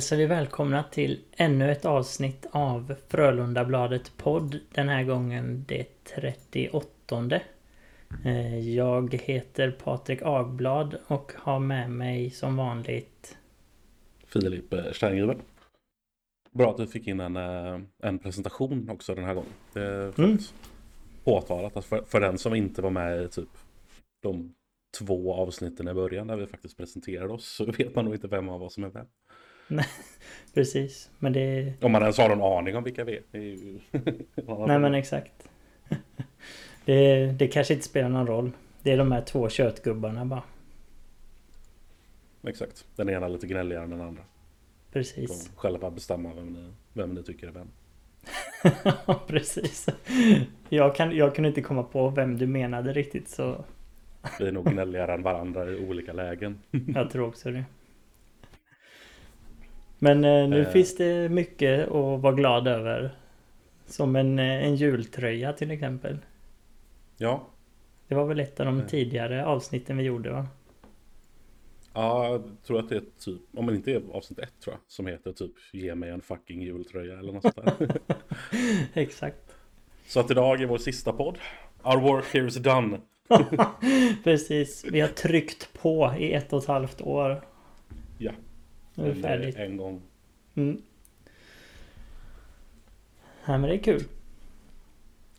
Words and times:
hälsar 0.00 0.16
vi 0.16 0.26
välkomna 0.26 0.82
till 0.82 1.20
ännu 1.32 1.72
ett 1.72 1.84
avsnitt 1.84 2.46
av 2.50 2.94
Frölundabladet 3.08 4.12
podd. 4.16 4.60
Den 4.72 4.88
här 4.88 5.04
gången 5.04 5.64
det 5.68 6.04
38. 6.04 7.40
Eh, 8.24 8.58
jag 8.58 9.14
heter 9.14 9.70
Patrik 9.70 10.18
Agblad 10.22 10.96
och 11.06 11.32
har 11.36 11.58
med 11.58 11.90
mig 11.90 12.30
som 12.30 12.56
vanligt 12.56 13.36
Filip 14.26 14.72
eh, 14.72 14.92
Sterngriven. 14.92 15.38
Bra 16.50 16.70
att 16.70 16.76
du 16.76 16.86
fick 16.86 17.06
in 17.06 17.20
en, 17.20 17.36
eh, 17.36 17.80
en 18.02 18.18
presentation 18.18 18.90
också 18.90 19.14
den 19.14 19.24
här 19.24 19.34
gången. 19.34 19.52
Det 19.72 19.82
är 19.82 20.20
mm. 20.20 20.38
påtalat 21.24 21.76
att 21.76 21.84
för, 21.84 22.02
för 22.02 22.20
den 22.20 22.38
som 22.38 22.54
inte 22.54 22.82
var 22.82 22.90
med 22.90 23.22
i 23.22 23.28
typ 23.28 23.48
de 24.22 24.54
två 24.98 25.34
avsnitten 25.34 25.88
i 25.88 25.94
början 25.94 26.26
där 26.26 26.36
vi 26.36 26.46
faktiskt 26.46 26.76
presenterade 26.76 27.32
oss 27.32 27.46
så 27.46 27.64
vet 27.78 27.94
man 27.94 28.04
nog 28.04 28.14
inte 28.14 28.28
vem 28.28 28.48
av 28.48 28.62
oss 28.62 28.74
som 28.74 28.84
är 28.84 28.88
vem. 28.88 29.06
Nej, 29.70 29.86
precis. 30.54 31.10
Men 31.18 31.32
det... 31.32 31.72
Om 31.80 31.92
man 31.92 32.02
ens 32.02 32.18
har 32.18 32.28
någon 32.28 32.58
aning 32.58 32.76
om 32.76 32.84
vilka 32.84 33.04
vi 33.04 33.20
är. 33.32 33.38
ju... 33.38 33.78
Nej 34.66 34.78
men 34.78 34.94
exakt. 34.94 35.48
Det, 36.84 37.26
det 37.26 37.48
kanske 37.48 37.74
inte 37.74 37.86
spelar 37.86 38.08
någon 38.08 38.26
roll. 38.26 38.52
Det 38.82 38.92
är 38.92 38.96
de 38.98 39.12
här 39.12 39.22
två 39.22 39.48
köttgubbarna 39.48 40.24
bara. 40.24 40.42
Exakt. 42.46 42.86
Den 42.96 43.08
ena 43.08 43.28
lite 43.28 43.46
gnälligare 43.46 43.84
än 43.84 43.90
den 43.90 44.00
andra. 44.00 44.22
Precis. 44.92 45.44
De 45.44 45.56
själva 45.56 45.90
bestämma 45.90 46.34
vem 46.34 46.52
ni, 46.52 46.72
vem 46.92 47.14
ni 47.14 47.22
tycker 47.22 47.46
är 47.46 47.52
vem. 47.52 47.68
Ja, 49.06 49.20
precis. 49.26 49.86
Jag, 50.68 50.96
kan, 50.96 51.16
jag 51.16 51.34
kunde 51.34 51.48
inte 51.48 51.62
komma 51.62 51.82
på 51.82 52.08
vem 52.08 52.38
du 52.38 52.46
menade 52.46 52.92
riktigt 52.92 53.28
så... 53.28 53.64
Vi 54.38 54.48
är 54.48 54.52
nog 54.52 54.72
gnälligare 54.72 55.14
än 55.14 55.22
varandra 55.22 55.70
i 55.70 55.88
olika 55.88 56.12
lägen. 56.12 56.60
Jag 56.94 57.10
tror 57.10 57.28
också 57.28 57.50
det. 57.50 57.64
Men 60.02 60.24
eh, 60.24 60.48
nu 60.48 60.62
eh. 60.62 60.68
finns 60.68 60.96
det 60.96 61.28
mycket 61.28 61.88
att 61.88 62.20
vara 62.20 62.32
glad 62.32 62.68
över. 62.68 63.10
Som 63.86 64.16
en, 64.16 64.38
eh, 64.38 64.64
en 64.64 64.76
jultröja 64.76 65.52
till 65.52 65.70
exempel. 65.70 66.18
Ja. 67.16 67.46
Det 68.08 68.14
var 68.14 68.24
väl 68.24 68.40
ett 68.40 68.60
av 68.60 68.66
de 68.66 68.80
eh. 68.80 68.86
tidigare 68.86 69.46
avsnitten 69.46 69.96
vi 69.96 70.04
gjorde 70.04 70.30
va? 70.30 70.46
Ja, 71.92 72.28
jag 72.28 72.42
tror 72.66 72.78
att 72.78 72.88
det 72.88 72.96
är 72.96 73.02
typ, 73.18 73.40
om 73.54 73.66
det 73.66 73.74
inte 73.74 73.92
är 73.92 74.02
avsnitt 74.12 74.38
ett 74.38 74.60
tror 74.64 74.74
jag, 74.74 74.80
som 74.88 75.06
heter 75.06 75.32
typ 75.32 75.52
Ge 75.72 75.94
mig 75.94 76.10
en 76.10 76.20
fucking 76.20 76.62
jultröja 76.62 77.18
eller 77.18 77.32
något 77.32 77.42
sånt 77.42 77.56
där. 77.56 77.88
Exakt. 78.94 79.56
Så 80.06 80.20
att 80.20 80.30
idag 80.30 80.62
är 80.62 80.66
vår 80.66 80.78
sista 80.78 81.12
podd. 81.12 81.38
Our 81.82 81.96
work 81.96 82.34
here 82.34 82.46
is 82.46 82.54
done. 82.54 83.00
Precis, 84.24 84.84
vi 84.90 85.00
har 85.00 85.08
tryckt 85.08 85.72
på 85.82 86.14
i 86.18 86.32
ett 86.32 86.52
och 86.52 86.62
ett 86.62 86.68
halvt 86.68 87.00
år. 87.00 87.44
Ja. 88.18 88.32
Nu 89.00 89.10
är 89.10 89.14
det 89.14 89.22
färdigt. 89.22 89.56
En 89.56 89.76
gång. 89.76 90.02
Mm. 90.54 90.82
Ja, 93.44 93.58
men 93.58 93.62
det 93.62 93.74
är 93.74 93.82
kul. 93.82 94.02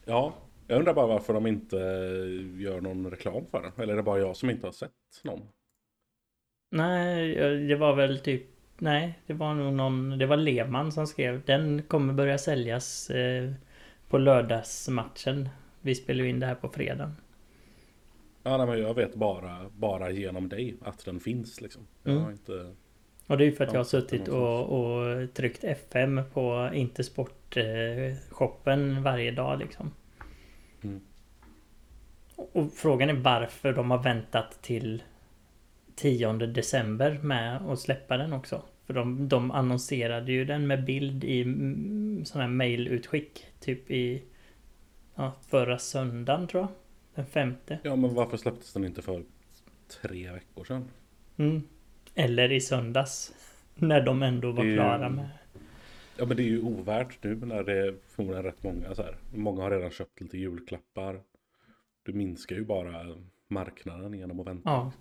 Ja, 0.06 0.34
jag 0.68 0.80
undrar 0.80 0.94
bara 0.94 1.08
varför 1.08 1.34
de 1.34 1.48
inte 1.48 1.76
gör 2.58 2.82
någon 2.82 3.12
reklam 3.12 3.46
för 3.46 3.62
den. 3.62 3.72
Eller 3.78 3.94
är 3.94 3.98
det 3.98 4.04
bara 4.04 4.20
jag 4.20 4.36
som 4.36 4.50
inte 4.50 4.68
har 4.68 4.72
sett 4.72 4.92
någon? 5.24 5.42
Nej, 6.72 7.36
det 7.68 7.76
var 7.76 7.96
väl 7.96 8.20
typ... 8.20 8.44
Nej, 8.78 9.20
det 9.28 9.34
var 9.34 9.54
nog 9.54 9.74
någon... 9.74 10.18
Det 10.18 10.26
var 10.26 10.38
Lehmann 10.38 10.92
som 10.92 11.08
skrev. 11.08 11.42
Den 11.46 11.82
kommer 11.82 12.14
börja 12.14 12.38
säljas 12.38 13.10
eh, 13.10 13.52
på 14.10 14.18
lördagsmatchen. 14.18 15.50
Vi 15.82 15.96
spelar 15.96 16.24
ju 16.24 16.30
in 16.30 16.40
det 16.40 16.46
här 16.46 16.56
på 16.56 16.70
fredag. 16.70 17.12
Ja, 18.44 18.58
nej, 18.58 18.68
men 18.68 18.80
jag 18.80 18.94
vet 18.94 19.16
bara, 19.16 19.70
bara 19.78 20.12
genom 20.12 20.50
dig 20.50 20.76
att 20.82 21.06
den 21.06 21.20
finns 21.20 21.62
liksom. 21.62 21.88
Jag 22.04 22.12
mm. 22.12 22.24
har 22.24 22.32
inte... 22.32 22.76
Och 23.28 23.38
det 23.38 23.44
är 23.44 23.46
ju 23.46 23.56
för 23.56 23.64
att 23.64 23.74
jag 23.74 23.80
har 23.80 23.86
suttit 23.86 24.28
och, 24.28 24.70
och 24.70 25.34
tryckt 25.34 25.64
FM 25.64 26.22
på 26.34 26.70
Intersport-shoppen 26.74 29.04
varje 29.04 29.32
dag 29.32 29.60
liksom. 29.60 29.92
Mm. 30.84 31.02
Och 32.36 32.74
frågan 32.74 33.10
är 33.10 33.14
varför 33.14 33.74
de 33.74 33.92
har 33.92 34.04
väntat 34.04 34.62
till 34.62 35.04
10 35.96 36.34
december 36.34 37.20
med 37.24 37.58
att 37.58 37.80
släppa 37.80 38.18
den 38.18 38.34
också. 38.34 38.62
För 38.86 38.94
de, 38.94 39.28
de 39.28 39.52
annonserade 39.52 40.32
ju 40.32 40.46
den 40.46 40.68
med 40.68 40.86
bild 40.86 41.24
i 41.24 41.44
sån 42.26 42.42
här 42.42 42.48
mailutskick. 42.48 43.46
Typ 43.60 43.92
i 43.92 44.24
ja, 45.16 45.34
förra 45.48 45.78
söndagen 45.78 46.48
tror 46.48 46.62
jag. 46.62 46.70
Den 47.16 47.26
femte. 47.26 47.80
Ja 47.84 47.96
men 47.96 48.14
varför 48.14 48.38
släpptes 48.38 48.74
den 48.74 48.86
inte 48.86 49.02
för 49.02 49.24
tre 50.02 50.32
veckor 50.32 50.64
sedan? 50.64 50.86
Mm. 51.38 51.64
Eller 52.16 52.52
i 52.52 52.62
söndags. 52.62 53.34
När 53.76 54.02
de 54.02 54.24
ändå 54.24 54.52
var 54.52 54.64
ju... 54.64 54.76
klara 54.76 55.10
med. 55.10 55.30
Ja 56.18 56.26
men 56.26 56.38
det 56.38 56.44
är 56.44 56.48
ju 56.48 56.62
ovärt 56.62 57.24
nu 57.24 57.36
när 57.36 57.64
det 57.64 57.74
är 57.74 57.96
förmodligen 58.08 58.44
rätt 58.44 58.64
många 58.64 58.96
så 58.96 59.02
här. 59.02 59.16
Många 59.34 59.62
har 59.62 59.72
redan 59.72 59.92
köpt 59.92 60.22
lite 60.22 60.38
julklappar. 60.38 61.22
Du 62.04 62.14
minskar 62.14 62.56
ju 62.56 62.66
bara 62.66 63.16
marknaden 63.48 64.14
genom 64.14 64.40
att 64.40 64.48
vänta. 64.48 64.70
Ja. 64.70 64.92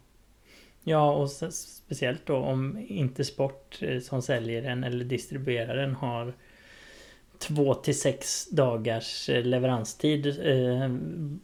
Ja 0.85 1.13
och 1.13 1.31
speciellt 1.31 2.27
då 2.27 2.37
om 2.37 2.87
inte 2.89 3.25
Sport 3.25 3.79
eh, 3.83 4.01
som 4.01 4.23
säljer 4.23 4.63
den 4.63 4.85
eller 4.85 5.05
distribuerar 5.05 5.77
den 5.77 5.95
har 5.95 6.33
två 7.39 7.75
till 7.75 7.99
sex 7.99 8.51
dagars 8.51 9.29
eh, 9.29 9.45
leveranstid 9.45 10.27
eh, 10.27 10.91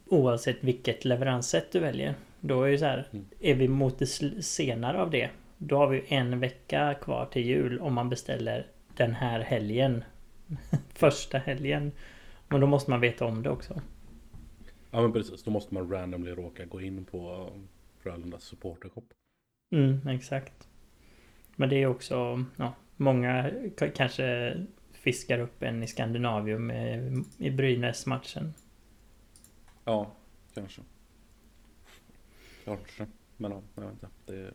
oavsett 0.05 0.63
vilket 0.63 1.05
leveranssätt 1.05 1.71
du 1.71 1.79
väljer. 1.79 2.15
Då 2.39 2.63
är 2.63 2.71
det 2.71 2.77
så 2.77 2.85
här, 2.85 3.07
mm. 3.11 3.25
är 3.39 3.55
vi 3.55 3.67
mot 3.67 3.99
det 3.99 4.07
senare 4.43 5.01
av 5.01 5.11
det 5.11 5.29
då 5.57 5.77
har 5.77 5.87
vi 5.87 6.05
en 6.07 6.39
vecka 6.39 6.93
kvar 7.01 7.25
till 7.25 7.45
jul 7.45 7.79
om 7.79 7.93
man 7.93 8.09
beställer 8.09 8.67
den 8.95 9.13
här 9.13 9.39
helgen. 9.39 10.03
Första 10.89 11.37
helgen. 11.37 11.91
Men 12.47 12.61
då 12.61 12.67
måste 12.67 12.91
man 12.91 13.01
veta 13.01 13.25
om 13.25 13.43
det 13.43 13.49
också. 13.49 13.81
Ja 14.91 15.01
men 15.01 15.13
precis, 15.13 15.43
då 15.43 15.51
måste 15.51 15.73
man 15.73 15.91
randomly 15.91 16.31
råka 16.31 16.65
gå 16.65 16.81
in 16.81 17.05
på 17.05 17.49
Frölundas 17.99 18.43
supportershop. 18.43 19.13
Mm, 19.71 20.07
exakt. 20.07 20.67
Men 21.55 21.69
det 21.69 21.75
är 21.75 21.87
också, 21.87 22.45
ja, 22.57 22.73
många 22.95 23.51
kanske 23.95 24.57
fiskar 24.93 25.39
upp 25.39 25.63
en 25.63 25.83
i 25.83 25.87
Skandinavium 25.87 26.71
i 27.37 27.51
Brynäs-matchen. 27.51 28.53
Ja, 29.83 30.11
kanske. 30.53 30.81
Kanske. 32.65 33.07
Men 33.37 33.51
ja, 33.51 33.61
jag 33.75 33.81
vet 33.83 33.91
inte. 33.91 34.07
Det, 34.25 34.53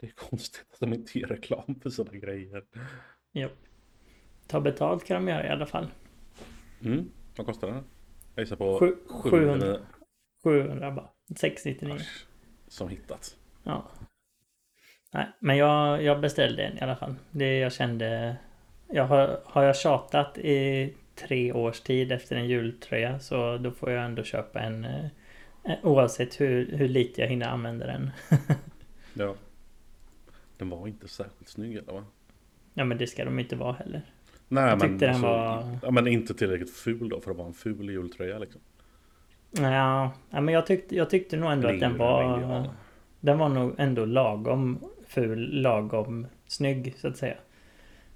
det 0.00 0.06
är 0.06 0.10
konstigt 0.10 0.66
att 0.72 0.80
de 0.80 0.92
inte 0.92 1.18
ger 1.18 1.26
reklam 1.26 1.80
för 1.82 1.90
sådana 1.90 2.18
grejer. 2.18 2.64
Ja. 3.32 3.48
Ta 4.46 4.60
betalt 4.60 5.04
kan 5.04 5.24
de 5.24 5.32
göra 5.32 5.46
i 5.46 5.48
alla 5.48 5.66
fall. 5.66 5.86
Mm, 6.84 7.10
vad 7.36 7.46
kostar 7.46 7.68
den? 7.68 7.84
Jag 8.34 8.42
gissar 8.42 8.56
på 8.56 8.94
700. 9.22 9.78
700 10.44 10.90
bara. 10.90 11.08
699. 11.36 12.04
Som 12.68 12.88
hittat. 12.88 13.36
Ja. 13.64 13.90
Nej, 15.12 15.26
men 15.38 15.56
jag, 15.56 16.02
jag 16.02 16.20
beställde 16.20 16.62
en 16.62 16.78
i 16.78 16.80
alla 16.80 16.96
fall. 16.96 17.14
Det 17.30 17.58
jag 17.58 17.72
kände... 17.72 18.36
Jag 18.92 19.04
har, 19.04 19.40
har 19.44 19.62
jag 19.62 19.76
tjatat 19.76 20.38
i 20.38 20.94
tre 21.14 21.52
års 21.52 21.80
tid 21.80 22.12
efter 22.12 22.36
en 22.36 22.48
jultröja 22.48 23.18
så 23.18 23.56
då 23.56 23.70
får 23.70 23.90
jag 23.90 24.04
ändå 24.04 24.22
köpa 24.22 24.60
en 24.60 24.84
eh, 24.84 25.06
oavsett 25.82 26.40
hur, 26.40 26.76
hur 26.76 26.88
lite 26.88 27.20
jag 27.20 27.28
hinner 27.28 27.48
använda 27.48 27.86
den. 27.86 28.10
ja. 29.14 29.34
Den 30.60 30.70
var 30.70 30.88
inte 30.88 31.08
särskilt 31.08 31.48
snygg 31.48 31.76
eller 31.76 31.92
va? 31.92 32.04
Ja 32.74 32.84
men 32.84 32.98
det 32.98 33.06
ska 33.06 33.24
de 33.24 33.38
inte 33.38 33.56
vara 33.56 33.72
heller. 33.72 34.02
Nej 34.48 34.68
jag 34.68 34.78
men, 34.78 34.98
den 34.98 35.08
alltså, 35.08 35.26
var... 35.26 35.78
ja, 35.82 35.90
men 35.90 36.06
inte 36.06 36.34
tillräckligt 36.34 36.76
ful 36.76 37.08
då 37.08 37.20
för 37.20 37.30
att 37.30 37.36
vara 37.36 37.46
en 37.46 37.54
ful 37.54 37.90
jultröja 37.90 38.38
liksom. 38.38 38.60
Ja, 39.50 40.12
ja 40.30 40.40
men 40.40 40.54
jag 40.54 40.66
tyckte, 40.66 40.96
jag 40.96 41.10
tyckte 41.10 41.36
nog 41.36 41.52
ändå 41.52 41.68
att 41.68 41.80
den 41.80 41.98
var... 41.98 42.70
Den 43.20 43.38
var 43.38 43.48
nog 43.48 43.74
ändå 43.78 44.04
lagom 44.04 44.78
ful, 45.06 45.62
lagom 45.62 46.26
snygg 46.46 46.94
så 46.96 47.08
att 47.08 47.16
säga. 47.16 47.36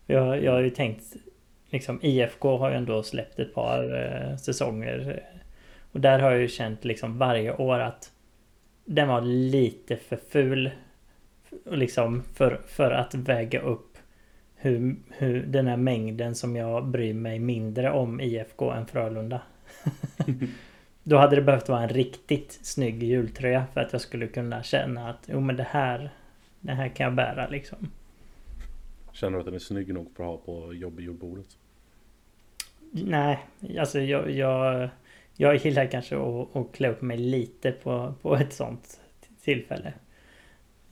Jag, 0.07 0.43
jag 0.43 0.53
har 0.53 0.61
ju 0.61 0.71
tänkt 0.71 1.17
liksom 1.67 1.99
IFK 2.03 2.57
har 2.57 2.71
ju 2.71 2.77
ändå 2.77 3.03
släppt 3.03 3.39
ett 3.39 3.55
par 3.55 4.03
eh, 4.03 4.37
säsonger. 4.37 5.23
Och 5.93 6.01
där 6.01 6.19
har 6.19 6.31
jag 6.31 6.41
ju 6.41 6.49
känt 6.49 6.85
liksom 6.85 7.19
varje 7.19 7.57
år 7.57 7.79
att 7.79 8.13
den 8.85 9.09
var 9.09 9.21
lite 9.21 9.97
för 9.97 10.17
ful 10.17 10.71
liksom 11.65 12.23
för, 12.23 12.61
för 12.67 12.91
att 12.91 13.15
väga 13.15 13.61
upp 13.61 13.99
hur, 14.55 14.97
hur 15.11 15.43
den 15.43 15.67
här 15.67 15.77
mängden 15.77 16.35
som 16.35 16.57
jag 16.57 16.87
bryr 16.87 17.15
mig 17.15 17.39
mindre 17.39 17.91
om 17.91 18.21
IFK 18.21 18.71
än 18.71 18.87
Frölunda. 18.87 19.43
Då 21.03 21.17
hade 21.17 21.37
det 21.37 21.43
behövt 21.43 21.69
vara 21.69 21.83
en 21.83 21.89
riktigt 21.89 22.53
snygg 22.63 23.03
jultröja 23.03 23.67
för 23.73 23.81
att 23.81 23.93
jag 23.93 24.01
skulle 24.01 24.27
kunna 24.27 24.63
känna 24.63 25.11
att 25.11 25.25
jo 25.27 25.41
men 25.41 25.57
det 25.57 25.67
här 25.71 26.11
Det 26.61 26.73
här 26.73 26.89
kan 26.89 27.05
jag 27.05 27.15
bära 27.15 27.49
liksom. 27.49 27.91
Känner 29.13 29.33
du 29.33 29.39
att 29.39 29.45
den 29.45 29.55
är 29.55 29.59
snygg 29.59 29.95
nog 29.95 30.11
för 30.17 30.25
att 30.25 30.31
ha 30.31 30.37
på 30.37 30.75
jobbjordbordet? 30.75 31.47
Nej, 32.91 33.39
alltså 33.79 34.01
jag, 34.01 34.31
jag, 34.31 34.89
jag 35.37 35.57
gillar 35.57 35.87
kanske 35.87 36.17
att, 36.17 36.57
att 36.57 36.73
klä 36.73 36.89
upp 36.89 37.03
mig 37.03 37.19
lite 37.19 37.73
på, 37.73 38.15
på 38.23 38.37
ett 38.37 38.53
sånt 38.53 39.01
tillfälle. 39.45 39.93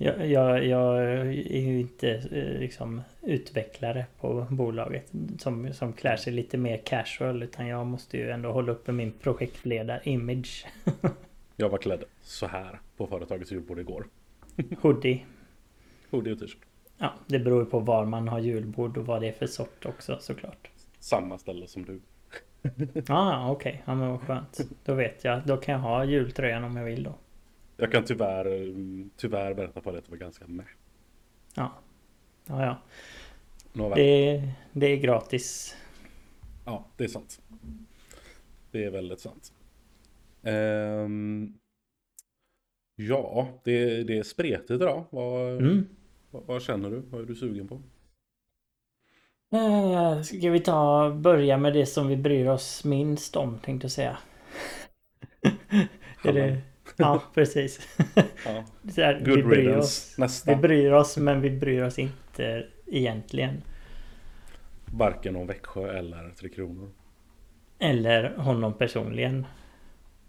Jag, 0.05 0.27
jag, 0.27 0.67
jag 0.67 1.03
är 1.29 1.61
ju 1.61 1.81
inte 1.81 2.11
eh, 2.11 2.61
liksom 2.61 3.03
utvecklare 3.21 4.07
på 4.21 4.47
bolaget 4.51 5.13
som, 5.39 5.73
som 5.73 5.93
klär 5.93 6.17
sig 6.17 6.33
lite 6.33 6.59
mer 6.59 6.77
casual 6.77 7.43
utan 7.43 7.67
jag 7.67 7.87
måste 7.87 8.17
ju 8.17 8.31
ändå 8.31 8.53
hålla 8.53 8.73
uppe 8.73 8.93
min 8.93 9.13
projektledar-image. 9.13 10.67
jag 11.57 11.69
var 11.69 11.79
klädd 11.79 12.05
så 12.23 12.47
här 12.47 12.81
på 12.97 13.07
företagets 13.07 13.53
julbord 13.53 13.79
igår. 13.79 14.07
Hoodie. 14.81 15.25
Hoodie 16.11 16.33
och 16.33 16.39
t-shirt. 16.39 16.65
Ja, 16.99 17.15
det 17.27 17.39
beror 17.39 17.65
ju 17.65 17.71
på 17.71 17.79
var 17.79 18.05
man 18.05 18.29
har 18.29 18.39
julbord 18.39 18.97
och 18.97 19.07
vad 19.07 19.21
det 19.21 19.29
är 19.29 19.33
för 19.33 19.47
sort 19.47 19.87
också 19.87 20.19
såklart. 20.21 20.71
Samma 20.99 21.39
ställe 21.39 21.67
som 21.67 21.85
du. 21.85 22.01
ah, 23.09 23.51
okej. 23.51 23.71
Okay. 23.73 23.83
Ja, 23.85 23.95
men 23.95 24.11
vad 24.11 24.21
skönt. 24.21 24.61
Då 24.85 24.95
vet 24.95 25.25
jag. 25.25 25.47
Då 25.47 25.57
kan 25.57 25.73
jag 25.73 25.81
ha 25.81 26.05
jultröjan 26.05 26.65
om 26.65 26.77
jag 26.77 26.85
vill 26.85 27.03
då. 27.03 27.15
Jag 27.83 27.93
kan 27.93 28.05
tyvärr, 28.05 28.75
tyvärr 29.17 29.55
berätta 29.55 29.81
för 29.81 29.93
dig 29.93 29.99
att 29.99 30.05
det 30.05 30.11
var 30.11 30.19
ganska 30.19 30.47
med. 30.47 30.65
Ja. 31.55 31.73
Ja, 32.47 32.79
ja. 33.73 33.95
Det, 33.95 34.43
det 34.73 34.87
är 34.87 34.97
gratis. 34.97 35.77
Ja, 36.65 36.87
det 36.97 37.05
är 37.05 37.09
sant. 37.09 37.41
Det 38.71 38.85
är 38.85 38.91
väldigt 38.91 39.21
sant. 39.21 39.53
Um, 40.43 41.59
ja, 42.97 43.49
det, 43.65 44.03
det 44.03 44.19
är 44.19 44.23
spretigt 44.23 44.71
idag. 44.71 45.05
Vad, 45.11 45.51
mm. 45.51 45.87
vad, 46.31 46.43
vad, 46.47 46.63
känner 46.63 46.91
du? 46.91 47.01
Vad 47.11 47.21
är 47.21 47.27
du 47.27 47.35
sugen 47.35 47.69
på? 47.69 47.75
Uh, 49.57 50.23
ska 50.23 50.51
vi 50.51 50.61
ta 50.61 51.11
börja 51.11 51.57
med 51.57 51.73
det 51.73 51.87
som 51.87 52.09
vi 52.09 52.17
bryr 52.17 52.47
oss 52.47 52.85
minst 52.85 53.37
om 53.37 53.59
tänkte 53.59 53.85
jag 53.85 53.93
säga. 53.93 54.19
är 56.25 56.33
det, 56.33 56.63
Ja, 56.97 57.23
precis. 57.35 57.89
Ja. 58.45 58.65
Här, 58.97 59.25
Good 59.25 59.37
vi 59.37 59.43
bryr 59.43 59.77
oss, 59.77 60.15
Nästa. 60.19 60.55
Vi 60.55 60.61
bryr 60.61 60.93
oss 60.93 61.17
men 61.17 61.41
vi 61.41 61.51
bryr 61.51 61.83
oss 61.83 61.99
inte 61.99 62.67
egentligen. 62.87 63.63
Varken 64.85 65.37
om 65.37 65.47
Växjö 65.47 65.99
eller 65.99 66.31
Tre 66.31 66.49
Kronor. 66.49 66.91
Eller 67.79 68.37
honom 68.37 68.75
personligen. 68.75 69.47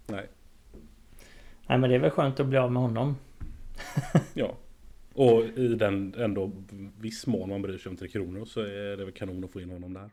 Nej. 0.06 0.26
Nej 1.66 1.78
men 1.78 1.90
det 1.90 1.96
är 1.96 2.00
väl 2.00 2.10
skönt 2.10 2.40
att 2.40 2.46
bli 2.46 2.58
av 2.58 2.72
med 2.72 2.82
honom. 2.82 3.16
ja. 4.34 4.56
Och 5.14 5.44
i 5.44 5.68
den 5.68 6.14
ändå 6.18 6.52
viss 7.00 7.26
mån 7.26 7.48
man 7.48 7.62
bryr 7.62 7.78
sig 7.78 7.90
om 7.90 7.96
Tre 7.96 8.08
Kronor 8.08 8.44
så 8.44 8.60
är 8.60 8.96
det 8.96 9.04
väl 9.04 9.14
kanon 9.14 9.44
att 9.44 9.50
få 9.50 9.60
in 9.60 9.70
honom 9.70 9.94
där. 9.94 10.10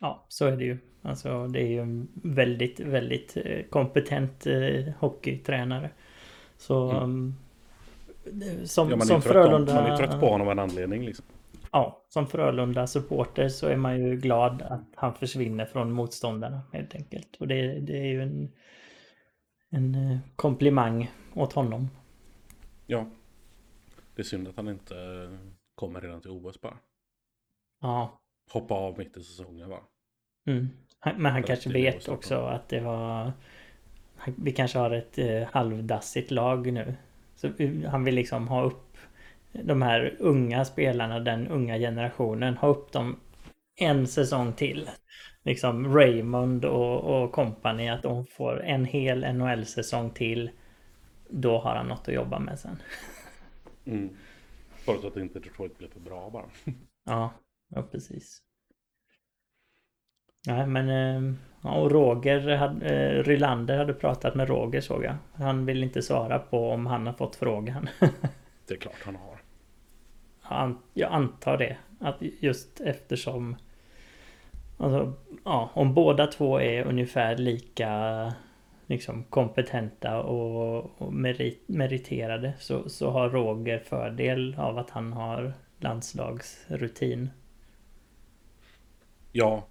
Ja, 0.00 0.24
så 0.28 0.46
är 0.46 0.56
det 0.56 0.64
ju. 0.64 0.78
Alltså 1.02 1.46
det 1.46 1.60
är 1.60 1.66
ju 1.66 1.80
en 1.80 2.08
väldigt, 2.14 2.80
väldigt 2.80 3.36
eh, 3.36 3.62
kompetent 3.70 4.46
eh, 4.46 4.92
hockeytränare. 4.98 5.90
Så... 6.56 6.90
Mm. 6.90 7.02
Um, 7.02 7.34
som, 8.64 8.90
ja, 8.90 8.96
man, 8.96 9.06
som 9.06 9.22
Frölunda... 9.22 9.74
man 9.74 9.84
är 9.84 9.96
trött 9.96 10.20
på 10.20 10.28
honom 10.28 10.46
av 10.46 10.52
en 10.52 10.58
anledning 10.58 11.04
liksom. 11.04 11.24
Ja, 11.72 12.04
som 12.08 12.26
Frölunda-supporter 12.26 13.48
så 13.48 13.66
är 13.66 13.76
man 13.76 14.00
ju 14.00 14.16
glad 14.16 14.62
att 14.62 14.88
han 14.94 15.14
försvinner 15.14 15.64
från 15.66 15.92
motståndarna 15.92 16.62
helt 16.72 16.94
enkelt. 16.94 17.36
Och 17.36 17.48
det, 17.48 17.80
det 17.80 17.98
är 17.98 18.06
ju 18.06 18.22
en, 18.22 18.52
en 19.70 19.94
eh, 19.94 20.18
komplimang 20.36 21.10
åt 21.34 21.52
honom. 21.52 21.88
Ja. 22.86 23.06
Det 24.14 24.22
är 24.22 24.24
synd 24.24 24.48
att 24.48 24.56
han 24.56 24.68
inte 24.68 24.94
kommer 25.74 26.00
redan 26.00 26.20
till 26.20 26.30
OS 26.30 26.60
bara. 26.60 26.78
Ja, 27.80 28.20
hoppa 28.52 28.74
av 28.74 28.98
mitt 28.98 29.16
i 29.16 29.22
säsongen 29.22 29.68
va? 29.68 29.78
Mm. 30.46 30.68
Men 31.16 31.32
han 31.32 31.42
kanske 31.42 31.70
vet 31.70 32.08
också 32.08 32.34
att 32.34 32.68
det 32.68 32.80
var... 32.80 33.32
Vi 34.36 34.52
kanske 34.52 34.78
har 34.78 34.90
ett 34.90 35.18
eh, 35.18 35.42
halvdassigt 35.52 36.30
lag 36.30 36.72
nu. 36.72 36.94
Så 37.36 37.50
han 37.86 38.04
vill 38.04 38.14
liksom 38.14 38.48
ha 38.48 38.62
upp 38.62 38.96
de 39.52 39.82
här 39.82 40.16
unga 40.18 40.64
spelarna, 40.64 41.20
den 41.20 41.48
unga 41.48 41.78
generationen, 41.78 42.56
ha 42.56 42.68
upp 42.68 42.92
dem 42.92 43.16
en 43.76 44.06
säsong 44.06 44.52
till. 44.52 44.90
Liksom 45.42 45.94
Raymond 45.94 46.64
och, 46.64 47.22
och 47.22 47.32
company, 47.32 47.88
att 47.88 48.02
de 48.02 48.26
får 48.26 48.64
en 48.64 48.84
hel 48.84 49.34
NHL-säsong 49.34 50.10
till. 50.10 50.50
Då 51.28 51.58
har 51.58 51.76
han 51.76 51.86
något 51.86 52.08
att 52.08 52.14
jobba 52.14 52.38
med 52.38 52.58
sen. 52.58 52.76
Mm. 53.84 54.16
Förutsatt 54.70 55.12
att 55.12 55.16
inte 55.16 55.38
Detroit 55.38 55.78
blir 55.78 55.88
för 55.88 56.00
bra 56.00 56.30
bara. 56.30 56.44
Ja, 57.04 57.32
Ja, 57.74 57.82
precis. 57.82 58.42
Nej, 60.46 60.66
men... 60.66 60.88
Eh, 60.88 61.34
ja, 61.62 61.74
och 61.74 61.90
Roger, 61.90 62.56
hade, 62.56 62.86
eh, 62.86 63.22
Rylander 63.22 63.78
hade 63.78 63.94
pratat 63.94 64.34
med 64.34 64.48
Roger 64.48 64.80
såg 64.80 65.04
jag. 65.04 65.14
Han 65.32 65.66
vill 65.66 65.82
inte 65.82 66.02
svara 66.02 66.38
på 66.38 66.70
om 66.70 66.86
han 66.86 67.06
har 67.06 67.14
fått 67.14 67.36
frågan. 67.36 67.88
det 68.66 68.74
är 68.74 68.78
klart 68.78 69.02
han 69.04 69.16
har. 69.16 69.40
Jag 70.94 71.12
antar 71.12 71.58
det. 71.58 71.76
Att 72.00 72.16
just 72.40 72.80
eftersom... 72.80 73.56
Alltså, 74.78 75.12
ja, 75.44 75.70
om 75.74 75.94
båda 75.94 76.26
två 76.26 76.60
är 76.60 76.84
ungefär 76.84 77.36
lika 77.36 78.32
liksom 78.86 79.24
kompetenta 79.24 80.22
och, 80.22 80.90
och 81.00 81.12
merit, 81.12 81.68
meriterade 81.68 82.52
så, 82.58 82.88
så 82.88 83.10
har 83.10 83.30
Roger 83.30 83.78
fördel 83.78 84.56
av 84.58 84.78
att 84.78 84.90
han 84.90 85.12
har 85.12 85.52
landslagsrutin. 85.78 87.30
Ja. 89.32 89.66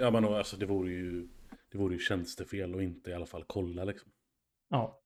Ja 0.00 0.10
men 0.10 0.24
alltså 0.24 0.56
det 0.56 0.66
vore 0.66 0.90
ju 0.90 1.28
Det 1.72 1.78
vore 1.78 1.94
ju 1.94 2.00
tjänstefel 2.00 2.74
och 2.74 2.82
inte 2.82 3.10
i 3.10 3.14
alla 3.14 3.26
fall 3.26 3.44
kolla 3.46 3.84
liksom. 3.84 4.10
Ja. 4.68 5.00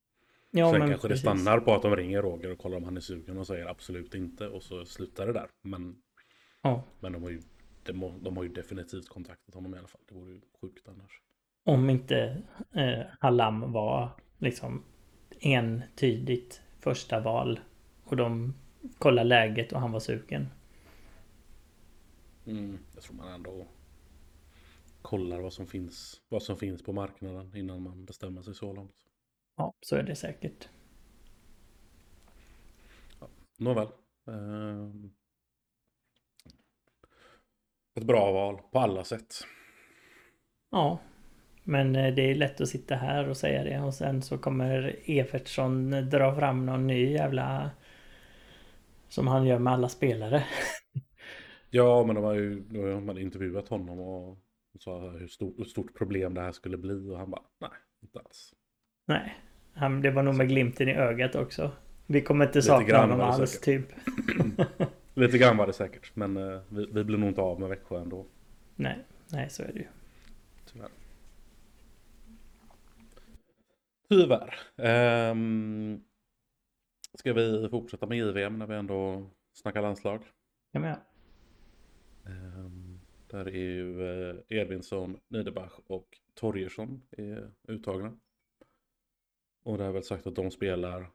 ja 0.51 0.71
Sen 0.71 0.79
kanske 0.79 1.07
precis. 1.07 1.23
det 1.23 1.29
stannar 1.29 1.59
på 1.59 1.73
att 1.73 1.81
de 1.81 1.95
ringer 1.95 2.21
Roger 2.21 2.51
och 2.51 2.57
kollar 2.57 2.77
om 2.77 2.83
han 2.83 2.97
är 2.97 3.01
sugen 3.01 3.37
och 3.37 3.47
säger 3.47 3.65
absolut 3.65 4.15
inte 4.15 4.47
och 4.47 4.63
så 4.63 4.85
slutar 4.85 5.27
det 5.27 5.33
där. 5.33 5.47
Men 5.61 6.01
Ja. 6.65 6.83
Men 6.99 7.11
de 7.11 7.23
har 7.23 7.29
ju 7.29 7.41
de, 7.83 8.23
de 8.23 8.37
har 8.37 8.43
ju 8.43 8.49
definitivt 8.49 9.09
kontaktat 9.09 9.55
honom 9.55 9.75
i 9.75 9.77
alla 9.77 9.87
fall. 9.87 10.01
Det 10.07 10.15
vore 10.15 10.31
ju 10.31 10.41
sjukt 10.61 10.87
annars. 10.87 11.21
Om 11.63 11.89
inte 11.89 12.41
eh, 12.71 13.05
Hallam 13.19 13.71
var 13.71 14.09
liksom 14.37 14.83
entydigt 15.39 16.61
första 16.79 17.19
val 17.19 17.59
och 18.03 18.15
de 18.15 18.53
kollar 18.97 19.23
läget 19.23 19.71
och 19.71 19.79
han 19.79 19.91
var 19.91 19.99
sugen. 19.99 20.47
Mm, 22.45 22.79
jag 22.93 23.03
tror 23.03 23.15
man 23.15 23.33
ändå 23.33 23.67
kollar 25.05 25.39
vad 25.39 25.53
som 25.53 25.67
finns, 25.67 26.21
vad 26.29 26.43
som 26.43 26.57
finns 26.57 26.83
på 26.83 26.93
marknaden 26.93 27.55
innan 27.55 27.81
man 27.81 28.05
bestämmer 28.05 28.41
sig 28.41 28.55
så 28.55 28.73
långt. 28.73 28.95
Ja, 29.57 29.73
så 29.81 29.95
är 29.95 30.03
det 30.03 30.15
säkert. 30.15 30.69
Ja, 33.19 33.29
nåväl. 33.57 33.87
Ehm. 34.27 35.11
Ett 37.95 38.03
bra 38.03 38.31
val 38.31 38.61
på 38.71 38.79
alla 38.79 39.03
sätt. 39.03 39.35
Ja, 40.71 40.99
men 41.63 41.95
eh, 41.95 42.13
det 42.13 42.31
är 42.31 42.35
lätt 42.35 42.61
att 42.61 42.69
sitta 42.69 42.95
här 42.95 43.29
och 43.29 43.37
säga 43.37 43.63
det 43.63 43.79
och 43.79 43.93
sen 43.93 44.21
så 44.21 44.37
kommer 44.37 44.99
Evertsson 45.05 45.91
dra 45.91 46.35
fram 46.35 46.65
någon 46.65 46.87
ny 46.87 47.11
jävla 47.11 47.71
som 49.09 49.27
han 49.27 49.45
gör 49.45 49.59
med 49.59 49.73
alla 49.73 49.89
spelare. 49.89 50.43
Ja, 51.69 52.03
men 52.05 52.15
de 52.15 52.23
har 52.23 52.33
ju 52.33 52.59
de 52.59 53.07
har 53.07 53.19
intervjuat 53.19 53.67
honom 53.67 53.99
och 53.99 54.44
sa 54.79 55.09
hur 55.09 55.27
stort, 55.27 55.59
hur 55.59 55.65
stort 55.65 55.97
problem 55.97 56.33
det 56.33 56.41
här 56.41 56.51
skulle 56.51 56.77
bli 56.77 57.09
och 57.09 57.17
han 57.17 57.31
bara 57.31 57.41
nej, 57.61 57.69
inte 58.03 58.19
alls. 58.19 58.53
Nej, 59.05 59.35
han, 59.73 60.01
det 60.01 60.11
var 60.11 60.23
nog 60.23 60.35
med 60.35 60.49
glimten 60.49 60.89
i 60.89 60.93
ögat 60.93 61.35
också. 61.35 61.71
Vi 62.07 62.21
kommer 62.21 62.45
inte 62.45 62.61
sakna 62.61 62.97
honom 62.97 63.21
alls 63.21 63.61
typ. 63.61 63.85
Lite 65.13 65.37
grann 65.37 65.57
var 65.57 65.67
det 65.67 65.73
säkert, 65.73 66.15
men 66.15 66.37
uh, 66.37 66.61
vi, 66.69 66.85
vi 66.91 67.03
blir 67.03 67.17
nog 67.17 67.29
inte 67.29 67.41
av 67.41 67.59
med 67.59 67.69
Växjö 67.69 68.01
ändå. 68.01 68.25
Nej, 68.75 69.05
nej 69.31 69.49
så 69.49 69.63
är 69.63 69.67
det 69.73 69.79
ju. 69.79 69.87
Tyvärr. 70.65 70.89
Tyvärr. 74.09 75.31
Um, 75.31 76.03
ska 77.13 77.33
vi 77.33 77.69
fortsätta 77.69 78.05
med 78.05 78.17
JVM 78.17 78.59
när 78.59 78.67
vi 78.67 78.75
ändå 78.75 79.29
snackar 79.53 79.81
landslag? 79.81 80.21
Ja, 80.71 80.79
men 80.79 80.89
ja. 80.89 80.97
Um, 82.31 82.84
där 83.35 83.47
är 83.47 83.51
ju 83.51 84.09
eh, 84.29 84.35
Edvinsson, 84.49 85.19
Niederbach 85.27 85.79
och 85.87 86.19
Torgersson 86.33 87.01
är 87.11 87.51
uttagna. 87.67 88.17
Och 89.63 89.77
det 89.77 89.83
har 89.83 89.91
väl 89.91 90.03
sagt 90.03 90.27
att 90.27 90.35
de 90.35 90.51
spelar 90.51 91.11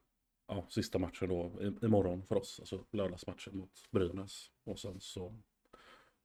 ja, 0.48 0.66
sista 0.68 0.98
matchen 0.98 1.28
då 1.28 1.52
imorgon 1.82 2.26
för 2.26 2.34
oss, 2.34 2.60
alltså 2.60 2.84
lördagsmatchen 2.92 3.56
mot 3.56 3.90
Brynäs. 3.90 4.50
Och 4.64 4.78
sen 4.78 5.00
så 5.00 5.38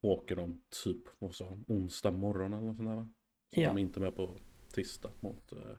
åker 0.01 0.35
de 0.35 0.61
typ 0.83 1.03
vad 1.19 1.35
sa, 1.35 1.57
onsdag 1.67 2.11
morgon 2.11 2.53
eller 2.53 2.65
något 2.65 2.77
sånt 2.77 2.89
där. 2.89 3.07
Så 3.55 3.61
ja. 3.61 3.69
de 3.69 3.77
är 3.77 3.81
inte 3.81 3.99
med 3.99 4.15
på 4.15 4.37
tisdag 4.73 5.11
mot, 5.19 5.51
eh, 5.51 5.77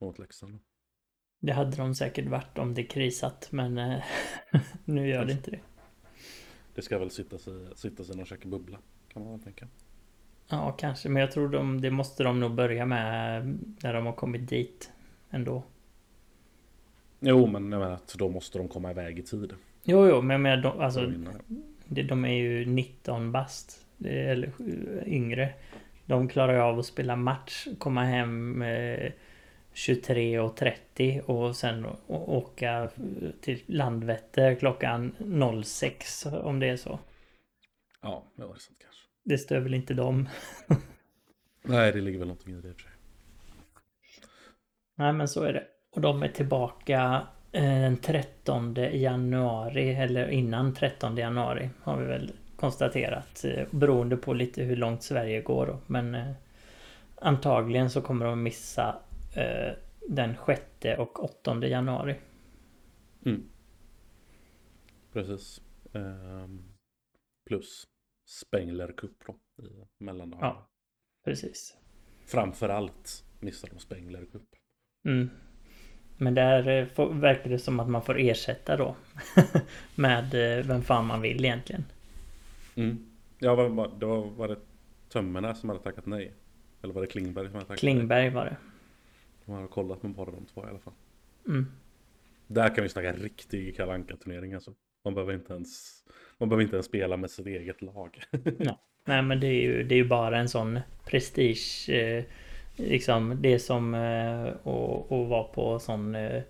mot 0.00 0.18
Leksand. 0.18 0.58
Det 1.38 1.52
hade 1.52 1.76
de 1.76 1.94
säkert 1.94 2.28
varit 2.28 2.58
om 2.58 2.74
det 2.74 2.84
krisat 2.84 3.48
men 3.52 3.78
eh, 3.78 4.04
nu 4.84 5.08
gör 5.08 5.24
det 5.24 5.32
inte 5.32 5.50
det. 5.50 5.60
Det 6.74 6.82
ska 6.82 6.98
väl 6.98 7.10
sitta 7.10 7.38
sig, 7.38 7.76
sitta 7.76 8.04
sig 8.04 8.16
någon 8.16 8.26
käke 8.26 8.48
bubbla 8.48 8.78
kan 9.16 9.24
man 9.24 9.32
väl 9.32 9.42
tänka. 9.42 9.66
Ja, 10.48 10.72
kanske. 10.72 11.08
Men 11.08 11.20
jag 11.20 11.32
tror 11.32 11.48
de, 11.48 11.80
det 11.80 11.90
måste 11.90 12.22
de 12.22 12.40
nog 12.40 12.54
börja 12.54 12.86
med 12.86 13.46
när 13.82 13.94
de 13.94 14.06
har 14.06 14.12
kommit 14.12 14.48
dit 14.48 14.92
ändå. 15.30 15.62
Jo, 17.20 17.46
men 17.46 17.72
jag 17.72 17.80
menar 17.80 17.90
att 17.90 18.14
då 18.14 18.28
måste 18.28 18.58
de 18.58 18.68
komma 18.68 18.90
iväg 18.90 19.18
i 19.18 19.22
tid. 19.22 19.52
Jo, 19.82 20.08
jo, 20.08 20.22
men 20.22 20.30
jag 20.30 20.40
menar, 20.40 20.62
de, 20.62 20.80
alltså, 20.80 21.12
de, 21.86 22.02
de 22.02 22.24
är 22.24 22.34
ju 22.34 22.66
19 22.66 23.32
bast. 23.32 23.86
Eller 24.04 24.50
yngre. 25.06 25.54
De 26.06 26.28
klarar 26.28 26.52
ju 26.52 26.60
av 26.60 26.78
att 26.78 26.86
spela 26.86 27.16
match, 27.16 27.66
komma 27.78 28.04
hem 28.04 28.62
eh, 28.62 29.12
23.30 29.74 31.20
och 31.20 31.56
sen 31.56 31.86
åka 32.08 32.90
till 33.40 33.62
Landvetter 33.66 34.54
klockan 34.54 35.14
06 35.64 36.26
om 36.26 36.60
det 36.60 36.66
är 36.66 36.76
så. 36.76 36.98
Ja, 38.02 38.24
det 38.36 38.42
var 38.42 38.54
sant 38.54 38.78
kanske. 38.80 38.95
Det 39.28 39.38
stör 39.38 39.60
väl 39.60 39.74
inte 39.74 39.94
dem? 39.94 40.28
Nej, 41.62 41.92
det 41.92 42.00
ligger 42.00 42.18
väl 42.18 42.28
någonting 42.28 42.54
i 42.54 42.56
det 42.56 42.74
för 42.74 42.80
sig. 42.80 42.90
Nej, 44.94 45.12
men 45.12 45.28
så 45.28 45.42
är 45.42 45.52
det. 45.52 45.66
Och 45.90 46.00
de 46.00 46.22
är 46.22 46.28
tillbaka 46.28 47.26
eh, 47.52 47.62
den 47.62 47.96
13 47.96 48.74
januari, 48.92 49.94
eller 49.94 50.28
innan 50.28 50.74
13 50.74 51.16
januari 51.16 51.70
har 51.82 51.98
vi 51.98 52.06
väl 52.06 52.32
konstaterat. 52.56 53.44
Eh, 53.44 53.66
beroende 53.70 54.16
på 54.16 54.34
lite 54.34 54.62
hur 54.62 54.76
långt 54.76 55.02
Sverige 55.02 55.40
går 55.40 55.66
då. 55.66 55.78
Men 55.86 56.14
eh, 56.14 56.32
antagligen 57.14 57.90
så 57.90 58.00
kommer 58.00 58.26
de 58.26 58.42
missa 58.42 58.98
den 60.08 60.34
6 60.46 60.62
och 60.98 61.24
8 61.24 61.66
januari. 61.66 62.16
Mm. 63.24 63.48
Precis. 65.12 65.60
Um, 65.92 66.62
plus 67.46 67.86
Spengler 68.26 68.92
Cup 68.92 69.24
då 69.26 69.64
i 69.64 70.04
mellandagarna. 70.04 70.46
Ja, 70.46 70.68
precis. 71.24 71.76
Framförallt 72.26 73.24
missar 73.40 73.68
de 73.68 73.78
Spengler 73.78 74.26
Cup. 74.32 74.42
Mm. 75.04 75.30
Men 76.16 76.34
där 76.34 76.68
eh, 76.68 76.86
får, 76.86 77.14
verkar 77.14 77.50
det 77.50 77.58
som 77.58 77.80
att 77.80 77.88
man 77.88 78.02
får 78.02 78.18
ersätta 78.18 78.76
då. 78.76 78.96
med 79.94 80.58
eh, 80.58 80.66
vem 80.66 80.82
fan 80.82 81.06
man 81.06 81.20
vill 81.20 81.44
egentligen. 81.44 81.84
Mm. 82.74 83.06
Ja, 83.38 83.54
var, 83.54 83.90
det 83.98 84.06
var, 84.06 84.30
var 84.30 84.48
det 84.48 84.58
Tömmerna 85.08 85.54
som 85.54 85.68
hade 85.68 85.82
tackat 85.82 86.06
nej? 86.06 86.32
Eller 86.82 86.94
var 86.94 87.00
det 87.00 87.06
Klingberg 87.06 87.46
som 87.46 87.54
hade 87.54 87.66
tackat 87.66 87.80
Klingberg 87.80 88.22
nej? 88.22 88.30
var 88.30 88.44
det. 88.44 88.56
De 89.44 89.52
har 89.52 89.66
kollat 89.66 90.02
med 90.02 90.12
bara 90.12 90.30
de 90.30 90.46
två 90.46 90.64
i 90.66 90.68
alla 90.68 90.78
fall. 90.78 90.94
Mm. 91.46 91.66
Där 92.46 92.74
kan 92.74 92.82
vi 92.82 92.88
snacka 92.88 93.12
riktig 93.12 93.76
kalanka 93.76 94.16
turnering 94.16 94.54
alltså. 94.54 94.74
Man 95.04 95.14
behöver 95.14 95.34
inte 95.34 95.52
ens, 95.52 96.02
man 96.38 96.48
behöver 96.48 96.62
inte 96.62 96.76
ens 96.76 96.86
spela 96.86 97.16
med 97.16 97.30
sitt 97.30 97.46
eget 97.46 97.82
lag. 97.82 98.22
ja. 98.58 98.80
Nej 99.04 99.22
men 99.22 99.40
det 99.40 99.46
är 99.46 99.62
ju, 99.62 99.82
det 99.82 99.94
är 99.94 99.96
ju 99.96 100.08
bara 100.08 100.38
en 100.38 100.48
sån 100.48 100.80
prestige 101.04 101.90
eh, 101.90 102.24
liksom 102.76 103.42
det 103.42 103.58
som 103.58 103.94
eh, 103.94 104.46
att 104.46 105.28
vara 105.28 105.44
på 105.44 105.78
sån 105.78 106.14
eh, 106.14 106.42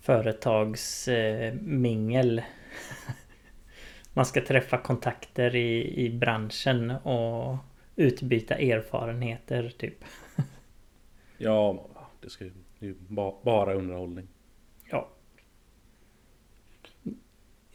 företagsmingel. 0.00 2.42
Man 4.12 4.26
ska 4.26 4.40
träffa 4.40 4.78
kontakter 4.78 5.56
i, 5.56 6.04
i 6.04 6.10
branschen 6.10 6.90
och 6.90 7.56
utbyta 7.96 8.54
erfarenheter 8.54 9.72
typ. 9.78 10.04
Ja, 11.38 11.86
det 12.20 12.30
ska 12.30 12.44
ju 12.78 12.94
bara 13.42 13.74
underhållning. 13.74 14.28
Ja. 14.90 15.08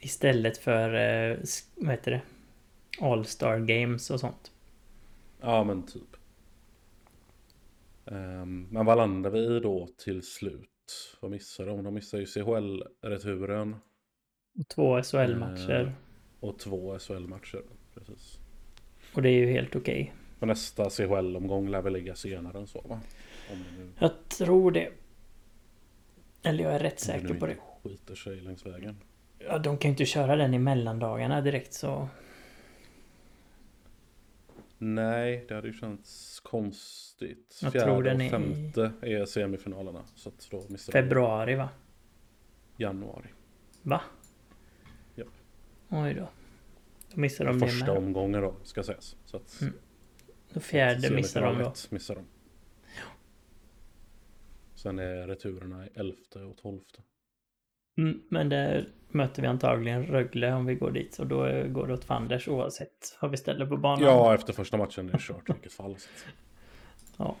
Istället 0.04 0.58
för, 0.58 0.94
eh, 0.94 1.38
vad 1.74 1.90
heter 1.90 2.10
det? 2.10 2.22
All-star 3.00 3.58
games 3.58 4.10
och 4.10 4.20
sånt. 4.20 4.52
Ja 5.40 5.64
men 5.64 5.82
typ. 5.82 6.16
Um, 8.04 8.68
men 8.70 8.86
vad 8.86 8.96
landar 8.96 9.30
vi 9.30 9.56
i 9.56 9.60
då 9.60 9.88
till 9.98 10.22
slut? 10.22 10.68
Vad 11.20 11.30
missar 11.30 11.66
de? 11.66 11.84
De 11.84 11.94
missar 11.94 12.18
ju 12.18 12.26
CHL-returen. 12.26 13.76
Och 14.58 14.68
två 14.68 15.02
SHL-matcher. 15.02 15.82
Uh, 15.82 15.92
och 16.40 16.58
två 16.58 16.98
SHL-matcher, 16.98 17.62
precis. 17.94 18.38
Och 19.14 19.22
det 19.22 19.28
är 19.28 19.38
ju 19.38 19.46
helt 19.46 19.76
okej. 19.76 20.02
Okay. 20.02 20.14
Och 20.40 20.46
nästa 20.46 20.90
CHL-omgång 20.90 21.68
lär 21.68 21.82
väl 21.82 21.92
ligga 21.92 22.14
senare 22.14 22.58
än 22.58 22.66
så 22.66 22.80
va? 22.80 23.00
Nu... 23.50 23.92
Jag 23.98 24.28
tror 24.28 24.70
det. 24.70 24.92
Eller 26.42 26.64
jag 26.64 26.74
är 26.74 26.78
rätt 26.78 27.00
säker 27.00 27.34
på 27.34 27.46
det. 27.46 27.56
skiter 27.82 28.14
sig 28.14 28.40
längs 28.40 28.66
vägen. 28.66 28.96
Ja, 29.46 29.58
de 29.58 29.78
kan 29.78 29.88
ju 29.88 29.92
inte 29.92 30.04
köra 30.04 30.36
den 30.36 30.54
i 30.54 30.58
mellandagarna 30.58 31.40
direkt 31.40 31.74
så. 31.74 32.08
Nej, 34.78 35.44
det 35.48 35.54
hade 35.54 35.68
ju 35.68 35.74
känts 35.74 36.40
konstigt. 36.40 37.58
Jag 37.62 37.72
Fjärde 37.72 37.86
tror 37.86 38.02
den 38.02 38.20
och 38.20 38.30
femte 38.30 38.92
är, 39.00 39.06
är 39.06 39.24
semifinalerna. 39.24 40.04
Så 40.14 40.28
att 40.28 40.48
då 40.50 40.62
missar 40.68 40.92
Februari 40.92 41.54
va? 41.54 41.68
Januari. 42.76 43.28
Va? 43.82 44.00
Japp. 45.14 45.28
Oj 45.88 46.14
då. 46.14 46.28
Då 47.14 47.20
missar 47.20 47.44
de 47.44 47.60
Första 47.60 47.86
med. 47.86 47.96
omgången 47.96 48.42
då, 48.42 48.54
ska 48.62 48.82
sägas. 48.82 49.16
Så 49.24 49.36
att, 49.36 49.60
mm. 49.60 49.74
Då 50.52 50.60
fjärde 50.60 51.10
missar 51.10 51.42
de 51.42 51.58
då. 51.58 51.72
Missar 51.90 52.14
de. 52.14 52.24
Ja. 52.96 53.04
Sen 54.74 54.98
är 54.98 55.26
returerna 55.26 55.86
11 55.94 56.16
och 56.50 56.56
12. 56.56 56.80
Mm, 57.96 58.22
men 58.28 58.48
där 58.48 58.88
möter 59.08 59.42
vi 59.42 59.48
antagligen 59.48 60.06
Rögle 60.06 60.52
om 60.52 60.66
vi 60.66 60.74
går 60.74 60.90
dit. 60.90 61.18
Och 61.18 61.26
då 61.26 61.38
går 61.68 61.86
det 61.86 61.94
åt 61.94 62.04
fanders 62.04 62.48
oavsett 62.48 63.18
vad 63.20 63.30
vi 63.30 63.36
ställer 63.36 63.66
på 63.66 63.76
banan. 63.76 64.04
Ja, 64.04 64.34
efter 64.34 64.52
första 64.52 64.76
matchen 64.76 65.08
är 65.08 65.12
det 65.12 65.20
kört 65.20 65.50
i 65.50 65.52
vilket 65.52 65.72
fall. 65.72 65.96
ja. 67.16 67.36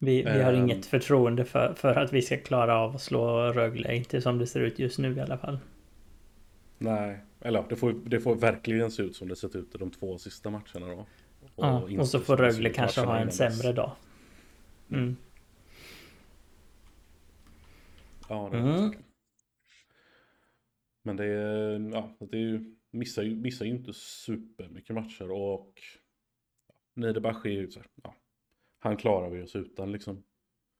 Vi, 0.00 0.22
vi 0.22 0.42
har 0.42 0.52
um, 0.52 0.58
inget 0.64 0.86
förtroende 0.86 1.44
för, 1.44 1.74
för 1.74 1.94
att 1.94 2.12
vi 2.12 2.22
ska 2.22 2.36
klara 2.36 2.78
av 2.78 2.94
att 2.94 3.00
slå 3.00 3.52
Rögle. 3.52 3.94
Inte 3.94 4.20
som 4.20 4.38
det 4.38 4.46
ser 4.46 4.60
ut 4.60 4.78
just 4.78 4.98
nu 4.98 5.16
i 5.16 5.20
alla 5.20 5.38
fall. 5.38 5.58
Nej, 6.78 7.18
eller 7.40 7.64
det 7.68 7.76
får, 7.76 7.92
det 7.92 8.20
får 8.20 8.34
verkligen 8.34 8.90
se 8.90 9.02
ut 9.02 9.16
som 9.16 9.28
det 9.28 9.36
sett 9.36 9.56
ut 9.56 9.74
i 9.74 9.78
de 9.78 9.90
två 9.90 10.18
sista 10.18 10.50
matcherna 10.50 10.86
då. 10.86 11.06
Och, 11.54 11.64
ja, 11.64 11.82
och 11.98 12.08
så 12.08 12.20
får 12.20 12.36
Rögle 12.36 12.70
kanske 12.70 13.00
ha 13.00 13.18
en 13.18 13.32
sämre 13.32 13.72
dag. 13.72 13.92
Mm. 14.90 15.16
Ja, 18.28 18.48
det 18.52 18.58
mm. 18.58 18.92
Men 21.02 21.16
det 21.16 21.24
är, 21.24 21.90
ja, 21.92 22.16
det 22.20 22.38
är 22.38 22.74
missar 22.90 23.22
ju, 23.22 23.36
missar 23.36 23.64
ju 23.64 23.70
inte 23.70 23.92
supermycket 23.92 24.94
matcher 24.94 25.30
och 25.30 25.80
Niederbach 26.94 27.46
är 27.46 27.50
ju 27.50 27.70
så 27.70 27.80
här, 27.80 27.88
ja, 28.02 28.14
han 28.78 28.96
klarar 28.96 29.30
vi 29.30 29.42
oss 29.42 29.56
utan 29.56 29.92
liksom. 29.92 30.24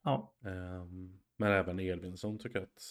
Ja. 0.02 0.34
Um, 0.40 1.20
men 1.36 1.52
även 1.52 1.80
Edvinsson 1.80 2.38
tycker 2.38 2.58
jag 2.58 2.64
att 2.64 2.82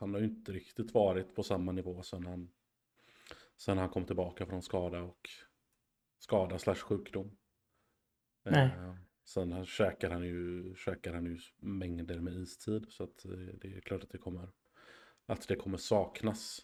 han 0.00 0.14
har 0.14 0.20
ju 0.20 0.26
inte 0.26 0.52
riktigt 0.52 0.94
varit 0.94 1.34
på 1.34 1.42
samma 1.42 1.72
nivå 1.72 2.02
sen 2.02 2.26
han, 2.26 2.50
sen 3.56 3.78
han 3.78 3.88
kom 3.88 4.04
tillbaka 4.04 4.46
från 4.46 4.62
skada 4.62 5.02
och 5.02 5.28
skada 6.18 6.58
slash 6.58 6.74
sjukdom. 6.74 7.36
Nej. 8.42 8.66
Uh, 8.78 8.94
Sen 9.24 9.66
käkar 9.66 10.10
han 10.10 10.24
ju, 10.24 10.74
käkar 10.76 11.14
han 11.14 11.24
ju 11.24 11.38
mängder 11.58 12.20
med 12.20 12.34
istid. 12.34 12.86
Så 12.88 13.04
att 13.04 13.26
det 13.60 13.68
är 13.68 13.80
klart 13.80 14.02
att 14.02 14.10
det 14.10 14.18
kommer, 14.18 14.48
att 15.26 15.48
det 15.48 15.56
kommer 15.56 15.78
saknas. 15.78 16.60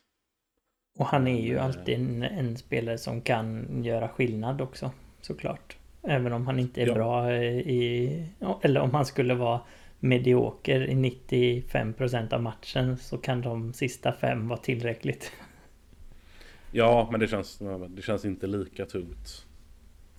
Och 0.98 1.06
han 1.06 1.26
är 1.26 1.40
ju 1.40 1.58
alltid 1.58 1.94
en, 1.94 2.22
en 2.22 2.56
spelare 2.56 2.98
som 2.98 3.22
kan 3.22 3.66
göra 3.84 4.08
skillnad 4.08 4.60
också. 4.60 4.92
Såklart. 5.20 5.76
Även 6.02 6.32
om 6.32 6.46
han 6.46 6.58
inte 6.58 6.82
är 6.82 6.86
ja. 6.86 6.94
bra 6.94 7.36
i... 7.36 8.26
Eller 8.62 8.80
om 8.80 8.90
han 8.90 9.06
skulle 9.06 9.34
vara 9.34 9.60
medioker 9.98 10.80
i 10.80 10.94
95% 10.94 12.34
av 12.34 12.42
matchen 12.42 12.98
så 12.98 13.18
kan 13.18 13.40
de 13.40 13.72
sista 13.72 14.12
fem 14.12 14.48
vara 14.48 14.58
tillräckligt. 14.58 15.32
Ja, 16.72 17.08
men 17.10 17.20
det 17.20 17.28
känns, 17.28 17.62
det 17.88 18.02
känns 18.02 18.24
inte 18.24 18.46
lika 18.46 18.86
tungt 18.86 19.46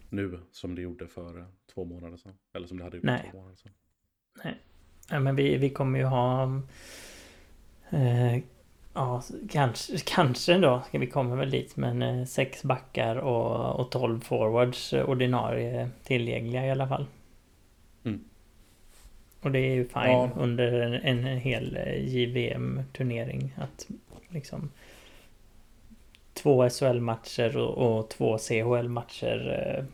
nu 0.10 0.40
som 0.52 0.76
det 0.76 0.82
gjorde 0.82 1.08
för 1.08 1.46
två 1.74 1.86
månader 1.86 2.18
sedan. 2.18 2.34
Eller 2.54 2.68
som 2.68 2.78
det 2.78 2.84
hade 2.84 2.98
gjort 2.98 3.06
Nej. 3.06 3.30
två 3.32 3.38
månader 3.38 3.56
sedan. 3.56 3.72
Nej. 4.44 4.56
Ja, 5.10 5.20
men 5.20 5.36
vi, 5.36 5.58
vi 5.58 5.70
kommer 5.70 6.00
ju 6.00 6.06
ha... 6.06 6.62
Eh, 7.90 8.38
ja, 8.94 9.24
kanske, 9.50 9.98
kanske 10.06 10.58
då. 10.58 10.84
Vi 10.92 11.08
kommer 11.08 11.36
väl 11.36 11.52
dit. 11.52 11.78
Men 11.78 12.02
eh, 12.02 12.26
sex 12.26 12.64
backar 12.64 13.16
och, 13.16 13.80
och 13.80 13.92
12 13.92 14.20
forwards 14.20 14.94
ordinarie 14.94 15.90
tillgängliga 16.04 16.66
i 16.66 16.72
alla 16.72 16.88
fall. 16.88 17.06
Mm. 18.04 18.24
Och 19.42 19.52
det 19.52 19.60
är 19.60 19.76
ju 19.76 19.88
fine 19.88 20.04
ja. 20.04 20.30
under 20.36 20.72
en, 20.72 20.94
en 20.94 21.38
hel 21.38 21.78
eh, 21.78 22.08
JVM-turnering. 22.08 23.54
Att 23.58 23.88
liksom 24.30 24.70
två 26.34 26.70
SHL-matcher 26.70 27.58
och, 27.58 27.98
och, 27.98 28.10
två 28.10 28.38
CHL-matcher 28.38 29.76
eh, 29.78 29.86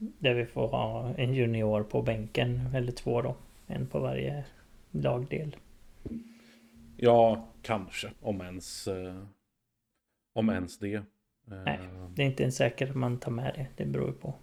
där 0.00 0.34
vi 0.34 0.46
får 0.46 0.68
ha 0.68 1.14
en 1.14 1.34
junior 1.34 1.82
på 1.82 2.02
bänken, 2.02 2.60
eller 2.74 2.92
två 2.92 3.22
då. 3.22 3.36
En 3.66 3.86
på 3.86 3.98
varje 3.98 4.44
lagdel. 4.90 5.56
Ja, 6.96 7.48
kanske. 7.62 8.12
Om 8.20 8.40
ens, 8.40 8.88
eh, 8.88 9.24
om 10.32 10.50
ens 10.50 10.78
det. 10.78 11.02
Nej, 11.44 11.78
eh, 11.82 12.10
det 12.14 12.22
är 12.22 12.26
inte 12.26 12.42
ens 12.42 12.56
säkert 12.56 12.90
att 12.90 12.96
man 12.96 13.18
tar 13.18 13.30
med 13.30 13.54
det. 13.54 13.66
Det 13.76 13.90
beror 13.90 14.06
ju 14.06 14.14
på. 14.14 14.34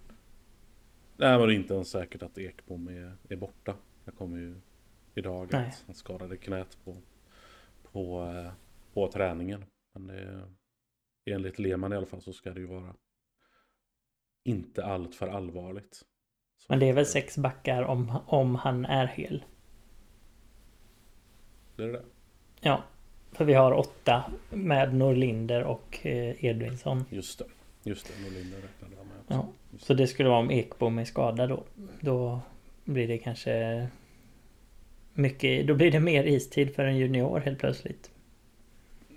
Nej, 1.17 1.37
men 1.37 1.47
det 1.47 1.53
är 1.53 1.55
inte 1.55 1.73
ens 1.73 1.89
säkert 1.89 2.23
att 2.23 2.37
Ekbom 2.37 2.87
är, 2.87 3.17
är 3.29 3.35
borta. 3.35 3.75
Jag 4.05 4.15
kommer 4.15 4.37
ju 4.37 4.55
idag 5.15 5.49
Nej. 5.51 5.67
att 5.67 5.83
han 5.85 5.95
skadade 5.95 6.37
knät 6.37 6.77
på, 6.83 6.97
på, 7.91 8.23
eh, 8.23 8.51
på 8.93 9.11
träningen. 9.11 9.65
Men 9.93 10.07
det, 10.07 10.47
enligt 11.31 11.59
Lehmann 11.59 11.93
i 11.93 11.95
alla 11.95 12.05
fall 12.05 12.21
så 12.21 12.33
ska 12.33 12.51
det 12.51 12.59
ju 12.59 12.65
vara 12.65 12.95
inte 14.47 14.85
allt 14.85 15.15
för 15.15 15.27
allvarligt. 15.27 15.95
Så 16.57 16.65
Men 16.67 16.79
det 16.79 16.89
är 16.89 16.93
väl 16.93 17.05
sex 17.05 17.37
backar 17.37 17.83
om, 17.83 18.19
om 18.25 18.55
han 18.55 18.85
är 18.85 19.07
hel? 19.07 19.43
Det 21.75 21.83
är 21.83 21.87
det? 21.87 22.03
Ja. 22.61 22.83
För 23.31 23.45
vi 23.45 23.53
har 23.53 23.73
åtta 23.73 24.23
med 24.49 24.93
Norlinder 24.93 25.63
och 25.63 26.05
eh, 26.05 26.45
Edvinsson. 26.45 27.03
Just 27.09 27.39
det. 27.39 27.45
Just 27.83 28.07
det, 28.07 28.23
Norlinder 28.23 28.57
räknade 28.57 28.95
jag 28.95 29.05
med. 29.05 29.17
Ja. 29.27 29.47
Så 29.79 29.93
det 29.93 30.07
skulle 30.07 30.29
vara 30.29 30.39
om 30.39 30.51
Ekbom 30.51 30.99
är 30.99 31.05
skadad 31.05 31.49
då. 31.49 31.63
Då 32.01 32.41
blir 32.83 33.07
det 33.07 33.17
kanske 33.17 33.87
mycket, 35.13 35.67
då 35.67 35.75
blir 35.75 35.91
det 35.91 35.99
mer 35.99 36.23
istid 36.23 36.75
för 36.75 36.85
en 36.85 36.97
junior 36.97 37.39
helt 37.39 37.59
plötsligt. 37.59 38.11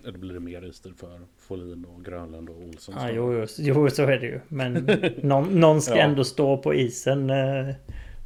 Eller 0.04 0.18
blir 0.18 0.34
det 0.34 0.40
mer 0.40 0.64
istid 0.64 0.96
för 0.96 1.20
Folin 1.38 1.84
och 1.84 2.04
Grönlund 2.04 2.50
och 2.50 2.62
Olsson? 2.62 2.94
Ja, 2.98 3.10
jo, 3.10 3.32
jo, 3.34 3.46
jo, 3.58 3.90
så 3.90 4.02
är 4.02 4.18
det 4.18 4.26
ju. 4.26 4.40
Men 4.48 4.88
någon, 5.22 5.60
någon 5.60 5.82
ska 5.82 5.94
ja. 5.96 6.02
ändå 6.02 6.24
stå 6.24 6.56
på 6.56 6.74
isen 6.74 7.30
eh, 7.30 7.74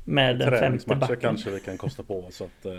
med 0.04 0.38
den 0.38 0.50
femte 0.50 0.96
backen. 0.96 1.16
kanske 1.20 1.50
vi 1.50 1.60
kan 1.60 1.78
kosta 1.78 2.02
på 2.02 2.24
oss 2.24 2.40
att, 2.40 2.66
eh, 2.66 2.72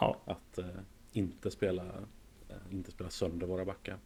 ja. 0.00 0.16
att 0.24 0.58
eh, 0.58 0.64
inte, 1.12 1.50
spela, 1.50 1.84
inte 2.70 2.90
spela 2.90 3.10
sönder 3.10 3.46
våra 3.46 3.64
backar. 3.64 3.96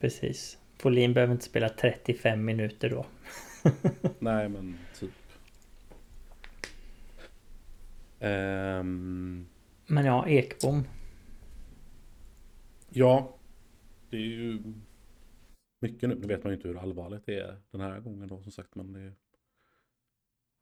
Precis. 0.00 0.58
Folin 0.78 1.14
behöver 1.14 1.32
inte 1.32 1.44
spela 1.44 1.68
35 1.68 2.44
minuter 2.44 2.90
då. 2.90 3.06
Nej, 4.18 4.48
men 4.48 4.78
typ. 4.98 5.10
Um, 8.20 9.46
men 9.86 10.04
ja, 10.04 10.28
Ekbom. 10.28 10.84
Ja, 12.92 13.38
det 14.10 14.16
är 14.16 14.20
ju 14.20 14.62
mycket 15.80 16.08
nu. 16.08 16.14
Nu 16.14 16.26
vet 16.26 16.44
man 16.44 16.52
ju 16.52 16.56
inte 16.56 16.68
hur 16.68 16.78
allvarligt 16.78 17.26
det 17.26 17.40
är 17.40 17.60
den 17.70 17.80
här 17.80 18.00
gången 18.00 18.28
då 18.28 18.42
som 18.42 18.52
sagt. 18.52 18.74
Men 18.74 18.94
är, 18.94 19.14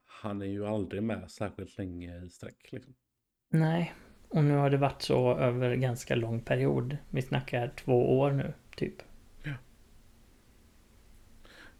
han 0.05 0.43
är 0.43 0.47
ju 0.47 0.67
aldrig 0.67 1.03
med 1.03 1.31
särskilt 1.31 1.79
länge 1.79 2.25
i 2.25 2.31
sträck 2.31 2.73
liksom. 2.73 2.95
Nej, 3.51 3.95
och 4.29 4.45
nu 4.45 4.55
har 4.55 4.71
det 4.71 4.77
varit 4.77 5.03
så 5.03 5.35
över 5.35 5.77
ganska 5.77 6.15
lång 6.15 6.41
period. 6.41 6.97
Vi 7.11 7.23
snackar 7.23 7.69
två 7.69 8.19
år 8.19 8.33
nu, 8.33 8.55
typ. 8.77 9.03
Ja. 9.45 9.55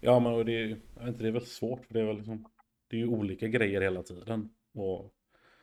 Ja, 0.01 0.21
men 0.21 0.47
det 0.47 0.53
är, 0.53 0.69
jag 0.69 1.05
vet 1.05 1.09
inte, 1.09 1.23
det 1.23 1.29
är 1.29 1.33
väl 1.33 1.47
svårt. 1.47 1.87
För 1.87 1.95
det 1.95 2.01
är 2.01 2.05
väl 2.05 2.17
liksom, 2.17 2.49
det 2.89 2.97
är 2.97 3.01
ju 3.01 3.09
olika 3.09 3.49
grejer 3.49 3.81
hela 3.81 4.03
tiden. 4.03 4.51
Och 4.75 5.15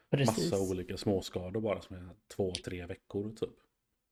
Precis. 0.09 0.51
massa 0.51 0.71
olika 0.71 0.97
småskador 0.97 1.61
bara 1.61 1.81
som 1.81 1.95
är 1.95 2.09
två, 2.35 2.51
tre 2.65 2.85
veckor 2.85 3.31
typ. 3.31 3.64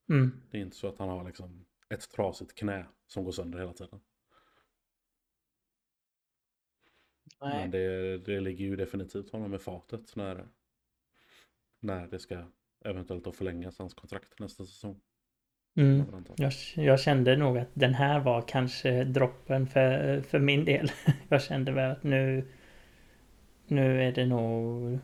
Mm. 0.10 0.41
Det 0.51 0.57
är 0.57 0.62
inte 0.62 0.75
så 0.75 0.88
att 0.88 0.98
han 0.98 1.10
har 1.10 1.25
liksom 1.25 1.65
ett 1.89 2.12
trasigt 2.12 2.55
knä 2.55 2.86
som 3.07 3.24
går 3.24 3.31
sönder 3.31 3.60
hela 3.60 3.74
tiden. 3.74 4.00
Nej. 7.41 7.57
Men 7.57 7.72
det, 7.72 8.17
det 8.17 8.39
ligger 8.39 8.65
ju 8.65 8.75
definitivt 8.75 9.31
honom 9.31 9.53
i 9.53 9.60
fatet 9.60 10.15
när, 10.15 10.48
när 11.79 12.07
det 12.07 12.19
ska 12.19 12.45
eventuellt 12.86 13.36
förlängas 13.36 13.79
hans 13.79 13.93
kontrakt 13.93 14.39
nästa 14.39 14.65
säsong. 14.65 15.01
Mm. 15.75 16.25
Jag, 16.36 16.51
jag, 16.75 17.00
kände 17.00 17.38
nog 17.38 17.57
att 17.57 17.69
den 17.74 17.93
här 17.93 18.19
var 18.19 18.41
kanske 18.41 19.03
droppen 19.03 19.67
för, 19.67 20.22
för 20.22 20.39
min 20.39 20.65
del. 20.65 20.91
Jag 21.29 21.41
kände 21.41 21.72
väl 21.72 21.91
att 21.91 22.03
nu 22.03 22.48
Nu 23.67 24.03
är 24.03 24.12
det 24.12 24.25
nog 24.25 25.00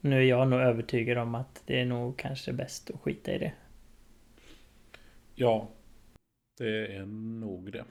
Nu 0.00 0.16
är 0.16 0.22
jag 0.22 0.48
nog 0.48 0.60
övertygad 0.60 1.18
om 1.18 1.34
att 1.34 1.62
det 1.66 1.80
är 1.80 1.84
nog 1.84 2.18
kanske 2.18 2.52
bäst 2.52 2.90
att 2.90 3.00
skita 3.00 3.32
i 3.32 3.38
det. 3.38 3.52
Ja, 5.40 5.68
det 6.58 6.96
är 6.96 7.06
nog 7.40 7.72
det. 7.72 7.84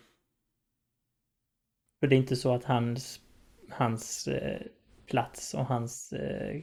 För 2.00 2.08
det 2.08 2.16
är 2.16 2.18
inte 2.18 2.36
så 2.36 2.54
att 2.54 2.64
hans, 2.64 3.22
hans 3.70 4.28
eh, 4.28 4.62
plats 5.06 5.54
och 5.54 5.66
hans 5.66 6.14
eh, 6.14 6.62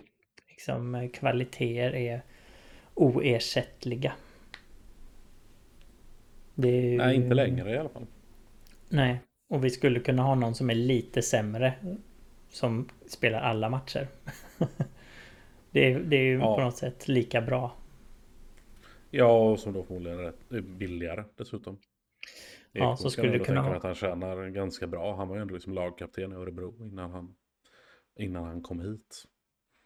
liksom, 0.49 1.11
kvaliteter 1.15 1.95
är 1.95 2.23
oersättliga. 2.95 4.13
Ju... 6.55 6.97
Nej, 6.97 7.17
inte 7.17 7.35
längre 7.35 7.73
i 7.73 7.79
alla 7.79 7.89
fall. 7.89 8.07
Nej, 8.89 9.21
och 9.49 9.65
vi 9.65 9.71
skulle 9.71 10.01
kunna 10.01 10.23
ha 10.23 10.35
någon 10.35 10.55
som 10.55 10.71
är 10.71 10.75
lite 10.75 11.23
sämre. 11.23 11.75
Som 12.49 12.89
spelar 13.07 13.41
alla 13.41 13.69
matcher. 13.69 14.09
det, 15.71 15.93
är, 15.93 16.01
det 16.01 16.17
är 16.17 16.25
ju 16.25 16.39
ja. 16.39 16.57
på 16.57 16.63
något 16.63 16.77
sätt 16.77 17.09
lika 17.09 17.41
bra. 17.41 17.77
Ja, 19.17 19.51
och 19.51 19.61
som 19.61 19.73
då 19.73 19.85
förmodligen 19.85 20.21
är 20.21 20.61
billigare 20.61 21.25
dessutom. 21.37 21.79
Ja, 22.73 22.97
så 22.97 23.11
skulle 23.11 23.33
det 23.33 23.39
kunna 23.39 23.63
ha. 23.63 23.75
att 23.75 23.83
han 23.83 23.95
tjänar 23.95 24.49
ganska 24.49 24.87
bra. 24.87 25.17
Han 25.17 25.29
var 25.29 25.37
ju 25.37 25.43
ändå 25.43 25.55
liksom 25.55 25.73
lagkapten 25.73 26.33
i 26.33 26.35
Örebro 26.35 26.75
innan 26.81 27.11
han, 27.11 27.35
innan 28.17 28.45
han 28.45 28.63
kom 28.63 28.81
hit. 28.81 29.25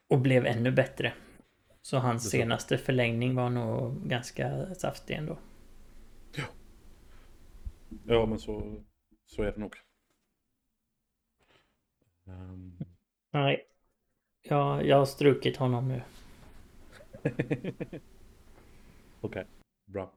Och 0.09 0.21
blev 0.21 0.47
ännu 0.47 0.73
bättre. 0.73 1.12
Så 1.83 1.99
hans 1.99 2.31
senaste 2.31 2.79
förlängning 2.79 3.35
var 3.35 3.51
nog 3.51 4.09
ganska 4.09 4.75
saftig 4.75 5.14
ändå. 5.14 5.38
Ja. 6.37 6.45
Ja, 8.07 8.27
men 8.27 8.38
så, 8.38 8.85
så 9.27 9.43
är 9.43 9.53
det 9.53 9.61
nog. 9.61 9.77
Um... 12.25 12.79
Nej. 13.31 13.66
Ja, 14.43 14.83
jag 14.83 14.97
har 14.97 15.07
strukit 15.07 15.57
honom 15.57 15.88
nu. 15.88 16.03
Okej, 19.20 19.40
okay. 19.40 19.44
bra. 19.87 20.12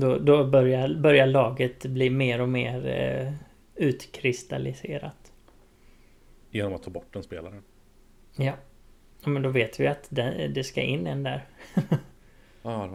Då, 0.00 0.18
då 0.18 0.46
börjar, 0.46 0.94
börjar 0.94 1.26
laget 1.26 1.86
bli 1.86 2.10
mer 2.10 2.40
och 2.40 2.48
mer 2.48 2.86
eh, 2.86 3.32
utkristalliserat. 3.74 5.32
Genom 6.50 6.74
att 6.74 6.82
ta 6.82 6.90
bort 6.90 7.16
en 7.16 7.22
spelare? 7.22 7.62
Ja. 8.36 8.52
men 9.24 9.42
då 9.42 9.48
vet 9.48 9.80
vi 9.80 9.86
att 9.86 10.06
det, 10.10 10.48
det 10.48 10.64
ska 10.64 10.82
in 10.82 11.06
en 11.06 11.22
där. 11.22 11.46
ah, 12.62 12.86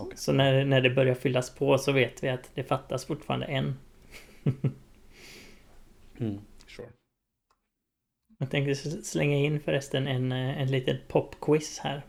okay. 0.00 0.16
Så 0.16 0.32
när, 0.32 0.64
när 0.64 0.80
det 0.80 0.90
börjar 0.90 1.14
fyllas 1.14 1.54
på 1.54 1.78
så 1.78 1.92
vet 1.92 2.24
vi 2.24 2.28
att 2.28 2.50
det 2.54 2.64
fattas 2.64 3.04
fortfarande 3.04 3.46
en. 3.46 3.78
mm, 6.18 6.40
sure. 6.66 6.88
Jag 8.38 8.50
tänkte 8.50 8.74
slänga 9.04 9.36
in 9.36 9.60
förresten 9.60 10.06
en, 10.06 10.32
eh, 10.32 10.60
en 10.60 10.70
liten 10.70 10.96
popquiz 11.08 11.78
här. 11.78 12.02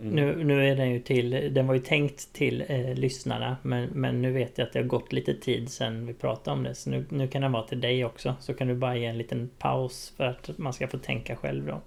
Mm. 0.00 0.14
Nu, 0.14 0.44
nu 0.44 0.68
är 0.68 0.76
den 0.76 0.90
ju 0.90 1.00
till, 1.00 1.54
den 1.54 1.66
var 1.66 1.74
ju 1.74 1.80
tänkt 1.80 2.32
till 2.32 2.64
eh, 2.68 2.94
lyssnarna 2.94 3.56
men, 3.62 3.88
men 3.88 4.22
nu 4.22 4.32
vet 4.32 4.58
jag 4.58 4.66
att 4.66 4.72
det 4.72 4.78
har 4.78 4.86
gått 4.86 5.12
lite 5.12 5.34
tid 5.34 5.68
sedan 5.68 6.06
vi 6.06 6.14
pratade 6.14 6.56
om 6.56 6.62
det. 6.62 6.74
Så 6.74 6.90
nu, 6.90 7.06
nu 7.08 7.28
kan 7.28 7.42
den 7.42 7.52
vara 7.52 7.62
till 7.62 7.80
dig 7.80 8.04
också. 8.04 8.34
Så 8.40 8.54
kan 8.54 8.68
du 8.68 8.74
bara 8.74 8.96
ge 8.96 9.04
en 9.04 9.18
liten 9.18 9.50
paus 9.58 10.12
för 10.16 10.24
att 10.24 10.58
man 10.58 10.72
ska 10.72 10.88
få 10.88 10.98
tänka 10.98 11.36
själv 11.36 11.66
då. 11.66 11.80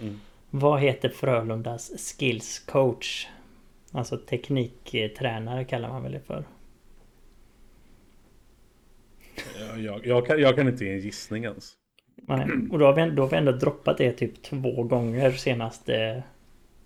Mm. 0.00 0.20
Vad 0.50 0.80
heter 0.80 1.08
Frölundas 1.08 2.14
skills 2.18 2.58
coach? 2.58 3.26
Alltså 3.92 4.16
tekniktränare 4.16 5.64
kallar 5.64 5.88
man 5.88 6.02
väl 6.02 6.12
det 6.12 6.20
för. 6.20 6.44
Jag, 9.58 9.80
jag, 9.80 10.06
jag, 10.06 10.26
kan, 10.26 10.40
jag 10.40 10.56
kan 10.56 10.68
inte 10.68 10.84
ge 10.84 10.92
en 10.92 11.00
gissning 11.00 11.44
ens. 11.44 11.72
Nej, 12.16 12.48
och 12.70 12.78
då 12.78 12.86
har, 12.86 12.92
vi, 12.92 13.10
då 13.10 13.22
har 13.22 13.30
vi 13.30 13.36
ändå 13.36 13.52
droppat 13.52 13.98
det 13.98 14.12
typ 14.12 14.42
två 14.42 14.82
gånger 14.82 15.30
senaste 15.30 16.22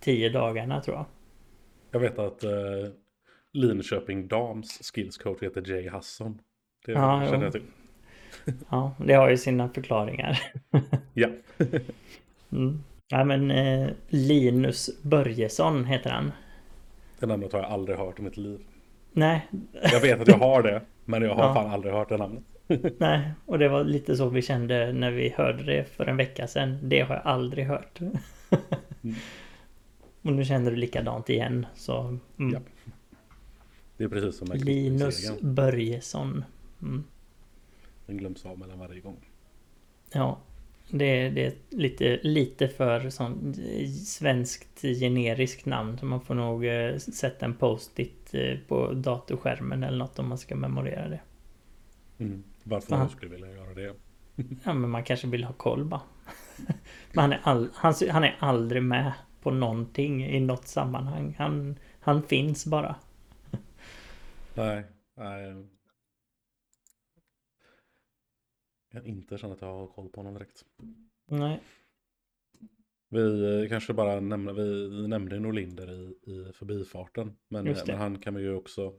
tio 0.00 0.28
dagarna 0.28 0.80
tror 0.80 0.96
jag. 0.96 1.06
Jag 1.90 2.00
vet 2.00 2.18
att 2.18 2.44
uh, 2.44 2.50
Linköping 3.52 4.28
Dams 4.28 4.92
skillscoach 4.94 5.42
heter 5.42 5.70
Jay 5.70 5.88
Hasson. 5.88 6.38
Det 6.86 6.92
ja, 6.92 7.26
känner 7.30 7.44
jag 7.44 7.52
till. 7.52 7.62
ja, 8.70 8.94
det 8.98 9.14
har 9.14 9.30
ju 9.30 9.36
sina 9.36 9.68
förklaringar. 9.68 10.38
ja. 11.14 11.28
mm. 12.52 12.82
Ja 13.10 13.24
men 13.24 13.50
eh, 13.50 13.88
Linus 14.08 15.02
Börjesson 15.02 15.84
heter 15.84 16.10
han. 16.10 16.32
Det 17.18 17.26
namnet 17.26 17.52
har 17.52 17.60
jag 17.60 17.70
aldrig 17.70 17.98
hört 17.98 18.18
i 18.18 18.22
mitt 18.22 18.36
liv. 18.36 18.60
Nej. 19.12 19.48
Jag 19.72 20.00
vet 20.00 20.20
att 20.20 20.28
jag 20.28 20.38
har 20.38 20.62
det, 20.62 20.82
men 21.04 21.22
jag 21.22 21.34
har 21.34 21.44
ja. 21.48 21.54
fan 21.54 21.70
aldrig 21.70 21.94
hört 21.94 22.08
det 22.08 22.16
namnet. 22.16 22.44
Nej, 22.98 23.30
och 23.46 23.58
det 23.58 23.68
var 23.68 23.84
lite 23.84 24.16
så 24.16 24.28
vi 24.28 24.42
kände 24.42 24.92
när 24.92 25.10
vi 25.10 25.34
hörde 25.36 25.62
det 25.62 25.84
för 25.84 26.06
en 26.06 26.16
vecka 26.16 26.46
sedan. 26.46 26.78
Det 26.82 27.00
har 27.00 27.14
jag 27.14 27.26
aldrig 27.26 27.66
hört. 27.66 28.00
Och 30.28 30.34
nu 30.34 30.44
känner 30.44 30.70
du 30.70 30.76
likadant 30.76 31.30
igen. 31.30 31.66
Så, 31.74 32.18
mm. 32.38 32.54
ja. 32.54 32.60
Det 33.96 34.04
är 34.04 34.08
precis 34.08 34.38
som 34.38 34.48
Linus 34.52 35.40
Börjesson. 35.40 36.44
Mm. 36.82 37.04
Den 38.06 38.16
glöms 38.16 38.46
av 38.46 38.58
mellan 38.58 38.78
varje 38.78 39.00
gång. 39.00 39.16
Ja. 40.12 40.38
Det, 40.90 41.28
det 41.28 41.46
är 41.46 41.52
lite, 41.70 42.20
lite 42.22 42.68
för 42.68 43.10
sån 43.10 43.54
svenskt 44.06 44.80
generiskt 44.82 45.66
namn. 45.66 45.98
Så 45.98 46.06
man 46.06 46.20
får 46.20 46.34
nog 46.34 46.66
eh, 46.66 46.96
sätta 46.96 47.46
en 47.46 47.54
post-it 47.54 48.34
eh, 48.34 48.58
på 48.68 48.92
datorskärmen 48.92 49.82
eller 49.82 49.98
något 49.98 50.18
om 50.18 50.28
man 50.28 50.38
ska 50.38 50.56
memorera 50.56 51.08
det. 51.08 51.20
Mm. 52.18 52.42
Varför 52.62 52.96
man 52.96 53.10
skulle 53.10 53.30
vilja 53.30 53.52
göra 53.52 53.74
det? 53.74 53.94
ja 54.64 54.74
men 54.74 54.90
man 54.90 55.04
kanske 55.04 55.26
vill 55.26 55.44
ha 55.44 55.52
koll 55.52 55.84
bara. 55.84 56.02
Men 57.12 57.22
han 57.22 57.32
är, 57.32 57.40
all, 57.42 57.68
han, 57.74 57.94
han 58.10 58.24
är 58.24 58.36
aldrig 58.38 58.82
med 58.82 59.12
på 59.40 59.50
någonting 59.50 60.24
i 60.24 60.40
något 60.40 60.66
sammanhang. 60.66 61.34
Han, 61.38 61.78
han 62.00 62.22
finns 62.22 62.66
bara. 62.66 62.96
Nej, 64.54 64.84
nej. 65.14 65.66
Jag 68.90 69.02
kan 69.02 69.06
inte 69.06 69.38
känna 69.38 69.54
att 69.54 69.60
jag 69.60 69.68
har 69.68 69.86
koll 69.86 70.08
på 70.08 70.20
honom 70.20 70.34
direkt. 70.34 70.64
Nej. 71.26 71.60
Vi 73.08 73.62
eh, 73.62 73.68
kanske 73.68 73.92
bara 73.92 74.20
nämner, 74.20 74.52
vi, 74.52 75.08
nämnde 75.08 75.40
Norlinder 75.40 75.92
i, 75.92 76.30
i 76.32 76.52
förbifarten. 76.52 77.36
Men, 77.48 77.64
men 77.64 77.98
han 77.98 78.18
kan 78.18 78.34
vi 78.34 78.42
ju 78.42 78.54
också 78.54 78.92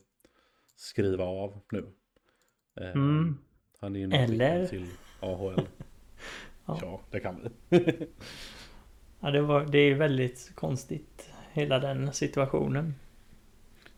skriva 0.76 1.24
av 1.24 1.60
nu. 1.72 1.86
Eh, 2.82 2.92
mm. 2.92 3.38
Han 3.80 3.96
är 3.96 4.00
ju 4.00 4.12
Eller... 4.12 4.68
till 4.68 4.88
AHL. 5.20 5.62
ja. 6.66 6.80
ja, 6.82 7.02
det 7.12 7.20
kan 7.20 7.50
vi. 7.70 7.80
ja, 9.20 9.32
det, 9.32 9.42
var, 9.42 9.66
det 9.66 9.78
är 9.78 9.96
väldigt 9.96 10.52
konstigt, 10.56 11.30
hela 11.54 11.80
den 11.80 12.14
situationen. 12.14 12.94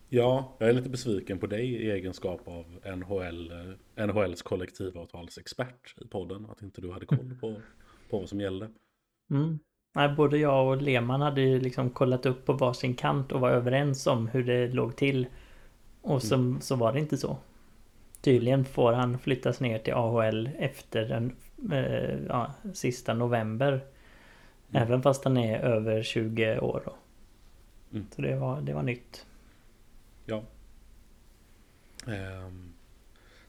Ja, 0.10 0.56
jag 0.60 0.70
är 0.70 0.74
lite 0.74 0.90
besviken 0.90 1.40
på 1.40 1.48
dig 1.48 1.74
i 1.74 1.92
egenskap 1.92 2.48
av 2.48 2.80
NHL, 2.98 3.52
eh, 3.52 4.06
NHLs 4.08 4.42
kollektivavtalsexpert 4.42 5.96
i 6.02 6.08
podden. 6.08 6.48
Att 6.52 6.62
inte 6.62 6.82
du 6.82 6.92
hade 6.92 7.06
koll 7.06 7.38
på, 7.42 7.56
på 8.10 8.20
vad 8.20 8.30
som 8.30 8.42
gällde. 8.42 8.70
Mm. 9.30 9.60
Nej, 9.96 10.10
både 10.10 10.38
jag 10.38 10.68
och 10.68 10.82
Lehmann 10.82 11.22
hade 11.22 11.42
ju 11.42 11.60
liksom 11.60 11.90
kollat 11.90 12.26
upp 12.26 12.46
på 12.46 12.54
varsin 12.54 12.96
kant 12.96 13.32
och 13.32 13.40
var 13.40 13.52
överens 13.52 14.08
om 14.08 14.28
hur 14.28 14.44
det 14.44 14.68
låg 14.68 14.96
till. 14.96 15.28
Och 16.02 16.24
så, 16.24 16.36
mm. 16.36 16.62
så 16.62 16.76
var 16.76 16.94
det 16.94 17.00
inte 17.00 17.18
så. 17.18 17.38
Tydligen 18.22 18.66
får 18.66 18.94
han 18.94 19.20
flyttas 19.20 19.60
ner 19.60 19.80
till 19.80 19.94
AHL 19.94 20.50
efter 20.60 21.06
den 21.06 21.36
eh, 21.72 22.20
ja, 22.28 22.54
sista 22.74 23.14
november. 23.14 23.82
Mm. 24.72 24.84
Även 24.84 25.02
fast 25.02 25.24
han 25.24 25.38
är 25.38 25.60
över 25.60 26.04
20 26.04 26.60
år 26.60 26.82
då. 26.86 26.96
Mm. 27.92 28.08
Så 28.12 28.22
det 28.22 28.36
var, 28.36 28.62
det 28.62 28.74
var 28.74 28.84
nytt. 28.84 29.28
Ja. 30.26 30.44
Um, 32.08 32.74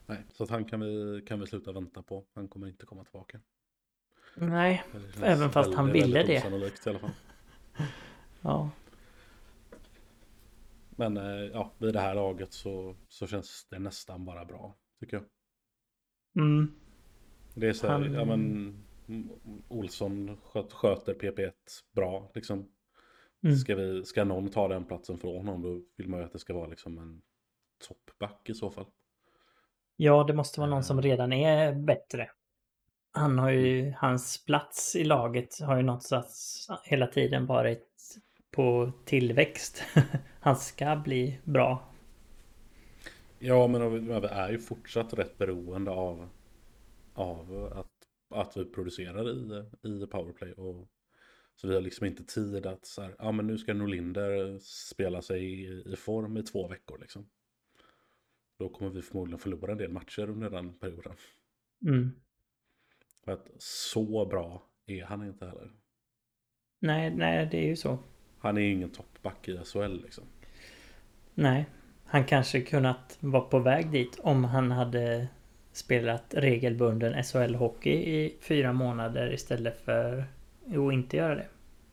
nej, 0.07 0.19
så 0.33 0.45
att 0.45 0.51
han 0.51 0.65
kan 0.65 0.81
vi, 0.81 1.23
kan 1.27 1.41
vi 1.41 1.47
sluta 1.47 1.73
vänta 1.73 2.03
på. 2.03 2.25
Han 2.35 2.49
kommer 2.49 2.67
inte 2.67 2.87
komma 2.87 3.05
tillbaka. 3.05 3.41
Nej, 4.35 4.85
även 5.23 5.51
fast 5.51 5.57
väldigt, 5.57 5.77
han 5.77 5.93
ville 5.93 6.23
det. 6.23 6.33
I 6.87 6.89
alla 6.89 6.99
fall. 6.99 7.11
ja. 8.41 8.71
Men 10.91 11.17
eh, 11.17 11.51
ja, 11.53 11.73
vid 11.79 11.95
det 11.95 12.01
här 12.01 12.15
laget 12.15 12.53
så, 12.53 12.97
så 13.09 13.27
känns 13.27 13.67
det 13.71 13.79
nästan 13.79 14.25
bara 14.25 14.45
bra, 14.45 14.75
tycker 15.01 15.17
jag. 15.17 15.25
Mm. 16.45 16.73
Det 17.55 17.69
är 17.69 17.73
så 17.73 17.87
här, 17.87 17.93
han... 17.93 18.13
ja 18.13 18.25
men 18.25 18.75
Olsson 19.69 20.37
sköt, 20.43 20.73
sköter 20.73 21.15
PP1 21.15 21.53
bra 21.93 22.31
liksom. 22.35 22.69
Mm. 23.45 23.57
Ska, 23.57 23.75
vi, 23.75 24.05
ska 24.05 24.25
någon 24.25 24.49
ta 24.49 24.69
den 24.69 24.85
platsen 24.85 25.19
från 25.19 25.37
honom 25.37 25.63
då 25.63 25.81
vill 25.97 26.09
man 26.09 26.21
ju 26.21 26.27
att 26.27 26.33
det 26.33 26.39
ska 26.39 26.55
vara 26.55 26.67
liksom 26.67 26.99
en 26.99 27.23
toppback 27.89 28.51
i 28.51 28.55
så 28.55 28.71
fall. 28.71 28.87
Ja, 29.97 30.25
det 30.25 30.35
måste 30.35 30.61
vara 30.61 30.71
någon 30.71 30.85
som 30.85 30.99
eh. 30.99 31.03
redan 31.03 31.33
är 31.33 31.73
bättre. 31.73 32.31
Han 33.13 33.39
har 33.39 33.51
ju, 33.51 33.81
mm. 33.81 33.95
hans 33.97 34.45
plats 34.45 34.97
i 34.97 35.05
laget 35.05 35.61
har 35.61 35.77
ju 35.77 35.83
någonstans 35.83 36.69
hela 36.85 37.07
tiden 37.07 37.47
varit 37.47 37.89
på 38.51 38.93
tillväxt. 39.05 39.83
Han 40.41 40.57
ska 40.57 40.97
bli 40.97 41.39
bra. 41.45 41.93
Ja, 43.39 43.67
men 43.67 44.05
vi 44.05 44.27
är 44.27 44.51
ju 44.51 44.59
fortsatt 44.59 45.15
rätt 45.15 45.39
beroende 45.39 45.91
av, 45.91 46.29
av 47.15 47.73
att, 47.77 47.92
att 48.35 48.57
vi 48.57 48.65
producerar 48.65 49.31
i, 49.31 49.65
i 49.89 50.07
powerplay. 50.07 50.53
Och, 50.53 50.89
så 51.57 51.69
vi 51.69 51.75
har 51.75 51.81
liksom 51.81 52.07
inte 52.07 52.25
tid 52.25 52.67
att 52.67 52.87
så 52.87 53.03
här, 53.03 53.15
ja 53.19 53.33
men 53.33 53.47
nu 53.47 53.59
ska 53.59 53.75
Norlinder 53.75 54.59
spela 54.63 55.23
sig 55.23 55.45
i, 55.45 55.83
i 55.93 55.97
form 55.97 56.37
i 56.37 56.43
två 56.43 56.69
veckor 56.69 56.99
liksom. 56.99 57.29
Då 58.59 58.69
kommer 58.69 58.91
vi 58.91 59.03
förmodligen 59.03 59.39
förlora 59.39 59.73
en 59.73 59.79
del 59.79 59.93
matcher 59.93 60.31
under 60.31 60.51
den 60.51 60.79
perioden. 60.79 61.13
Mm. 61.87 62.11
För 63.25 63.33
att 63.33 63.51
så 63.59 64.27
bra 64.27 64.69
är 64.87 65.05
han 65.05 65.27
inte 65.27 65.47
heller. 65.47 65.71
Nej, 66.79 67.15
nej 67.15 67.49
det 67.51 67.57
är 67.57 67.67
ju 67.67 67.77
så. 67.77 67.99
Han 68.39 68.59
är 68.59 68.63
ingen 68.63 68.91
toppback 68.91 69.49
i 69.49 69.59
SHL 69.65 70.03
liksom. 70.03 70.25
Nej, 71.35 71.67
han 72.05 72.25
kanske 72.25 72.61
kunnat 72.61 73.19
vara 73.21 73.43
på 73.43 73.59
väg 73.59 73.91
dit 73.91 74.21
om 74.23 74.45
han 74.45 74.71
hade 74.71 75.29
spelat 75.73 76.35
regelbunden 76.35 77.15
SHL-hockey 77.15 77.91
i 77.91 78.37
fyra 78.41 78.73
månader 78.73 79.33
istället 79.33 79.81
för 79.81 80.25
att 80.67 80.93
inte 80.93 81.17
göra 81.17 81.35
det. 81.35 81.47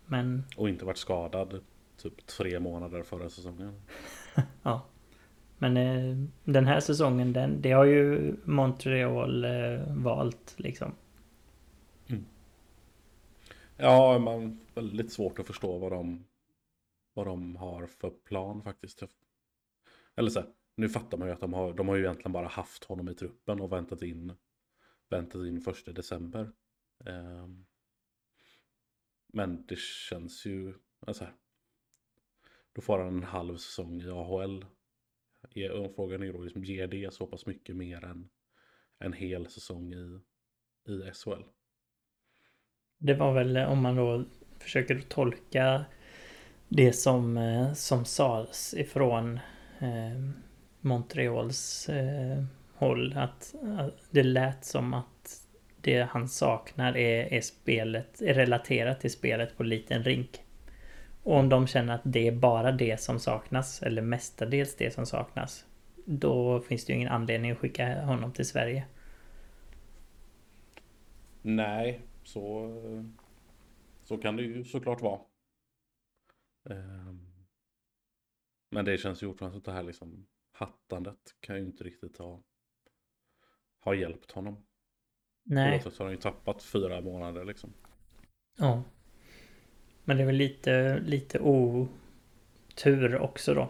Men... 0.05 0.43
Och 0.57 0.69
inte 0.69 0.85
varit 0.85 0.97
skadad 0.97 1.63
typ 1.97 2.27
tre 2.27 2.59
månader 2.59 3.03
förra 3.03 3.29
säsongen. 3.29 3.81
ja. 4.63 4.85
Men 5.57 5.77
eh, 5.77 6.17
den 6.43 6.67
här 6.67 6.79
säsongen, 6.79 7.33
den, 7.33 7.61
det 7.61 7.71
har 7.71 7.85
ju 7.85 8.35
Montreal 8.43 9.45
eh, 9.45 9.81
valt 9.87 10.53
liksom. 10.57 10.91
Mm. 12.07 12.25
Ja, 13.77 14.19
man 14.19 14.59
väldigt 14.75 15.11
svårt 15.11 15.39
att 15.39 15.47
förstå 15.47 15.77
vad 15.77 15.91
de 15.91 16.23
vad 17.13 17.27
de 17.27 17.55
har 17.55 17.87
för 17.87 18.09
plan 18.09 18.61
faktiskt. 18.63 19.03
Eller 20.15 20.29
så 20.29 20.39
här, 20.39 20.49
nu 20.79 20.89
fattar 20.89 21.17
man 21.17 21.27
ju 21.27 21.33
att 21.33 21.41
de 21.41 21.53
har, 21.53 21.73
de 21.73 21.87
har 21.87 21.95
ju 21.95 22.03
egentligen 22.03 22.31
bara 22.31 22.47
haft 22.47 22.83
honom 22.83 23.09
i 23.09 23.15
truppen 23.15 23.61
och 23.61 23.71
väntat 23.71 24.01
in, 24.01 24.33
väntat 25.09 25.45
in 25.45 25.61
första 25.61 25.91
december. 25.91 26.51
Um, 27.05 27.65
men 29.33 29.65
det 29.65 29.79
känns 29.79 30.45
ju, 30.45 30.73
alltså 31.07 31.23
här, 31.23 31.33
då 32.73 32.81
får 32.81 32.99
han 32.99 33.07
en 33.07 33.23
halv 33.23 33.57
säsong 33.57 34.01
i 34.01 34.09
AHL. 34.09 34.65
Frågan 35.95 36.23
är 36.23 36.33
då, 36.33 36.41
liksom, 36.41 36.63
ger 36.63 36.87
det 36.87 37.13
så 37.13 37.27
pass 37.27 37.45
mycket 37.45 37.75
mer 37.75 38.05
än 38.05 38.29
en 38.99 39.13
hel 39.13 39.47
säsong 39.47 39.93
i, 39.93 40.19
i 40.91 41.11
SHL? 41.13 41.43
Det 42.97 43.13
var 43.13 43.33
väl 43.33 43.57
eh, 43.57 43.71
om 43.71 43.81
man 43.81 43.95
då 43.95 44.25
försöker 44.59 44.99
tolka 44.99 45.85
det 46.67 46.93
som, 46.93 47.37
eh, 47.37 47.73
som 47.73 48.05
sades 48.05 48.73
ifrån 48.73 49.39
eh, 49.79 50.48
Montreals 50.81 51.89
eh, 51.89 52.43
håll. 52.75 53.13
Att, 53.17 53.55
att, 53.77 53.93
det 54.09 54.23
lät 54.23 54.65
som 54.65 54.93
att 54.93 55.47
det 55.81 56.01
han 56.01 56.27
saknar 56.27 56.97
är, 56.97 57.33
är 57.33 57.41
spelet, 57.41 58.21
är 58.21 58.33
relaterat 58.33 59.01
till 59.01 59.11
spelet 59.11 59.57
på 59.57 59.63
liten 59.63 60.03
rink. 60.03 60.43
Och 61.23 61.35
om 61.35 61.49
de 61.49 61.67
känner 61.67 61.95
att 61.95 62.01
det 62.03 62.27
är 62.27 62.31
bara 62.31 62.71
det 62.71 63.01
som 63.01 63.19
saknas, 63.19 63.81
eller 63.81 64.01
mestadels 64.01 64.75
det 64.75 64.91
som 64.91 65.05
saknas, 65.05 65.65
då 66.05 66.61
finns 66.61 66.85
det 66.85 66.93
ju 66.93 66.97
ingen 66.97 67.11
anledning 67.11 67.51
att 67.51 67.57
skicka 67.57 68.01
honom 68.01 68.33
till 68.33 68.47
Sverige. 68.47 68.85
Nej, 71.41 72.01
så, 72.23 72.73
så 74.03 74.17
kan 74.17 74.35
det 74.35 74.43
ju 74.43 74.63
såklart 74.63 75.01
vara. 75.01 75.19
Ehm, 76.69 77.19
men 78.71 78.85
det 78.85 78.97
känns 78.97 79.23
ju 79.23 79.27
fortfarande 79.27 79.59
så 79.59 79.71
det 79.71 79.71
här 79.71 79.83
liksom 79.83 80.25
hattandet 80.59 81.35
kan 81.39 81.55
ju 81.55 81.61
inte 81.61 81.83
riktigt 81.83 82.17
ha, 82.17 82.43
ha 83.83 83.93
hjälpt 83.93 84.31
honom. 84.31 84.65
Nej. 85.43 85.73
Oavsett 85.73 85.93
så 85.93 86.03
har 86.03 86.05
han 86.05 86.15
ju 86.15 86.21
tappat 86.21 86.63
fyra 86.63 87.01
månader 87.01 87.45
liksom. 87.45 87.73
Ja. 88.57 88.83
Men 90.03 90.17
det 90.17 90.23
är 90.23 90.25
väl 90.25 90.35
lite, 90.35 90.99
lite 90.99 91.39
otur 91.39 93.17
också 93.17 93.53
då. 93.53 93.69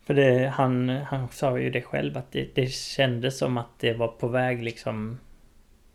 För 0.00 0.14
det, 0.14 0.48
han, 0.48 0.88
han 0.88 1.28
sa 1.28 1.58
ju 1.58 1.70
det 1.70 1.82
själv 1.82 2.16
att 2.16 2.32
det, 2.32 2.54
det 2.54 2.66
kändes 2.66 3.38
som 3.38 3.58
att 3.58 3.78
det 3.78 3.92
var 3.92 4.08
på 4.08 4.28
väg 4.28 4.62
liksom 4.62 5.18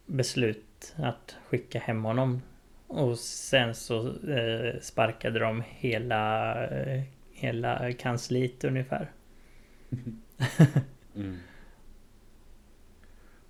beslut 0.05 0.95
att 0.95 1.36
skicka 1.47 1.79
hem 1.79 2.03
honom 2.03 2.41
och 2.88 3.19
sen 3.19 3.75
så 3.75 4.08
eh, 4.08 4.79
sparkade 4.81 5.39
de 5.39 5.63
hela, 5.67 6.53
eh, 6.67 7.03
hela 7.31 7.93
kansliet 7.93 8.63
ungefär. 8.63 9.12
mm. 11.15 11.38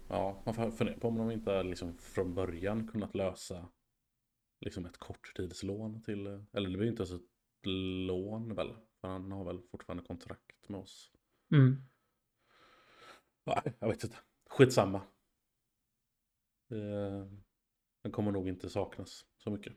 Ja, 0.08 0.42
man 0.46 0.54
får 0.54 0.72
fundera 0.72 1.00
på 1.00 1.08
om 1.08 1.18
de 1.18 1.32
inte 1.32 1.64
liksom 1.64 1.98
från 1.98 2.34
början 2.36 2.88
kunnat 2.88 3.16
lösa 3.16 3.70
liksom 4.60 4.86
ett 4.86 4.98
korttidslån 4.98 6.02
till, 6.02 6.28
eller 6.28 6.70
det 6.70 6.78
blir 6.78 6.88
inte 6.88 7.04
ens 7.04 7.12
ett 7.12 7.30
lån 8.08 8.56
väl? 8.56 8.76
För 9.02 9.08
han 9.08 9.32
har 9.32 9.46
väl 9.46 9.62
fortfarande 9.72 10.04
kontrakt 10.04 10.70
med 10.70 10.80
oss. 10.80 11.12
Mm. 11.52 11.82
Nej, 13.44 13.74
jag 13.80 13.88
vet 13.88 14.04
inte. 14.04 14.18
Skitsamma. 14.50 15.02
Eh, 16.72 17.26
den 18.02 18.12
kommer 18.12 18.32
nog 18.32 18.48
inte 18.48 18.70
saknas 18.70 19.26
så 19.38 19.50
mycket. 19.50 19.74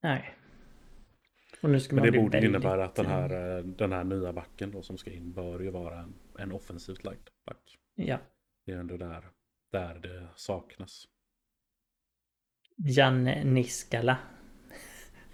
Nej. 0.00 0.36
Men 1.60 2.02
det 2.02 2.12
borde 2.12 2.46
innebära 2.46 2.84
att 2.84 2.94
den 2.94 3.06
här, 3.06 3.56
eh, 3.58 3.64
den 3.64 3.92
här 3.92 4.04
nya 4.04 4.32
backen 4.32 4.70
då 4.70 4.82
som 4.82 4.98
ska 4.98 5.10
in 5.10 5.32
bör 5.32 5.60
ju 5.60 5.70
vara 5.70 5.98
en, 5.98 6.14
en 6.38 6.52
offensivt 6.52 7.04
lagd 7.04 7.28
back. 7.46 7.78
Ja. 7.94 8.18
Det 8.66 8.72
är 8.72 8.76
ändå 8.76 8.96
där, 8.96 9.24
där 9.72 9.94
det 9.94 10.26
saknas. 10.36 11.08
Jan 12.76 13.24
Niskala. 13.24 14.18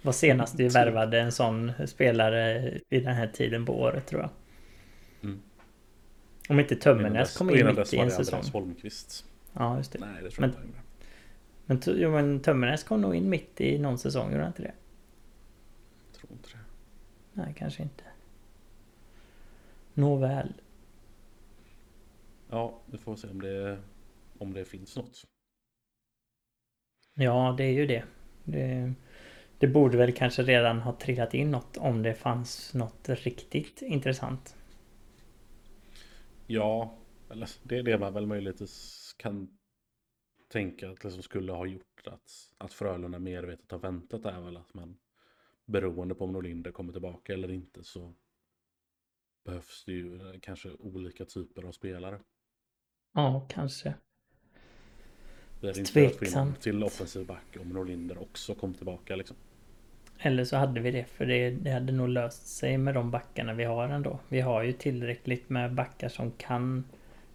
Var 0.01 0.11
senast 0.11 0.59
vi 0.59 0.67
värvade 0.67 1.19
en 1.19 1.31
sån 1.31 1.71
spelare 1.85 2.71
i 2.89 2.99
den 2.99 3.15
här 3.15 3.27
tiden 3.27 3.65
på 3.65 3.79
året 3.79 4.07
tror 4.07 4.21
jag. 4.21 4.29
Mm. 5.23 5.39
Om 6.49 6.59
inte 6.59 6.75
Tömmernes 6.75 7.37
kom 7.37 7.49
in 7.49 7.65
mitt 7.65 7.93
i 7.93 7.97
en 7.97 8.11
säsong. 8.11 8.43
Holmqvist. 8.53 9.25
Ja, 9.53 9.77
just 9.77 9.91
det. 9.91 9.99
Nej, 9.99 10.23
det 10.23 10.29
tror 10.29 10.41
men, 10.41 10.53
jag 10.55 10.65
inte. 10.65 10.79
Men, 11.65 12.01
jo, 12.01 12.11
men 12.11 12.39
Tömmernes 12.39 12.83
kom 12.83 13.01
nog 13.01 13.15
in 13.15 13.29
mitt 13.29 13.61
i 13.61 13.79
någon 13.79 13.97
säsong, 13.97 14.31
gjorde 14.31 14.43
han 14.43 14.51
inte 14.51 14.61
det? 14.61 14.73
Tror 16.27 16.37
inte 16.37 16.49
det. 16.49 16.63
Nej, 17.33 17.53
kanske 17.57 17.83
inte. 17.83 18.03
Nåväl. 19.93 20.53
Ja, 22.49 22.81
vi 22.85 22.97
får 22.97 23.15
se 23.15 23.27
om 23.27 23.41
det, 23.41 23.81
om 24.37 24.53
det 24.53 24.65
finns 24.65 24.95
något. 24.95 25.27
Ja, 27.13 27.55
det 27.57 27.63
är 27.63 27.71
ju 27.71 27.85
det. 27.85 28.03
det. 28.43 28.93
Det 29.59 29.67
borde 29.67 29.97
väl 29.97 30.13
kanske 30.13 30.43
redan 30.43 30.79
ha 30.79 30.93
trillat 30.93 31.33
in 31.33 31.51
något 31.51 31.77
om 31.77 32.03
det 32.03 32.13
fanns 32.13 32.73
något 32.73 33.09
riktigt 33.09 33.81
intressant. 33.81 34.55
Ja, 36.47 36.97
eller 37.29 37.49
det 37.63 37.77
är 37.77 37.83
det 37.83 37.97
man 37.97 38.13
väl 38.13 38.25
möjligtvis 38.25 39.15
kan 39.17 39.57
tänka 40.47 40.89
att 40.89 41.01
det 41.01 41.11
som 41.11 41.23
skulle 41.23 41.51
ha 41.51 41.65
gjort 41.65 42.07
att, 42.07 42.53
att 42.57 42.73
Frölunda 42.73 43.19
medvetet 43.19 43.71
har 43.71 43.79
väntat 43.79 44.25
är 44.25 44.41
väl 44.41 44.57
att 44.57 44.73
man 44.73 44.97
beroende 45.67 46.15
på 46.15 46.23
om 46.23 46.31
Norlinder 46.31 46.71
kommer 46.71 46.91
tillbaka 46.93 47.33
eller 47.33 47.51
inte 47.51 47.83
så 47.83 48.13
behövs 49.45 49.83
det 49.85 49.91
ju 49.91 50.39
kanske 50.41 50.69
olika 50.79 51.25
typer 51.25 51.63
av 51.63 51.71
spelare. 51.71 52.19
Ja, 53.13 53.45
kanske. 53.49 53.93
Det 55.61 55.67
är 55.67 55.85
Tveksamt. 55.85 56.61
till 56.61 56.83
offensiv 56.83 57.25
back 57.25 57.57
om 57.59 57.69
Norlinder 57.69 58.21
också 58.21 58.55
kom 58.55 58.73
tillbaka 58.73 59.15
liksom. 59.15 59.35
Eller 60.19 60.43
så 60.45 60.57
hade 60.57 60.79
vi 60.81 60.91
det, 60.91 61.05
för 61.05 61.25
det, 61.25 61.49
det 61.49 61.71
hade 61.71 61.91
nog 61.93 62.09
löst 62.09 62.47
sig 62.47 62.77
med 62.77 62.93
de 62.93 63.11
backarna 63.11 63.53
vi 63.53 63.63
har 63.63 63.89
ändå. 63.89 64.19
Vi 64.29 64.39
har 64.41 64.63
ju 64.63 64.73
tillräckligt 64.73 65.49
med 65.49 65.73
backar 65.73 66.09
som 66.09 66.31
kan 66.31 66.83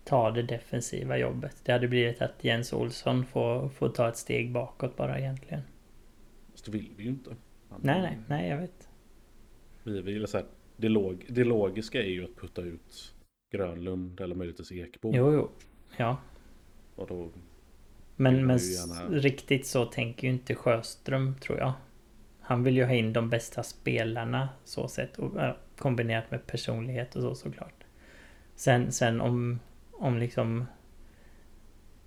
ta 0.04 0.30
det 0.30 0.42
defensiva 0.42 1.18
jobbet. 1.18 1.56
Det 1.64 1.72
hade 1.72 1.88
blivit 1.88 2.22
att 2.22 2.44
Jens 2.44 2.72
Olsson 2.72 3.26
får, 3.26 3.68
får 3.68 3.88
ta 3.88 4.08
ett 4.08 4.16
steg 4.16 4.52
bakåt 4.52 4.96
bara 4.96 5.18
egentligen. 5.18 5.62
Fast 6.50 6.64
det 6.64 6.70
vill 6.70 6.90
vi 6.96 7.02
ju 7.02 7.10
inte. 7.10 7.36
Nej, 7.80 8.02
nej, 8.02 8.18
nej, 8.28 8.50
jag 8.50 8.58
vet. 8.58 8.88
Vi 9.82 10.00
vill 10.00 10.26
så 10.26 10.36
här, 10.36 10.46
det, 10.76 10.88
log, 10.88 11.26
det 11.28 11.44
logiska 11.44 12.02
är 12.02 12.10
ju 12.10 12.24
att 12.24 12.36
putta 12.36 12.62
ut 12.62 13.14
Grönlund 13.52 14.20
eller 14.20 14.34
möjligtvis 14.34 14.72
Ekbo. 14.72 15.12
Jo, 15.14 15.32
jo. 15.32 15.50
Ja. 15.96 16.16
Och 16.96 17.06
då 17.06 17.30
men, 18.16 18.46
men 18.46 18.58
gärna... 18.58 19.18
riktigt 19.18 19.66
så 19.66 19.84
tänker 19.84 20.26
ju 20.26 20.32
inte 20.32 20.54
Sjöström 20.54 21.34
tror 21.40 21.58
jag. 21.58 21.72
Han 22.40 22.64
vill 22.64 22.76
ju 22.76 22.84
ha 22.84 22.94
in 22.94 23.12
de 23.12 23.30
bästa 23.30 23.62
spelarna 23.62 24.48
så 24.64 24.88
sett. 24.88 25.18
Och, 25.18 25.40
äh, 25.40 25.54
kombinerat 25.78 26.30
med 26.30 26.46
personlighet 26.46 27.16
och 27.16 27.22
så 27.22 27.34
såklart. 27.34 27.84
Sen, 28.54 28.92
sen 28.92 29.20
om, 29.20 29.58
om 29.92 30.18
liksom 30.18 30.64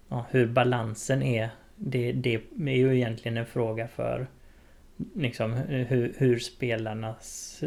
ja, 0.07 0.25
hur 0.29 0.47
balansen 0.47 1.23
är. 1.23 1.49
Det, 1.75 2.11
det 2.11 2.33
är 2.65 2.75
ju 2.75 2.95
egentligen 2.95 3.37
en 3.37 3.45
fråga 3.45 3.87
för 3.87 4.27
liksom 5.15 5.53
hur, 5.53 6.15
hur 6.17 6.39
spelarnas 6.39 7.59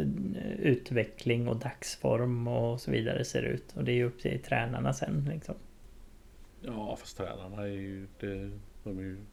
utveckling 0.59 1.47
och 1.47 1.59
dagsform 1.59 2.47
och 2.47 2.81
så 2.81 2.91
vidare 2.91 3.25
ser 3.25 3.43
ut. 3.43 3.73
Och 3.75 3.83
det 3.83 3.91
är 3.91 3.95
ju 3.95 4.05
upp 4.05 4.19
till 4.19 4.41
tränarna 4.43 4.93
sen 4.93 5.25
liksom. 5.29 5.55
Ja, 6.61 6.95
fast 6.95 7.17
tränarna 7.17 7.61
är 7.61 7.67
ju... 7.67 8.07
Det, 8.19 8.51
de 8.83 8.97
är 8.97 9.03
ju 9.03 9.25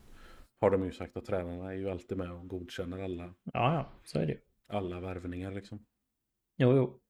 har 0.60 0.70
de 0.70 0.84
ju 0.84 0.92
sagt 0.92 1.16
att 1.16 1.24
tränarna 1.24 1.70
är 1.72 1.76
ju 1.76 1.90
alltid 1.90 2.18
med 2.18 2.32
och 2.32 2.48
godkänner 2.48 3.02
alla. 3.02 3.24
Ja, 3.44 3.74
ja, 3.74 3.92
så 4.04 4.18
är 4.18 4.26
det 4.26 4.36
Alla 4.68 5.00
värvningar 5.00 5.52
liksom. 5.52 5.86
Jo, 6.56 6.76
jo. 6.76 7.00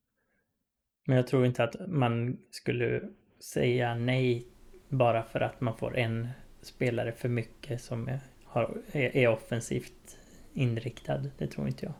Men 1.06 1.16
jag 1.16 1.26
tror 1.26 1.46
inte 1.46 1.64
att 1.64 1.76
man 1.88 2.38
skulle 2.50 3.08
säga 3.40 3.94
nej 3.94 4.48
bara 4.88 5.22
för 5.22 5.40
att 5.40 5.60
man 5.60 5.76
får 5.76 5.96
en 5.96 6.28
spelare 6.62 7.12
för 7.12 7.28
mycket 7.28 7.80
som 7.80 8.08
är, 8.08 8.20
har, 8.44 8.82
är 8.92 9.28
offensivt 9.28 10.18
inriktad. 10.56 11.22
Det 11.38 11.46
tror 11.46 11.66
inte 11.66 11.86
jag. 11.86 11.94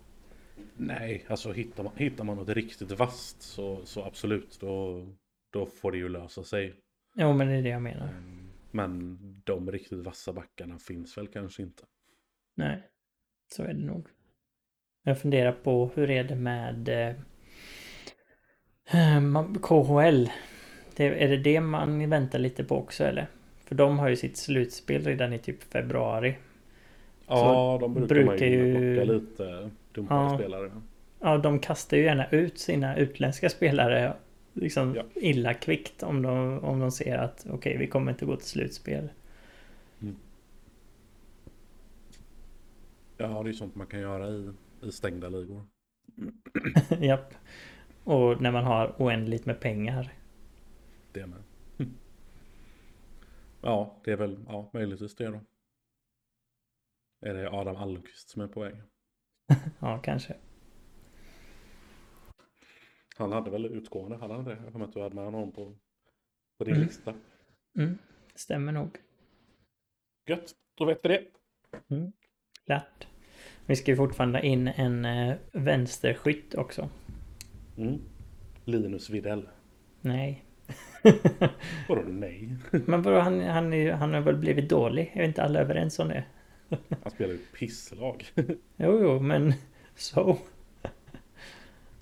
Nej, 0.77 1.25
alltså 1.29 1.53
hittar 1.53 1.85
man, 1.85 1.93
hittar 1.97 2.25
man 2.25 2.37
något 2.37 2.49
riktigt 2.49 2.93
vast 2.93 3.43
så, 3.43 3.85
så 3.85 4.05
absolut, 4.05 4.61
då, 4.61 5.07
då 5.53 5.67
får 5.67 5.93
det 5.93 5.99
ju 5.99 6.09
lösa 6.09 6.45
sig. 6.45 6.75
Jo, 7.15 7.33
men 7.33 7.49
det 7.49 7.55
är 7.55 7.63
det 7.63 7.69
jag 7.69 7.83
menar. 7.83 8.09
Um, 8.09 8.51
men 8.71 9.19
de 9.45 9.73
riktigt 9.73 9.99
vassa 9.99 10.33
backarna 10.33 10.79
finns 10.79 11.19
väl 11.19 11.29
kanske 11.29 11.63
inte. 11.63 11.83
Nej, 12.55 12.83
så 13.53 13.63
är 13.63 13.75
det 13.75 13.87
nog. 13.87 14.07
Jag 15.03 15.21
funderar 15.21 15.53
på 15.53 15.91
hur 15.95 16.11
är 16.11 16.25
det 16.25 16.35
med 16.35 16.89
eh, 16.89 17.15
KHL? 19.63 20.31
Det, 20.97 21.25
är 21.25 21.29
det 21.29 21.37
det 21.37 21.61
man 21.61 22.11
väntar 22.11 22.39
lite 22.39 22.65
på 22.65 22.77
också 22.77 23.05
eller? 23.05 23.27
För 23.65 23.75
de 23.75 23.99
har 23.99 24.09
ju 24.09 24.17
sitt 24.17 24.37
slutspel 24.37 25.05
redan 25.05 25.33
i 25.33 25.39
typ 25.39 25.63
februari. 25.63 26.37
Ja, 27.27 27.79
de 27.81 27.95
brukar, 27.95 28.15
brukar 28.15 28.47
ju 28.47 28.95
plocka 28.95 29.13
lite 29.13 29.71
dumpade 29.93 30.33
ja, 30.33 30.39
spelare. 30.39 30.71
Ja, 31.21 31.39
de 31.39 31.59
kastar 31.59 31.97
ju 31.97 32.03
gärna 32.03 32.31
ut 32.31 32.59
sina 32.59 32.97
utländska 32.97 33.51
spelare 33.51 34.15
liksom 34.53 34.95
ja. 34.95 35.03
illa 35.15 35.55
kvickt 35.55 36.03
om 36.03 36.23
de, 36.23 36.59
om 36.59 36.81
de 36.81 36.91
ser 36.91 37.19
att 37.19 37.41
okej, 37.41 37.55
okay, 37.55 37.77
vi 37.79 37.87
kommer 37.87 38.13
inte 38.13 38.27
gå 38.27 38.37
till 38.37 38.49
slutspel. 38.49 39.09
Mm. 40.01 40.17
Ja, 43.17 43.43
det 43.43 43.51
är 43.51 43.53
sånt 43.53 43.75
man 43.75 43.87
kan 43.87 44.01
göra 44.01 44.29
i, 44.29 44.51
i 44.83 44.93
stängda 44.93 45.29
ligor. 45.29 45.63
Japp. 47.01 47.35
Och 48.05 48.41
när 48.41 48.53
man 48.53 48.65
har 48.65 48.95
oändligt 48.99 49.47
med 49.47 49.61
pengar. 49.61 50.13
Det 51.13 51.27
med. 51.27 51.39
Ja, 53.61 53.95
det 54.05 54.13
är 54.13 54.17
väl 54.17 54.37
ja, 54.49 54.71
möjligtvis 54.73 55.15
det 55.15 55.27
då. 55.27 55.41
Är 57.21 57.35
det 57.35 57.51
Adam 57.51 57.77
Almqvist 57.77 58.29
som 58.29 58.43
är 58.43 58.49
på 58.49 58.61
väg? 58.61 58.75
ja, 59.81 59.99
kanske. 59.99 60.37
Han 63.17 63.33
hade 63.33 63.51
väl 63.51 63.67
utgående, 63.67 64.17
hade 64.17 64.35
han 64.35 64.45
det? 64.45 64.59
Jag 64.65 64.73
kommer 64.73 64.85
att 64.85 64.93
du 64.93 65.03
hade 65.03 65.15
med 65.15 65.25
honom 65.25 65.53
på, 65.53 65.77
på 66.59 66.65
din 66.65 66.75
mm. 66.75 66.87
lista. 66.87 67.15
Mm, 67.79 67.99
stämmer 68.35 68.73
nog. 68.73 68.99
Gött, 70.29 70.55
då 70.75 70.85
vet 70.85 71.01
vi 71.05 71.09
det. 71.09 71.25
Mm. 71.91 72.13
Lätt. 72.67 73.07
Vi 73.67 73.77
ska 73.77 73.91
ju 73.91 73.97
fortfarande 73.97 74.47
in 74.47 74.69
en 74.69 75.05
eh, 75.05 75.37
vänsterskytt 75.53 76.55
också. 76.55 76.89
Mm. 77.77 78.01
Linus 78.65 79.11
Videll. 79.11 79.49
Nej. 80.01 80.45
vadå 81.89 82.03
nej? 82.03 82.57
Men 82.71 83.03
vadå, 83.03 83.21
han, 83.21 83.41
han, 83.41 83.73
är, 83.73 83.93
han 83.93 84.15
har 84.15 84.21
väl 84.21 84.37
blivit 84.37 84.71
dålig? 84.71 85.13
Är 85.15 85.25
inte 85.25 85.43
alla 85.43 85.61
överens 85.61 85.99
om 85.99 86.09
det? 86.09 86.25
Han 87.03 87.11
spelar 87.11 87.33
ju 87.33 87.39
pisslag. 87.39 88.25
jo, 88.77 88.99
jo, 89.03 89.21
men 89.21 89.53
så. 89.95 90.39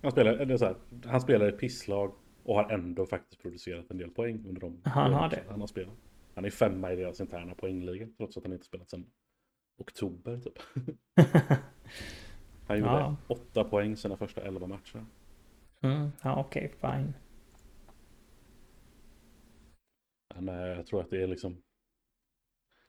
Han 0.02 0.12
spelar, 0.12 0.32
eller 0.32 0.56
så 0.56 0.64
här, 0.64 0.76
han 1.04 1.20
spelar 1.20 1.48
ett 1.48 1.58
pisslag 1.58 2.12
och 2.42 2.54
har 2.54 2.70
ändå 2.70 3.06
faktiskt 3.06 3.42
producerat 3.42 3.90
en 3.90 3.98
del 3.98 4.10
poäng 4.10 4.44
under 4.48 4.60
de 4.60 4.80
Han 4.84 5.12
har 5.12 5.28
det? 5.28 5.44
Han 5.48 5.60
har 5.60 5.66
spelat. 5.66 5.94
Han 6.34 6.44
är 6.44 6.50
femma 6.50 6.92
i 6.92 6.96
deras 6.96 7.20
interna 7.20 7.54
poängliga 7.54 8.08
trots 8.16 8.36
att 8.36 8.44
han 8.44 8.52
inte 8.52 8.66
spelat 8.66 8.90
sedan 8.90 9.06
oktober 9.78 10.40
typ. 10.40 10.58
han 12.66 12.78
gjorde 12.78 12.90
ja. 12.90 13.16
åtta 13.26 13.64
poäng 13.64 13.96
sina 13.96 14.16
första 14.16 14.42
elva 14.42 14.66
matcher. 14.66 15.04
Mm, 15.80 16.10
ja, 16.22 16.40
okej, 16.40 16.72
okay, 16.78 16.90
fine. 16.92 17.14
Men 20.34 20.48
eh, 20.48 20.76
jag 20.76 20.86
tror 20.86 21.00
att 21.00 21.10
det 21.10 21.22
är 21.22 21.26
liksom... 21.26 21.56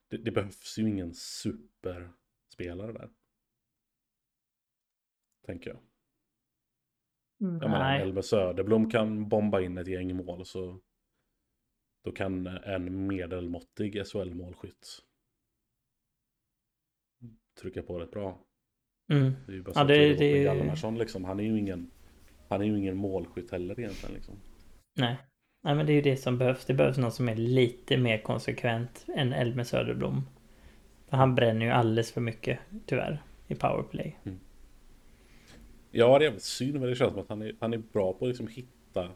Det, 0.07 0.17
det 0.17 0.31
behövs 0.31 0.77
ju 0.77 0.89
ingen 0.89 1.13
superspelare 1.13 2.91
där. 2.93 3.09
Tänker 5.45 5.69
jag. 5.69 5.79
Mm, 7.41 7.61
jag 7.61 7.71
menar, 7.71 7.99
Elmer 7.99 8.21
Söderblom 8.21 8.89
kan 8.89 9.29
bomba 9.29 9.61
in 9.61 9.77
ett 9.77 9.87
gäng 9.87 10.15
mål 10.15 10.45
så 10.45 10.81
då 12.03 12.11
kan 12.11 12.47
en 12.47 13.07
medelmåttig 13.07 14.05
SHL-målskytt 14.05 15.01
trycka 17.61 17.83
på 17.83 17.99
rätt 17.99 18.11
bra. 18.11 18.45
Mm. 19.11 19.33
Det 19.45 19.51
är 19.51 19.55
ju 19.55 19.63
bara 19.63 19.73
så 19.73 19.79
ja, 19.79 19.83
det, 19.83 20.13
det, 20.13 20.43
Hjalmarsson 20.43 20.97
liksom. 20.97 21.23
Han 21.23 21.39
är 21.39 21.43
ju 21.43 21.59
ingen 21.59 21.91
han 22.49 22.61
är 22.61 22.65
ju 22.65 22.77
ingen 22.77 22.97
målskytt 22.97 23.51
heller 23.51 23.79
egentligen 23.79 24.15
liksom. 24.15 24.35
Nej. 24.93 25.17
Nej 25.65 25.75
men 25.75 25.85
det 25.85 25.91
är 25.91 25.95
ju 25.95 26.01
det 26.01 26.17
som 26.17 26.37
behövs. 26.37 26.65
Det 26.65 26.73
behövs 26.73 26.97
någon 26.97 27.11
som 27.11 27.29
är 27.29 27.35
lite 27.35 27.97
mer 27.97 28.21
konsekvent 28.21 29.05
än 29.15 29.33
Elmer 29.33 29.63
Söderblom. 29.63 30.21
För 31.09 31.17
han 31.17 31.35
bränner 31.35 31.65
ju 31.65 31.71
alldeles 31.71 32.11
för 32.11 32.21
mycket 32.21 32.59
tyvärr 32.85 33.23
i 33.47 33.55
powerplay. 33.55 34.19
Mm. 34.23 34.39
Ja, 35.91 36.19
det 36.19 36.25
är 36.25 36.37
synd, 36.37 36.79
men 36.79 36.89
det 36.89 36.95
känns 36.95 37.11
som 37.11 37.21
att 37.21 37.29
han 37.29 37.41
är, 37.41 37.55
han 37.59 37.73
är 37.73 37.77
bra 37.77 38.13
på 38.13 38.25
att 38.25 38.29
liksom 38.29 38.47
hitta, 38.47 39.11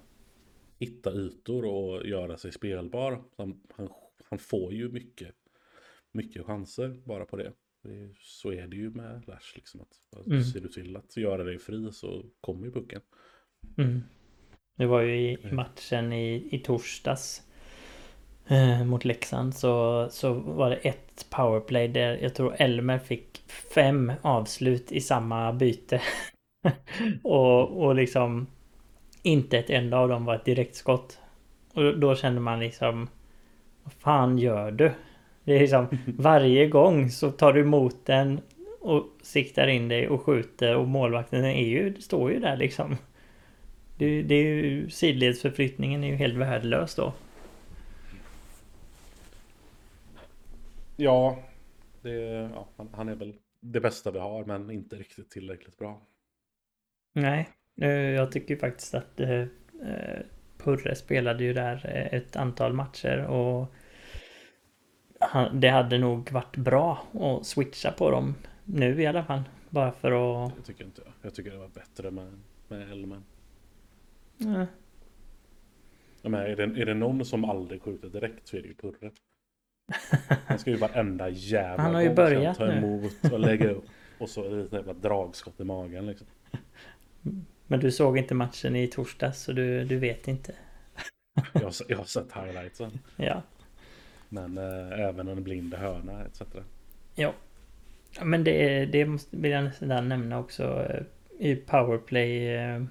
hitta 0.80 1.14
ytor 1.14 1.66
och 1.66 2.08
göra 2.08 2.38
sig 2.38 2.52
spelbar. 2.52 3.24
Han, 3.38 3.62
han, 3.76 3.90
han 4.30 4.40
får 4.40 4.74
ju 4.74 4.90
mycket, 4.90 5.36
mycket 6.12 6.46
chanser 6.46 7.02
bara 7.04 7.26
på 7.26 7.38
det. 7.38 7.54
så 8.20 8.52
är 8.52 8.68
det 8.68 8.76
ju 8.76 8.90
med 8.90 9.24
Lash. 9.28 9.56
Liksom, 9.56 9.82
att, 9.82 10.26
mm. 10.28 10.44
Ser 10.44 10.62
du 10.62 10.68
till 10.68 10.98
att 10.98 11.18
göra 11.18 11.44
dig 11.44 11.60
fri 11.60 11.92
så 11.92 12.26
kommer 12.42 12.66
ju 12.66 12.72
pucken. 12.72 13.02
Mm. 13.78 14.02
Det 14.80 14.86
var 14.86 15.02
ju 15.02 15.16
i 15.16 15.38
matchen 15.52 16.14
i, 16.14 16.48
i 16.52 16.60
torsdags 16.60 17.42
eh, 18.48 18.84
mot 18.86 19.06
Leksand 19.06 19.56
så, 19.56 20.08
så 20.12 20.34
var 20.34 20.70
det 20.70 20.76
ett 20.76 21.26
powerplay 21.30 21.88
där 21.88 22.18
jag 22.22 22.36
tror 22.36 22.56
Elmer 22.58 23.00
fick 23.00 23.42
fem 23.74 24.12
avslut 24.22 24.92
i 24.92 25.02
samma 25.02 25.54
byte. 25.54 26.02
och, 27.24 27.84
och 27.86 27.96
liksom 27.96 28.48
inte 29.24 29.58
ett 29.58 29.70
enda 29.70 29.98
av 29.98 30.10
dem 30.10 30.26
var 30.26 30.36
ett 30.36 30.46
direktskott. 30.46 31.20
Och 31.74 32.00
då 32.00 32.16
kände 32.16 32.42
man 32.42 32.60
liksom 32.60 33.08
Vad 33.84 33.94
fan 33.94 34.38
gör 34.38 34.72
du? 34.72 34.92
Det 35.44 35.56
är 35.56 35.60
liksom 35.60 35.88
varje 36.18 36.68
gång 36.68 37.10
så 37.10 37.32
tar 37.32 37.54
du 37.54 37.62
emot 37.62 38.06
den 38.06 38.42
och 38.82 39.06
siktar 39.22 39.68
in 39.68 39.88
dig 39.88 40.10
och 40.10 40.24
skjuter 40.24 40.76
och 40.76 40.88
målvakten 40.88 41.46
är 41.46 41.66
ju, 41.66 42.02
står 42.02 42.32
ju 42.32 42.40
där 42.40 42.58
liksom. 42.58 42.98
Det, 44.00 44.22
det 44.22 44.36
är 44.36 44.44
ju 44.44 44.90
sidledsförflyttningen 44.90 46.04
är 46.04 46.08
ju 46.08 46.16
helt 46.16 46.36
värdelös 46.36 46.96
då. 46.96 47.14
Ja, 50.96 51.40
det, 52.02 52.12
ja, 52.54 52.68
han 52.94 53.10
är 53.10 53.16
väl 53.16 53.34
det 53.62 53.80
bästa 53.80 54.12
vi 54.12 54.20
har 54.20 54.46
men 54.46 54.72
inte 54.72 54.96
riktigt 54.96 55.30
tillräckligt 55.30 55.78
bra. 55.78 56.02
Nej, 57.14 57.50
jag 58.16 58.32
tycker 58.32 58.56
faktiskt 58.56 58.94
att 58.94 59.20
eh, 59.20 59.32
eh, 59.32 59.48
Purre 60.58 60.96
spelade 60.96 61.44
ju 61.44 61.54
där 61.54 62.10
ett 62.12 62.36
antal 62.36 62.74
matcher 62.74 63.26
och 63.26 63.74
det 65.54 65.70
hade 65.70 65.98
nog 65.98 66.32
varit 66.32 66.58
bra 66.58 67.08
att 67.14 67.46
switcha 67.46 67.92
på 67.92 68.12
dem 68.12 68.36
nu 68.66 69.02
i 69.02 69.06
alla 69.06 69.24
fall. 69.24 69.44
Bara 69.70 69.92
för 69.92 70.46
att... 70.46 70.56
Det 70.56 70.62
tycker 70.62 70.86
inte 70.86 71.02
jag. 71.06 71.14
Jag 71.22 71.36
tycker 71.36 71.52
det 71.52 71.58
var 71.58 71.68
bättre 71.68 72.12
med, 72.12 72.40
med 72.68 72.92
Elmen. 72.92 73.24
Nej. 74.40 74.66
Men 76.22 76.34
är, 76.34 76.56
det, 76.56 76.64
är 76.64 76.86
det 76.86 76.94
någon 76.94 77.26
som 77.26 77.46
aldrig 77.46 77.82
skjuter 77.82 78.10
direkt 78.10 78.48
så 78.48 78.58
är 78.58 78.62
det 78.62 78.68
ju 78.68 78.76
Purre. 78.76 79.12
Han 80.46 80.60
ska 80.60 80.70
ju 80.70 80.78
varenda 80.78 81.30
jävla 81.30 81.84
Han 81.84 81.96
har 81.96 82.02
ju 82.02 82.14
börjat 82.14 82.58
ta 82.58 82.72
emot 82.72 83.32
och 83.32 83.40
lägga 83.40 83.70
upp. 83.70 83.86
Och 84.18 84.30
så 84.30 84.44
är 84.44 84.50
det 84.50 84.64
ett 84.64 84.74
jävla 84.74 84.94
dragskott 84.94 85.60
i 85.60 85.64
magen 85.64 86.06
liksom. 86.06 86.28
Men 87.68 87.80
du 87.80 87.92
såg 87.92 88.18
inte 88.18 88.36
matchen 88.36 88.76
i 88.76 88.88
torsdags 88.88 89.42
så 89.42 89.52
du, 89.52 89.86
du 89.86 89.98
vet 89.98 90.28
inte. 90.28 90.56
jag, 91.54 91.62
har, 91.62 91.74
jag 91.88 91.98
har 91.98 92.06
sett 92.06 92.32
highlightsen. 92.34 93.00
Ja. 93.16 93.42
Men 94.30 94.58
äh, 94.58 95.00
även 95.00 95.28
en 95.28 95.44
blind 95.44 95.74
hörna 95.74 96.26
etc. 96.26 96.42
Ja. 97.16 97.34
Men 98.22 98.44
det, 98.44 98.86
det 98.86 99.06
vill 99.30 99.52
jag 99.52 99.64
nästan 99.64 100.10
nämna 100.10 100.40
också. 100.40 100.86
Eh, 100.90 101.04
I 101.48 101.56
powerplay 101.56 102.56
äh, 102.56 102.84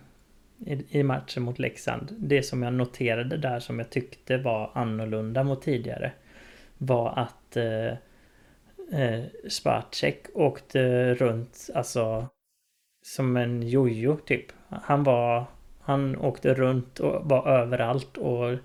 i, 0.66 0.99
i 0.99 1.03
matchen 1.03 1.42
mot 1.42 1.59
Leksand. 1.59 2.14
Det 2.18 2.42
som 2.42 2.62
jag 2.62 2.75
noterade 2.75 3.37
där 3.37 3.61
som 3.61 3.79
jag 3.79 3.90
tyckte 3.90 4.37
var 4.37 4.71
annorlunda 4.75 5.44
mot 5.44 5.62
tidigare. 5.62 6.12
Var 6.79 7.12
att 7.16 7.57
eh, 7.57 7.92
eh, 9.01 9.25
Spacek 9.49 10.27
åkte 10.35 11.14
runt 11.14 11.71
alltså 11.75 12.29
som 13.03 13.37
en 13.37 13.62
jojo 13.62 14.16
typ. 14.16 14.47
Han 14.68 15.05
var 15.05 15.44
han 15.81 16.16
åkte 16.16 16.55
runt 16.55 17.01
och 17.01 17.29
var 17.31 17.49
överallt 17.49 18.16
och 18.16 18.59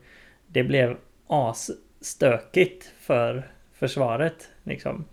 det 0.48 0.64
blev 0.64 0.98
asstökigt 1.28 2.94
för 3.00 3.52
försvaret 3.74 4.50
liksom. 4.64 5.06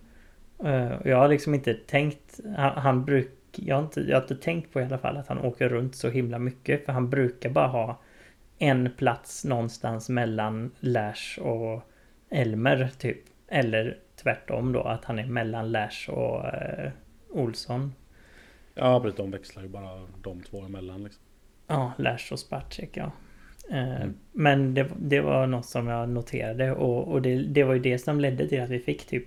Eh, 0.65 0.93
jag 1.05 1.17
har 1.17 1.29
liksom 1.29 1.55
inte 1.55 1.75
tänkt, 1.75 2.41
han, 2.57 2.79
han 2.79 3.05
bruk, 3.05 3.31
jag 3.59 3.77
har, 3.77 3.83
inte, 3.83 4.01
jag 4.01 4.17
har 4.17 4.23
inte 4.23 4.37
tänkt 4.37 4.73
på 4.73 4.81
i 4.81 4.85
alla 4.85 4.99
fall 4.99 5.17
att 5.17 5.29
han 5.29 5.39
åker 5.39 5.69
runt 5.69 5.95
så 5.95 6.09
himla 6.09 6.39
mycket 6.39 6.85
för 6.85 6.93
han 6.93 7.11
brukar 7.11 7.51
bara 7.51 7.67
ha 7.67 8.01
en 8.59 8.91
plats 8.97 9.45
någonstans 9.45 10.09
mellan 10.09 10.71
Lash 10.81 11.41
och 11.41 11.83
Elmer 12.31 12.91
typ. 12.99 13.19
Eller 13.49 13.99
tvärtom 14.23 14.73
då 14.73 14.83
att 14.83 15.05
han 15.05 15.19
är 15.19 15.27
mellan 15.27 15.73
Lash 15.73 16.11
och 16.11 16.45
eh, 16.45 16.91
Olsson. 17.31 17.95
Ja 18.75 19.01
precis, 19.01 19.17
de 19.17 19.31
växlar 19.31 19.63
ju 19.63 19.69
bara 19.69 20.07
de 20.23 20.41
två 20.43 20.63
emellan 20.63 21.05
liksom. 21.05 21.23
Ja, 21.67 21.93
Lash 21.99 22.33
och 22.33 22.39
Spacek 22.39 22.97
ja. 22.97 23.13
Eh, 23.71 23.97
mm. 23.97 24.15
Men 24.33 24.75
det, 24.75 24.91
det, 24.99 25.21
var 25.21 25.47
något 25.47 25.67
som 25.67 25.87
jag 25.89 26.09
noterade 26.09 26.73
och, 26.73 27.09
och 27.09 27.23
det, 27.23 27.43
det, 27.43 27.65
var 27.65 27.75
ju 27.75 27.81
det 27.81 27.99
som 27.99 28.21
ledde 28.21 28.49
till 28.49 28.63
att 28.63 28.71
vi 28.71 28.79
fick 28.79 29.07
typ 29.07 29.25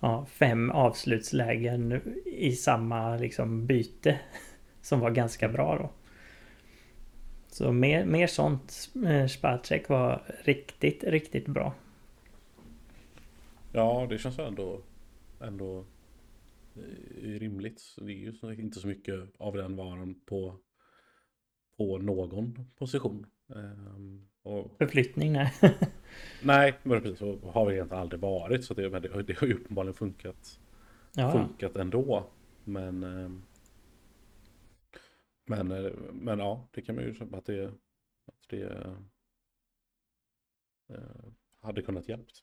ja, 0.00 0.26
fem 0.26 0.70
avslutslägen 0.70 2.02
i 2.26 2.52
samma 2.52 3.16
liksom 3.16 3.66
byte. 3.66 4.20
Som 4.80 5.00
var 5.00 5.10
ganska 5.10 5.48
bra 5.48 5.78
då. 5.78 5.90
Så 7.48 7.72
mer, 7.72 8.04
mer 8.04 8.26
sånt. 8.26 8.90
Eh, 9.06 9.26
Spacek 9.26 9.88
var 9.88 10.22
riktigt, 10.44 11.04
riktigt 11.04 11.46
bra. 11.46 11.74
Ja, 13.72 14.06
det 14.10 14.18
känns 14.18 14.38
ändå, 14.38 14.82
ändå 15.40 15.84
eh, 16.76 17.30
rimligt. 17.38 17.82
Det 17.96 18.12
är 18.12 18.52
ju 18.52 18.62
inte 18.62 18.80
så 18.80 18.86
mycket 18.86 19.14
av 19.38 19.56
den 19.56 19.76
varan 19.76 20.20
på, 20.26 20.58
på 21.76 21.98
någon 21.98 22.70
position. 22.76 23.26
Um, 23.46 24.28
och... 24.48 24.70
Förflyttning, 24.78 25.32
nej. 25.32 25.52
nej, 26.42 26.74
men 26.82 27.02
precis 27.02 27.18
så 27.18 27.38
har 27.52 27.66
vi 27.66 27.74
egentligen 27.74 28.02
aldrig 28.02 28.20
varit. 28.20 28.64
Så 28.64 28.74
det, 28.74 28.88
det, 28.88 29.22
det 29.22 29.38
har 29.38 29.46
ju 29.46 29.54
uppenbarligen 29.54 29.94
funkat, 29.94 30.60
ja. 31.14 31.32
funkat 31.32 31.76
ändå. 31.76 32.26
Men, 32.64 33.04
um, 33.04 33.42
men, 35.46 35.72
eh, 35.72 35.92
men 36.12 36.38
ja, 36.38 36.68
det 36.70 36.82
kan 36.82 36.94
man 36.94 37.04
ju 37.04 37.14
säga 37.14 37.28
att 37.32 37.46
det, 37.46 37.64
att 38.26 38.48
det 38.48 38.64
uh, 40.90 41.06
hade 41.62 41.82
kunnat 41.82 42.08
hjälpt. 42.08 42.42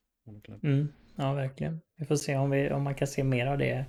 Mm, 0.64 0.88
ja, 1.16 1.34
verkligen. 1.34 1.82
Vi 1.96 2.06
får 2.06 2.16
se 2.16 2.38
om, 2.38 2.50
vi, 2.50 2.72
om 2.72 2.84
man 2.84 2.96
kan 2.96 3.08
se 3.08 3.24
mer 3.24 3.48
av 3.48 3.58
det 3.58 3.86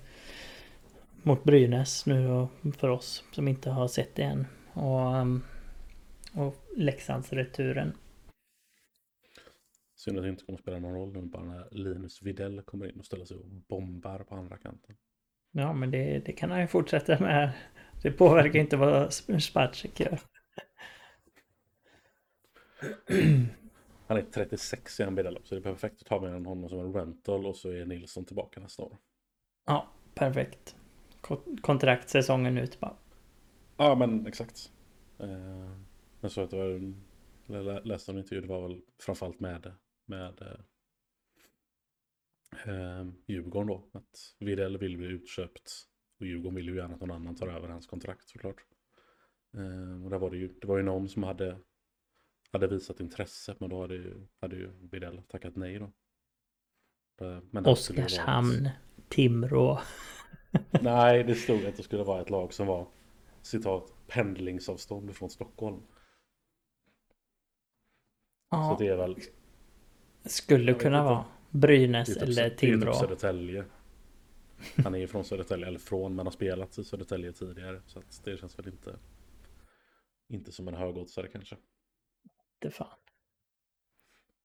mot 1.23 1.45
Brynäs 1.45 2.07
nu 2.07 2.29
och 2.29 2.51
för 2.77 2.89
oss 2.89 3.25
som 3.33 3.49
inte 3.49 3.71
har 3.71 3.89
sett 3.89 4.15
det 4.15 4.23
än. 4.23 4.47
Och, 4.73 5.15
um, 5.15 5.43
och 6.33 6.55
Leksandsreturen. 6.77 7.93
Synd 10.07 10.19
att 10.19 10.25
det 10.25 10.29
inte 10.29 10.45
kommer 10.45 10.59
spela 10.59 10.79
någon 10.79 10.95
roll 10.95 11.13
nu 11.13 11.23
bara 11.23 11.45
när 11.45 11.69
Linus 11.71 12.23
Videll 12.23 12.63
kommer 12.63 12.89
in 12.91 12.99
och 12.99 13.07
ställer 13.07 13.25
sig 13.25 13.37
och 13.37 13.47
bombar 13.47 14.19
på 14.19 14.35
andra 14.35 14.57
kanten. 14.57 14.97
Ja, 15.51 15.73
men 15.73 15.91
det, 15.91 16.19
det 16.19 16.33
kan 16.33 16.51
han 16.51 16.61
ju 16.61 16.67
fortsätta 16.67 17.21
med. 17.21 17.53
Det 18.03 18.11
påverkar 18.11 18.59
inte 18.59 18.77
vad 18.77 19.13
Spacek 19.13 20.01
gör. 20.01 20.21
Han 24.07 24.17
är 24.17 24.23
36 24.23 25.01
i 25.01 25.03
en 25.03 25.15
Videll, 25.15 25.39
så 25.45 25.55
det 25.55 25.61
är 25.61 25.63
perfekt 25.63 26.01
att 26.01 26.07
ta 26.07 26.21
med 26.21 26.33
honom 26.33 26.69
som 26.69 26.81
en 26.81 26.93
rental 26.93 27.47
och 27.47 27.57
så 27.57 27.71
är 27.71 27.87
Nilsson 27.87 28.25
tillbaka 28.25 28.61
nästa 28.61 28.83
år. 28.83 28.97
Ja, 29.67 29.89
perfekt. 30.15 30.77
Kontraktsäsongen 31.61 32.59
ut 32.59 32.81
bara. 32.81 32.97
Ja, 33.77 33.95
men 33.95 34.27
exakt. 34.27 34.73
Eh, 35.19 35.71
jag 36.21 36.31
såg 36.31 36.45
att 36.45 36.51
det 36.51 36.57
var, 36.57 36.95
jag 37.47 37.87
läste 37.87 38.13
en 38.13 38.19
intervju, 38.19 38.41
det 38.41 38.49
var 38.49 38.69
väl 38.69 38.81
framförallt 39.01 39.41
med, 39.41 39.73
med 40.07 40.43
eh, 40.43 40.61
eh, 42.73 43.07
Djurgården 43.27 43.67
då. 43.67 43.89
Att 43.93 44.35
Widell 44.39 44.79
vill 44.79 44.97
bli 44.97 45.07
utköpt 45.07 45.73
och 46.21 46.27
Djurgården 46.27 46.55
vill 46.55 46.69
ju 46.69 46.77
gärna 46.77 46.95
att 46.95 47.01
någon 47.01 47.11
annan 47.11 47.37
tar 47.37 47.49
över 47.49 47.69
hans 47.69 47.87
kontrakt 47.87 48.29
såklart. 48.29 48.65
Eh, 49.57 50.05
och 50.05 50.11
där 50.11 50.19
var 50.19 50.31
det 50.31 50.37
ju, 50.37 50.49
det 50.61 50.67
var 50.67 50.77
ju 50.77 50.83
någon 50.83 51.09
som 51.09 51.23
hade, 51.23 51.59
hade 52.53 52.67
visat 52.67 53.01
intresse 53.01 53.57
men 53.59 53.71
då 53.71 53.81
hade 53.81 53.95
ju, 53.95 54.27
hade 54.41 54.57
ju 54.57 54.89
Widell 54.91 55.23
tackat 55.23 55.57
nej 55.57 55.79
då. 55.79 55.93
Men 57.51 57.67
Oskarshamn, 57.67 58.65
varit... 58.65 59.09
Timrå. 59.09 59.81
Nej, 60.83 61.25
det 61.25 61.35
stod 61.35 61.67
att 61.67 61.77
det 61.77 61.83
skulle 61.83 62.05
vara 62.05 62.21
ett 62.21 62.31
lag 62.31 62.53
som 62.53 62.67
var 62.67 62.89
citat 63.43 63.93
pendlingsavstånd 64.07 65.17
från 65.17 65.31
Stockholm. 65.31 65.83
Ja. 68.51 68.77
Så 68.79 68.85
det 68.85 68.91
är 68.91 68.97
väl... 68.97 69.17
Skulle 70.27 70.75
kunna 70.75 71.05
vara 71.05 71.25
Brynäs 71.51 72.09
typ, 72.09 72.23
eller 72.23 72.51
Timrå. 72.51 72.79
Det 72.79 72.87
är 72.87 72.93
typ 72.93 73.01
Södertälje. 73.01 73.65
Han 74.85 74.95
är 74.95 74.99
ju 74.99 75.07
från 75.07 75.25
Södertälje, 75.25 75.67
eller 75.67 75.79
från, 75.79 76.15
men 76.15 76.27
har 76.27 76.31
spelat 76.31 76.79
i 76.79 76.85
Södertälje 76.85 77.33
tidigare. 77.33 77.81
Så 77.87 78.03
det 78.25 78.37
känns 78.41 78.59
väl 78.59 78.69
inte, 78.69 78.97
inte 80.29 80.53
som 80.53 80.69
en 80.69 80.75
högoddsare 80.75 81.29
kanske. 81.29 81.57
Det 82.59 82.71
fan. 82.71 82.99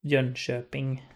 Jönköping. 0.02 1.08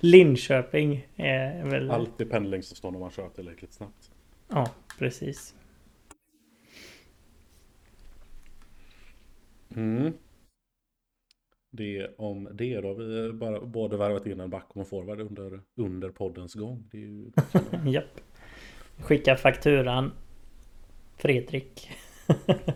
Linköping 0.00 1.08
är 1.16 1.64
väl... 1.64 1.90
Alltid 1.90 2.30
pendlingsavstånd 2.30 2.96
om 2.96 3.00
man 3.00 3.10
kör 3.10 3.28
tillräckligt 3.28 3.72
snabbt. 3.72 4.10
Ja, 4.48 4.70
precis. 4.98 5.54
Mm. 9.76 10.12
Det 11.74 12.06
om 12.16 12.48
det 12.52 12.80
då. 12.80 12.94
Vi 12.94 13.20
har 13.20 13.32
bara 13.32 13.60
både 13.60 13.96
värvat 13.96 14.26
in 14.26 14.40
en 14.40 14.50
back 14.50 14.66
och 14.68 14.76
en 14.76 14.84
forward 14.84 15.20
under, 15.20 15.60
under 15.74 16.10
poddens 16.10 16.54
gång. 16.54 16.84
Det 16.90 16.96
är 16.96 17.00
ju... 17.00 17.30
Japp. 17.90 18.20
Skicka 18.98 19.36
fakturan. 19.36 20.12
Fredrik. 21.16 21.90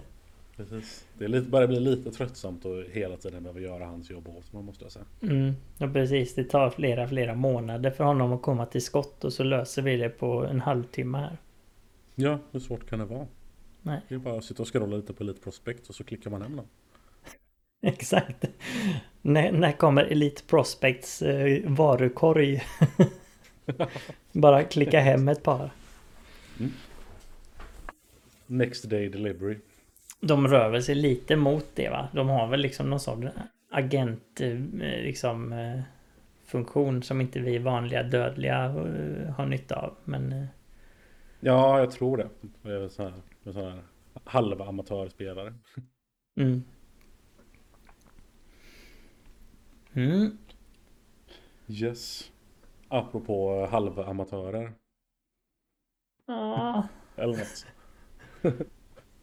Precis. 0.56 1.06
Det 1.18 1.24
är 1.24 1.28
lite, 1.28 1.50
börjar 1.50 1.68
bli 1.68 1.80
lite 1.80 2.10
tröttsamt 2.10 2.66
att 2.66 2.86
hela 2.86 3.16
tiden 3.16 3.42
behöva 3.42 3.60
göra 3.60 3.86
hans 3.86 4.10
jobb 4.10 4.28
åt 4.28 4.52
man 4.52 4.64
måste 4.64 4.84
jag 4.84 4.92
säga. 4.92 5.04
Mm, 5.22 5.52
ja 5.78 5.88
precis. 5.88 6.34
Det 6.34 6.44
tar 6.44 6.70
flera, 6.70 7.08
flera 7.08 7.34
månader 7.34 7.90
för 7.90 8.04
honom 8.04 8.32
att 8.32 8.42
komma 8.42 8.66
till 8.66 8.82
skott 8.82 9.24
och 9.24 9.32
så 9.32 9.42
löser 9.44 9.82
vi 9.82 9.96
det 9.96 10.08
på 10.08 10.44
en 10.44 10.60
halvtimme 10.60 11.18
här. 11.18 11.38
Ja, 12.14 12.38
hur 12.50 12.60
svårt 12.60 12.88
kan 12.88 12.98
det 12.98 13.04
vara? 13.04 13.26
Nej. 13.82 14.00
Det 14.08 14.14
är 14.14 14.18
bara 14.18 14.38
att 14.38 14.44
sitta 14.44 14.62
och 14.62 14.72
scrolla 14.72 14.96
lite 14.96 15.12
på 15.12 15.22
Elite 15.22 15.40
Prospect 15.40 15.88
och 15.88 15.94
så 15.94 16.04
klickar 16.04 16.30
man 16.30 16.42
hem 16.42 16.56
den. 16.56 16.66
Exakt. 17.82 18.44
när, 19.22 19.52
när 19.52 19.72
kommer 19.72 20.04
Elite 20.04 20.42
Prospects 20.46 21.22
eh, 21.22 21.60
varukorg? 21.64 22.64
bara 24.32 24.64
klicka 24.64 25.00
hem 25.00 25.28
ett 25.28 25.42
par. 25.42 25.70
Mm. 26.60 26.72
Next 28.46 28.90
day 28.90 29.08
delivery. 29.08 29.58
De 30.20 30.48
rör 30.48 30.70
väl 30.70 30.82
sig 30.82 30.94
lite 30.94 31.36
mot 31.36 31.66
det 31.74 31.88
va? 31.88 32.08
De 32.12 32.28
har 32.28 32.48
väl 32.48 32.60
liksom 32.60 32.90
någon 32.90 33.00
sån 33.00 33.28
agent 33.70 34.40
eh, 34.40 34.58
liksom 34.80 35.52
eh, 35.52 35.80
funktion 36.46 37.02
som 37.02 37.20
inte 37.20 37.40
vi 37.40 37.58
vanliga 37.58 38.02
dödliga 38.02 38.64
eh, 38.64 39.34
har 39.34 39.46
nytta 39.46 39.76
av. 39.76 39.94
Men 40.04 40.46
Ja, 41.40 41.78
jag 41.78 41.90
tror 41.90 42.16
det. 42.16 42.28
Sådana 42.90 43.14
här, 43.44 43.52
såna 43.52 43.70
här 43.70 43.82
halva 44.24 44.66
amatörspelare. 44.66 45.54
Mm. 46.40 46.62
Mm. 49.96 50.38
Yes. 51.68 52.30
Apropå 52.88 53.66
halva 53.70 54.04
amatörer. 54.04 54.72
Ah. 56.26 56.82
Eller 57.16 57.38
något. 57.38 57.66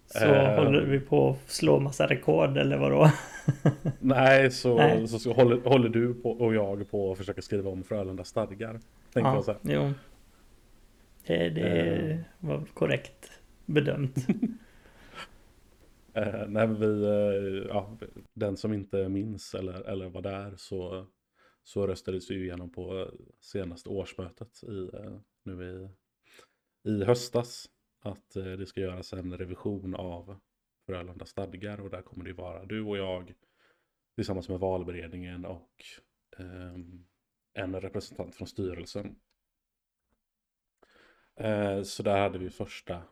Så 0.06 0.26
uh, 0.26 0.56
håller 0.56 0.86
vi 0.86 1.00
på 1.00 1.30
att 1.30 1.52
slå 1.52 1.80
massa 1.80 2.08
rekord 2.08 2.58
eller 2.58 2.78
vadå? 2.78 3.12
nej, 4.00 4.52
så, 4.52 4.78
nej. 4.78 5.08
så, 5.08 5.20
så 5.20 5.34
håller, 5.34 5.62
håller, 5.62 5.90
du 5.90 6.14
på, 6.14 6.32
och 6.32 6.56
jag 6.56 6.92
på 6.92 7.12
att 7.12 7.18
försöka 7.18 7.42
skriva 7.42 7.70
om 7.70 7.84
Frölunda 7.84 8.24
stadgar. 8.24 8.72
Tänkte 9.14 9.20
ja, 9.20 9.36
jag 9.36 9.46
säga. 9.46 9.58
Jo. 9.64 9.94
Det, 11.28 11.50
det 11.50 12.14
uh. 12.14 12.20
var 12.40 12.66
korrekt 12.74 13.32
bedömt. 13.66 14.16
Eh, 16.16 16.48
nej, 16.48 16.68
vi, 16.68 17.04
eh, 17.04 17.68
ja, 17.68 17.98
den 18.34 18.58
som 18.58 18.74
inte 18.74 19.10
minns 19.10 19.56
eller, 19.56 19.82
eller 19.82 20.10
var 20.10 20.22
där 20.22 20.56
så, 20.56 21.08
så 21.64 21.88
röstades 21.88 22.32
ju 22.32 22.44
igenom 22.44 22.72
på 22.72 23.12
senaste 23.40 23.90
årsmötet 23.90 24.64
i, 24.64 24.90
eh, 24.94 25.20
nu 25.44 25.64
i, 25.64 25.90
i 26.90 27.04
höstas 27.04 27.70
att 28.00 28.36
eh, 28.36 28.44
det 28.44 28.66
ska 28.66 28.82
göras 28.82 29.14
en 29.14 29.38
revision 29.38 29.96
av 29.96 30.40
Frölunda 30.86 31.26
stadgar 31.26 31.80
och 31.80 31.90
där 31.90 32.02
kommer 32.02 32.26
det 32.26 32.34
vara 32.34 32.66
du 32.66 32.82
och 32.82 32.98
jag 32.98 33.34
tillsammans 34.16 34.50
med 34.50 34.60
valberedningen 34.60 35.46
och 35.46 35.84
eh, 36.38 36.74
en 37.54 37.82
representant 37.82 38.36
från 38.36 38.48
styrelsen. 38.48 39.16
Eh, 41.36 41.82
så 41.84 42.04
där 42.04 42.18
hade 42.18 42.40
vi 42.40 42.50
första 42.50 43.04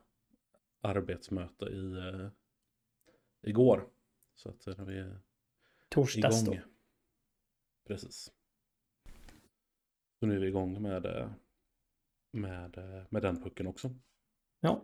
arbetsmöte 0.81 1.65
i 1.65 1.97
eh, 1.97 2.29
igår. 3.41 3.87
Så 4.35 4.49
att 4.49 4.77
när 4.77 4.85
vi 4.85 4.99
är 4.99 5.19
Torsdags 5.89 6.43
igång. 6.43 6.55
då. 6.55 6.61
Precis. 7.87 8.31
Så 10.19 10.25
nu 10.25 10.35
är 10.35 10.39
vi 10.39 10.47
igång 10.47 10.81
med, 10.81 11.05
eh, 11.05 11.29
med, 12.31 12.77
eh, 12.77 13.03
med 13.09 13.21
den 13.21 13.43
pucken 13.43 13.67
också. 13.67 13.95
Ja. 14.59 14.81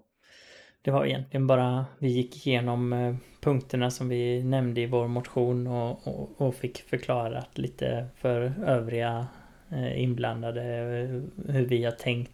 Det 0.82 0.91
var 0.91 1.05
egentligen 1.05 1.47
bara, 1.47 1.86
vi 1.99 2.08
gick 2.08 2.47
igenom 2.47 2.93
eh, 2.93 3.16
punkterna 3.41 3.91
som 3.91 4.10
vi 4.10 4.43
nämnde 4.43 4.82
i 4.82 4.86
vår 4.86 5.08
motion 5.08 5.68
och, 5.68 6.08
och, 6.08 6.41
och 6.41 6.55
fick 6.55 6.78
förklarat 6.78 7.58
lite 7.58 8.08
för 8.16 8.53
övriga 8.66 9.28
eh, 9.70 10.01
inblandade 10.01 10.64
eh, 10.64 11.53
hur 11.53 11.66
vi 11.66 11.84
har 11.84 11.91
tänkt 11.91 12.34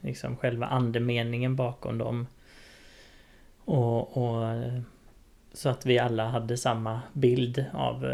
liksom 0.00 0.36
själva 0.36 0.66
andemeningen 0.66 1.56
bakom 1.56 1.98
dem. 1.98 2.26
Och, 3.64 4.16
och 4.16 4.44
så 5.52 5.68
att 5.68 5.86
vi 5.86 5.98
alla 5.98 6.28
hade 6.28 6.56
samma 6.56 7.00
bild 7.12 7.64
av 7.72 8.06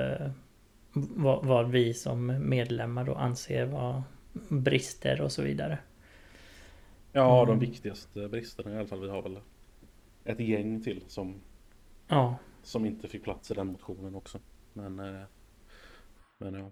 vad, 0.93 1.47
vad 1.47 1.71
vi 1.71 1.95
som 1.95 2.49
medlemmar 2.49 3.05
då 3.05 3.15
anser 3.15 3.67
vara 3.67 4.05
brister 4.49 5.21
och 5.21 5.33
så 5.33 5.43
vidare. 5.43 5.79
Ja, 7.13 7.43
mm. 7.43 7.59
de 7.59 7.67
viktigaste 7.67 8.29
bristerna 8.29 8.73
i 8.73 8.77
alla 8.77 8.87
fall. 8.87 9.01
Vi 9.01 9.09
har 9.09 9.23
väl 9.23 9.41
ett 10.25 10.41
gäng 10.41 10.83
till 10.83 11.05
som, 11.09 11.41
ja. 12.09 12.37
som 12.63 12.87
inte 12.87 13.09
fick 13.09 13.23
plats 13.25 13.51
i 13.51 13.55
den 13.55 13.67
motionen 13.67 14.15
också. 14.15 14.39
Men, 14.73 14.99
eh, 14.99 15.23
men 16.39 16.55
ja. 16.55 16.71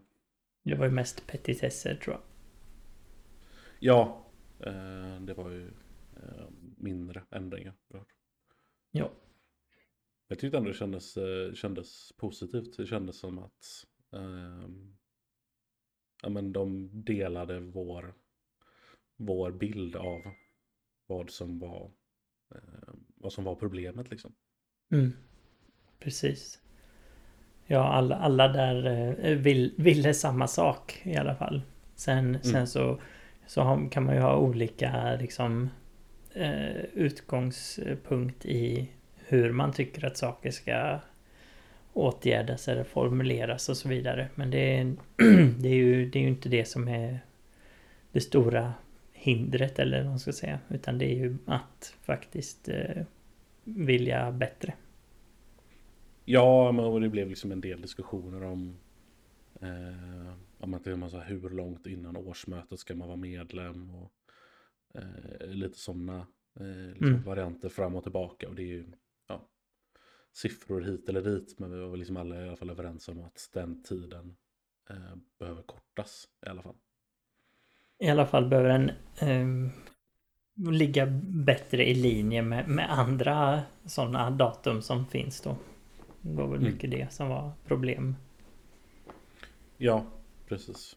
Det 0.63 0.75
var 0.75 0.87
ju 0.87 0.93
mest 0.93 1.27
petitesser 1.27 1.95
tror 1.95 2.17
jag. 2.17 2.23
Ja, 3.79 4.25
eh, 4.61 5.21
det 5.21 5.35
var 5.35 5.51
ju 5.51 5.67
eh, 6.17 6.47
mindre 6.77 7.23
ändringar. 7.31 7.75
Ja. 8.91 9.11
Jag 10.29 10.39
tyckte 10.39 10.59
ändå 10.59 10.71
det 10.71 10.77
kändes, 10.77 11.19
kändes 11.55 12.13
positivt. 12.17 12.77
Det 12.77 12.87
kändes 12.87 13.19
som 13.19 13.39
att 13.39 13.87
eh, 14.13 14.69
ja, 16.23 16.29
men 16.29 16.53
de 16.53 16.91
delade 17.05 17.61
vår 17.61 18.15
vår 19.17 19.51
bild 19.53 19.97
av 19.97 20.23
vad 21.07 21.31
som 21.31 21.59
var, 21.59 21.91
eh, 22.55 22.95
vad 23.15 23.33
som 23.33 23.45
var 23.45 23.55
problemet 23.55 24.11
liksom. 24.11 24.35
Mm. 24.93 25.13
Precis. 25.99 26.61
Ja, 27.67 27.89
alla, 27.89 28.17
alla 28.17 28.49
där 28.49 28.87
eh, 29.21 29.37
vill, 29.37 29.75
ville 29.77 30.15
samma 30.15 30.47
sak 30.47 31.01
i 31.03 31.17
alla 31.17 31.35
fall. 31.37 31.63
Sen, 31.95 32.29
mm. 32.29 32.43
sen 32.43 32.67
så, 32.67 33.01
så 33.47 33.89
kan 33.91 34.05
man 34.05 34.15
ju 34.15 34.21
ha 34.21 34.37
olika 34.37 35.17
liksom, 35.21 35.71
eh, 36.35 36.77
utgångspunkt 36.77 38.47
i 38.47 38.91
hur 39.29 39.53
man 39.53 39.73
tycker 39.73 40.05
att 40.05 40.17
saker 40.17 40.51
ska 40.51 40.99
åtgärdas 41.93 42.69
eller 42.69 42.85
formuleras 42.85 43.69
och 43.69 43.77
så 43.77 43.89
vidare. 43.89 44.29
Men 44.35 44.51
det 44.51 44.79
är, 44.79 44.97
det 45.61 45.69
är, 45.69 45.75
ju, 45.75 46.11
det 46.11 46.19
är 46.19 46.23
ju 46.23 46.29
inte 46.29 46.49
det 46.49 46.65
som 46.65 46.89
är 46.89 47.21
det 48.13 48.21
stora 48.21 48.75
hindret 49.13 49.79
eller 49.79 49.99
vad 49.99 50.11
man 50.11 50.19
ska 50.19 50.33
säga. 50.33 50.59
Utan 50.69 50.99
det 50.99 51.05
är 51.05 51.17
ju 51.17 51.37
att 51.47 51.95
faktiskt 52.03 52.69
eh, 52.69 53.03
vilja 53.65 54.33
bättre. 54.33 54.75
Ja, 56.25 56.73
men 56.73 57.03
det 57.03 57.09
blev 57.09 57.29
liksom 57.29 57.53
en 57.53 57.61
del 57.61 57.81
diskussioner 57.81 58.45
om 58.45 58.77
eh, 59.61 60.33
om 60.59 60.75
att 60.75 60.87
man 60.87 61.11
hur 61.27 61.51
långt 61.51 61.87
innan 61.87 62.17
årsmötet 62.17 62.79
ska 62.79 62.95
man 62.95 63.09
vara 63.09 63.17
medlem 63.17 63.95
och 63.95 64.13
eh, 64.95 65.49
lite 65.49 65.79
sådana 65.79 66.27
eh, 66.61 66.89
liksom 66.89 67.09
mm. 67.09 67.23
varianter 67.23 67.69
fram 67.69 67.95
och 67.95 68.03
tillbaka 68.03 68.49
och 68.49 68.55
det 68.55 68.63
är 68.63 68.67
ju 68.67 68.85
siffror 70.37 70.81
hit 70.81 71.09
eller 71.09 71.23
dit 71.23 71.59
men 71.59 71.71
vi 71.71 71.81
var 71.81 71.97
liksom 71.97 72.17
alla 72.17 72.45
i 72.45 72.49
alla 72.49 72.57
fall 72.57 72.71
överens 72.71 73.09
om 73.09 73.25
att 73.25 73.51
den 73.53 73.83
tiden 73.83 74.37
eh, 74.91 75.17
behöver 75.39 75.63
kortas 75.63 76.29
i 76.47 76.49
alla 76.49 76.63
fall 76.63 76.77
i 77.99 78.09
alla 78.09 78.27
fall 78.27 78.49
behöver 78.49 78.69
den 78.69 78.91
eh, 79.19 79.73
ligga 80.73 81.07
bättre 81.47 81.89
i 81.89 81.95
linje 81.95 82.43
med, 82.43 82.69
med 82.69 82.93
andra 82.93 83.63
sådana 83.85 84.31
datum 84.31 84.83
som 84.83 85.07
finns 85.07 85.41
då. 85.41 85.57
Det 86.21 86.35
var 86.37 86.47
väl 86.47 86.61
mm. 86.61 86.73
mycket 86.73 86.91
det 86.91 87.13
som 87.13 87.29
var 87.29 87.53
problem. 87.67 88.17
Ja, 89.77 90.07
precis. 90.49 90.97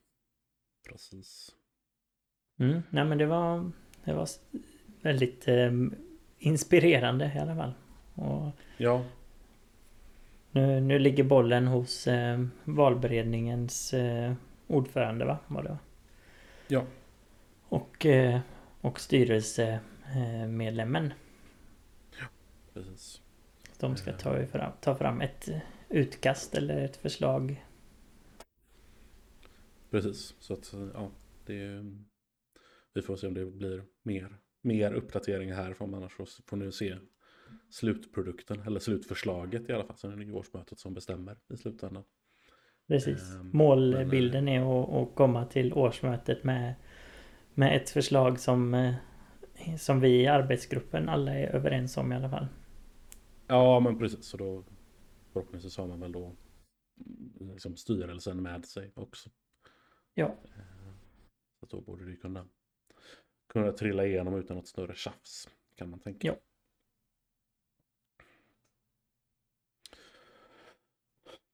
Precis. 0.90 1.52
Mm, 2.60 2.82
nej 2.90 3.06
men 3.06 3.18
det 3.18 3.26
var, 3.26 3.72
det 4.04 4.14
var 4.14 4.28
väldigt 5.02 5.48
eh, 5.48 5.72
inspirerande 6.38 7.32
i 7.36 7.40
alla 7.40 7.56
fall. 7.56 7.74
Och 8.16 8.52
ja. 8.78 9.06
Nu, 10.52 10.82
nu 10.82 11.00
ligger 11.00 11.24
bollen 11.24 11.68
hos 11.68 12.08
eh, 12.08 12.45
valberedningens 12.64 13.93
eh, 13.93 14.34
ordförande 14.68 15.26
va? 15.26 15.38
Var 15.47 15.64
det? 15.64 15.78
Ja. 16.68 16.86
Och, 17.70 18.06
eh, 18.06 18.39
och 18.82 19.00
styrelsemedlemmen. 19.00 21.14
Ja, 22.20 22.26
precis. 22.74 23.22
De 23.80 23.97
ska 23.97 24.14
ta 24.14 24.45
fram, 24.45 24.72
ta 24.82 24.95
fram 24.95 25.22
ett 25.22 25.50
utkast 25.89 26.56
eller 26.56 26.86
ett 26.86 26.97
förslag. 26.97 27.66
Precis, 29.89 30.36
så 30.39 30.54
att 30.54 30.74
ja, 30.93 31.12
det 31.45 31.86
Vi 32.93 33.02
får 33.02 33.16
se 33.16 33.28
om 33.28 33.34
det 33.34 33.45
blir 33.45 33.84
mer, 34.04 34.38
mer 34.62 34.93
uppdateringar 34.93 35.56
här. 35.56 35.74
För 35.74 35.86
annars 35.86 36.14
får 36.45 36.56
ni 36.56 36.72
se 36.72 36.97
slutprodukten, 37.70 38.62
eller 38.62 38.80
slutförslaget 38.80 39.70
i 39.70 39.74
alla 39.74 39.84
fall. 39.84 39.97
Sen 39.97 40.12
är 40.12 40.18
det 40.18 40.24
ju 40.24 40.34
årsmötet 40.34 40.80
som 40.80 40.93
bestämmer 40.93 41.38
i 41.54 41.58
slutändan. 41.58 42.04
Precis. 42.88 43.36
Um, 43.36 43.50
Målbilden 43.54 44.45
men, 44.45 44.54
är 44.54 44.82
att, 44.84 44.89
att, 44.89 45.16
komma 45.16 45.45
till 45.45 45.74
årsmötet 45.74 46.43
med, 46.43 46.76
med 47.54 47.76
ett 47.76 47.89
förslag 47.89 48.39
som, 48.39 48.74
eh, 48.74 48.95
som 49.78 50.00
vi 50.00 50.22
i 50.22 50.28
arbetsgruppen 50.28 51.10
alla 51.10 51.34
är 51.34 51.47
överens 51.47 51.97
om 51.97 52.12
i 52.12 52.16
alla 52.16 52.30
fall. 52.30 52.47
Ja, 53.47 53.80
men 53.80 53.97
precis. 54.00 54.26
Så 54.26 54.38
då 54.38 54.64
förhoppningsvis 55.34 55.78
har 55.78 55.88
man 55.88 56.00
väl 56.00 56.12
då 56.12 56.36
mm, 57.39 57.54
liksom 57.54 57.76
styrelsen 57.76 58.43
med 58.43 58.66
sig 58.66 58.91
också. 58.95 59.30
Ja. 60.14 60.26
Eh, 60.26 60.93
så 61.60 61.66
då 61.66 61.82
borde 61.82 62.06
det 62.06 62.16
kunna, 62.16 62.45
kunna 63.54 63.72
trilla 63.72 64.06
igenom 64.06 64.36
utan 64.36 64.58
något 64.58 64.68
större 64.68 64.95
tjafs. 64.95 65.50
Kan 65.76 65.89
man 65.89 66.00
tänka. 66.00 66.28
Ja. 66.28 66.36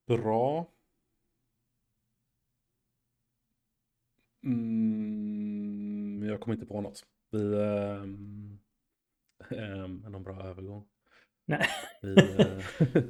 Bra. 0.08 0.72
Mm, 4.44 6.24
jag 6.24 6.40
kommer 6.40 6.56
inte 6.56 6.66
på 6.66 6.82
något. 6.82 7.04
Vi... 7.32 7.54
Ähm, 7.54 8.60
ähm, 9.52 10.06
någon 10.10 10.24
bra 10.24 10.44
övergång. 10.44 10.86
Nej. 11.46 11.68
Vi, 12.02 12.16
äh, 12.16 12.60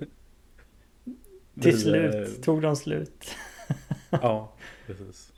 Till 1.62 1.72
vi, 1.72 1.74
slut 1.74 2.16
äh, 2.16 2.44
tog 2.44 2.62
de 2.62 2.76
slut. 2.76 3.36
ja, 4.10 4.54
precis. 4.86 5.34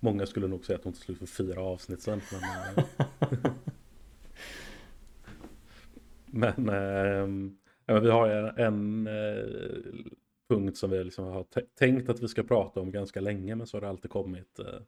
Många 0.00 0.26
skulle 0.26 0.48
nog 0.48 0.64
säga 0.64 0.76
att 0.76 0.82
de 0.82 0.92
tog 0.92 1.02
slut 1.02 1.18
för 1.18 1.26
fyra 1.26 1.60
avsnitt 1.60 2.02
sen. 2.02 2.20
Men, 6.26 6.54
men, 6.64 7.58
äh, 7.86 8.00
vi 8.00 8.10
har 8.10 8.28
en, 8.28 9.06
en 9.06 9.08
punkt 10.54 10.76
som 10.76 10.90
vi 10.90 11.04
liksom 11.04 11.24
har 11.24 11.46
tänkt 11.78 12.08
att 12.08 12.20
vi 12.20 12.28
ska 12.28 12.42
prata 12.42 12.80
om 12.80 12.90
ganska 12.90 13.20
länge. 13.20 13.54
Men 13.54 13.66
så 13.66 13.76
har 13.76 13.80
det 13.80 13.88
alltid 13.88 14.10
kommit, 14.10 14.58
eh, 14.58 14.80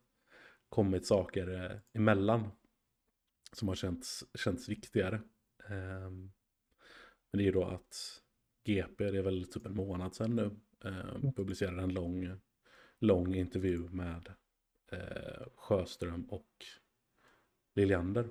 kommit 0.69 1.07
saker 1.07 1.65
eh, 1.65 1.79
emellan. 1.93 2.51
Som 3.53 3.69
har 3.69 3.75
känts, 3.75 4.25
känts 4.35 4.69
viktigare. 4.69 5.15
Eh, 5.69 6.11
men 7.31 7.39
det 7.39 7.43
är 7.43 7.47
ju 7.47 7.53
då 7.53 7.65
att 7.65 8.21
GP, 8.65 9.11
det 9.11 9.19
är 9.19 9.23
väl 9.23 9.45
typ 9.45 9.67
en 9.67 9.77
månad 9.77 10.15
sedan 10.15 10.37
nu, 10.37 10.51
eh, 10.85 11.33
publicerade 11.37 11.83
en 11.83 11.95
lång, 11.95 12.41
lång 12.99 13.35
intervju 13.35 13.89
med 13.89 14.33
eh, 14.93 15.47
Sjöström 15.57 16.25
och 16.25 16.49
Liljander. 17.75 18.29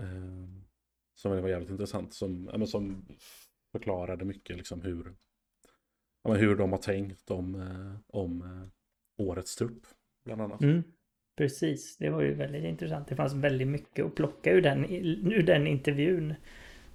Eh, 0.00 0.48
som 1.14 1.42
var 1.42 1.48
jävligt 1.48 1.70
intressant, 1.70 2.14
som, 2.14 2.66
som 2.66 3.06
förklarade 3.72 4.24
mycket 4.24 4.56
liksom 4.56 4.82
hur 4.82 5.14
ja, 6.22 6.34
hur 6.34 6.56
de 6.56 6.72
har 6.72 6.78
tänkt 6.78 7.30
om, 7.30 7.54
eh, 7.54 8.16
om 8.16 8.42
eh, 8.42 9.26
årets 9.26 9.56
trupp. 9.56 9.86
Bland 10.24 10.42
annat. 10.42 10.62
Mm, 10.62 10.82
precis, 11.36 11.96
det 11.96 12.10
var 12.10 12.22
ju 12.22 12.34
väldigt 12.34 12.64
intressant. 12.64 13.08
Det 13.08 13.16
fanns 13.16 13.34
väldigt 13.34 13.68
mycket 13.68 14.04
att 14.04 14.14
plocka 14.14 14.52
ur 14.52 14.62
den, 14.62 14.84
ur 15.32 15.42
den 15.42 15.66
intervjun. 15.66 16.34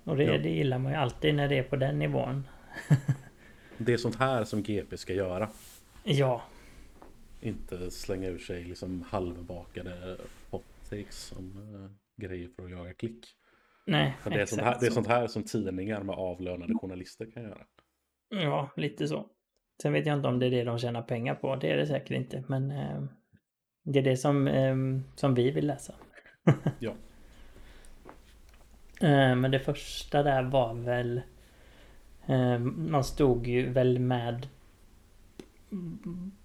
Och 0.04 0.18
det, 0.18 0.24
ja. 0.24 0.38
det 0.38 0.50
gillar 0.50 0.80
man 0.80 0.92
ju 0.92 0.98
alltid 0.98 1.36
när 1.36 1.50
det 1.50 1.58
är 1.58 1.64
på 1.64 1.76
den 1.76 2.00
nivån. 2.00 2.48
det 3.78 3.94
är 3.94 3.98
sånt 3.98 4.16
här 4.16 4.44
som 4.44 4.64
GP 4.64 4.98
ska 4.98 5.14
göra. 5.14 5.50
Ja. 6.04 6.44
Inte 7.42 7.92
slänga 7.92 8.28
ur 8.28 8.38
sig 8.38 8.64
liksom 8.64 9.02
halvbakade 9.02 10.18
hot 10.50 10.64
takes 10.90 11.16
som 11.16 11.58
uh, 11.58 11.90
grejer 12.22 12.50
för 12.56 12.66
att 12.66 12.72
jaga 12.72 12.94
klick. 12.94 13.26
Nej, 13.88 14.18
det 14.24 14.42
är, 14.42 14.46
sånt 14.46 14.62
här, 14.62 14.78
det 14.80 14.86
är 14.86 14.92
sånt 14.92 15.08
här 15.08 15.28
som 15.28 15.44
tidningar 15.44 16.04
med 16.04 16.16
avlönade 16.16 16.74
journalister 16.74 17.32
kan 17.32 17.44
göra. 17.44 17.66
Ja, 18.30 18.70
lite 18.76 19.08
så. 19.08 19.26
Sen 19.82 19.94
vet 19.94 20.06
jag 20.06 20.18
inte 20.18 20.28
om 20.28 20.40
det 20.40 20.46
är 20.46 20.52
det 20.52 20.64
de 20.64 20.80
tjänar 20.80 21.02
pengar 21.02 21.36
på. 21.36 21.56
Det 21.56 21.72
är 21.72 21.78
det 21.78 21.88
säkert 21.88 22.12
inte. 22.12 22.44
Men 22.48 22.72
eh, 22.72 23.04
det 23.84 24.00
är 24.00 24.04
det 24.04 24.18
som, 24.18 24.48
eh, 24.48 24.76
som 25.16 25.34
vi 25.34 25.52
vill 25.52 25.68
läsa. 25.68 25.94
ja. 26.80 26.94
Eh, 29.02 29.36
men 29.36 29.52
det 29.52 29.60
första 29.60 30.24
där 30.24 30.44
var 30.44 30.74
väl... 30.74 31.22
Eh, 32.26 32.60
man 32.60 33.04
stod 33.04 33.48
ju 33.48 33.70
väl 33.70 34.00
med... 34.00 34.48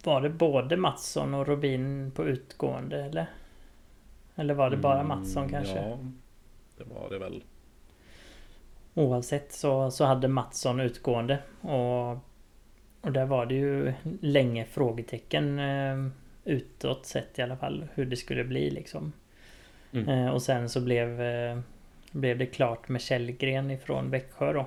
Var 0.05 0.21
det 0.21 0.31
både 0.31 0.77
Mattsson 0.77 1.35
och 1.35 1.47
Robin 1.47 2.11
på 2.11 2.25
utgående 2.25 3.05
eller? 3.05 3.27
Eller 4.35 4.55
var 4.55 4.71
det 4.71 4.77
bara 4.77 5.03
Mattsson 5.03 5.43
mm, 5.43 5.51
kanske? 5.51 5.79
Ja, 5.79 5.99
det 6.79 6.85
var 6.85 7.11
det 7.11 7.19
väl. 7.19 7.45
Oavsett 8.95 9.53
så, 9.53 9.91
så 9.91 10.05
hade 10.05 10.29
Mattsson 10.29 10.81
utgående 10.81 11.39
och, 11.61 12.11
och 13.01 13.13
där 13.13 13.25
var 13.25 13.47
det 13.47 13.55
ju 13.55 13.93
länge 14.21 14.65
frågetecken 14.65 15.59
eh, 15.59 16.13
utåt 16.45 17.07
sett 17.07 17.39
i 17.39 17.43
alla 17.43 17.57
fall 17.57 17.89
hur 17.95 18.07
det 18.07 18.17
skulle 18.17 18.45
bli 18.45 18.71
liksom. 18.71 19.13
Mm. 19.93 20.09
Eh, 20.09 20.31
och 20.31 20.43
sen 20.43 20.69
så 20.69 20.81
blev, 20.81 21.23
eh, 21.23 21.59
blev 22.13 22.39
det 22.39 22.47
klart 22.47 22.89
med 22.89 23.01
Källgren 23.01 23.71
ifrån 23.71 24.11
Växjö 24.11 24.53
då. 24.53 24.67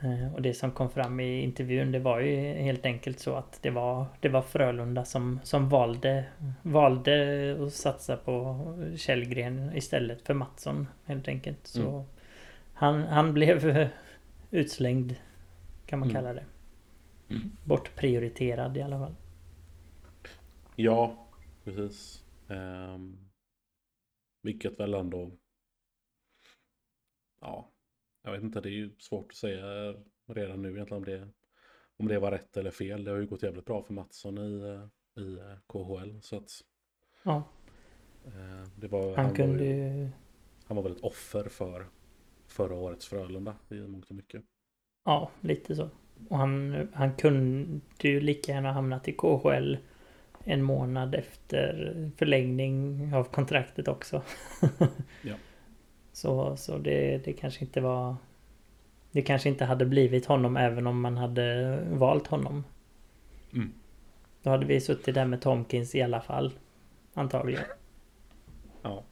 Eh, 0.00 0.34
och 0.34 0.42
det 0.42 0.54
som 0.54 0.70
kom 0.70 0.90
fram 0.90 1.20
i 1.20 1.42
intervjun 1.42 1.92
det 1.92 1.98
var 1.98 2.20
ju 2.20 2.36
helt 2.52 2.86
enkelt 2.86 3.18
så 3.18 3.34
att 3.34 3.58
det 3.62 3.70
var, 3.70 4.06
det 4.20 4.28
var 4.28 4.42
Frölunda 4.42 5.04
som, 5.04 5.40
som 5.44 5.68
valde, 5.68 6.24
valde 6.62 7.56
att 7.60 7.72
satsa 7.72 8.16
på 8.16 8.60
Källgren 8.96 9.70
istället 9.74 10.22
för 10.22 10.34
Mattsson 10.34 10.88
helt 11.04 11.28
enkelt. 11.28 11.66
Så 11.66 11.88
mm. 11.88 12.04
Han, 12.82 13.02
han 13.02 13.34
blev 13.34 13.88
utslängd 14.50 15.16
kan 15.86 15.98
man 15.98 16.10
mm. 16.10 16.14
kalla 16.14 16.34
det. 16.34 16.46
Mm. 17.28 17.56
Bortprioriterad 17.64 18.76
i 18.76 18.82
alla 18.82 18.98
fall. 18.98 19.14
Ja, 20.76 21.28
precis. 21.64 22.24
Um, 22.48 23.30
vilket 24.42 24.80
väl 24.80 24.94
ändå... 24.94 25.30
Ja, 27.40 27.70
jag 28.22 28.32
vet 28.32 28.42
inte, 28.42 28.60
det 28.60 28.68
är 28.68 28.70
ju 28.70 28.90
svårt 28.98 29.26
att 29.30 29.36
säga 29.36 29.94
redan 30.26 30.62
nu 30.62 30.70
egentligen 30.72 31.02
om 31.02 31.04
det, 31.04 31.28
om 31.96 32.08
det 32.08 32.18
var 32.18 32.30
rätt 32.30 32.56
eller 32.56 32.70
fel. 32.70 33.04
Det 33.04 33.10
har 33.10 33.18
ju 33.18 33.26
gått 33.26 33.42
jävligt 33.42 33.64
bra 33.64 33.82
för 33.82 33.94
Mattsson 33.94 34.38
i, 34.38 34.80
i 35.20 35.38
KHL. 35.66 36.20
Så 36.20 36.36
att, 36.36 36.50
ja. 37.22 37.42
Uh, 38.26 38.68
det 38.76 38.88
var, 38.88 39.16
han, 39.16 39.24
han 39.24 39.34
kunde 39.34 39.64
ju... 39.64 40.10
Han 40.64 40.76
var 40.76 40.82
väl 40.82 40.92
ett 40.92 41.00
offer 41.00 41.44
för 41.44 41.86
förra 42.52 42.74
årets 42.74 43.06
Frölunda 43.06 43.54
i 43.68 43.74
mångt 43.74 44.10
och 44.10 44.16
mycket. 44.16 44.42
Ja, 45.04 45.30
lite 45.40 45.76
så. 45.76 45.88
Och 46.28 46.38
han, 46.38 46.88
han 46.94 47.14
kunde 47.14 47.80
ju 48.00 48.20
lika 48.20 48.52
gärna 48.52 48.72
hamnat 48.72 49.08
i 49.08 49.12
KHL 49.12 49.76
en 50.44 50.62
månad 50.62 51.14
efter 51.14 52.10
förlängning 52.16 53.14
av 53.14 53.24
kontraktet 53.24 53.88
också. 53.88 54.22
ja. 55.22 55.34
Så, 56.12 56.56
så 56.56 56.78
det, 56.78 57.18
det 57.24 57.32
kanske 57.32 57.64
inte 57.64 57.80
var... 57.80 58.16
Det 59.10 59.22
kanske 59.22 59.48
inte 59.48 59.64
hade 59.64 59.86
blivit 59.86 60.26
honom 60.26 60.56
även 60.56 60.86
om 60.86 61.00
man 61.00 61.16
hade 61.16 61.78
valt 61.90 62.26
honom. 62.26 62.64
Mm. 63.52 63.72
Då 64.42 64.50
hade 64.50 64.66
vi 64.66 64.80
suttit 64.80 65.14
där 65.14 65.24
med 65.24 65.40
Tomkins 65.40 65.94
i 65.94 66.02
alla 66.02 66.20
fall. 66.20 66.52
Antagligen. 67.14 67.64
Ja. 68.82 69.04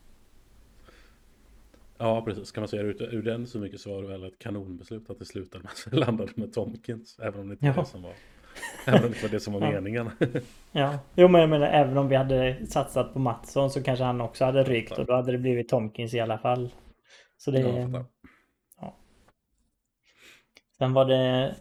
Ja, 2.02 2.22
precis. 2.24 2.52
Kan 2.52 2.60
man 2.60 2.68
säga 2.68 2.82
ur, 2.82 3.14
ur 3.14 3.22
den 3.22 3.46
så 3.46 3.58
mycket 3.58 3.80
så 3.80 3.94
var 3.94 4.02
det 4.02 4.08
väl 4.08 4.24
ett 4.24 4.38
kanonbeslut 4.38 5.10
att 5.10 5.18
det 5.18 5.24
slutade 5.24 5.64
med 5.64 5.72
att 5.86 6.08
landade 6.08 6.32
med 6.34 6.52
Tomkins. 6.52 7.18
Även 7.18 7.40
om 7.40 7.48
det 7.48 7.52
inte 7.52 7.66
ja. 7.66 7.72
var 7.72 7.82
det 7.82 7.88
som 7.88 8.02
var, 8.02 8.12
även 8.86 9.04
om 9.04 9.10
det, 9.10 9.22
var, 9.22 9.28
det 9.28 9.40
som 9.40 9.52
var 9.52 9.60
ja. 9.60 9.70
meningen. 9.70 10.10
ja, 10.72 10.98
jo 11.14 11.28
men 11.28 11.40
jag 11.40 11.50
menar 11.50 11.66
även 11.66 11.98
om 11.98 12.08
vi 12.08 12.16
hade 12.16 12.66
satsat 12.66 13.12
på 13.12 13.18
Mattsson 13.18 13.70
så 13.70 13.82
kanske 13.82 14.04
han 14.04 14.20
också 14.20 14.44
hade 14.44 14.62
rykt 14.62 14.98
och 14.98 15.06
då 15.06 15.14
hade 15.14 15.32
det 15.32 15.38
blivit 15.38 15.68
Tomkins 15.68 16.14
i 16.14 16.20
alla 16.20 16.38
fall. 16.38 16.70
Så 17.36 17.50
det... 17.50 17.60
Ja, 17.60 18.04
ja. 18.80 18.96
Sen 20.78 20.92
var 20.92 21.04
det 21.04 21.54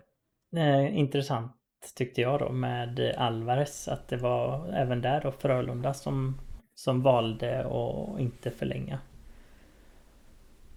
eh, 0.56 0.98
intressant 0.98 1.56
tyckte 1.96 2.22
jag 2.22 2.40
då 2.40 2.50
med 2.50 3.16
Alvarez 3.18 3.88
att 3.88 4.08
det 4.08 4.18
var 4.18 4.74
även 4.74 5.02
där 5.02 5.22
då 5.22 5.32
Frölunda 5.32 5.94
som, 5.94 6.42
som 6.76 7.02
valde 7.02 7.66
att 7.66 8.20
inte 8.20 8.52
förlänga. 8.52 9.00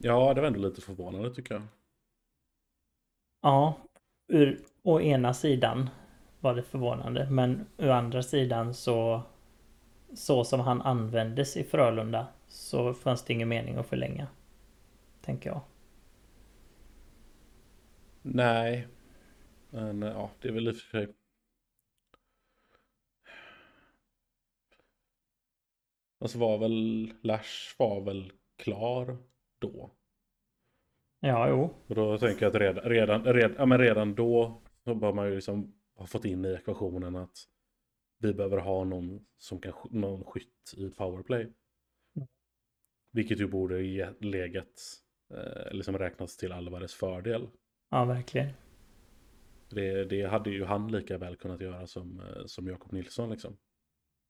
Ja, 0.05 0.35
det 0.35 0.41
var 0.41 0.49
ändå 0.49 0.61
lite 0.61 0.81
förvånande 0.81 1.35
tycker 1.35 1.55
jag. 1.55 1.63
Ja, 3.43 3.75
ur 4.29 4.61
å 4.83 5.01
ena 5.01 5.35
sidan 5.35 5.91
var 6.41 6.55
det 6.55 6.63
förvånande. 6.63 7.31
Men 7.31 7.67
ur 7.77 7.91
andra 7.91 8.23
sidan 8.23 8.75
så 8.75 9.23
så 10.15 10.45
som 10.45 10.61
han 10.61 10.83
användes 10.83 11.57
i 11.57 11.65
Frölunda 11.65 12.27
så 12.49 12.95
fanns 12.95 13.25
det 13.25 13.33
ingen 13.33 13.49
mening 13.49 13.77
att 13.77 13.87
förlänga. 13.87 14.27
Tänker 15.21 15.51
jag. 15.51 15.61
Nej. 18.23 18.89
Men 19.71 20.03
ja, 20.03 20.31
det 20.41 20.49
är 20.49 20.53
väl 20.53 20.69
i 20.69 20.71
och 20.71 20.77
för 20.77 20.91
sig. 20.91 21.15
Alltså 26.21 26.39
var 26.39 26.59
väl 26.59 27.13
Lash 27.23 27.75
var 27.79 28.01
väl 28.01 28.33
klar 28.57 29.19
då. 29.63 29.91
Ja, 31.21 31.49
jo. 31.49 31.75
Och 31.87 31.95
då 31.95 32.19
tänker 32.19 32.43
jag 32.43 32.51
att 32.51 32.61
redan, 32.61 32.85
redan, 32.85 33.25
redan, 33.25 33.57
ja, 33.59 33.67
men 33.67 33.79
redan 33.79 34.15
då 34.15 34.63
så 34.85 34.95
bör 34.95 35.13
man 35.13 35.29
ju 35.29 35.35
liksom 35.35 35.75
har 35.97 36.07
fått 36.07 36.25
in 36.25 36.45
i 36.45 36.53
ekvationen 36.53 37.17
att 37.17 37.37
vi 38.19 38.35
behöver 38.35 38.59
ha 38.59 38.85
någon 38.85 39.27
som 39.39 39.61
kan 39.61 39.73
någon 39.91 40.25
skytt 40.25 40.75
i 40.77 40.91
powerplay. 40.91 41.43
Mm. 42.17 42.29
Vilket 43.13 43.41
ju 43.41 43.47
borde 43.47 43.79
i 43.79 44.07
läget 44.21 44.81
eh, 45.35 45.73
liksom 45.73 45.99
räknas 45.99 46.37
till 46.37 46.53
Alvarez 46.53 46.95
fördel. 46.95 47.49
Ja, 47.91 48.05
verkligen. 48.05 48.49
Det, 49.69 50.05
det 50.05 50.23
hade 50.23 50.51
ju 50.51 50.65
han 50.65 50.93
lika 50.93 51.19
väl 51.19 51.37
kunnat 51.37 51.61
göra 51.61 51.87
som, 51.87 52.21
eh, 52.21 52.47
som 52.47 52.67
Jakob 52.67 52.93
Nilsson 52.93 53.31
liksom. 53.31 53.57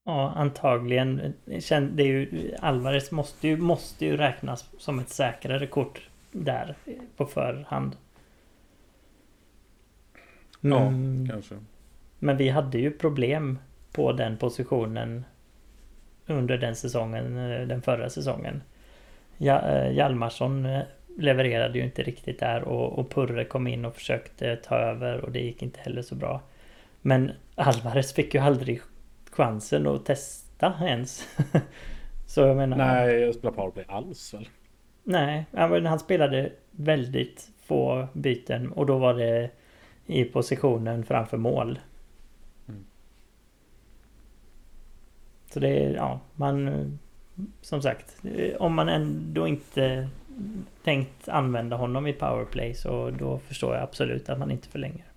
Ja, 0.05 0.33
antagligen. 0.37 1.35
Det 1.45 2.03
är 2.03 2.07
ju, 2.07 2.55
Alvarez 2.61 3.11
måste 3.11 3.49
ju, 3.49 3.57
måste 3.57 4.07
ju 4.07 4.17
räknas 4.17 4.71
som 4.79 4.99
ett 4.99 5.09
säkrare 5.09 5.67
kort 5.67 6.09
där 6.33 6.75
på 7.17 7.27
förhand. 7.27 7.97
Ja, 10.61 10.93
kanske. 11.31 11.55
Men 12.19 12.37
vi 12.37 12.49
hade 12.49 12.79
ju 12.79 12.91
problem 12.91 13.59
på 13.93 14.13
den 14.13 14.37
positionen 14.37 15.25
under 16.27 16.59
den 16.59 16.77
säsongen, 16.77 17.37
eh, 17.37 17.67
den 17.67 17.83
förra 17.83 18.11
säsongen. 18.11 18.63
Eh, 19.39 19.93
Hjalmarsson 19.93 20.67
eh, 20.67 20.83
levererade 21.19 21.79
ju 21.79 21.85
inte 21.85 22.03
riktigt 22.03 22.41
där 22.41 22.63
och, 22.63 22.99
och 22.99 23.11
Purre 23.11 23.45
kom 23.45 23.67
in 23.67 23.85
och 23.85 23.95
försökte 23.95 24.57
ta 24.57 24.77
över 24.77 25.21
och 25.25 25.33
det 25.33 25.41
gick 25.41 25.63
inte 25.63 25.81
heller 25.81 26.03
så 26.03 26.15
bra. 26.15 26.41
Men 27.01 27.31
Alvarez 27.55 28.13
fick 28.13 28.35
ju 28.35 28.41
aldrig 28.41 28.81
chansen 29.33 29.87
att 29.87 30.05
testa 30.05 30.75
ens. 30.81 31.29
så 32.27 32.41
jag 32.41 32.57
menar... 32.57 32.77
Nej, 32.77 33.15
jag 33.15 33.35
spelar 33.35 33.53
powerplay 33.53 33.85
alls 33.89 34.35
väl? 34.35 34.49
Nej, 35.05 35.47
han 35.53 35.99
spelade 35.99 36.53
väldigt 36.71 37.51
få 37.63 38.09
byten 38.13 38.73
och 38.73 38.87
då 38.87 38.99
var 38.99 39.15
det 39.15 39.51
i 40.07 40.25
positionen 40.25 41.05
framför 41.05 41.37
mål. 41.37 41.79
Mm. 42.69 42.85
Så 45.51 45.61
det 45.61 45.69
är, 45.69 45.95
ja, 45.95 46.21
man... 46.35 46.99
Som 47.61 47.83
sagt, 47.83 48.23
om 48.59 48.75
man 48.75 48.89
ändå 48.89 49.49
inte 49.49 50.09
tänkt 50.85 51.29
använda 51.29 51.77
honom 51.77 52.07
i 52.07 52.13
powerplay 52.13 52.75
så 52.75 53.11
då 53.11 53.39
förstår 53.39 53.75
jag 53.75 53.83
absolut 53.83 54.29
att 54.29 54.39
man 54.39 54.51
inte 54.51 54.69
förlänger. 54.69 55.12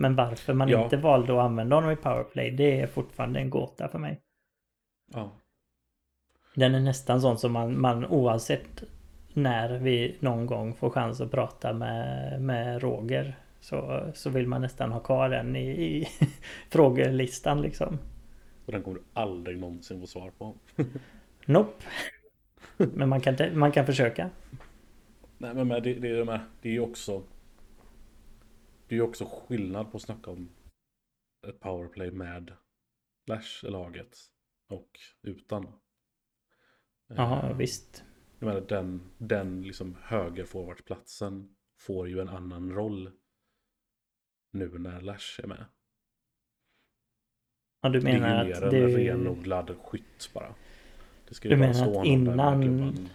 Men 0.00 0.16
varför 0.16 0.54
man 0.54 0.68
ja. 0.68 0.84
inte 0.84 0.96
valde 0.96 1.32
att 1.32 1.44
använda 1.44 1.76
honom 1.76 1.90
i 1.90 1.96
powerplay 1.96 2.50
det 2.50 2.80
är 2.80 2.86
fortfarande 2.86 3.40
en 3.40 3.50
gåta 3.50 3.88
för 3.88 3.98
mig. 3.98 4.20
Ja. 5.14 5.30
Den 6.54 6.74
är 6.74 6.80
nästan 6.80 7.20
sån 7.20 7.38
som 7.38 7.52
man, 7.52 7.80
man 7.80 8.06
oavsett 8.06 8.82
när 9.34 9.78
vi 9.78 10.16
någon 10.20 10.46
gång 10.46 10.74
får 10.74 10.90
chans 10.90 11.20
att 11.20 11.30
prata 11.30 11.72
med, 11.72 12.42
med 12.42 12.82
Roger 12.82 13.36
så, 13.60 14.10
så 14.14 14.30
vill 14.30 14.46
man 14.46 14.60
nästan 14.60 14.92
ha 14.92 15.00
kvar 15.00 15.28
den 15.28 15.56
i, 15.56 15.70
i 15.70 16.08
frågelistan 16.70 17.62
liksom. 17.62 17.98
Och 18.66 18.72
den 18.72 18.82
kommer 18.82 18.98
du 18.98 19.04
aldrig 19.12 19.58
någonsin 19.58 20.00
få 20.00 20.06
svar 20.06 20.30
på. 20.38 20.54
nope. 21.44 21.84
Men 22.76 23.08
man 23.08 23.20
kan, 23.20 23.58
man 23.58 23.72
kan 23.72 23.86
försöka. 23.86 24.30
Nej 25.38 25.54
men 25.54 25.68
det, 25.68 25.80
det, 25.80 26.08
är, 26.08 26.40
det 26.62 26.68
är 26.68 26.72
ju 26.72 26.80
också 26.80 27.22
Det 28.90 28.94
är 28.94 28.96
ju 28.96 29.02
också 29.02 29.24
skillnad 29.24 29.90
på 29.90 29.96
att 29.96 30.02
snacka 30.02 30.30
om 30.30 30.50
ett 31.48 31.60
powerplay 31.60 32.10
med 32.10 32.52
Lash 33.26 33.64
i 33.66 33.70
laget 33.70 34.18
och 34.68 35.00
utan. 35.22 35.66
Ja, 37.06 37.50
uh, 37.50 37.56
visst. 37.56 38.04
Jag 38.38 38.46
menar 38.46 38.60
den, 38.60 39.10
den 39.18 39.62
liksom 39.62 39.96
högerforwardsplatsen 40.02 41.56
får 41.78 42.08
ju 42.08 42.20
en 42.20 42.28
annan 42.28 42.72
roll 42.72 43.10
nu 44.52 44.78
när 44.78 45.00
Lash 45.00 45.40
är 45.42 45.46
med. 45.46 45.64
Ja, 47.82 47.88
du 47.88 48.00
menar 48.00 48.44
det 48.44 48.52
är 48.52 48.60
ju 48.60 48.66
att 48.66 48.72
mer 48.72 48.82
en 48.82 48.96
renodlad 48.96 49.76
skytt 49.82 50.30
bara. 50.34 50.54
Det 51.28 51.34
ska 51.34 51.48
ju 51.48 51.54
du 51.54 51.60
menar 51.60 52.00
att 52.00 52.06
innan 52.06 53.08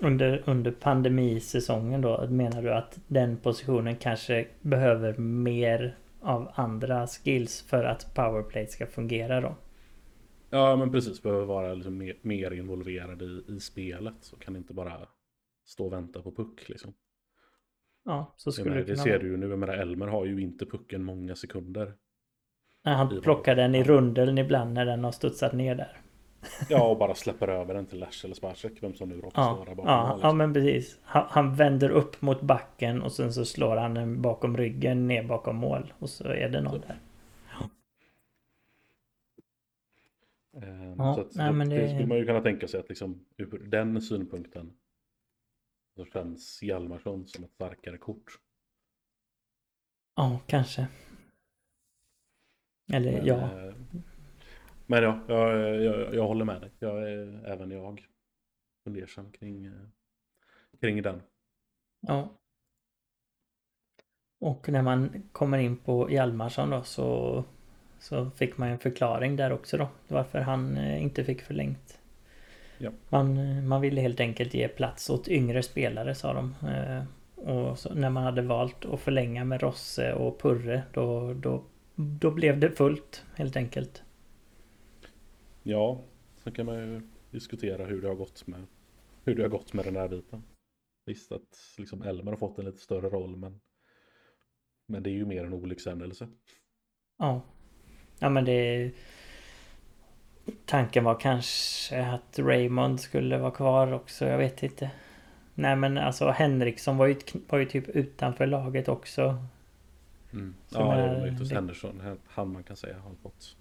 under, 0.00 0.42
under 0.46 0.70
pandemisäsongen 0.70 2.00
då 2.00 2.26
menar 2.28 2.62
du 2.62 2.72
att 2.72 2.98
den 3.06 3.36
positionen 3.36 3.96
kanske 3.96 4.46
behöver 4.60 5.18
mer 5.18 5.96
av 6.20 6.50
andra 6.54 7.06
skills 7.06 7.62
för 7.62 7.84
att 7.84 8.14
powerplay 8.14 8.66
ska 8.66 8.86
fungera 8.86 9.40
då? 9.40 9.56
Ja 10.50 10.76
men 10.76 10.92
precis, 10.92 11.22
behöver 11.22 11.46
vara 11.46 11.74
liksom 11.74 11.98
mer, 11.98 12.16
mer 12.22 12.50
involverad 12.50 13.22
i, 13.22 13.44
i 13.48 13.60
spelet. 13.60 14.14
Så 14.20 14.36
kan 14.36 14.56
inte 14.56 14.74
bara 14.74 14.92
stå 15.66 15.86
och 15.86 15.92
vänta 15.92 16.22
på 16.22 16.32
puck 16.32 16.68
liksom. 16.68 16.94
Ja, 18.04 18.34
så 18.36 18.52
skulle 18.52 18.74
det, 18.74 18.84
det 18.84 18.96
ser 18.96 19.18
du 19.18 19.26
ju 19.26 19.36
nu. 19.36 19.56
med 19.56 19.68
Elmer 19.68 20.06
har 20.06 20.24
ju 20.24 20.40
inte 20.40 20.66
pucken 20.66 21.04
många 21.04 21.36
sekunder. 21.36 21.94
Nej, 22.84 22.94
han 22.94 23.20
plockar 23.20 23.56
den 23.56 23.74
i 23.74 23.84
rundeln 23.84 24.38
ibland 24.38 24.72
när 24.74 24.86
den 24.86 25.04
har 25.04 25.12
studsat 25.12 25.52
ner 25.52 25.74
där. 25.74 26.00
Ja, 26.68 26.88
och 26.88 26.98
bara 26.98 27.14
släpper 27.14 27.48
över 27.48 27.74
den 27.74 27.86
till 27.86 27.98
Lash 27.98 28.24
eller 28.24 28.34
Sparcek, 28.34 28.72
vem 28.80 28.94
som 28.94 29.08
nu 29.08 29.20
råkar 29.20 29.42
ja, 29.42 29.64
där 29.66 29.74
bakom. 29.74 29.92
Ja, 29.92 30.12
liksom. 30.14 30.28
ja, 30.28 30.34
men 30.34 30.54
precis. 30.54 30.98
Han, 31.02 31.24
han, 31.28 31.54
vänder 31.54 31.90
upp 31.90 32.22
mot 32.22 32.40
backen 32.40 33.02
och 33.02 33.12
sen 33.12 33.32
så 33.32 33.44
slår 33.44 33.76
han 33.76 33.94
den 33.94 34.22
bakom 34.22 34.56
ryggen 34.56 35.06
ner 35.06 35.22
bakom 35.22 35.56
mål. 35.56 35.92
Och 35.98 36.10
så 36.10 36.28
är 36.28 36.48
det 36.48 36.60
någon 36.60 36.80
där. 36.80 37.00
Ehm, 40.62 40.94
ja, 40.98 41.14
så 41.14 41.20
att, 41.20 41.34
nej, 41.34 41.52
men 41.52 41.68
det... 41.68 41.76
det 41.76 41.88
skulle 41.88 42.06
man 42.06 42.18
ju 42.18 42.26
kunna 42.26 42.40
tänka 42.40 42.68
sig 42.68 42.80
att 42.80 42.88
liksom 42.88 43.24
ur 43.36 43.58
den 43.58 44.02
synpunkten 44.02 44.72
så 45.96 46.04
känns 46.04 46.62
Hjalmarsson 46.62 47.26
som 47.28 47.44
ett 47.44 47.52
starkare 47.52 47.98
kort. 47.98 48.38
Ja, 50.16 50.40
kanske. 50.46 50.86
Eller 52.92 53.12
men, 53.12 53.26
ja. 53.26 53.72
Eh, 54.90 55.00
men 55.00 55.02
ja, 55.02 55.20
jag, 55.26 55.82
jag, 55.82 56.14
jag, 56.14 56.26
håller 56.26 56.44
med 56.44 56.60
dig. 56.60 56.70
Jag 56.78 57.12
är 57.12 57.44
även 57.44 57.70
jag 57.70 58.06
fundersam 58.84 59.32
kring, 59.32 59.66
eh, 59.66 59.72
kring 60.80 61.02
den. 61.02 61.22
Ja. 62.00 62.36
Och 64.40 64.68
när 64.68 64.82
man 64.82 65.22
kommer 65.32 65.58
in 65.58 65.76
på 65.76 66.10
Hjalmarsson 66.10 66.70
då 66.70 66.82
så, 66.82 67.44
så 67.98 68.30
fick 68.30 68.58
man 68.58 68.68
en 68.68 68.78
förklaring 68.78 69.36
där 69.36 69.52
också 69.52 69.76
då. 69.76 69.88
Varför 70.08 70.40
han 70.40 70.76
eh, 70.76 71.02
inte 71.02 71.24
fick 71.24 71.42
förlängt. 71.42 71.98
Ja. 72.78 72.90
Man, 73.08 73.68
man 73.68 73.80
ville 73.80 74.00
helt 74.00 74.20
enkelt 74.20 74.54
ge 74.54 74.68
plats 74.68 75.10
åt 75.10 75.28
yngre 75.28 75.62
spelare 75.62 76.14
sa 76.14 76.32
de. 76.32 76.54
Eh, 76.68 77.04
och 77.48 77.78
så, 77.78 77.94
när 77.94 78.10
man 78.10 78.22
hade 78.22 78.42
valt 78.42 78.84
att 78.84 79.00
förlänga 79.00 79.44
med 79.44 79.62
Rosse 79.62 80.12
och 80.12 80.40
Purre 80.40 80.82
då, 80.92 81.34
då, 81.34 81.62
då 81.94 82.30
blev 82.30 82.60
det 82.60 82.70
fullt 82.70 83.24
helt 83.36 83.56
enkelt. 83.56 84.02
Ja, 85.62 86.04
sen 86.36 86.52
kan 86.52 86.66
man 86.66 86.76
ju 86.76 87.02
diskutera 87.30 87.84
hur 87.84 88.02
det 88.02 88.08
har 88.08 88.14
gått 88.14 88.46
med 88.46 88.66
hur 89.24 89.34
det 89.34 89.42
har 89.42 89.48
gått 89.48 89.72
med 89.72 89.84
den 89.84 89.96
här 89.96 90.08
biten. 90.08 90.42
Visst 91.06 91.32
att 91.32 91.58
liksom 91.78 92.02
Elmer 92.02 92.32
har 92.32 92.38
fått 92.38 92.58
en 92.58 92.64
lite 92.64 92.78
större 92.78 93.08
roll 93.08 93.36
men 93.36 93.60
men 94.86 95.02
det 95.02 95.10
är 95.10 95.14
ju 95.14 95.26
mer 95.26 95.44
en 95.44 95.52
olyckshändelse. 95.52 96.28
Ja. 97.18 97.42
Ja 98.18 98.28
men 98.28 98.44
det 98.44 98.92
Tanken 100.66 101.04
var 101.04 101.20
kanske 101.20 102.06
att 102.06 102.38
Raymond 102.38 103.00
skulle 103.00 103.38
vara 103.38 103.50
kvar 103.50 103.92
också, 103.92 104.26
jag 104.26 104.38
vet 104.38 104.62
inte. 104.62 104.90
Nej 105.54 105.76
men 105.76 105.98
alltså 105.98 106.30
Henriksson 106.30 106.96
var 106.96 107.06
ju, 107.06 107.16
var 107.48 107.58
ju 107.58 107.64
typ 107.64 107.88
utanför 107.88 108.46
laget 108.46 108.88
också. 108.88 109.44
Mm. 110.32 110.54
Ja, 110.68 110.96
det 110.96 111.20
var 111.20 111.26
just 111.26 111.52
Henderson, 111.52 112.18
han 112.26 112.52
man 112.52 112.64
kan 112.64 112.76
säga 112.76 112.98
har 112.98 113.14
fått 113.14 113.56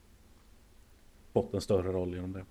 fått 1.34 1.53
en 1.53 1.61
större 1.61 1.91
roll 1.91 2.13
genom 2.13 2.34
det. 2.34 2.45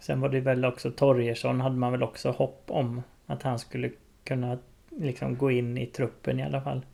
Sen 0.00 0.20
var 0.20 0.28
det 0.28 0.40
väl 0.40 0.64
också 0.64 0.90
Torgersson 0.90 1.60
hade 1.60 1.76
man 1.76 1.92
väl 1.92 2.02
också 2.02 2.30
hopp 2.30 2.70
om 2.70 3.02
att 3.26 3.42
han 3.42 3.58
skulle 3.58 3.92
kunna 4.24 4.58
liksom 4.90 5.36
gå 5.36 5.50
in 5.50 5.78
i 5.78 5.86
truppen 5.86 6.40
i 6.40 6.42
alla 6.42 6.62
fall. 6.62 6.86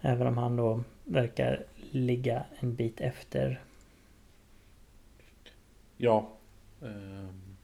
Även 0.00 0.26
om 0.26 0.38
han 0.38 0.56
då 0.56 0.84
verkar 1.04 1.64
ligga 1.90 2.44
en 2.60 2.74
bit 2.74 3.00
efter. 3.00 3.62
Ja. 5.96 6.38
Um, 6.80 7.56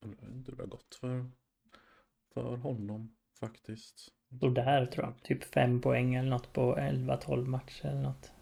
jag 0.00 0.08
vet 0.08 0.22
inte 0.22 0.50
hur 0.50 0.56
det 0.56 0.62
har 0.62 0.68
gått 0.68 0.94
för, 1.00 1.30
för 2.34 2.56
honom 2.56 3.16
faktiskt. 3.40 4.08
Och 4.40 4.52
där 4.52 4.86
tror 4.86 5.06
jag. 5.06 5.22
Typ 5.22 5.44
fem 5.44 5.80
poäng 5.80 6.14
eller 6.14 6.30
något 6.30 6.52
på 6.52 6.76
11-12 6.76 7.46
matcher 7.46 7.86
eller 7.86 8.02
något. 8.02 8.32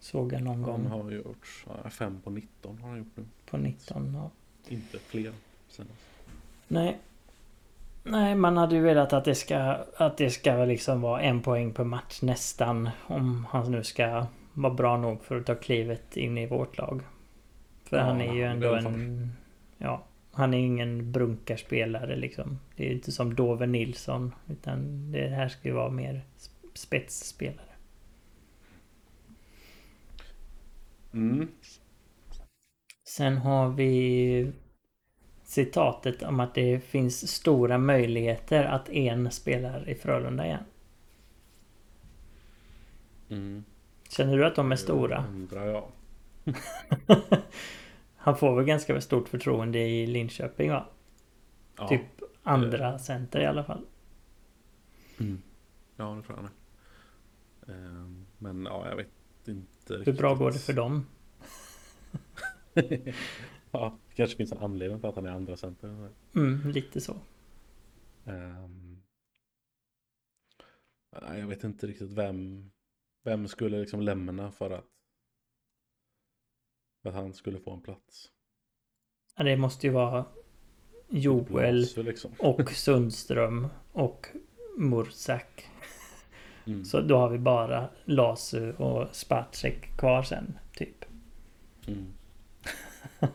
Såg 0.00 0.32
jag 0.32 0.42
någon 0.42 0.62
gång. 0.62 0.86
Han 0.86 1.00
har 1.00 1.10
gjort 1.10 1.64
5 1.90 2.20
på 2.24 2.30
19 2.30 2.78
har 2.78 2.88
han 2.88 2.98
gjort 2.98 3.16
nu. 3.16 3.24
På 3.50 3.56
19 3.56 4.14
ja. 4.14 4.30
Inte 4.68 4.98
fler 4.98 5.32
senast. 5.68 6.00
Nej. 6.68 6.98
Nej, 8.04 8.34
man 8.34 8.56
hade 8.56 8.74
ju 8.74 8.82
velat 8.82 9.12
att 9.12 9.24
det 9.24 9.34
ska 9.34 9.76
att 9.96 10.16
det 10.16 10.30
ska 10.30 10.64
liksom 10.64 11.00
vara 11.00 11.20
en 11.20 11.42
poäng 11.42 11.72
per 11.72 11.84
match 11.84 12.22
nästan. 12.22 12.90
Om 13.06 13.46
han 13.50 13.72
nu 13.72 13.84
ska 13.84 14.26
vara 14.52 14.74
bra 14.74 14.96
nog 14.96 15.24
för 15.24 15.36
att 15.40 15.46
ta 15.46 15.54
klivet 15.54 16.16
in 16.16 16.38
i 16.38 16.46
vårt 16.46 16.78
lag. 16.78 17.02
För 17.84 17.96
ja, 17.96 18.02
han 18.02 18.20
är 18.20 18.34
ju 18.34 18.44
ändå 18.44 18.74
en... 18.74 19.32
Ja. 19.78 20.04
Han 20.32 20.54
är 20.54 20.58
ingen 20.58 21.12
brunkarspelare 21.12 22.16
liksom. 22.16 22.58
Det 22.76 22.88
är 22.88 22.92
inte 22.92 23.12
som 23.12 23.34
Dover 23.34 23.66
Nilsson. 23.66 24.34
Utan 24.48 25.12
det 25.12 25.28
här 25.28 25.48
ska 25.48 25.68
ju 25.68 25.74
vara 25.74 25.90
mer 25.90 26.22
spetsspelare. 26.74 27.69
Mm. 31.12 31.48
Sen 33.04 33.36
har 33.36 33.68
vi 33.68 34.52
citatet 35.42 36.22
om 36.22 36.40
att 36.40 36.54
det 36.54 36.80
finns 36.80 37.30
stora 37.32 37.78
möjligheter 37.78 38.64
att 38.64 38.88
en 38.88 39.30
spelar 39.30 39.88
i 39.88 39.94
Frölunda 39.94 40.46
igen. 40.46 40.64
Mm. 43.28 43.64
Känner 44.08 44.36
du 44.36 44.46
att 44.46 44.54
de 44.54 44.72
är 44.72 44.76
stora? 44.76 45.24
undrar 45.28 45.66
jag. 45.66 45.84
Han 48.16 48.36
får 48.36 48.56
väl 48.56 48.64
ganska 48.64 49.00
stort 49.00 49.28
förtroende 49.28 49.78
i 49.78 50.06
Linköping 50.06 50.70
va? 50.70 50.86
Ja. 51.76 51.88
Typ 51.88 52.02
andra 52.42 52.98
center 52.98 53.40
i 53.40 53.46
alla 53.46 53.64
fall. 53.64 53.86
Mm. 55.20 55.42
Ja, 55.96 56.04
det 56.04 56.22
tror 56.22 56.38
jag 56.38 56.44
det. 56.46 56.52
Ehm, 57.72 58.26
Men 58.38 58.64
ja, 58.64 58.88
jag 58.88 58.96
vet 58.96 59.19
inte 59.98 60.10
Hur 60.10 60.18
bra 60.18 60.34
går 60.34 60.50
det 60.50 60.58
för 60.58 60.72
dem? 60.72 61.06
ja, 63.70 63.98
det 64.08 64.14
kanske 64.14 64.36
finns 64.36 64.52
en 64.52 64.58
anledning 64.58 65.00
till 65.00 65.08
att 65.08 65.14
han 65.14 65.26
är 65.26 65.30
andra 65.30 65.56
center. 65.56 66.08
Mm, 66.34 66.70
lite 66.70 67.00
så. 67.00 67.16
Nej, 71.22 71.40
jag 71.40 71.46
vet 71.46 71.64
inte 71.64 71.86
riktigt 71.86 72.10
vem, 72.10 72.70
vem 73.24 73.48
skulle 73.48 73.80
liksom 73.80 74.00
lämna 74.00 74.52
för 74.52 74.70
att, 74.70 74.84
för 77.02 77.08
att 77.08 77.14
han 77.14 77.34
skulle 77.34 77.60
få 77.60 77.72
en 77.72 77.82
plats. 77.82 78.30
Det 79.36 79.56
måste 79.56 79.86
ju 79.86 79.92
vara 79.92 80.24
Joel 81.08 81.86
liksom. 81.96 82.32
och 82.38 82.70
Sundström 82.70 83.68
och 83.92 84.26
Mursak. 84.76 85.70
Mm. 86.70 86.84
Så 86.84 87.00
då 87.00 87.16
har 87.16 87.28
vi 87.28 87.38
bara 87.38 87.88
Lasu 88.04 88.72
och 88.72 89.08
Spacek 89.16 89.96
kvar 89.96 90.22
sen, 90.22 90.58
typ. 90.72 91.04
Mm. 91.86 92.12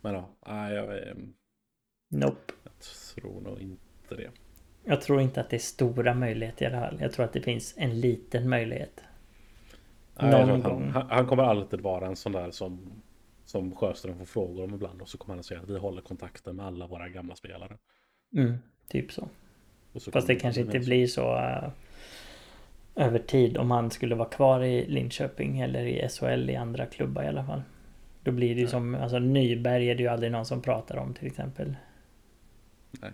Men 0.00 0.14
ja, 0.14 0.28
nej, 0.46 0.74
jag, 0.74 1.16
Nope. 2.08 2.52
jag 2.64 2.72
tror 3.14 3.40
nog 3.40 3.60
inte 3.60 4.14
det. 4.16 4.30
Jag 4.84 5.00
tror 5.00 5.20
inte 5.20 5.40
att 5.40 5.50
det 5.50 5.56
är 5.56 5.60
stora 5.60 6.14
möjligheter 6.14 6.64
i 6.64 6.68
alla 6.68 6.80
fall. 6.80 6.98
Jag 7.00 7.12
tror 7.12 7.24
att 7.24 7.32
det 7.32 7.40
finns 7.40 7.74
en 7.76 8.00
liten 8.00 8.48
möjlighet. 8.48 9.00
Nej, 10.20 10.46
Någon 10.46 10.60
gång. 10.62 10.90
han, 10.90 11.10
han 11.10 11.26
kommer 11.26 11.42
alltid 11.42 11.80
vara 11.80 12.06
en 12.06 12.16
sån 12.16 12.32
där 12.32 12.50
som, 12.50 13.02
som 13.44 13.74
Sjöström 13.74 14.18
får 14.18 14.24
frågor 14.24 14.64
om 14.64 14.74
ibland 14.74 15.02
och 15.02 15.08
så 15.08 15.18
kommer 15.18 15.34
han 15.34 15.38
att 15.40 15.46
säga 15.46 15.60
att 15.60 15.68
vi 15.68 15.78
håller 15.78 16.02
kontakten 16.02 16.56
med 16.56 16.66
alla 16.66 16.86
våra 16.86 17.08
gamla 17.08 17.34
spelare. 17.34 17.78
Mm, 18.36 18.58
typ 18.88 19.12
så. 19.12 19.28
Så 19.94 20.10
Fast 20.10 20.26
det 20.26 20.36
kanske 20.36 20.60
inte 20.60 20.78
blir 20.78 21.06
så 21.06 21.36
äh, 21.36 21.68
över 22.94 23.18
tid 23.18 23.56
om 23.56 23.70
han 23.70 23.90
skulle 23.90 24.14
vara 24.14 24.28
kvar 24.28 24.64
i 24.64 24.86
Linköping 24.86 25.60
eller 25.60 25.86
i 25.86 26.08
SHL 26.08 26.50
i 26.50 26.56
andra 26.56 26.86
klubbar 26.86 27.22
i 27.22 27.26
alla 27.28 27.44
fall. 27.44 27.62
Då 28.22 28.32
blir 28.32 28.54
det 28.54 28.60
ju 28.60 28.66
som, 28.66 28.94
alltså 28.94 29.18
Nyberg 29.18 29.90
är 29.90 29.94
det 29.94 30.02
ju 30.02 30.08
aldrig 30.08 30.32
någon 30.32 30.46
som 30.46 30.62
pratar 30.62 30.96
om 30.96 31.14
till 31.14 31.26
exempel. 31.26 31.76
Nej. 32.90 33.10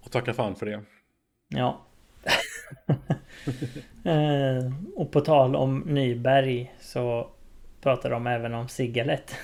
Och 0.00 0.10
tacka 0.10 0.34
fan 0.34 0.56
för 0.56 0.66
det. 0.66 0.82
Ja. 1.48 1.80
Eh, 4.04 4.72
och 4.96 5.10
på 5.10 5.20
tal 5.20 5.56
om 5.56 5.78
Nyberg 5.78 6.74
så 6.80 7.30
pratar 7.80 8.10
de 8.10 8.26
även 8.26 8.54
om 8.54 8.68
Sigalet. 8.68 9.34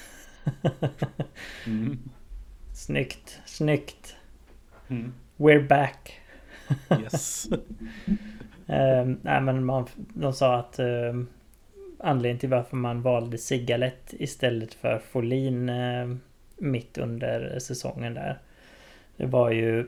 Mm. 1.67 1.99
Snyggt, 2.75 3.41
snyggt. 3.45 4.17
Mm. 4.89 5.13
We're 5.37 5.69
back. 5.69 6.21
Yes. 7.03 7.49
Eh, 8.67 9.05
nej 9.23 9.41
men 9.41 9.65
man, 9.65 9.87
de 9.97 10.33
sa 10.33 10.57
att 10.57 10.79
eh, 10.79 11.15
anledningen 11.99 12.39
till 12.39 12.49
varför 12.49 12.77
man 12.77 13.03
valde 13.03 13.39
Sigalet 13.39 14.15
istället 14.19 14.75
för 14.75 14.99
Folin 14.99 15.69
eh, 15.69 16.15
mitt 16.57 16.99
under 16.99 17.59
säsongen 17.59 18.15
där. 18.15 18.39
Det 19.17 19.27
var 19.27 19.51
ju 19.51 19.87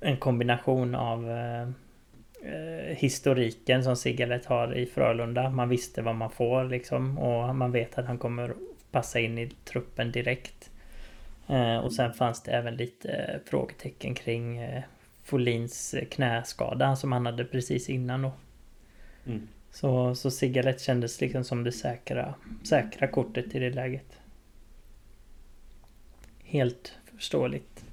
en 0.00 0.16
kombination 0.16 0.94
av 0.94 1.30
eh, 1.30 1.68
historiken 2.96 3.84
som 3.84 3.96
Sigalet 3.96 4.46
har 4.46 4.74
i 4.74 4.86
Frölunda. 4.86 5.50
Man 5.50 5.68
visste 5.68 6.02
vad 6.02 6.14
man 6.14 6.30
får 6.30 6.64
liksom 6.64 7.18
och 7.18 7.54
man 7.54 7.72
vet 7.72 7.98
att 7.98 8.06
han 8.06 8.18
kommer 8.18 8.54
passa 8.90 9.20
in 9.20 9.38
i 9.38 9.50
truppen 9.64 10.12
direkt. 10.12 10.70
Eh, 11.48 11.78
och 11.78 11.92
sen 11.92 12.12
fanns 12.14 12.42
det 12.42 12.50
även 12.50 12.76
lite 12.76 13.12
eh, 13.12 13.40
frågetecken 13.44 14.14
kring 14.14 14.58
eh, 14.58 14.84
Folins 15.22 15.94
knäskada 16.10 16.96
som 16.96 17.12
han 17.12 17.26
hade 17.26 17.44
precis 17.44 17.88
innan 17.88 18.22
då. 18.22 18.32
Mm. 19.26 19.48
Så, 19.70 20.14
så 20.14 20.30
Sigalet 20.30 20.80
kändes 20.80 21.20
liksom 21.20 21.44
som 21.44 21.64
det 21.64 21.72
säkra, 21.72 22.34
säkra 22.64 23.08
kortet 23.08 23.54
i 23.54 23.58
det 23.58 23.70
läget. 23.70 24.20
Helt 26.44 26.98
förståeligt. 27.04 27.84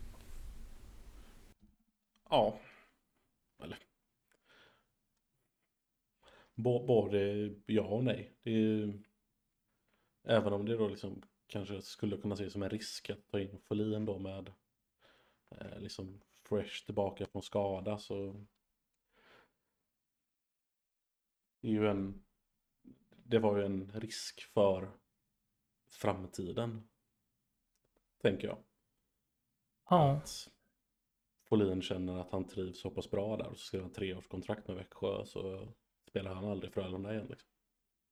Ja. 2.30 2.58
Eller. 3.64 3.78
Bo- 6.56 6.86
Både 6.86 7.50
ja 7.66 7.84
och 7.84 8.04
nej. 8.04 8.32
Det 8.44 8.50
är 8.50 8.54
ju... 8.54 8.94
Även 10.28 10.54
om 10.54 10.66
det 10.66 10.78
då 10.78 10.88
liksom 10.88 11.22
kanske 11.54 11.82
skulle 11.82 12.18
kunna 12.18 12.34
ses 12.34 12.54
som 12.54 12.64
en 12.64 12.70
risk 12.70 13.10
att 13.10 13.28
ta 13.28 13.40
in 13.40 13.60
Folin 13.60 14.06
då 14.06 14.20
med 14.20 14.54
eh, 15.50 15.80
liksom 15.80 16.22
fresh 16.44 16.86
tillbaka 16.86 17.26
från 17.26 17.44
skada 17.44 17.98
så 17.98 18.46
det 21.62 21.68
är 21.68 21.72
ju 21.72 21.88
en 21.88 22.24
det 23.26 23.40
var 23.40 23.58
ju 23.58 23.66
en 23.66 23.92
risk 23.92 24.42
för 24.42 24.92
framtiden 25.90 26.88
tänker 28.18 28.48
jag. 28.48 28.58
Ja, 29.90 30.12
att 30.12 30.50
Folin 31.44 31.82
känner 31.82 32.22
att 32.22 32.32
han 32.32 32.48
trivs 32.48 32.80
så 32.80 32.90
pass 32.90 33.12
bra 33.12 33.38
där 33.38 33.48
och 33.48 33.58
så 33.58 33.66
skriver 33.66 33.84
han 33.84 33.94
treårskontrakt 33.94 34.68
med 34.68 34.78
Växjö 34.78 35.26
så 35.26 35.68
spelar 36.10 36.34
han 36.34 36.46
aldrig 36.46 36.74
Frölunda 36.74 37.14
igen. 37.14 37.28
Liksom. 37.30 37.50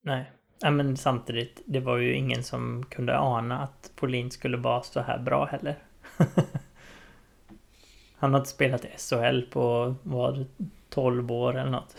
nej. 0.02 0.32
Ja, 0.62 0.72
men 0.72 0.98
samtidigt, 0.98 1.62
det 1.66 1.80
var 1.80 1.98
ju 1.98 2.16
ingen 2.16 2.44
som 2.44 2.86
kunde 2.90 3.20
ana 3.20 3.60
att 3.60 3.92
Polin 3.96 4.32
skulle 4.32 4.58
vara 4.58 4.84
så 4.84 5.00
här 5.00 5.20
bra 5.20 5.46
heller. 5.46 5.76
Han 8.16 8.34
har 8.34 8.40
inte 8.40 8.50
spelat 8.50 8.86
SHL 8.98 9.42
på, 9.42 9.96
vad, 10.04 10.46
12 10.90 11.32
år 11.32 11.58
eller 11.58 11.72
något. 11.72 11.98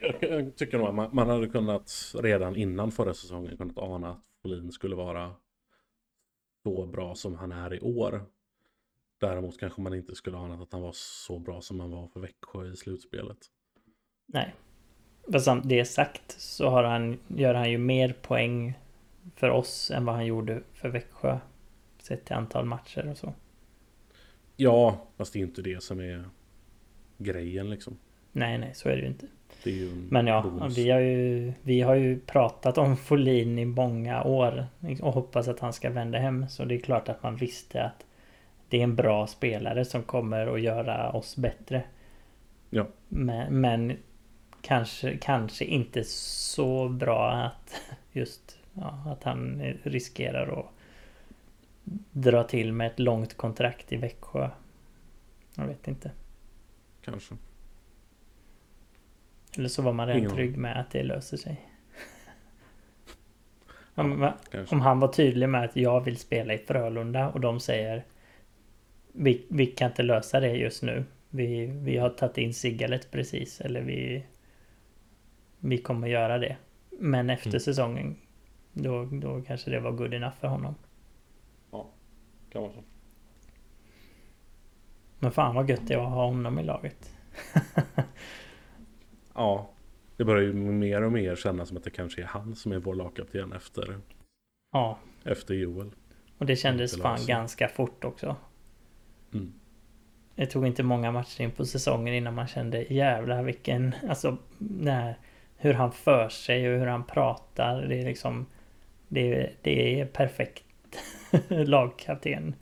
Jag, 0.00 0.22
jag 0.22 0.56
tycker 0.56 0.78
nog 0.78 0.88
att 0.88 0.94
man, 0.94 1.10
man 1.12 1.28
hade 1.28 1.48
kunnat 1.48 2.14
redan 2.14 2.56
innan 2.56 2.90
förra 2.90 3.14
säsongen 3.14 3.56
kunnat 3.56 3.78
ana 3.78 4.10
att 4.10 4.24
Folin 4.42 4.72
skulle 4.72 4.96
vara 4.96 5.34
så 6.62 6.86
bra 6.86 7.14
som 7.14 7.34
han 7.34 7.52
är 7.52 7.74
i 7.74 7.80
år. 7.80 8.22
Däremot 9.20 9.60
kanske 9.60 9.80
man 9.80 9.94
inte 9.94 10.14
skulle 10.14 10.36
ana 10.36 10.62
att 10.62 10.72
han 10.72 10.82
var 10.82 10.92
så 10.94 11.38
bra 11.38 11.60
som 11.60 11.80
han 11.80 11.90
var 11.90 12.08
för 12.08 12.20
Växjö 12.20 12.72
i 12.72 12.76
slutspelet. 12.76 13.38
Nej. 14.26 14.54
Fast 15.32 15.44
samt 15.44 15.68
det 15.68 15.84
sagt 15.84 16.34
så 16.38 16.68
har 16.68 16.84
han, 16.84 17.18
gör 17.28 17.54
han 17.54 17.70
ju 17.70 17.78
mer 17.78 18.14
poäng 18.22 18.78
för 19.36 19.50
oss 19.50 19.90
än 19.90 20.04
vad 20.04 20.14
han 20.14 20.26
gjorde 20.26 20.60
för 20.74 20.88
Växjö. 20.88 21.38
Sett 21.98 22.24
till 22.24 22.36
antal 22.36 22.64
matcher 22.64 23.10
och 23.10 23.16
så. 23.16 23.32
Ja, 24.56 25.06
fast 25.16 25.32
det 25.32 25.38
är 25.38 25.42
inte 25.42 25.62
det 25.62 25.82
som 25.82 26.00
är 26.00 26.24
grejen 27.18 27.70
liksom. 27.70 27.98
Nej, 28.32 28.58
nej, 28.58 28.70
så 28.74 28.88
är 28.88 28.96
det 28.96 29.02
ju 29.02 29.06
inte. 29.06 29.26
Det 29.64 29.70
ju 29.70 29.90
en 29.90 30.08
Men 30.10 30.26
ja, 30.26 30.42
bonus. 30.42 30.78
vi 30.78 30.90
har, 30.90 31.00
ju, 31.00 31.52
vi 31.62 31.80
har 31.80 31.94
ju 31.94 32.20
pratat 32.20 32.78
om 32.78 32.96
Folin 32.96 33.58
i 33.58 33.64
många 33.64 34.22
år 34.24 34.66
och 35.02 35.12
hoppas 35.12 35.48
att 35.48 35.60
han 35.60 35.72
ska 35.72 35.90
vända 35.90 36.18
hem. 36.18 36.48
Så 36.48 36.64
det 36.64 36.74
är 36.74 36.78
klart 36.78 37.08
att 37.08 37.22
man 37.22 37.36
visste 37.36 37.82
att 37.82 38.06
det 38.68 38.78
är 38.78 38.84
en 38.84 38.96
bra 38.96 39.26
spelare 39.26 39.84
som 39.84 40.02
kommer 40.02 40.46
att 40.46 40.60
göra 40.60 41.12
oss 41.12 41.36
bättre. 41.36 41.82
Ja. 42.70 42.86
Men, 43.08 43.60
men 43.60 43.96
kanske, 44.68 45.16
kanske 45.16 45.64
inte 45.64 46.04
så 46.04 46.88
bra 46.88 47.30
att 47.30 47.80
just 48.12 48.58
ja, 48.72 49.02
att 49.06 49.24
han 49.24 49.62
riskerar 49.82 50.60
att 50.60 50.66
dra 52.12 52.44
till 52.44 52.72
med 52.72 52.86
ett 52.86 52.98
långt 52.98 53.36
kontrakt 53.36 53.92
i 53.92 53.96
Växjö. 53.96 54.50
Jag 55.54 55.66
vet 55.66 55.88
inte. 55.88 56.10
Kanske. 57.04 57.34
Eller 59.56 59.68
så 59.68 59.82
var 59.82 59.92
man 59.92 60.06
redan 60.06 60.36
trygg 60.36 60.56
med 60.56 60.80
att 60.80 60.90
det 60.90 61.02
löser 61.02 61.36
sig. 61.36 61.60
Om, 63.94 64.32
Kanske. 64.50 64.74
om 64.74 64.80
han 64.80 65.00
var 65.00 65.08
tydlig 65.08 65.48
med 65.48 65.64
att 65.64 65.76
jag 65.76 66.00
vill 66.00 66.16
spela 66.16 66.54
i 66.54 66.58
Frölunda 66.58 67.28
och 67.28 67.40
de 67.40 67.60
säger 67.60 68.04
vi, 69.12 69.46
vi 69.48 69.66
kan 69.66 69.90
inte 69.90 70.02
lösa 70.02 70.40
det 70.40 70.52
just 70.52 70.82
nu. 70.82 71.04
Vi, 71.30 71.66
vi 71.66 71.96
har 71.96 72.10
tagit 72.10 72.38
in 72.38 72.54
Sigalet 72.54 73.10
precis 73.10 73.60
eller 73.60 73.80
vi 73.80 74.24
vi 75.60 75.78
kommer 75.78 76.08
göra 76.08 76.38
det. 76.38 76.56
Men 76.90 77.30
efter 77.30 77.48
mm. 77.48 77.60
säsongen, 77.60 78.16
då, 78.72 79.04
då 79.04 79.42
kanske 79.42 79.70
det 79.70 79.80
var 79.80 79.92
good 79.92 80.14
enough 80.14 80.36
för 80.40 80.48
honom. 80.48 80.74
Ja, 81.70 81.90
kan 82.50 82.62
vara 82.62 82.72
så. 82.72 82.82
Men 85.18 85.32
fan 85.32 85.54
vad 85.54 85.70
gött 85.70 85.88
det 85.88 85.94
är 85.94 85.98
att 85.98 86.10
ha 86.10 86.26
honom 86.26 86.58
i 86.58 86.62
laget. 86.62 87.16
ja, 89.34 89.70
det 90.16 90.24
börjar 90.24 90.42
ju 90.42 90.52
mer 90.52 91.02
och 91.02 91.12
mer 91.12 91.36
kännas 91.36 91.68
som 91.68 91.76
att 91.76 91.84
det 91.84 91.90
kanske 91.90 92.22
är 92.22 92.26
han 92.26 92.56
som 92.56 92.72
är 92.72 92.78
vår 92.78 92.94
lagkapten 92.94 93.52
efter, 93.52 93.98
ja. 94.72 94.98
efter 95.24 95.54
Joel. 95.54 95.90
Och 96.38 96.46
det 96.46 96.56
kändes 96.56 97.00
fan 97.00 97.26
ganska 97.26 97.68
fort 97.68 98.04
också. 98.04 98.36
Mm. 99.32 99.52
Det 100.34 100.46
tog 100.46 100.66
inte 100.66 100.82
många 100.82 101.12
matcher 101.12 101.40
in 101.42 101.50
på 101.50 101.64
säsongen 101.64 102.14
innan 102.14 102.34
man 102.34 102.46
kände 102.46 102.82
jävlar 102.82 103.42
vilken, 103.42 103.94
alltså 104.08 104.36
när, 104.58 105.18
hur 105.58 105.74
han 105.74 105.92
för 105.92 106.28
sig 106.28 106.72
och 106.72 106.78
hur 106.78 106.86
han 106.86 107.04
pratar. 107.04 107.82
Det 107.82 108.00
är 108.00 108.04
liksom, 108.04 108.46
det, 109.08 109.50
det 109.62 110.00
är 110.00 110.06
perfekt 110.06 110.64
lagkapten. 111.48 112.54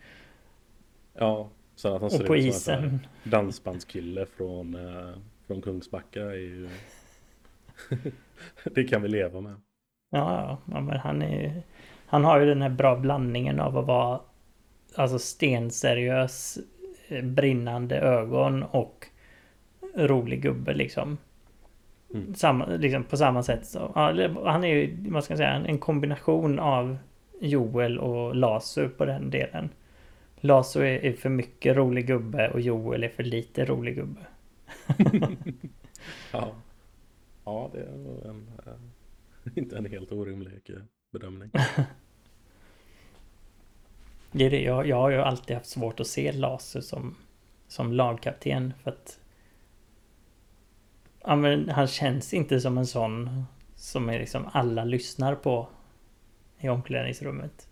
Ja, 1.14 1.51
sen 1.74 1.92
att 1.92 2.01
han 2.01 2.11
ser 2.11 2.26
på 2.26 2.36
ut 2.36 2.55
som 2.55 2.74
en 2.74 3.07
dansbandskille 3.24 4.26
från, 4.26 4.74
eh, 4.74 5.14
från 5.47 5.62
Kungsbacka 5.62 6.20
är 6.20 6.34
ju... 6.34 6.68
det 8.64 8.84
kan 8.84 9.03
vi 9.03 9.09
leva 9.09 9.40
med. 9.40 9.55
Ja, 10.11 10.59
ja, 10.64 10.80
men 10.82 11.01
han 11.01 11.22
är 11.22 11.62
Han 12.07 12.24
har 12.24 12.40
ju 12.40 12.47
den 12.47 12.62
här 12.62 12.68
bra 12.68 12.97
blandningen 12.97 13.61
av 13.61 13.78
att 13.78 13.86
vara 13.86 14.20
Alltså 14.94 15.18
stenseriös 15.18 16.59
eh, 17.09 17.24
Brinnande 17.24 17.99
ögon 17.99 18.62
och 18.62 19.07
Rolig 19.94 20.42
gubbe 20.42 20.74
liksom. 20.74 21.18
Mm. 22.14 22.34
Samma, 22.34 22.66
liksom 22.66 23.04
på 23.04 23.16
samma 23.16 23.42
sätt. 23.42 23.66
Så, 23.66 23.92
han 24.44 24.64
är 24.64 24.68
ju, 24.68 25.11
vad 25.11 25.24
ska 25.24 25.32
jag 25.32 25.38
säga, 25.38 25.50
en 25.50 25.78
kombination 25.78 26.59
av 26.59 26.98
Joel 27.40 27.98
och 27.98 28.36
Lasu 28.36 28.88
på 28.88 29.04
den 29.04 29.30
delen. 29.30 29.68
Lasu 30.40 30.80
är, 30.80 31.04
är 31.04 31.12
för 31.12 31.28
mycket 31.28 31.76
rolig 31.76 32.07
gubbe 32.07 32.50
och 32.50 32.61
Joel 32.61 33.04
är 33.04 33.09
för 33.09 33.22
lite 33.22 33.64
rolig 33.64 33.94
gubbe. 33.94 34.20
ja. 36.32 36.52
ja, 37.44 37.70
det 37.72 37.80
är 37.80 38.28
en, 38.28 38.46
inte 39.54 39.76
en 39.76 39.86
helt 39.86 40.12
orimlig 40.12 40.52
bedömning. 41.12 41.50
det 44.32 44.44
är 44.44 44.50
det. 44.50 44.62
Jag, 44.62 44.86
jag 44.86 44.96
har 44.96 45.11
ju 45.11 45.16
alltid 45.16 45.57
haft 45.57 45.68
svårt 45.68 46.00
att 46.00 46.07
se 46.07 46.32
Lasu 46.32 46.82
som, 46.82 47.14
som 47.68 47.92
lagkapten 47.92 48.72
för 48.82 48.90
att 48.90 49.18
ja, 51.27 51.37
men 51.37 51.68
han 51.68 51.87
känns 51.87 52.35
inte 52.35 52.61
som 52.61 52.79
en 52.79 52.87
sån 52.87 53.45
som 53.74 54.09
är 54.09 54.18
liksom 54.18 54.49
alla 54.53 54.85
lyssnar 54.85 55.35
på 55.35 55.68
i 56.61 56.68
omklädningsrummet. 56.68 57.68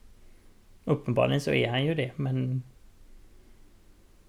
Uppenbarligen 0.84 1.40
så 1.40 1.52
är 1.52 1.68
han 1.68 1.84
ju 1.84 1.94
det, 1.94 2.12
men... 2.16 2.62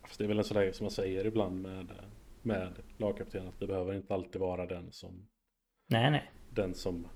Fast 0.01 0.17
det 0.17 0.23
är 0.23 0.27
väl 0.27 0.37
en 0.37 0.43
sån 0.43 0.57
där 0.57 0.71
som 0.71 0.83
man 0.83 0.91
säger 0.91 1.25
ibland 1.25 1.61
med, 1.61 1.87
med 2.41 2.73
lagkapten 2.97 3.47
att 3.47 3.59
det 3.59 3.67
behöver 3.67 3.93
inte 3.93 4.13
alltid 4.13 4.41
vara 4.41 4.65
den 4.65 4.91
som... 4.91 5.27
Nej, 5.87 6.11
nej. 6.11 6.31
Den 6.49 6.73
som... 6.73 7.07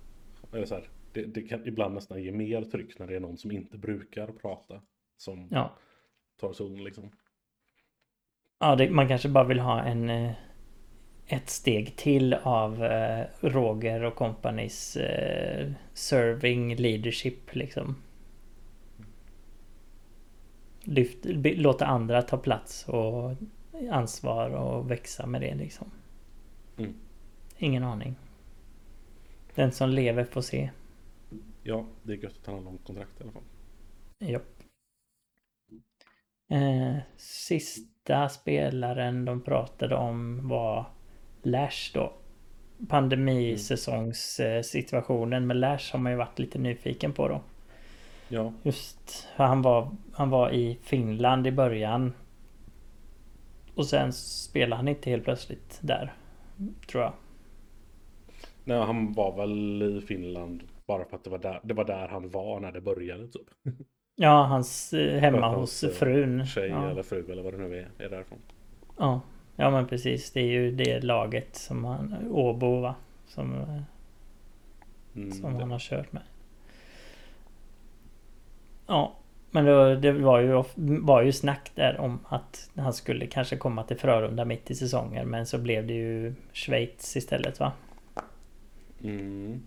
Eller 0.54 0.66
så 0.66 0.76
här, 0.76 0.90
det, 1.14 1.26
det, 1.26 1.42
kan 1.42 1.68
ibland 1.68 1.94
nästan 1.94 2.24
ge 2.24 2.32
mer 2.32 2.62
tryck 2.62 3.00
när 3.00 3.08
det 3.08 3.16
är 3.16 3.20
någon 3.20 3.38
som 3.38 3.52
inte 3.52 3.78
brukar 3.78 4.28
prata. 4.28 4.82
Som 5.18 5.48
ja. 5.52 5.78
tar 6.40 6.54
zon 6.54 6.84
liksom. 6.84 7.12
Ja, 8.60 8.76
det, 8.76 8.90
man 8.90 9.08
kanske 9.08 9.30
bara 9.30 9.44
vill 9.44 9.60
ha 9.60 9.84
en... 9.84 10.34
Ett 11.32 11.50
steg 11.50 11.96
till 11.96 12.34
av 12.34 12.84
eh, 12.84 13.26
Roger 13.40 14.04
och 14.04 14.16
kompanys 14.16 14.96
eh, 14.96 15.72
serving 15.94 16.76
leadership 16.76 17.56
liksom. 17.56 17.96
Lyft, 20.82 21.18
låta 21.44 21.86
andra 21.86 22.22
ta 22.22 22.38
plats 22.38 22.88
och 22.88 23.36
ansvar 23.92 24.50
och 24.50 24.92
växa 24.92 25.26
med 25.26 25.42
det 25.42 25.56
liksom. 25.56 25.92
Mm. 26.78 26.94
Ingen 27.58 27.84
aning. 27.84 28.16
Den 29.56 29.72
som 29.72 29.90
lever 29.90 30.24
får 30.24 30.42
se. 30.42 30.70
Ja, 31.64 31.86
det 32.04 32.14
är 32.14 32.18
gött 32.18 32.38
att 32.42 32.46
han 32.46 32.56
har 32.56 32.62
långt 32.62 32.86
kontrakt 32.86 33.20
i 33.20 33.24
alla 33.24 33.32
fall. 33.32 33.44
Japp. 34.20 34.64
Eh, 36.48 36.98
sista 37.18 38.30
spelaren 38.30 39.26
de 39.26 39.42
pratade 39.42 39.96
om 39.96 40.48
var 40.48 40.86
Lash 41.42 41.92
då. 41.94 42.14
Pandemisäsongssituationen 42.88 45.48
med 45.48 45.58
Lash 45.58 45.92
har 45.92 46.00
man 46.00 46.12
ju 46.12 46.18
varit 46.18 46.40
lite 46.40 46.60
nyfiken 46.60 47.14
på 47.14 47.28
då. 47.28 47.42
Ja. 48.30 48.54
Just 48.64 49.28
han 49.36 49.62
var, 49.62 49.92
han 50.14 50.30
var 50.30 50.52
i 50.52 50.78
Finland 50.84 51.48
i 51.48 51.52
början. 51.52 52.14
Och 53.76 53.86
sen 53.86 54.14
spelade 54.14 54.76
han 54.76 54.88
inte 54.88 55.10
helt 55.10 55.24
plötsligt 55.24 55.80
där. 55.82 56.14
Tror 56.92 57.04
jag. 57.04 57.14
Nej, 58.64 58.86
han 58.86 59.14
var 59.14 59.38
väl 59.38 59.82
i 59.82 60.02
Finland 60.02 60.64
bara 60.88 61.06
för 61.06 61.16
att 61.16 61.24
det 61.24 61.30
var 61.30 61.38
där, 61.38 61.60
det 61.64 61.74
var 61.74 61.86
där 61.86 62.08
han 62.08 62.30
var 62.30 62.60
när 62.60 62.72
det 62.72 62.82
började 62.82 63.28
typ. 63.28 63.48
Ja, 64.22 64.44
hans 64.44 64.94
eh, 64.94 65.20
hemma 65.20 65.56
hos 65.56 65.84
eh, 65.84 65.90
frun. 65.90 66.46
Tjej 66.46 66.70
ja. 66.70 66.90
eller 66.90 67.04
fru 67.04 67.32
eller 67.32 67.44
vad 67.44 67.54
det 67.54 67.58
nu 67.58 67.78
är, 67.78 68.06
är 68.06 68.10
därifrån. 68.10 68.40
Ja, 68.98 69.22
Ja 69.60 69.70
men 69.70 69.88
precis. 69.88 70.32
Det 70.32 70.40
är 70.40 70.46
ju 70.46 70.72
det 70.72 71.04
laget 71.04 71.56
som 71.56 71.86
han... 71.86 72.28
Åbo 72.32 72.80
va? 72.82 72.96
Som, 73.28 73.54
mm, 75.16 75.32
som 75.32 75.56
han 75.56 75.72
har 75.72 75.80
kört 75.80 76.12
med. 76.12 76.22
Ja. 78.88 79.16
Men 79.52 79.66
då, 79.66 79.96
det 79.96 80.12
var 80.12 80.40
ju, 80.40 80.64
var 81.02 81.22
ju 81.22 81.32
snack 81.32 81.72
där 81.76 82.00
om 82.00 82.20
att 82.26 82.70
han 82.76 82.94
skulle 82.94 83.28
kanske 83.28 83.58
komma 83.58 83.84
till 83.84 83.98
Frölunda 83.98 84.46
mitt 84.46 84.72
i 84.72 84.76
säsongen. 84.76 85.30
Men 85.30 85.46
så 85.46 85.58
blev 85.58 85.88
det 85.88 85.94
ju 85.94 86.34
Schweiz 86.54 87.16
istället 87.16 87.60
va? 87.60 87.72
Mm. 89.04 89.64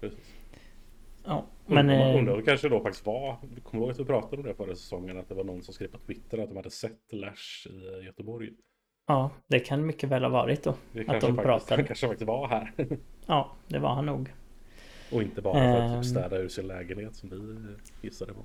Precis. 0.00 0.34
Ja, 1.24 1.44
men... 1.66 1.90
Eh, 1.90 2.18
undrar 2.18 2.42
kanske 2.42 2.68
då 2.68 2.80
faktiskt 2.80 3.06
var... 3.06 3.36
Kommer 3.36 3.60
du 3.72 3.78
ihåg 3.78 3.90
att 3.90 4.00
vi 4.00 4.04
pratade 4.04 4.36
om 4.36 4.42
det 4.42 4.54
förra 4.54 4.74
säsongen? 4.74 5.18
Att 5.18 5.28
det 5.28 5.34
var 5.34 5.44
någon 5.44 5.62
som 5.62 5.74
skrev 5.74 5.88
på 5.88 5.98
Twitter 5.98 6.38
att 6.38 6.48
de 6.48 6.56
hade 6.56 6.70
sett 6.70 7.12
Lash 7.12 7.68
i 7.70 8.04
Göteborg. 8.04 8.50
Ja, 9.10 9.30
det 9.46 9.60
kan 9.60 9.86
mycket 9.86 10.08
väl 10.08 10.22
ha 10.22 10.30
varit 10.30 10.62
då. 10.62 10.74
Det 10.92 11.08
att 11.08 11.20
de 11.20 11.36
pratade. 11.36 11.80
Han 11.80 11.86
kanske 11.86 12.06
faktiskt 12.06 12.28
var 12.28 12.48
här. 12.48 12.72
ja, 13.26 13.52
det 13.68 13.78
var 13.78 13.94
han 13.94 14.06
nog. 14.06 14.32
Och 15.12 15.22
inte 15.22 15.42
bara 15.42 15.54
för 15.54 15.80
att 15.80 16.02
typ 16.02 16.10
städa 16.10 16.36
ur 16.36 16.48
sin 16.48 16.66
lägenhet 16.66 17.16
som 17.16 17.30
vi 17.30 18.06
gissade 18.06 18.32
på. 18.32 18.40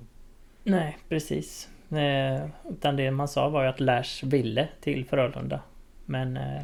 Nej, 0.62 0.98
precis. 1.08 1.68
Eh, 1.90 2.48
utan 2.70 2.96
det 2.96 3.10
man 3.10 3.28
sa 3.28 3.48
var 3.48 3.62
ju 3.62 3.68
att 3.68 3.80
Lash 3.80 4.26
ville 4.26 4.68
till 4.80 5.04
Frölunda. 5.04 5.60
Men 6.04 6.36
eh, 6.36 6.62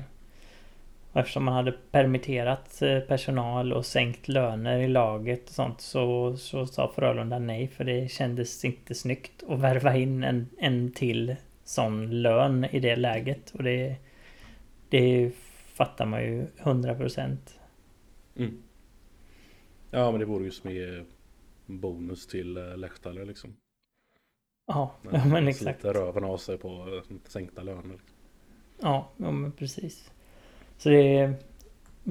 eftersom 1.12 1.44
man 1.44 1.54
hade 1.54 1.72
permitterat 1.72 2.82
eh, 2.82 3.00
personal 3.00 3.72
och 3.72 3.86
sänkt 3.86 4.28
löner 4.28 4.78
i 4.78 4.88
laget 4.88 5.48
och 5.48 5.54
sånt 5.54 5.80
så, 5.80 6.36
så 6.36 6.66
sa 6.66 6.92
Frölunda 6.94 7.38
nej 7.38 7.68
för 7.68 7.84
det 7.84 8.10
kändes 8.10 8.64
inte 8.64 8.94
snyggt 8.94 9.42
att 9.48 9.58
värva 9.58 9.96
in 9.96 10.24
en, 10.24 10.48
en 10.58 10.92
till 10.92 11.36
sån 11.72 12.22
lön 12.22 12.64
i 12.64 12.80
det 12.80 12.96
läget. 12.96 13.50
Och 13.50 13.62
det, 13.62 13.96
det 14.88 15.30
fattar 15.74 16.06
man 16.06 16.22
ju 16.22 16.46
100 16.58 16.94
procent. 16.94 17.60
Mm. 18.36 18.62
Ja 19.90 20.10
men 20.10 20.20
det 20.20 20.26
vore 20.26 20.44
ju 20.44 20.50
som 20.50 20.70
en 20.70 21.06
bonus 21.66 22.26
till 22.26 22.56
äh, 22.56 22.76
Lehtaler 22.76 23.24
liksom. 23.24 23.56
Ja, 24.66 24.94
ja 25.12 25.24
men 25.24 25.48
exakt. 25.48 25.80
Sliter 25.80 26.00
röven 26.00 26.24
av 26.24 26.36
sig 26.36 26.58
på 26.58 26.68
äh, 26.68 27.16
sänkta 27.24 27.62
löner. 27.62 27.98
Ja, 28.80 29.08
ja 29.16 29.30
men 29.30 29.52
precis. 29.52 30.12
Så 30.76 30.88
det, 30.88 31.34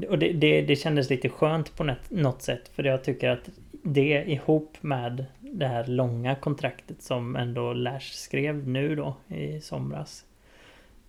och 0.09 0.20
det, 0.20 0.34
det, 0.34 0.62
det 0.62 0.76
kändes 0.76 1.09
lite 1.09 1.30
skönt 1.30 1.76
på 1.76 1.95
något 2.09 2.41
sätt. 2.41 2.68
För 2.68 2.84
jag 2.84 3.03
tycker 3.03 3.30
att 3.30 3.49
det 3.84 4.23
ihop 4.27 4.77
med 4.82 5.25
det 5.39 5.67
här 5.67 5.86
långa 5.86 6.36
kontraktet 6.36 7.01
som 7.01 7.36
ändå 7.36 7.73
Lash 7.73 8.11
skrev 8.13 8.67
nu 8.67 8.95
då 8.95 9.15
i 9.27 9.61
somras. 9.61 10.25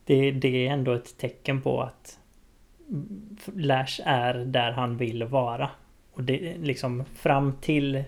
Det, 0.04 0.30
det 0.30 0.66
är 0.66 0.72
ändå 0.72 0.92
ett 0.92 1.18
tecken 1.18 1.62
på 1.62 1.82
att 1.82 2.18
Lash 3.54 4.00
är 4.04 4.34
där 4.34 4.72
han 4.72 4.96
vill 4.96 5.24
vara. 5.24 5.70
Och 6.12 6.22
det 6.22 6.56
liksom 6.58 7.04
fram 7.04 7.52
till 7.60 8.04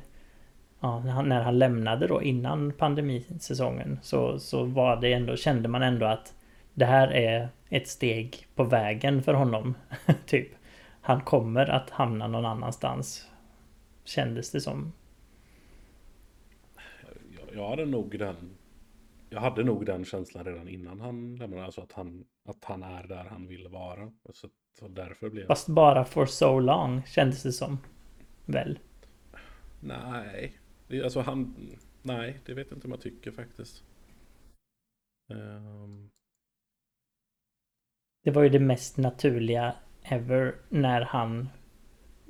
ja, 0.81 1.01
när 1.01 1.41
han 1.41 1.59
lämnade 1.59 2.07
då 2.07 2.23
innan 2.23 2.73
pandemisäsongen 2.73 3.99
så, 4.03 4.39
så 4.39 4.65
var 4.65 4.97
det 4.97 5.13
ändå, 5.13 5.37
kände 5.37 5.69
man 5.69 5.83
ändå 5.83 6.07
att 6.07 6.35
det 6.75 6.85
här 6.85 7.09
är 7.09 7.49
ett 7.69 7.89
steg 7.89 8.47
på 8.55 8.65
vägen 8.65 9.23
för 9.23 9.35
honom. 9.35 9.75
typ. 10.27 10.49
Han 11.01 11.21
kommer 11.21 11.71
att 11.71 11.91
hamna 11.91 12.27
någon 12.27 12.47
annanstans. 12.47 13.29
Kändes 14.05 14.51
det 14.51 14.61
som. 14.61 14.93
Jag, 17.39 17.57
jag 17.57 17.69
hade 17.69 17.87
nog 17.87 18.19
den 18.19 18.57
Jag 19.31 19.41
hade 19.41 19.65
nog 19.65 19.87
den 19.87 20.05
känslan 20.05 20.45
redan 20.45 20.69
innan 20.69 21.01
han 21.01 21.37
lämnade. 21.37 21.65
Alltså 21.65 21.81
att 21.81 21.93
han 21.93 22.25
att 22.45 22.65
han 22.65 22.83
är 22.83 23.07
där 23.07 23.25
han 23.25 23.47
vill 23.47 23.69
vara. 23.69 24.13
Så, 24.33 24.49
så 24.79 24.89
därför 24.89 25.31
blev... 25.31 25.47
Fast 25.47 25.69
bara 25.69 26.05
for 26.05 26.27
so 26.27 26.59
long 26.59 27.03
kändes 27.07 27.43
det 27.43 27.53
som. 27.53 27.79
Väl? 28.47 28.79
Nej, 29.81 30.59
alltså 31.05 31.21
han... 31.21 31.57
Nej, 32.03 32.41
det 32.45 32.55
vet 32.55 32.71
jag 32.71 32.77
inte 32.77 32.87
om 32.87 32.91
jag 32.91 33.01
tycker 33.01 33.31
faktiskt. 33.31 33.85
Um... 35.29 36.11
Det 38.25 38.31
var 38.31 38.43
ju 38.43 38.49
det 38.49 38.61
mest 38.61 38.97
naturliga 38.97 39.77
ever 40.03 40.55
när 40.69 41.01
han 41.01 41.49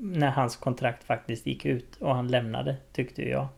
när 0.05 0.31
hans 0.31 0.57
kontrakt 0.57 1.05
faktiskt 1.05 1.47
gick 1.47 1.65
ut 1.65 1.97
och 1.97 2.15
han 2.15 2.29
lämnade 2.29 2.77
tyckte 2.93 3.23
jag. 3.23 3.49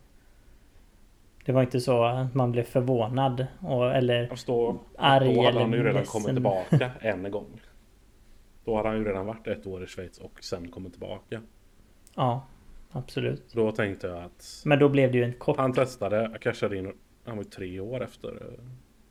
Det 1.44 1.52
var 1.52 1.62
inte 1.62 1.80
så 1.80 2.04
att 2.04 2.34
man 2.34 2.52
blev 2.52 2.62
förvånad 2.62 3.46
och, 3.60 3.94
eller 3.94 4.26
Fast 4.26 4.46
då, 4.46 4.80
arg 4.98 5.34
då 5.34 5.42
hade 5.42 5.60
han 5.60 5.72
ju 5.72 5.84
redan 5.84 6.04
kommit 6.04 6.28
tillbaka 6.28 6.90
en 7.00 7.30
gång. 7.30 7.60
Då 8.64 8.76
hade 8.76 8.88
han 8.88 8.98
ju 8.98 9.04
redan 9.04 9.26
varit 9.26 9.46
ett 9.46 9.66
år 9.66 9.84
i 9.84 9.86
Schweiz 9.86 10.18
och 10.18 10.44
sen 10.44 10.70
kommit 10.70 10.92
tillbaka. 10.92 11.42
Ja, 12.14 12.46
absolut. 12.90 13.52
Då 13.52 13.72
tänkte 13.72 14.06
jag 14.06 14.22
att... 14.22 14.62
Men 14.64 14.78
då 14.78 14.88
blev 14.88 15.12
det 15.12 15.18
ju 15.18 15.24
en 15.24 15.32
kort... 15.32 15.56
Han 15.56 15.72
testade, 15.72 16.38
cashade 16.40 16.76
in, 16.76 16.92
han 17.24 17.36
var 17.36 17.44
ju 17.44 17.50
tre 17.50 17.80
år 17.80 18.02
efter, 18.02 18.58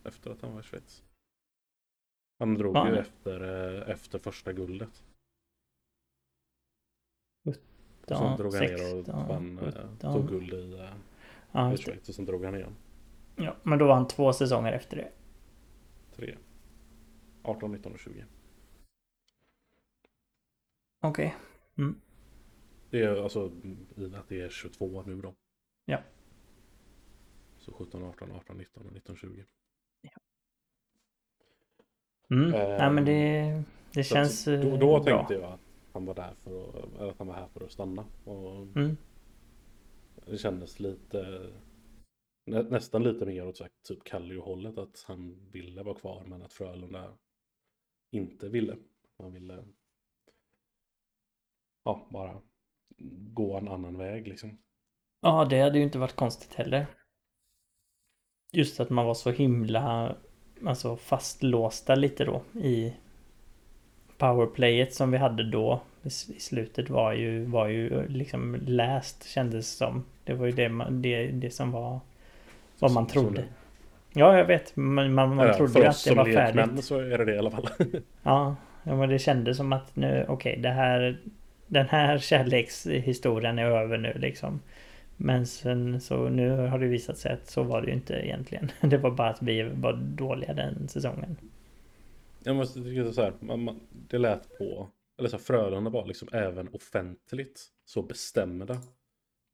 efter 0.03 0.31
att 0.31 0.41
han 0.41 0.53
var 0.53 0.59
i 0.59 0.63
Schweiz. 0.63 1.03
Han 2.39 2.55
drog 2.55 2.75
ja. 2.75 2.89
ju 2.89 2.97
efter, 2.97 3.41
efter 3.89 4.19
första 4.19 4.53
guldet. 4.53 5.03
17, 8.07 8.37
så 8.37 8.43
drog 8.43 8.53
han 8.53 8.67
16, 8.67 8.97
ner 8.97 9.15
och 9.15 9.27
vann, 9.27 9.59
17. 9.63 9.97
Eh, 10.03 10.13
tog 10.13 10.29
guld 10.29 10.53
i, 10.53 10.73
eh, 10.73 10.89
ja, 11.51 11.73
i 11.73 11.77
Schweiz 11.77 12.09
och 12.09 12.15
sen 12.15 12.25
drog 12.25 12.45
han 12.45 12.55
igen. 12.55 12.75
Ja, 13.35 13.55
men 13.63 13.79
då 13.79 13.87
var 13.87 13.95
han 13.95 14.07
två 14.07 14.33
säsonger 14.33 14.71
efter 14.71 14.97
det. 14.97 15.11
Tre. 16.15 16.37
18, 17.43 17.71
19 17.71 17.93
och 17.93 17.99
20. 17.99 18.25
Okej. 21.01 21.27
Okay. 21.27 21.31
Mm. 21.77 22.01
Det 22.89 23.01
är 23.01 23.23
alltså 23.23 23.51
i 23.95 24.05
och 24.05 24.11
med 24.11 24.19
att 24.19 24.29
det 24.29 24.41
är 24.41 24.49
22 24.49 25.03
nu 25.05 25.21
då. 25.21 25.33
Ja. 25.85 25.99
Så 27.57 27.73
17, 27.73 28.03
18, 28.03 28.31
18, 28.31 28.57
19 28.57 28.85
och 28.87 28.93
19, 28.93 29.15
20. 29.15 29.45
Ja. 30.01 30.09
Mm. 32.29 32.53
Eh, 32.53 32.67
Nej 32.67 32.91
men 32.91 33.05
det, 33.05 33.63
det 33.93 34.03
känns 34.03 34.45
då, 34.45 34.55
då, 34.55 34.77
då 34.77 35.03
tänkte 35.03 35.33
jag 35.33 35.43
att 35.43 35.64
han 35.95 36.05
var 36.05 36.15
där 36.15 36.35
för 36.43 36.69
att, 36.69 36.95
eller 36.95 37.09
att 37.09 37.17
han 37.17 37.27
var 37.27 37.35
här 37.35 37.47
för 37.47 37.65
att 37.65 37.71
stanna. 37.71 38.05
Och 38.23 38.61
mm. 38.61 38.97
Det 40.25 40.37
kändes 40.37 40.79
lite 40.79 41.51
nä, 42.45 42.63
nästan 42.63 43.03
lite 43.03 43.25
mer 43.25 43.47
åt 43.47 43.61
typ 43.87 44.03
Kallio-hållet 44.03 44.77
att 44.77 45.03
han 45.07 45.49
ville 45.51 45.83
vara 45.83 45.99
kvar 45.99 46.23
men 46.25 46.41
att 46.41 46.53
Frölunda 46.53 47.17
inte 48.11 48.49
ville. 48.49 48.77
Man 49.19 49.33
ville 49.33 49.65
ja, 51.83 52.07
bara 52.11 52.41
gå 53.33 53.57
en 53.57 53.67
annan 53.67 53.97
väg 53.97 54.27
liksom. 54.27 54.57
Ja, 55.21 55.45
det 55.49 55.61
hade 55.61 55.77
ju 55.77 55.83
inte 55.83 55.99
varit 55.99 56.15
konstigt 56.15 56.53
heller. 56.53 56.87
Just 58.51 58.79
att 58.79 58.89
man 58.89 59.05
var 59.05 59.13
så 59.13 59.31
himla 59.31 60.15
alltså 60.65 60.97
fastlåsta 60.97 61.95
lite 61.95 62.25
då 62.25 62.43
i 62.53 62.93
powerplayet 64.17 64.93
som 64.93 65.11
vi 65.11 65.17
hade 65.17 65.43
då 65.43 65.81
i 66.03 66.39
slutet 66.39 66.89
var 66.89 67.13
ju, 67.13 67.45
var 67.45 67.67
ju 67.67 68.07
liksom 68.07 68.57
läst 68.65 69.29
kändes 69.29 69.77
som. 69.77 70.05
Det 70.23 70.33
var 70.33 70.45
ju 70.45 70.51
det, 70.51 70.69
man, 70.69 71.01
det, 71.01 71.27
det 71.27 71.49
som 71.49 71.71
var 71.71 71.99
vad 72.79 72.91
man 72.91 73.07
trodde. 73.07 73.43
Ja, 74.13 74.37
jag 74.37 74.45
vet. 74.45 74.75
Man, 74.75 75.13
man, 75.13 75.35
man 75.35 75.47
ja, 75.47 75.53
trodde 75.53 75.79
ju 75.79 75.85
att 75.85 76.03
det 76.05 76.13
var 76.13 76.25
färdigt. 76.25 76.85
så 76.85 76.99
är 76.99 77.17
det 77.17 77.25
det 77.25 77.35
i 77.35 77.37
alla 77.37 77.51
fall. 77.51 77.67
ja, 78.23 78.55
ja, 78.83 78.95
men 78.95 79.09
det 79.09 79.19
kändes 79.19 79.57
som 79.57 79.73
att 79.73 79.95
nu, 79.95 80.25
okej, 80.27 80.51
okay, 80.51 80.61
det 80.61 80.69
här 80.69 81.17
den 81.67 81.87
här 81.87 82.17
kärlekshistorien 82.19 83.59
är 83.59 83.65
över 83.65 83.97
nu 83.97 84.13
liksom. 84.15 84.59
Men 85.17 85.45
sen 85.45 86.01
så 86.01 86.29
nu 86.29 86.67
har 86.67 86.79
det 86.79 86.87
visat 86.87 87.17
sig 87.17 87.33
att 87.33 87.47
så 87.47 87.63
var 87.63 87.81
det 87.81 87.87
ju 87.87 87.93
inte 87.93 88.13
egentligen. 88.13 88.71
Det 88.81 88.97
var 88.97 89.11
bara 89.11 89.29
att 89.29 89.41
vi 89.41 89.63
var 89.63 89.93
dåliga 89.93 90.53
den 90.53 90.87
säsongen. 90.87 91.37
Jag 92.45 92.55
måste 92.55 92.83
tycka 92.83 93.13
så 93.13 93.21
här, 93.21 93.37
man, 93.41 93.63
man, 93.63 93.87
det 93.91 94.17
lät 94.17 94.57
på, 94.57 94.91
eller 95.17 95.29
så 95.29 95.37
här, 95.37 95.43
Frölunda 95.43 95.89
var 95.89 96.05
liksom 96.05 96.27
även 96.31 96.67
offentligt 96.67 97.71
så 97.85 98.03
bestämda 98.03 98.81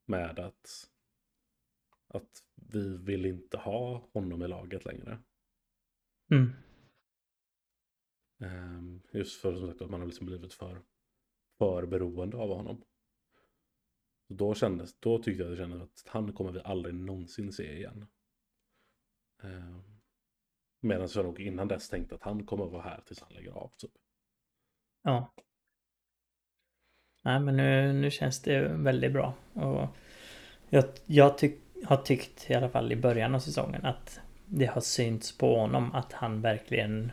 med 0.06 0.40
att 0.40 0.92
att 2.14 2.44
vi 2.56 2.98
vill 2.98 3.26
inte 3.26 3.58
ha 3.58 4.10
honom 4.14 4.44
i 4.44 4.48
laget 4.48 4.86
längre. 4.86 5.20
Mm. 6.32 6.54
Um, 8.40 9.02
just 9.12 9.42
för 9.42 9.56
som 9.56 9.68
sagt 9.68 9.82
att 9.82 9.90
man 9.90 10.00
har 10.00 10.08
liksom 10.08 10.26
blivit 10.26 10.54
för, 10.54 10.82
för 11.58 11.86
beroende 11.86 12.38
av 12.38 12.50
honom. 12.50 12.84
Då, 14.28 14.54
kändes, 14.54 15.00
då 15.00 15.24
tyckte 15.24 15.44
jag 15.44 15.52
det 15.52 15.58
kändes 15.58 15.82
att 15.82 16.04
han 16.08 16.34
kommer 16.34 16.52
vi 16.52 16.62
aldrig 16.64 16.96
någonsin 16.96 17.54
se 17.54 17.78
igen. 17.78 18.06
Um, 19.44 19.91
Medan 20.82 21.10
jag 21.16 21.26
nog 21.26 21.40
innan 21.40 21.68
dess 21.68 21.90
tänkte 21.90 22.16
att 22.16 22.24
han 22.24 22.46
kommer 22.46 22.66
vara 22.66 22.82
här 22.82 23.02
tills 23.06 23.22
han 23.22 23.34
lägger 23.34 23.52
av. 23.52 23.72
Typ. 23.78 23.92
Ja. 25.04 25.34
Nej 27.24 27.40
men 27.40 27.58
nu, 27.58 27.94
nu 27.94 28.12
känns 28.12 28.42
det 28.42 28.62
väldigt 28.62 29.14
bra. 29.14 29.34
Och 29.54 29.88
jag 30.70 30.86
jag 31.06 31.38
tyck, 31.38 31.60
har 31.86 31.98
tyckt 31.98 32.50
i 32.50 32.54
alla 32.54 32.70
fall 32.70 32.92
i 32.92 32.96
början 32.96 33.36
av 33.36 33.40
säsongen 33.40 33.86
att 33.86 34.20
det 34.46 34.66
har 34.66 34.82
synts 34.82 35.38
på 35.38 35.60
honom 35.60 35.96
att 35.96 36.14
han 36.14 36.42
verkligen 36.42 37.12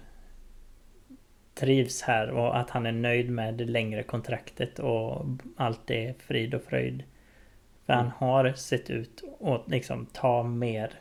trivs 1.55 2.03
här 2.03 2.31
och 2.31 2.59
att 2.59 2.71
han 2.71 2.87
är 2.87 2.93
nöjd 2.93 3.31
med 3.31 3.55
det 3.55 3.65
längre 3.65 4.03
kontraktet 4.03 4.79
och 4.79 5.27
allt 5.57 5.91
är 5.91 6.15
frid 6.19 6.55
och 6.55 6.63
fröjd. 6.63 7.05
För 7.87 7.93
han 7.93 8.05
mm. 8.05 8.17
har 8.19 8.53
sett 8.53 8.91
ut 8.91 9.23
att 9.41 9.71
liksom 9.71 10.07
ta 10.07 10.43
mer 10.43 10.93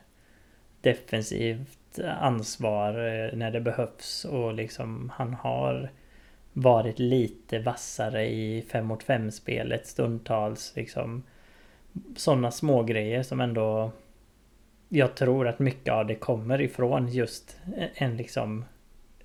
ansvar 2.00 2.90
eh, 2.90 3.38
när 3.38 3.52
det 3.52 3.62
behövs 3.62 4.26
och 4.26 4.54
liksom 4.54 5.12
han 5.16 5.34
har 5.34 5.90
varit 6.54 7.00
lite 7.00 7.60
vassare 7.60 8.26
i 8.26 8.62
5 8.72 8.86
mot 8.86 9.04
5 9.04 9.32
spelet 9.32 9.88
stundtals 9.88 10.74
liksom 10.76 11.24
sådana 12.16 12.52
små 12.52 12.84
grejer 12.84 13.24
som 13.24 13.42
ändå 13.42 13.92
jag 14.90 15.16
tror 15.16 15.48
att 15.48 15.60
mycket 15.60 15.94
av 15.94 16.06
det 16.08 16.16
kommer 16.16 16.62
ifrån 16.62 17.08
just 17.08 17.58
en 17.94 18.18
liksom 18.18 18.66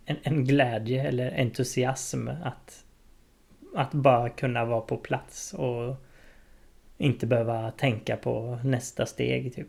en, 0.04 0.16
en 0.22 0.44
glädje 0.44 1.08
eller 1.08 1.40
entusiasm 1.40 2.28
att 2.42 2.84
att 3.74 3.92
bara 3.92 4.28
kunna 4.28 4.64
vara 4.64 4.80
på 4.80 4.96
plats 4.96 5.54
och 5.54 5.96
inte 6.98 7.26
behöva 7.26 7.70
tänka 7.70 8.16
på 8.16 8.58
nästa 8.64 9.06
steg 9.06 9.54
typ. 9.54 9.68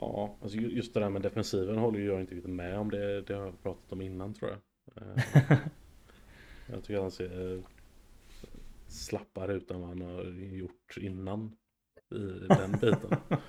Ja, 0.00 0.36
alltså 0.42 0.58
just 0.58 0.94
det 0.94 1.00
där 1.00 1.10
med 1.10 1.22
defensiven 1.22 1.78
håller 1.78 2.00
jag 2.00 2.20
inte 2.20 2.34
riktigt 2.34 2.52
med 2.52 2.78
om. 2.78 2.90
Det, 2.90 3.22
det 3.22 3.34
har 3.34 3.44
jag 3.44 3.62
pratat 3.62 3.92
om 3.92 4.02
innan 4.02 4.34
tror 4.34 4.50
jag. 4.50 4.58
Eh, 6.68 6.74
jag 6.74 6.82
tycker 6.82 6.94
att 6.96 7.02
han 7.02 7.10
ser 7.10 7.54
eh, 7.54 7.62
slappare 8.86 9.52
ut 9.52 9.70
än 9.70 9.80
vad 9.80 9.88
han 9.88 10.00
har 10.00 10.24
gjort 10.56 10.96
innan 11.00 11.56
i 12.10 12.46
den 12.48 12.72
biten. 12.72 13.16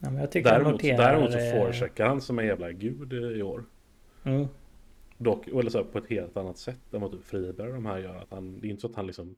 Ja, 0.00 0.10
men 0.10 0.20
jag 0.20 0.30
tycker 0.32 0.50
däremot, 0.50 0.72
noterar... 0.72 0.98
däremot 0.98 1.32
så 1.32 1.38
forecheckar 1.38 2.06
han 2.08 2.20
som 2.20 2.38
en 2.38 2.46
jävla 2.46 2.72
gud 2.72 3.12
i 3.12 3.42
år. 3.42 3.64
Mm. 4.24 4.46
Dock, 5.18 5.48
eller 5.48 5.70
så 5.70 5.78
här, 5.78 5.84
på 5.84 5.98
ett 5.98 6.10
helt 6.10 6.36
annat 6.36 6.58
sätt 6.58 6.94
än 6.94 7.00
vad 7.00 7.12
typ 7.12 7.24
Friberg 7.24 7.72
de 7.72 7.86
här 7.86 7.98
gör. 7.98 8.16
Att 8.16 8.30
han, 8.30 8.60
det 8.60 8.66
är 8.66 8.70
inte 8.70 8.80
så 8.80 8.86
att 8.86 8.96
han 8.96 9.06
liksom 9.06 9.36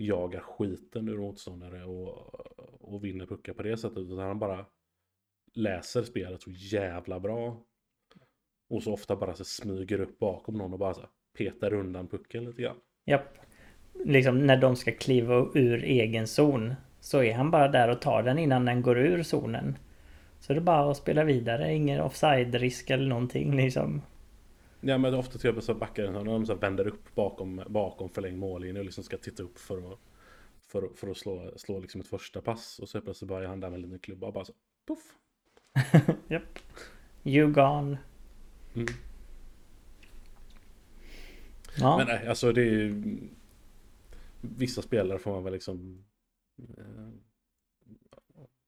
jagar 0.00 0.40
skiten 0.40 1.08
ur 1.08 1.18
motståndare 1.18 1.84
och, 1.84 2.34
och 2.80 3.04
vinner 3.04 3.26
puckar 3.26 3.52
på 3.52 3.62
det 3.62 3.76
sättet. 3.76 3.98
Utan 3.98 4.18
han 4.18 4.38
bara 4.38 4.66
läser 5.54 6.02
spelet 6.02 6.42
så 6.42 6.50
jävla 6.50 7.20
bra. 7.20 7.62
Och 8.68 8.82
så 8.82 8.92
ofta 8.92 9.16
bara 9.16 9.34
så 9.34 9.44
smyger 9.44 10.00
upp 10.00 10.18
bakom 10.18 10.58
någon 10.58 10.72
och 10.72 10.78
bara 10.78 10.94
så 10.94 11.08
petar 11.38 11.74
undan 11.74 12.08
pucken 12.08 12.44
lite 12.44 12.62
grann. 12.62 12.76
Japp. 13.04 13.38
Liksom 14.04 14.46
när 14.46 14.56
de 14.56 14.76
ska 14.76 14.92
kliva 14.92 15.50
ur 15.54 15.84
egen 15.84 16.26
zon 16.26 16.74
så 17.00 17.22
är 17.22 17.34
han 17.34 17.50
bara 17.50 17.68
där 17.68 17.90
och 17.90 18.00
tar 18.00 18.22
den 18.22 18.38
innan 18.38 18.64
den 18.64 18.82
går 18.82 18.98
ur 18.98 19.22
zonen. 19.22 19.78
Så 20.40 20.52
det 20.52 20.58
är 20.58 20.60
bara 20.62 20.90
att 20.90 20.96
spela 20.96 21.24
vidare, 21.24 21.74
ingen 21.74 22.00
offside-risk 22.00 22.90
eller 22.90 23.08
någonting 23.08 23.56
liksom. 23.56 24.02
Ja 24.80 24.98
men 24.98 25.14
ofta 25.14 25.30
till 25.30 25.38
exempel 25.38 25.62
så 25.62 25.74
backar 25.74 26.02
den 26.02 26.24
de 26.24 26.46
så 26.46 26.54
vänder 26.54 26.86
upp 26.86 27.14
bakom, 27.14 27.62
bakom 27.68 28.08
förlängd 28.08 28.38
mållinje 28.38 28.78
och 28.78 28.84
liksom 28.84 29.04
ska 29.04 29.16
titta 29.16 29.42
upp 29.42 29.58
för 29.58 29.92
att, 29.92 29.98
för, 30.60 30.88
för 30.94 31.10
att 31.10 31.16
slå, 31.16 31.52
slå 31.56 31.80
liksom 31.80 32.00
ett 32.00 32.08
första 32.08 32.40
pass. 32.40 32.78
Och 32.78 32.88
så 32.88 33.00
plötsligt 33.00 33.28
börjar 33.28 33.48
han 33.48 33.60
där 33.60 33.70
med 33.70 33.76
en 33.76 33.82
liten 33.82 33.98
klubba 33.98 34.26
och 34.26 34.32
bara 34.32 34.44
så 34.44 34.52
poff. 34.86 35.16
Japp. 36.28 36.58
You 37.24 37.52
gone. 37.52 37.98
Mm. 38.74 38.86
Ja. 41.78 41.96
Men 41.96 42.06
nej, 42.06 42.26
alltså 42.26 42.52
det 42.52 42.60
är 42.60 42.64
ju... 42.64 43.18
Vissa 44.40 44.82
spelare 44.82 45.18
får 45.18 45.32
man 45.32 45.44
väl 45.44 45.52
liksom... 45.52 46.04
Eh, 46.58 47.08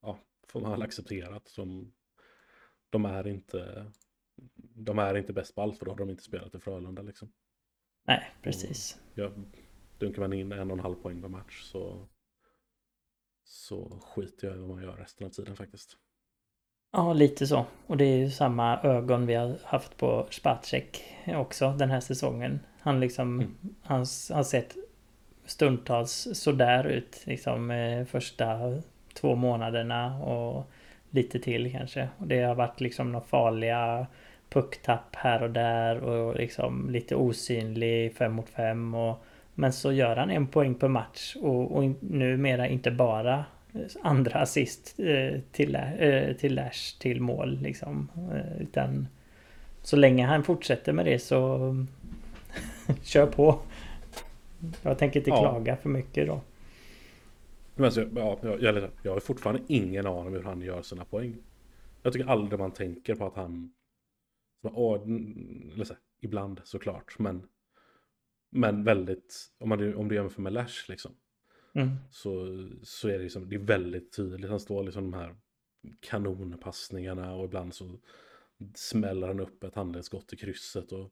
ja, 0.01 0.19
får 0.47 0.61
man 0.61 0.71
väl 0.71 0.81
acceptera 0.81 1.35
att 1.35 1.47
som... 1.47 1.93
De 2.89 3.05
är 3.05 3.27
inte 3.27 3.91
de 4.75 4.99
är 4.99 5.17
inte 5.17 5.33
bäst 5.33 5.55
på 5.55 5.61
allt 5.61 5.77
för 5.77 5.85
då 5.85 5.91
har 5.91 5.97
de 5.97 6.09
inte 6.09 6.23
spelat 6.23 6.55
i 6.55 6.59
Frölunda 6.59 7.01
liksom. 7.01 7.31
Nej, 8.07 8.31
precis. 8.41 8.99
Och, 9.11 9.19
ja, 9.19 9.31
dunkar 9.97 10.21
man 10.21 10.33
in 10.33 10.51
en 10.51 10.71
och 10.71 10.77
en 10.77 10.83
halv 10.83 10.95
poäng 10.95 11.21
per 11.21 11.29
match 11.29 11.61
så, 11.61 12.07
så 13.43 13.99
skiter 14.01 14.47
jag 14.47 14.57
i 14.57 14.59
vad 14.59 14.69
man 14.69 14.83
gör 14.83 14.97
resten 14.97 15.27
av 15.27 15.31
tiden 15.31 15.55
faktiskt. 15.55 15.97
Ja, 16.91 17.13
lite 17.13 17.47
så. 17.47 17.65
Och 17.87 17.97
det 17.97 18.05
är 18.05 18.17
ju 18.17 18.29
samma 18.29 18.81
ögon 18.81 19.25
vi 19.25 19.33
har 19.33 19.57
haft 19.63 19.97
på 19.97 20.27
Spacek 20.29 21.03
också 21.27 21.71
den 21.71 21.89
här 21.89 21.99
säsongen. 21.99 22.59
Han 22.79 22.99
liksom, 22.99 23.39
mm. 23.39 23.55
han 23.81 23.99
har 24.29 24.43
sett 24.43 24.75
stundtals 25.45 26.27
sådär 26.33 26.83
ut 26.83 27.23
liksom 27.25 27.71
eh, 27.71 28.05
första 28.05 28.59
två 29.13 29.35
månaderna 29.35 30.23
och 30.23 30.71
lite 31.09 31.39
till 31.39 31.71
kanske. 31.71 32.09
Och 32.17 32.27
det 32.27 32.41
har 32.41 32.55
varit 32.55 32.81
liksom 32.81 33.11
några 33.11 33.25
farliga 33.25 34.07
pucktapp 34.53 35.15
här 35.15 35.43
och 35.43 35.51
där 35.51 36.03
och 36.03 36.35
liksom 36.35 36.89
lite 36.89 37.15
osynlig 37.15 38.15
fem 38.15 38.33
mot 38.33 38.49
fem 38.49 38.93
och 38.93 39.23
men 39.55 39.73
så 39.73 39.91
gör 39.91 40.15
han 40.15 40.29
en 40.29 40.47
poäng 40.47 40.75
per 40.75 40.87
match 40.87 41.35
och, 41.41 41.77
och 41.77 41.83
numera 41.99 42.67
inte 42.67 42.91
bara 42.91 43.45
andra 44.01 44.39
assist 44.39 44.99
eh, 44.99 45.39
till, 45.51 45.75
eh, 45.75 46.33
till 46.33 46.55
Lash 46.55 46.99
till 46.99 47.21
mål 47.21 47.59
liksom. 47.61 48.09
Eh, 48.31 48.61
utan 48.61 49.07
så 49.81 49.95
länge 49.95 50.25
han 50.25 50.43
fortsätter 50.43 50.93
med 50.93 51.05
det 51.05 51.19
så 51.19 51.75
kör 53.03 53.25
på. 53.25 53.59
Jag 54.81 54.97
tänker 54.97 55.19
inte 55.19 55.29
ja. 55.29 55.39
klaga 55.39 55.75
för 55.75 55.89
mycket 55.89 56.27
då. 56.27 56.41
Men 57.75 57.85
alltså, 57.85 58.05
ja, 58.15 58.37
jag, 58.41 58.89
jag 59.03 59.11
har 59.13 59.19
fortfarande 59.19 59.61
ingen 59.67 60.07
aning 60.07 60.27
om 60.27 60.33
hur 60.33 60.43
han 60.43 60.61
gör 60.61 60.81
sina 60.81 61.05
poäng. 61.05 61.35
Jag 62.03 62.13
tycker 62.13 62.29
aldrig 62.29 62.59
man 62.59 62.71
tänker 62.71 63.15
på 63.15 63.25
att 63.25 63.35
han... 63.35 63.73
Eller 64.63 65.83
så, 65.83 65.93
ibland 66.21 66.61
såklart, 66.63 67.19
men... 67.19 67.47
Men 68.55 68.83
väldigt, 68.83 69.47
om, 69.59 69.69
man, 69.69 69.95
om 69.95 70.09
du 70.09 70.15
jämför 70.15 70.41
med 70.41 70.53
Lash 70.53 70.89
liksom. 70.89 71.11
Mm. 71.73 71.89
Så, 72.11 72.45
så 72.83 73.07
är 73.07 73.13
det, 73.13 73.23
liksom, 73.23 73.49
det 73.49 73.55
är 73.55 73.59
väldigt 73.59 74.15
tydligt. 74.15 74.49
Han 74.49 74.59
står 74.59 74.83
liksom 74.83 75.11
de 75.11 75.17
här 75.17 75.35
kanonpassningarna 75.99 77.33
och 77.33 77.45
ibland 77.45 77.73
så 77.73 77.99
smäller 78.75 79.27
han 79.27 79.39
upp 79.39 79.63
ett 79.63 79.75
handledsskott 79.75 80.33
i 80.33 80.37
krysset. 80.37 80.91
Och, 80.91 81.11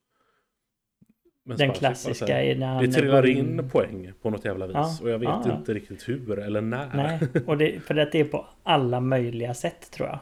men 1.43 1.58
Den 1.58 1.74
klassiska 1.74 2.41
är 2.41 2.56
när 2.56 2.68
han... 2.68 2.84
Det 2.84 2.91
trillar 2.91 3.26
in 3.26 3.70
poäng 3.70 4.14
på 4.22 4.30
något 4.30 4.45
jävla 4.45 4.68
vis. 4.68 4.76
Ja, 4.76 4.97
och 5.02 5.10
jag 5.10 5.20
vet 5.20 5.30
ja, 5.30 5.58
inte 5.58 5.74
riktigt 5.74 6.10
hur 6.10 6.39
eller 6.39 6.62
när. 6.62 6.95
Nej, 6.95 7.43
och 7.47 7.58
det, 7.58 7.80
för 7.80 7.93
det 7.93 8.16
är 8.16 8.26
på 8.26 8.47
alla 8.64 8.99
möjliga 8.99 9.54
sätt 9.54 9.91
tror 9.91 10.10
jag. 10.10 10.20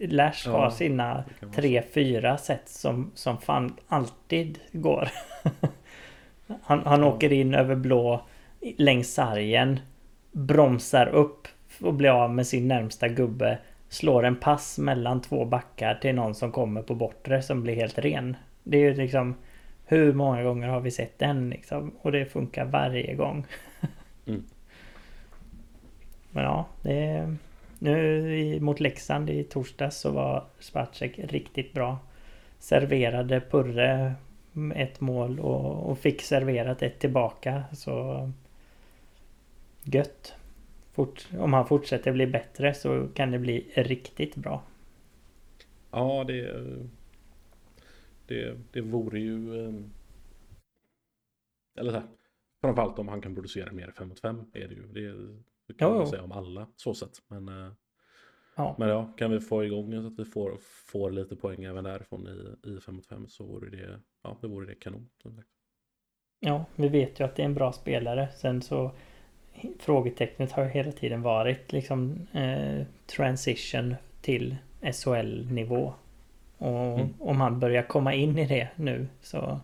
Lash 0.00 0.48
har 0.48 0.70
sina 0.70 1.24
tre, 1.54 1.82
fyra 1.94 2.38
sätt 2.38 2.68
som, 2.68 3.10
som 3.14 3.40
fan 3.40 3.76
alltid 3.88 4.58
går. 4.72 5.08
han 6.62 6.82
han 6.86 7.04
åker 7.04 7.32
in 7.32 7.54
över 7.54 7.74
blå 7.74 8.26
längs 8.76 9.14
sargen. 9.14 9.80
Bromsar 10.32 11.06
upp 11.06 11.48
och 11.80 11.94
blir 11.94 12.10
av 12.10 12.34
med 12.34 12.46
sin 12.46 12.68
närmsta 12.68 13.08
gubbe. 13.08 13.58
Slår 13.88 14.24
en 14.24 14.36
pass 14.36 14.78
mellan 14.78 15.22
två 15.22 15.44
backar 15.44 15.94
till 15.94 16.14
någon 16.14 16.34
som 16.34 16.52
kommer 16.52 16.82
på 16.82 16.94
bortre 16.94 17.42
som 17.42 17.62
blir 17.62 17.74
helt 17.74 17.98
ren. 17.98 18.36
Det 18.62 18.76
är 18.76 18.80
ju 18.80 18.94
liksom 18.94 19.34
hur 19.86 20.12
många 20.12 20.42
gånger 20.42 20.68
har 20.68 20.80
vi 20.80 20.90
sett 20.90 21.18
den 21.18 21.50
liksom? 21.50 21.92
Och 22.00 22.12
det 22.12 22.26
funkar 22.26 22.64
varje 22.64 23.14
gång. 23.14 23.46
mm. 24.26 24.44
Men 26.30 26.44
ja, 26.44 26.66
det 26.82 26.92
är, 26.92 27.36
nu 27.84 28.60
mot 28.60 28.80
Leksand 28.80 29.30
i 29.30 29.44
torsdags 29.44 29.96
så 29.96 30.10
var 30.10 30.46
Spacek 30.58 31.18
riktigt 31.18 31.72
bra. 31.72 31.98
Serverade 32.58 33.40
Purre 33.40 34.14
ett 34.74 35.00
mål 35.00 35.40
och, 35.40 35.90
och 35.90 35.98
fick 35.98 36.22
serverat 36.22 36.82
ett 36.82 36.98
tillbaka. 36.98 37.64
Så 37.72 38.30
gött. 39.82 40.34
Fort, 40.92 41.28
om 41.38 41.52
han 41.52 41.66
fortsätter 41.66 42.12
bli 42.12 42.26
bättre 42.26 42.74
så 42.74 43.08
kan 43.14 43.30
det 43.30 43.38
bli 43.38 43.72
riktigt 43.74 44.36
bra. 44.36 44.62
Ja, 45.90 46.24
det... 46.26 46.66
Det, 48.26 48.58
det 48.72 48.80
vore 48.80 49.20
ju... 49.20 49.66
Ehm, 49.66 49.90
eller 51.78 51.90
så 51.90 51.98
här, 51.98 52.06
framförallt 52.60 52.98
om 52.98 53.08
han 53.08 53.20
kan 53.20 53.34
producera 53.34 53.72
mer 53.72 53.90
5 53.98 54.08
mot 54.08 54.20
5 54.20 54.44
är 54.52 54.68
det 54.68 54.74
ju. 54.74 54.82
Det, 54.92 55.34
det 55.66 55.74
kan 55.74 55.90
jo, 55.90 55.98
man 55.98 56.06
säga 56.06 56.22
om 56.22 56.32
alla 56.32 56.66
så 56.76 56.94
sätt. 56.94 57.22
Men, 57.28 57.48
eh, 57.48 57.72
ja. 58.56 58.74
men 58.78 58.88
ja, 58.88 59.12
kan 59.16 59.30
vi 59.30 59.40
få 59.40 59.64
igång 59.64 59.92
så 59.92 60.06
att 60.06 60.18
vi 60.18 60.24
får, 60.24 60.58
får 60.86 61.10
lite 61.10 61.36
poäng 61.36 61.64
även 61.64 61.84
därifrån 61.84 62.28
i, 62.28 62.68
i 62.68 62.80
5 62.80 62.94
mot 62.94 63.06
5 63.06 63.28
så 63.28 63.44
vore 63.44 63.70
det, 63.70 64.00
ja, 64.22 64.38
det 64.40 64.46
vore 64.46 64.66
det 64.66 64.74
kanon. 64.74 65.10
Ja, 66.40 66.64
vi 66.76 66.88
vet 66.88 67.20
ju 67.20 67.24
att 67.24 67.36
det 67.36 67.42
är 67.42 67.46
en 67.46 67.54
bra 67.54 67.72
spelare. 67.72 68.28
Sen 68.36 68.62
så 68.62 68.90
frågetecknet 69.78 70.52
har 70.52 70.64
hela 70.64 70.92
tiden 70.92 71.22
varit 71.22 71.72
liksom 71.72 72.26
eh, 72.32 72.86
transition 73.06 73.94
till 74.20 74.56
SHL-nivå. 74.92 75.94
Och 76.58 76.98
mm. 76.98 77.14
om 77.18 77.40
han 77.40 77.60
börjar 77.60 77.82
komma 77.82 78.14
in 78.14 78.38
i 78.38 78.46
det 78.46 78.68
nu 78.76 79.08
så... 79.20 79.60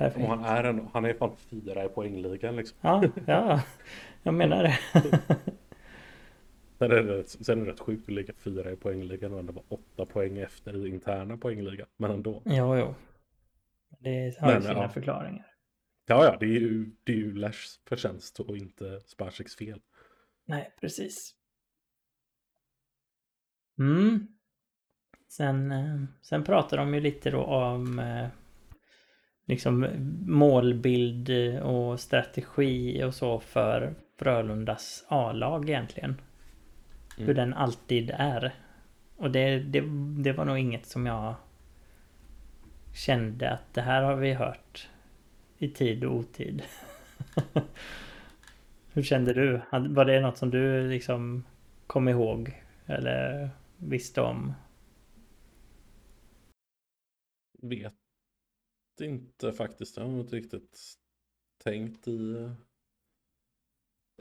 Perfekt. 0.00 0.24
Och 0.24 0.28
han 0.28 0.44
är, 0.44 0.64
en, 0.64 0.88
han 0.92 1.04
är 1.04 1.14
fan 1.14 1.36
fyra 1.36 1.84
i 1.84 1.88
poängligan 1.88 2.56
liksom. 2.56 2.78
Ja, 2.80 3.04
ja. 3.26 3.62
Jag 4.22 4.34
menar 4.34 4.62
det. 4.62 4.78
Sen 6.78 6.90
är 6.90 7.02
det, 7.02 7.28
sen 7.28 7.60
är 7.60 7.64
det 7.64 7.72
rätt 7.72 7.80
sjukt 7.80 8.08
att 8.08 8.14
ligga 8.14 8.34
fyra 8.34 8.70
i 8.72 8.76
poängligan 8.76 9.32
och 9.32 9.38
ändå 9.38 9.52
vara 9.52 9.64
åtta 9.68 10.06
poäng 10.06 10.38
efter 10.38 10.86
i 10.86 10.88
interna 10.88 11.36
poängligan. 11.36 11.86
Men 11.96 12.10
ändå. 12.10 12.42
Jo, 12.44 12.76
jo. 12.76 12.94
Det 13.98 14.38
har 14.40 14.54
ju 14.54 14.60
sina 14.60 14.72
ja. 14.74 14.88
förklaringar. 14.88 15.46
Ja, 16.06 16.24
ja, 16.24 16.36
det 16.40 16.46
är 16.46 16.60
ju, 16.60 16.90
det 17.04 17.12
är 17.12 17.16
ju 17.16 17.34
Lashs 17.34 17.80
förtjänst 17.88 18.40
och 18.40 18.56
inte 18.56 19.00
Sparsiks 19.00 19.56
fel. 19.56 19.80
Nej, 20.44 20.74
precis. 20.80 21.34
Mm. 23.78 24.26
Sen, 25.28 25.72
eh, 25.72 26.02
sen 26.22 26.44
pratar 26.44 26.76
de 26.76 26.94
ju 26.94 27.00
lite 27.00 27.30
då 27.30 27.44
om 27.44 27.98
eh, 27.98 28.28
liksom 29.50 29.86
målbild 30.26 31.30
och 31.62 32.00
strategi 32.00 33.04
och 33.04 33.14
så 33.14 33.40
för 33.40 33.94
Frölundas 34.18 35.04
A-lag 35.08 35.68
egentligen. 35.68 36.10
Mm. 36.10 37.26
Hur 37.26 37.34
den 37.34 37.54
alltid 37.54 38.10
är. 38.14 38.54
Och 39.16 39.30
det, 39.30 39.58
det, 39.58 39.82
det 40.22 40.32
var 40.32 40.44
nog 40.44 40.58
inget 40.58 40.86
som 40.86 41.06
jag 41.06 41.34
kände 42.94 43.50
att 43.50 43.74
det 43.74 43.80
här 43.80 44.02
har 44.02 44.16
vi 44.16 44.34
hört 44.34 44.88
i 45.58 45.68
tid 45.68 46.04
och 46.04 46.14
otid. 46.14 46.62
Hur 48.92 49.02
kände 49.02 49.32
du? 49.32 49.60
Var 49.70 50.04
det 50.04 50.20
något 50.20 50.38
som 50.38 50.50
du 50.50 50.88
liksom 50.88 51.44
kom 51.86 52.08
ihåg? 52.08 52.62
Eller 52.86 53.50
visste 53.76 54.20
om? 54.20 54.52
Vet 57.62 57.99
inte 59.00 59.52
faktiskt. 59.52 59.96
Jag 59.96 60.04
har 60.04 60.20
inte 60.20 60.36
riktigt 60.36 60.78
tänkt 61.64 62.08
i, 62.08 62.50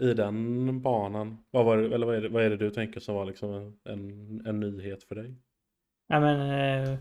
i 0.01 0.14
den 0.14 0.81
banan. 0.81 1.43
Vad, 1.51 1.65
var 1.65 1.77
det, 1.77 1.95
eller 1.95 2.06
vad, 2.06 2.15
är 2.15 2.22
det, 2.22 2.30
vad 2.30 2.43
är 2.43 2.49
det 2.49 2.57
du 2.57 2.72
tänker 2.72 2.99
som 2.99 3.15
var 3.15 3.26
liksom 3.26 3.80
en, 3.84 4.41
en 4.45 4.60
nyhet 4.60 5.03
för 5.03 5.15
dig? 5.15 5.35
Ja 6.07 6.19
men 6.19 6.49
eh, 6.51 6.97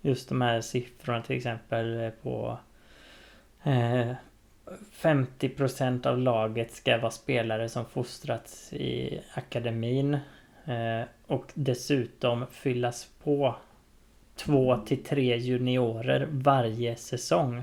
just 0.00 0.28
de 0.28 0.40
här 0.40 0.60
siffrorna 0.60 1.22
till 1.22 1.36
exempel 1.36 2.00
eh, 2.00 2.10
på 2.10 2.58
eh, 3.62 4.14
50% 4.92 6.06
av 6.06 6.18
laget 6.18 6.72
ska 6.72 6.98
vara 6.98 7.10
spelare 7.10 7.68
som 7.68 7.84
fostrats 7.84 8.72
i 8.72 9.20
akademin. 9.34 10.18
Eh, 10.64 11.02
och 11.26 11.52
dessutom 11.54 12.46
fyllas 12.46 13.10
på 13.22 13.56
två 14.36 14.76
till 14.86 15.04
tre 15.04 15.36
juniorer 15.36 16.28
varje 16.30 16.96
säsong. 16.96 17.62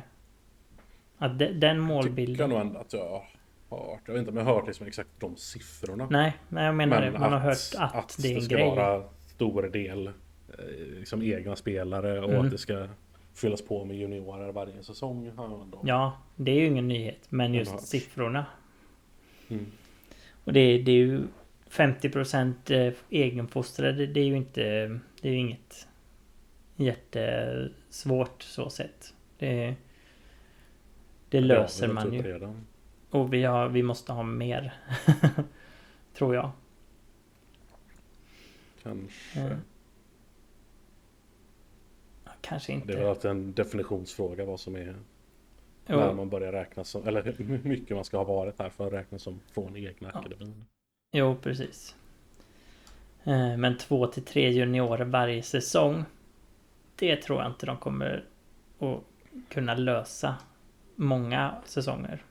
Att 1.17 1.39
den 1.39 1.79
målbilden... 1.79 2.37
Jag 2.37 2.49
nog 2.49 2.67
ändå 2.67 2.79
att 2.79 2.93
jag 2.93 3.23
har. 3.69 3.99
Jag 4.05 4.13
vet 4.13 4.19
inte 4.19 4.31
om 4.31 4.37
jag 4.37 4.43
har 4.43 4.53
hört 4.53 4.67
liksom 4.67 4.87
exakt 4.87 5.09
de 5.19 5.35
siffrorna. 5.35 6.07
Nej, 6.09 6.37
men 6.49 6.63
jag 6.63 6.75
menar 6.75 7.01
men 7.01 7.13
det. 7.13 7.19
Man 7.19 7.33
att, 7.33 7.41
har 7.41 7.49
hört 7.49 7.57
att, 7.77 7.95
att 7.95 8.17
det 8.21 8.33
är 8.33 8.41
en 8.41 8.47
grej. 8.47 8.63
Att 8.63 8.69
det 8.69 8.75
ska 8.75 8.83
vara 8.83 9.03
stor 9.27 9.63
del 9.63 10.07
eh, 10.07 10.13
liksom 10.99 11.21
egna 11.21 11.55
spelare 11.55 12.19
och 12.19 12.29
mm. 12.29 12.45
att 12.45 12.51
det 12.51 12.57
ska 12.57 12.87
fyllas 13.33 13.61
på 13.61 13.85
med 13.85 13.97
juniorer 13.97 14.51
varje 14.51 14.83
säsong. 14.83 15.31
Ja, 15.83 16.17
det 16.35 16.51
är 16.51 16.55
ju 16.55 16.67
ingen 16.67 16.87
nyhet. 16.87 17.25
Men 17.29 17.53
just 17.53 17.87
siffrorna. 17.87 18.45
Mm. 19.49 19.65
Och 20.43 20.53
det, 20.53 20.77
det 20.77 20.91
är 20.91 20.95
ju 20.95 21.21
50% 21.69 22.53
eh, 22.71 22.93
egenfostrade. 23.09 24.07
Det 24.07 24.19
är 24.19 24.25
ju 24.25 24.37
inte... 24.37 24.61
Det 25.21 25.27
är 25.27 25.31
ju 25.31 25.37
inget 25.37 25.87
jättesvårt 26.79 28.43
så 28.43 28.69
sett. 28.69 29.13
Det, 29.37 29.75
det 31.29 31.41
löser 31.41 31.87
ja, 31.87 31.93
man 31.93 32.13
ju. 32.13 32.21
Redan. 32.21 32.67
Och 33.09 33.33
vi, 33.33 33.43
har, 33.43 33.69
vi 33.69 33.83
måste 33.83 34.11
ha 34.11 34.23
mer. 34.23 34.73
Tror 36.13 36.35
jag. 36.35 36.51
Kanske. 38.83 39.57
kanske 42.41 42.73
inte. 42.73 42.87
Det 42.87 42.93
är 42.93 42.97
väl 42.97 43.07
alltid 43.07 43.31
en 43.31 43.53
definitionsfråga 43.53 44.45
vad 44.45 44.59
som 44.59 44.75
är 44.75 44.95
jo. 45.87 45.97
när 45.97 46.13
man 46.13 46.29
börjar 46.29 46.51
räkna 46.51 46.83
som, 46.83 47.07
eller 47.07 47.23
hur 47.37 47.59
mycket 47.63 47.95
man 47.95 48.05
ska 48.05 48.17
ha 48.17 48.23
varit 48.23 48.59
här 48.59 48.69
för 48.69 48.87
att 48.87 48.93
räkna 48.93 49.19
som 49.19 49.39
från 49.51 49.77
egna 49.77 50.11
ja. 50.13 50.19
akademin. 50.19 50.65
Jo, 51.11 51.35
precis. 51.41 51.95
Eh, 53.23 53.57
men 53.57 53.77
två 53.77 54.07
till 54.07 54.23
tre 54.23 54.49
juniorer 54.49 55.05
varje 55.05 55.43
säsong. 55.43 56.03
Det 56.99 57.15
tror 57.15 57.41
jag 57.41 57.51
inte 57.51 57.65
de 57.65 57.77
kommer 57.77 58.29
att 58.79 59.03
kunna 59.49 59.75
lösa 59.75 60.35
många 60.95 61.61
säsonger. 61.65 62.25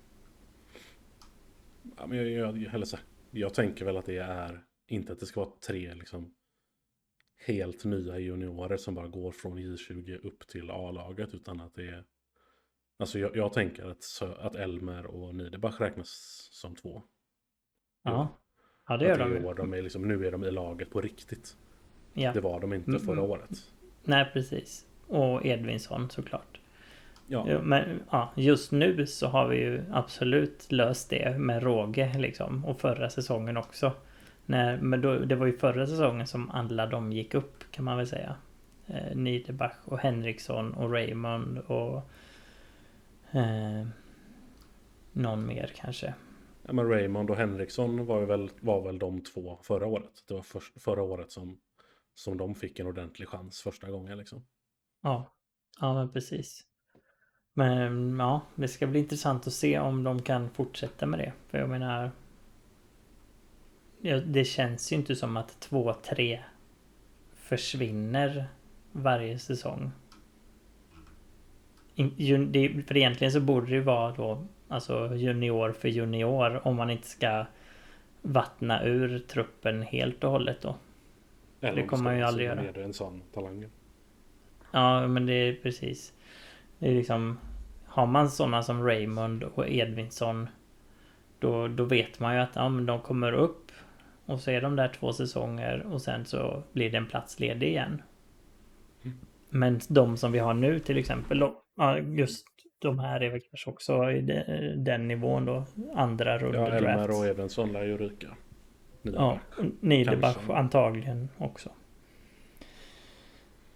Ja, 1.96 2.06
men 2.06 2.18
jag, 2.18 2.30
jag, 2.30 2.58
jag, 2.58 2.84
jag 3.30 3.54
tänker 3.54 3.84
väl 3.84 3.96
att 3.96 4.06
det 4.06 4.18
är 4.18 4.64
inte 4.86 5.12
att 5.12 5.20
det 5.20 5.26
ska 5.26 5.40
vara 5.40 5.52
tre 5.66 5.94
liksom 5.94 6.34
helt 7.46 7.84
nya 7.84 8.18
juniorer 8.18 8.76
som 8.76 8.94
bara 8.94 9.08
går 9.08 9.32
från 9.32 9.58
J20 9.58 10.26
upp 10.26 10.48
till 10.48 10.70
A-laget 10.70 11.34
utan 11.34 11.60
att 11.60 11.74
det 11.74 11.88
är 11.88 12.04
Alltså 13.00 13.18
jag, 13.18 13.36
jag 13.36 13.52
tänker 13.52 13.84
att, 13.84 14.22
att 14.38 14.56
Elmer 14.56 15.06
och 15.06 15.34
Niederbach 15.34 15.80
räknas 15.80 16.08
som 16.52 16.76
två. 16.76 17.02
Ja, 18.02 18.28
ja 18.88 18.96
det 18.96 19.04
gör 19.04 19.18
de. 19.18 19.54
de 19.54 19.74
är 19.74 19.82
liksom, 19.82 20.08
nu 20.08 20.26
är 20.26 20.32
de 20.32 20.44
i 20.44 20.50
laget 20.50 20.90
på 20.90 21.00
riktigt. 21.00 21.56
Ja. 22.12 22.32
Det 22.32 22.40
var 22.40 22.60
de 22.60 22.72
inte 22.72 22.90
mm, 22.90 23.00
förra 23.00 23.18
mm. 23.18 23.30
året. 23.30 23.72
Nej, 24.08 24.30
precis. 24.32 24.86
Och 25.06 25.46
Edvinsson 25.46 26.10
såklart. 26.10 26.60
Ja. 27.26 27.60
Men 27.62 28.00
ja, 28.10 28.32
just 28.36 28.72
nu 28.72 29.06
så 29.06 29.26
har 29.26 29.48
vi 29.48 29.56
ju 29.56 29.82
absolut 29.92 30.72
löst 30.72 31.10
det 31.10 31.38
med 31.38 31.62
råge 31.62 32.12
liksom. 32.18 32.64
Och 32.64 32.80
förra 32.80 33.10
säsongen 33.10 33.56
också. 33.56 33.92
Nej, 34.46 34.78
men 34.80 35.00
då, 35.00 35.18
det 35.18 35.34
var 35.36 35.46
ju 35.46 35.58
förra 35.58 35.86
säsongen 35.86 36.26
som 36.26 36.50
alla 36.50 36.86
de 36.86 37.12
gick 37.12 37.34
upp 37.34 37.64
kan 37.70 37.84
man 37.84 37.96
väl 37.96 38.06
säga. 38.06 38.36
Eh, 38.86 39.16
Niederbach 39.16 39.76
och 39.84 39.98
Henriksson 39.98 40.74
och 40.74 40.92
Raymond 40.92 41.58
och 41.58 41.96
eh, 43.32 43.86
någon 45.12 45.46
mer 45.46 45.72
kanske. 45.76 46.14
Ja, 46.62 46.72
men 46.72 46.88
Raymond 46.88 47.30
och 47.30 47.36
Henriksson 47.36 48.06
var 48.06 48.26
väl, 48.26 48.50
var 48.60 48.82
väl 48.82 48.98
de 48.98 49.20
två 49.20 49.58
förra 49.62 49.86
året. 49.86 50.24
Det 50.28 50.34
var 50.34 50.42
för, 50.42 50.62
förra 50.80 51.02
året 51.02 51.30
som, 51.30 51.58
som 52.18 52.36
de 52.36 52.54
fick 52.54 52.78
en 52.78 52.86
ordentlig 52.86 53.28
chans 53.28 53.60
första 53.60 53.90
gången 53.90 54.18
liksom. 54.18 54.46
Ja, 55.02 55.34
ja 55.80 55.94
men 55.94 56.12
precis. 56.12 56.64
Men 57.54 58.18
ja, 58.18 58.40
det 58.54 58.68
ska 58.68 58.86
bli 58.86 58.98
intressant 58.98 59.46
att 59.46 59.52
se 59.52 59.78
om 59.78 60.04
de 60.04 60.22
kan 60.22 60.50
fortsätta 60.50 61.06
med 61.06 61.18
det. 61.18 61.32
För 61.48 61.58
jag 61.58 61.68
menar... 61.68 62.10
Det 64.26 64.44
känns 64.44 64.92
ju 64.92 64.96
inte 64.96 65.16
som 65.16 65.36
att 65.36 65.60
två, 65.60 65.94
tre 65.94 66.44
försvinner 67.34 68.48
varje 68.92 69.38
säsong. 69.38 69.90
För 72.86 72.96
egentligen 72.96 73.32
så 73.32 73.40
borde 73.40 73.70
det 73.70 73.80
vara 73.80 74.12
då 74.12 74.46
Alltså 74.68 75.14
junior 75.14 75.72
för 75.72 75.88
junior 75.88 76.66
om 76.66 76.76
man 76.76 76.90
inte 76.90 77.08
ska 77.08 77.46
vattna 78.22 78.84
ur 78.84 79.18
truppen 79.18 79.82
helt 79.82 80.24
och 80.24 80.30
hållet 80.30 80.60
då. 80.60 80.76
Eller 81.60 81.82
det 81.82 81.88
kommer 81.88 82.04
man 82.04 82.16
ju 82.16 82.22
aldrig 82.22 82.46
göra. 82.46 82.62
Med 82.62 82.76
en 82.76 82.92
sån 82.92 83.22
talang. 83.34 83.66
Ja 84.72 85.06
men 85.06 85.26
det 85.26 85.32
är 85.32 85.54
precis. 85.54 86.12
Det 86.78 86.88
är 86.88 86.94
liksom 86.94 87.38
Har 87.86 88.06
man 88.06 88.30
sådana 88.30 88.62
som 88.62 88.86
Raymond 88.86 89.42
och 89.42 89.68
Edvinsson 89.68 90.48
då, 91.38 91.68
då 91.68 91.84
vet 91.84 92.20
man 92.20 92.34
ju 92.34 92.40
att 92.40 92.54
ja, 92.56 92.68
men 92.68 92.86
de 92.86 93.00
kommer 93.00 93.32
upp 93.32 93.72
och 94.26 94.40
så 94.40 94.50
är 94.50 94.60
de 94.60 94.76
där 94.76 94.88
två 94.88 95.12
säsonger 95.12 95.86
och 95.90 96.02
sen 96.02 96.24
så 96.24 96.62
blir 96.72 96.90
det 96.90 96.96
en 96.96 97.06
plats 97.06 97.40
ledig 97.40 97.68
igen. 97.68 98.02
Mm. 99.02 99.18
Men 99.50 99.80
de 99.88 100.16
som 100.16 100.32
vi 100.32 100.38
har 100.38 100.54
nu 100.54 100.78
till 100.78 100.98
exempel 100.98 101.44
ja, 101.76 101.98
just 101.98 102.46
de 102.78 102.98
här 102.98 103.20
är 103.20 103.30
väl 103.30 103.40
kanske 103.40 103.70
också 103.70 104.10
i 104.10 104.20
den 104.76 105.08
nivån 105.08 105.44
då. 105.44 105.64
Andra 105.94 106.38
runda 106.38 106.58
Ja, 106.58 106.66
Elmer 106.66 107.10
och 107.10 107.26
Edvinsson 107.26 107.72
lär 107.72 107.84
ju 107.84 107.96
ryka. 107.96 108.28
Ja, 109.02 109.38
Niederbach 109.80 110.50
antagligen 110.50 111.28
också. 111.38 111.70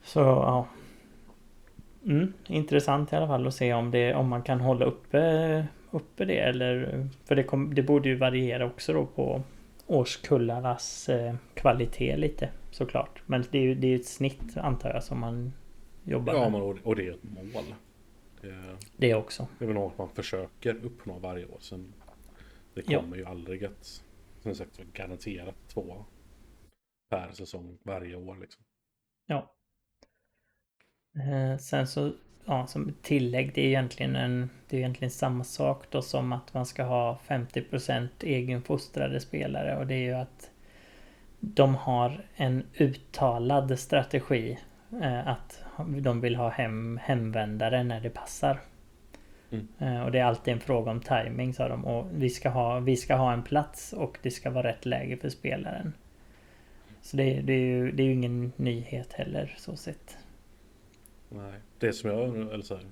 Så 0.02 0.20
ja. 0.20 0.66
Mm, 2.04 2.32
intressant 2.46 3.12
i 3.12 3.16
alla 3.16 3.26
fall 3.26 3.46
att 3.46 3.54
se 3.54 3.72
om, 3.72 3.90
det, 3.90 4.14
om 4.14 4.28
man 4.28 4.42
kan 4.42 4.60
hålla 4.60 4.84
uppe, 4.84 5.66
uppe 5.90 6.24
det 6.24 6.38
eller 6.38 7.08
För 7.24 7.34
det, 7.34 7.42
kom, 7.42 7.74
det 7.74 7.82
borde 7.82 8.08
ju 8.08 8.16
variera 8.16 8.66
också 8.66 8.92
då 8.92 9.06
på 9.06 9.42
årskullarnas 9.86 11.08
eh, 11.08 11.34
kvalitet 11.54 12.16
lite 12.16 12.48
såklart. 12.70 13.22
Men 13.26 13.44
det 13.50 13.58
är 13.58 13.62
ju 13.62 13.74
det 13.74 13.86
är 13.86 13.96
ett 13.96 14.06
snitt 14.06 14.56
antar 14.56 14.90
jag 14.90 15.04
som 15.04 15.20
man 15.20 15.52
jobbar 16.04 16.34
ja, 16.34 16.48
med. 16.48 16.60
Ja, 16.60 16.74
och 16.82 16.96
det 16.96 17.06
är 17.06 17.10
ett 17.10 17.22
mål. 17.22 17.64
Det, 18.40 18.76
det 18.96 19.14
också. 19.14 19.46
Det 19.58 19.64
är 19.64 19.66
väl 19.66 19.74
något 19.74 19.98
man 19.98 20.08
försöker 20.08 20.74
uppnå 20.84 21.18
varje 21.18 21.44
år. 21.46 21.58
Sen 21.60 21.92
det 22.74 22.82
kommer 22.82 23.16
ja. 23.16 23.16
ju 23.16 23.24
aldrig 23.24 23.64
att 23.64 24.02
som 24.42 24.54
sagt 24.54 24.76
garanterat 24.76 25.56
två 25.68 26.04
per 27.10 27.32
säsong 27.32 27.78
varje 27.84 28.16
år. 28.16 28.36
Liksom. 28.36 28.64
Ja. 29.26 29.54
Eh, 31.18 31.58
sen 31.58 31.86
så, 31.86 32.12
ja, 32.44 32.66
som 32.66 32.94
tillägg, 33.02 33.54
det 33.54 33.60
är 33.60 33.66
egentligen 33.66 34.16
en, 34.16 34.50
det 34.68 34.76
är 34.76 34.80
egentligen 34.80 35.10
samma 35.10 35.44
sak 35.44 35.90
då 35.90 36.02
som 36.02 36.32
att 36.32 36.54
man 36.54 36.66
ska 36.66 36.82
ha 36.82 37.20
50% 37.26 38.08
egenfostrade 38.20 39.20
spelare 39.20 39.76
och 39.76 39.86
det 39.86 39.94
är 39.94 40.02
ju 40.02 40.12
att 40.12 40.50
de 41.40 41.74
har 41.74 42.26
en 42.34 42.66
uttalad 42.74 43.78
strategi 43.78 44.58
eh, 45.02 45.28
att 45.28 45.64
de 46.02 46.20
vill 46.20 46.36
ha 46.36 46.48
hem 46.48 47.00
hemvändare 47.02 47.84
när 47.84 48.00
det 48.00 48.10
passar. 48.10 48.60
Mm. 49.52 49.68
Eh, 49.78 50.04
och 50.04 50.12
det 50.12 50.18
är 50.18 50.24
alltid 50.24 50.54
en 50.54 50.60
fråga 50.60 50.90
om 50.90 51.00
timing 51.00 51.54
sa 51.54 51.68
de. 51.68 51.84
Och 51.84 52.06
vi 52.12 52.30
ska, 52.30 52.48
ha, 52.48 52.80
vi 52.80 52.96
ska 52.96 53.14
ha 53.14 53.32
en 53.32 53.42
plats 53.42 53.92
och 53.92 54.18
det 54.22 54.30
ska 54.30 54.50
vara 54.50 54.68
rätt 54.68 54.86
läge 54.86 55.16
för 55.16 55.28
spelaren. 55.28 55.92
Så 57.00 57.16
det, 57.16 57.40
det 57.40 57.52
är 57.52 57.58
ju 57.58 57.92
det 57.92 58.02
är 58.02 58.04
ju 58.04 58.12
ingen 58.12 58.52
nyhet 58.56 59.12
heller 59.12 59.54
så 59.58 59.76
sett. 59.76 60.18
Nej, 61.28 61.60
det 61.78 61.92
som 61.92 62.10
jag 62.10 62.36
eller 62.36 62.62
så 62.62 62.74
här, 62.76 62.86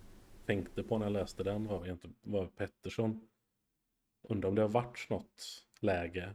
tänkte 0.47 0.83
på 0.83 0.99
när 0.99 1.07
jag 1.07 1.13
läste 1.13 1.43
den 1.43 1.67
var, 1.67 1.85
egentligen, 1.85 2.17
var 2.23 2.47
Pettersson. 2.47 3.29
Undrar 4.29 4.49
om 4.49 4.55
det 4.55 4.63
har 4.63 4.69
varit 4.69 5.07
något 5.11 5.67
läge 5.81 6.35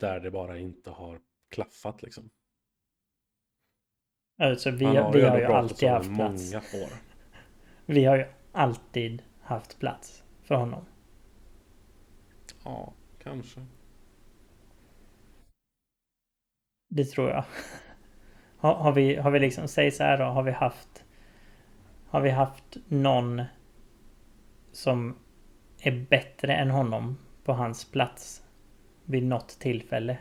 där 0.00 0.20
det 0.20 0.30
bara 0.30 0.58
inte 0.58 0.90
har 0.90 1.20
klaffat 1.48 2.02
liksom. 2.02 2.30
Alltså 4.38 4.70
vi, 4.70 4.84
har, 4.84 5.12
vi 5.12 5.22
har 5.22 5.38
ju 5.38 5.44
alltid 5.44 5.88
haft 5.88 6.14
plats. 6.14 6.52
Många 6.52 6.84
år. 6.84 7.07
Vi 7.90 8.04
har 8.04 8.16
ju 8.16 8.24
alltid 8.52 9.22
haft 9.40 9.78
plats 9.78 10.22
för 10.42 10.54
honom. 10.54 10.84
Ja, 12.64 12.92
kanske. 13.22 13.66
Det 16.88 17.04
tror 17.04 17.30
jag. 17.30 17.44
Har, 18.58 18.74
har, 18.74 18.92
vi, 18.92 19.16
har 19.16 19.30
vi 19.30 19.38
liksom, 19.38 19.68
säg 19.68 19.90
så 19.90 20.02
här 20.02 20.18
då, 20.18 20.24
har 20.24 20.42
vi 20.42 20.50
haft 20.50 21.04
Har 22.06 22.20
vi 22.20 22.30
haft 22.30 22.76
någon 22.88 23.42
Som 24.72 25.16
Är 25.82 26.06
bättre 26.10 26.54
än 26.54 26.70
honom 26.70 27.18
På 27.44 27.52
hans 27.52 27.90
plats 27.90 28.44
Vid 29.04 29.22
något 29.22 29.48
tillfälle 29.48 30.18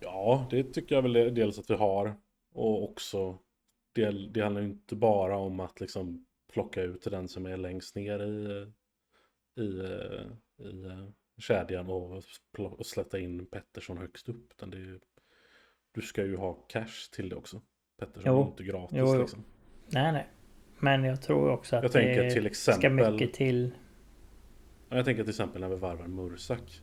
Ja, 0.00 0.46
det 0.50 0.62
tycker 0.62 0.94
jag 0.94 1.02
väl 1.02 1.34
dels 1.34 1.58
att 1.58 1.70
vi 1.70 1.74
har. 1.74 2.21
Och 2.52 2.90
också, 2.90 3.38
det, 3.92 4.10
det 4.28 4.40
handlar 4.40 4.62
inte 4.62 4.96
bara 4.96 5.36
om 5.36 5.60
att 5.60 5.80
liksom 5.80 6.26
plocka 6.52 6.82
ut 6.82 7.04
den 7.04 7.28
som 7.28 7.46
är 7.46 7.56
längst 7.56 7.96
ner 7.96 8.22
i, 8.22 8.66
i, 9.60 9.62
i 10.62 11.40
kedjan 11.40 11.86
och, 11.88 12.22
och 12.58 12.86
slätta 12.86 13.18
in 13.18 13.46
Pettersson 13.46 13.98
högst 13.98 14.28
upp. 14.28 14.52
Utan 14.52 14.70
det 14.70 14.98
du 15.92 16.02
ska 16.02 16.24
ju 16.24 16.36
ha 16.36 16.52
cash 16.52 17.10
till 17.12 17.28
det 17.28 17.36
också. 17.36 17.60
Pettersson 17.98 18.32
jo. 18.32 18.42
är 18.42 18.46
inte 18.46 18.64
gratis 18.64 18.98
jo, 18.98 19.14
jo. 19.14 19.20
liksom. 19.20 19.44
Nej, 19.86 20.12
nej. 20.12 20.28
Men 20.78 21.04
jag 21.04 21.22
tror 21.22 21.50
också 21.50 21.76
att 21.76 21.94
jag 21.94 22.04
det 22.04 22.30
till 22.30 22.46
exempel, 22.46 22.80
ska 22.80 23.12
mycket 23.12 23.34
till. 23.34 23.74
Jag 24.88 25.04
tänker 25.04 25.22
till 25.22 25.30
exempel 25.30 25.60
när 25.60 25.68
vi 25.68 25.76
varvar 25.76 26.06
Mursak. 26.06 26.80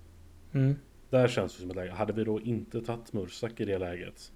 Mm. 0.54 0.76
Där 1.10 1.28
känns 1.28 1.56
det 1.56 1.62
som 1.62 1.70
ett 1.70 1.76
läge. 1.76 1.92
Hade 1.92 2.14
vi 2.14 2.24
då 2.24 2.42
inte 2.42 2.82
tagit 2.82 3.14
Mursak 3.14 3.60
i 3.60 3.66
det 3.66 3.78
läget. 3.78 4.32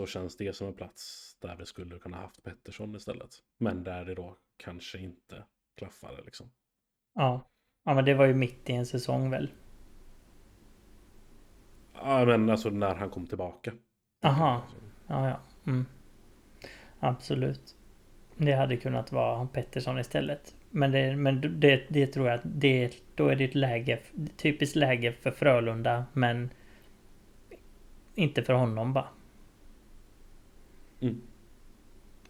Så 0.00 0.06
känns 0.06 0.36
det 0.36 0.56
som 0.56 0.66
en 0.66 0.74
plats 0.74 1.36
där 1.40 1.56
vi 1.56 1.66
skulle 1.66 1.98
kunna 1.98 2.16
haft 2.16 2.42
Pettersson 2.42 2.96
istället. 2.96 3.30
Men 3.58 3.84
där 3.84 4.04
det 4.04 4.14
då 4.14 4.36
kanske 4.56 4.98
inte 4.98 5.44
klaffade 5.76 6.22
liksom. 6.22 6.50
Ja. 7.14 7.50
Ja 7.84 7.94
men 7.94 8.04
det 8.04 8.14
var 8.14 8.26
ju 8.26 8.34
mitt 8.34 8.70
i 8.70 8.72
en 8.72 8.86
säsong 8.86 9.30
väl? 9.30 9.50
Ja 11.94 12.24
men 12.24 12.50
alltså 12.50 12.70
när 12.70 12.94
han 12.94 13.10
kom 13.10 13.26
tillbaka. 13.26 13.72
Aha. 14.24 14.62
Ja 15.06 15.28
ja. 15.28 15.40
Mm. 15.66 15.86
Absolut. 17.00 17.76
Det 18.36 18.52
hade 18.52 18.76
kunnat 18.76 19.12
vara 19.12 19.46
Pettersson 19.46 19.98
istället. 19.98 20.54
Men, 20.70 20.90
det, 20.90 21.16
men 21.16 21.60
det, 21.60 21.82
det 21.88 22.06
tror 22.06 22.28
jag 22.28 22.34
att 22.34 22.44
det, 22.44 23.02
då 23.14 23.28
är 23.28 23.36
det 23.36 23.44
ett 23.44 23.54
läge, 23.54 23.98
typiskt 24.36 24.76
läge 24.76 25.12
för 25.12 25.30
Frölunda. 25.30 26.04
Men 26.12 26.50
inte 28.14 28.42
för 28.42 28.52
honom 28.52 28.92
bara. 28.92 29.08
Mm. 31.00 31.20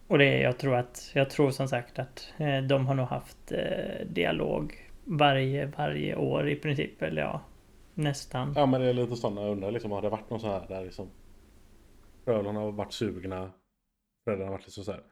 Och 0.06 0.18
det 0.18 0.40
jag 0.40 0.58
tror 0.58 0.74
att, 0.74 1.10
jag 1.14 1.30
tror 1.30 1.50
som 1.50 1.68
sagt 1.68 1.98
att 1.98 2.32
eh, 2.38 2.62
de 2.62 2.86
har 2.86 2.94
nog 2.94 3.06
haft 3.06 3.52
eh, 3.52 4.06
dialog 4.06 4.90
varje, 5.04 5.66
varje 5.66 6.16
år 6.16 6.48
i 6.48 6.56
princip. 6.56 7.02
Eller 7.02 7.22
ja, 7.22 7.40
nästan. 7.94 8.52
Ja 8.56 8.66
men 8.66 8.80
det 8.80 8.86
är 8.86 8.94
lite 8.94 9.16
sådana 9.16 9.40
jag 9.40 9.50
undrar 9.52 9.70
liksom. 9.70 9.90
Har 9.90 10.02
det 10.02 10.08
varit 10.08 10.30
någon 10.30 10.40
sån 10.40 10.50
här 10.50 10.68
där 10.68 10.84
liksom. 10.84 11.10
Frölunda 12.24 12.60
har 12.60 12.72
varit 12.72 12.92
sugna. 12.92 13.52
Föräldrarna 14.24 14.50
har 14.50 14.56
varit 14.56 14.66
liksom 14.66 14.84
så 14.84 14.92
här. 14.92 15.02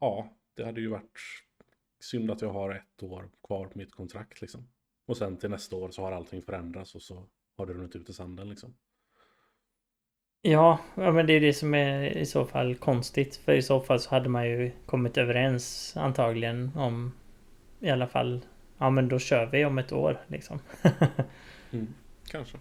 Ja, 0.00 0.28
det 0.56 0.64
hade 0.64 0.80
ju 0.80 0.88
varit 0.88 1.18
synd 2.00 2.30
att 2.30 2.42
jag 2.42 2.52
har 2.52 2.74
ett 2.74 3.02
år 3.02 3.30
kvar 3.46 3.66
på 3.66 3.78
mitt 3.78 3.92
kontrakt 3.92 4.40
liksom. 4.40 4.68
Och 5.06 5.16
sen 5.16 5.36
till 5.36 5.50
nästa 5.50 5.76
år 5.76 5.90
så 5.90 6.02
har 6.02 6.12
allting 6.12 6.42
förändrats 6.42 6.94
och 6.94 7.02
så 7.02 7.26
har 7.56 7.66
det 7.66 7.72
runnit 7.72 7.96
ut 7.96 8.08
i 8.08 8.12
sanden 8.12 8.48
liksom. 8.48 8.74
Ja, 10.46 10.78
ja, 10.94 11.12
men 11.12 11.26
det 11.26 11.32
är 11.32 11.40
det 11.40 11.52
som 11.52 11.74
är 11.74 12.04
i 12.04 12.26
så 12.26 12.44
fall 12.44 12.74
konstigt. 12.74 13.36
För 13.36 13.52
i 13.52 13.62
så 13.62 13.80
fall 13.80 14.00
så 14.00 14.10
hade 14.10 14.28
man 14.28 14.48
ju 14.48 14.70
kommit 14.86 15.18
överens 15.18 15.94
antagligen 15.96 16.70
om 16.74 17.12
i 17.80 17.90
alla 17.90 18.06
fall 18.06 18.40
Ja 18.78 18.90
men 18.90 19.08
då 19.08 19.18
kör 19.18 19.46
vi 19.46 19.64
om 19.64 19.78
ett 19.78 19.92
år 19.92 20.20
liksom. 20.26 20.58
mm, 21.72 21.94
kanske. 22.30 22.58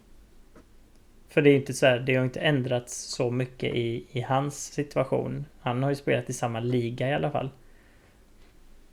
För 1.29 1.41
det 1.41 1.49
är 1.49 1.55
inte 1.55 1.73
så 1.73 1.85
här, 1.85 1.99
det 1.99 2.15
har 2.15 2.23
inte 2.23 2.39
ändrats 2.39 3.01
så 3.01 3.31
mycket 3.31 3.75
i, 3.75 4.05
i 4.11 4.21
hans 4.21 4.65
situation. 4.65 5.45
Han 5.59 5.83
har 5.83 5.89
ju 5.89 5.95
spelat 5.95 6.29
i 6.29 6.33
samma 6.33 6.59
liga 6.59 7.09
i 7.09 7.13
alla 7.13 7.31
fall. 7.31 7.49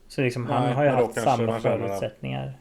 Så 0.09 0.23
liksom 0.23 0.45
Nej, 0.45 0.53
han 0.53 0.73
har 0.73 0.85
ju 0.85 0.91
haft 0.91 1.15
samma 1.15 1.61
förutsättningar. 1.61 2.59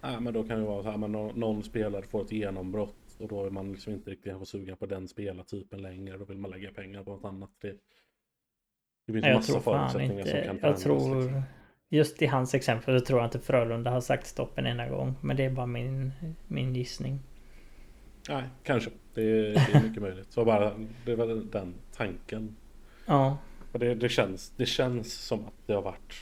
Nej 0.00 0.20
men 0.20 0.34
då 0.34 0.44
kan 0.44 0.58
det 0.58 0.64
vara 0.64 0.82
så 0.82 0.90
här, 0.90 0.96
men 0.96 1.12
någon, 1.12 1.40
någon 1.40 1.62
spelare 1.62 2.02
får 2.02 2.22
ett 2.22 2.32
genombrott 2.32 3.01
och 3.20 3.28
då 3.28 3.46
är 3.46 3.50
man 3.50 3.72
liksom 3.72 3.92
inte 3.92 4.10
riktigt 4.10 4.48
sugen 4.48 4.76
på 4.76 4.86
den 4.86 5.08
spelartypen 5.08 5.82
längre. 5.82 6.18
Då 6.18 6.24
vill 6.24 6.38
man 6.38 6.50
lägga 6.50 6.72
pengar 6.72 7.04
på 7.04 7.10
något 7.10 7.24
annat. 7.24 7.50
Det, 7.60 7.76
det 9.06 9.12
finns 9.12 9.22
Nej, 9.22 9.34
massa 9.34 9.60
förutsättningar 9.60 10.18
inte, 10.18 10.30
som 10.30 10.40
kan 10.40 10.58
förändras. 10.58 10.84
Jag 10.84 10.98
tror, 10.98 11.22
liksom. 11.22 11.42
Just 11.88 12.22
i 12.22 12.26
hans 12.26 12.54
exempel 12.54 13.00
så 13.00 13.06
tror 13.06 13.20
jag 13.20 13.26
inte 13.26 13.40
Frölunda 13.40 13.90
har 13.90 14.00
sagt 14.00 14.26
stopp 14.26 14.58
en 14.58 14.66
enda 14.66 14.88
gång. 14.88 15.14
Men 15.20 15.36
det 15.36 15.44
är 15.44 15.50
bara 15.50 15.66
min, 15.66 16.12
min 16.48 16.74
gissning. 16.74 17.20
Nej, 18.28 18.44
kanske. 18.62 18.90
Det 19.14 19.22
är, 19.22 19.42
det 19.42 19.74
är 19.74 19.82
mycket 19.82 20.02
möjligt. 20.02 20.32
Så 20.32 20.44
bara, 20.44 20.72
det 21.04 21.16
var 21.16 21.26
den 21.26 21.74
tanken. 21.92 22.56
Ja. 23.06 23.38
Och 23.72 23.78
det, 23.78 23.94
det, 23.94 24.08
känns, 24.08 24.50
det 24.56 24.66
känns 24.66 25.14
som 25.14 25.46
att 25.46 25.66
det 25.66 25.72
har 25.72 25.82
varit 25.82 26.14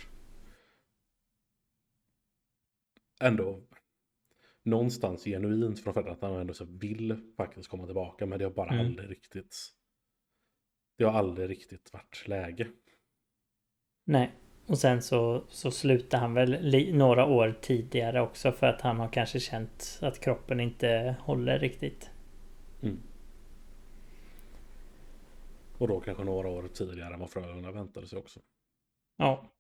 ändå 3.21 3.61
någonstans 4.63 5.25
genuint 5.25 5.81
från 5.81 5.95
föräldrarna 5.95 6.17
att 6.17 6.23
han 6.23 6.41
ändå 6.41 6.55
så 6.55 6.65
vill 6.65 7.33
faktiskt 7.37 7.69
komma 7.69 7.87
tillbaka. 7.87 8.27
Men 8.27 8.39
det 8.39 8.45
har 8.45 8.53
bara 8.53 8.71
mm. 8.71 8.87
aldrig 8.87 9.11
riktigt. 9.11 9.57
Det 10.99 11.05
har 11.05 11.13
aldrig 11.13 11.51
riktigt 11.51 11.93
varit 11.93 12.29
läge. 12.29 12.69
Nej. 14.05 14.33
Och 14.67 14.79
sen 14.79 15.03
så, 15.03 15.45
så 15.49 15.71
slutar 15.71 16.19
han 16.19 16.35
väl 16.35 16.95
några 16.95 17.25
år 17.25 17.59
tidigare 17.61 18.21
också 18.21 18.53
för 18.53 18.67
att 18.67 18.81
han 18.81 18.99
har 18.99 19.09
kanske 19.09 19.41
känt 19.41 19.99
att 20.03 20.21
kroppen 20.21 20.61
inte 20.61 21.17
håller 21.21 21.59
riktigt. 21.59 22.11
Mm. 22.83 23.03
Och 25.79 25.89
då 25.89 26.01
kanske 26.01 26.25
några 26.25 26.49
år 26.49 26.69
tidigare 26.69 27.15
än 27.15 27.21
vad 27.21 27.31
Frölunda 27.31 27.71
väntade 27.71 28.07
sig 28.07 28.19
också. 28.19 28.41
Ja. 29.17 29.51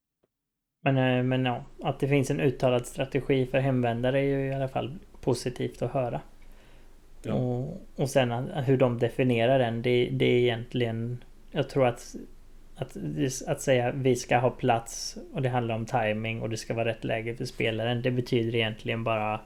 Men, 0.80 0.96
eh, 0.96 1.22
men 1.22 1.44
ja, 1.44 1.64
att 1.82 2.00
det 2.00 2.08
finns 2.08 2.30
en 2.30 2.40
uttalad 2.40 2.86
strategi 2.86 3.46
för 3.46 3.58
hemvändare 3.58 4.18
är 4.18 4.22
ju 4.22 4.46
i 4.46 4.54
alla 4.54 4.68
fall 4.68 4.98
positivt 5.20 5.82
att 5.82 5.92
höra. 5.92 6.20
Ja. 7.22 7.34
Och, 7.34 7.82
och 7.96 8.10
sen 8.10 8.32
hur 8.50 8.76
de 8.76 8.98
definierar 8.98 9.58
den, 9.58 9.82
det, 9.82 10.08
det 10.12 10.24
är 10.24 10.38
egentligen... 10.38 11.24
Jag 11.52 11.68
tror 11.68 11.86
att 11.86 12.16
att, 12.80 12.96
att 13.46 13.60
säga 13.60 13.92
vi 13.92 14.16
ska 14.16 14.38
ha 14.38 14.50
plats 14.50 15.18
och 15.32 15.42
det 15.42 15.48
handlar 15.48 15.74
om 15.74 15.86
timing 15.86 16.42
och 16.42 16.50
det 16.50 16.56
ska 16.56 16.74
vara 16.74 16.88
rätt 16.88 17.04
läge 17.04 17.36
för 17.36 17.44
spelaren. 17.44 18.02
Det 18.02 18.10
betyder 18.10 18.54
egentligen 18.54 19.04
bara 19.04 19.40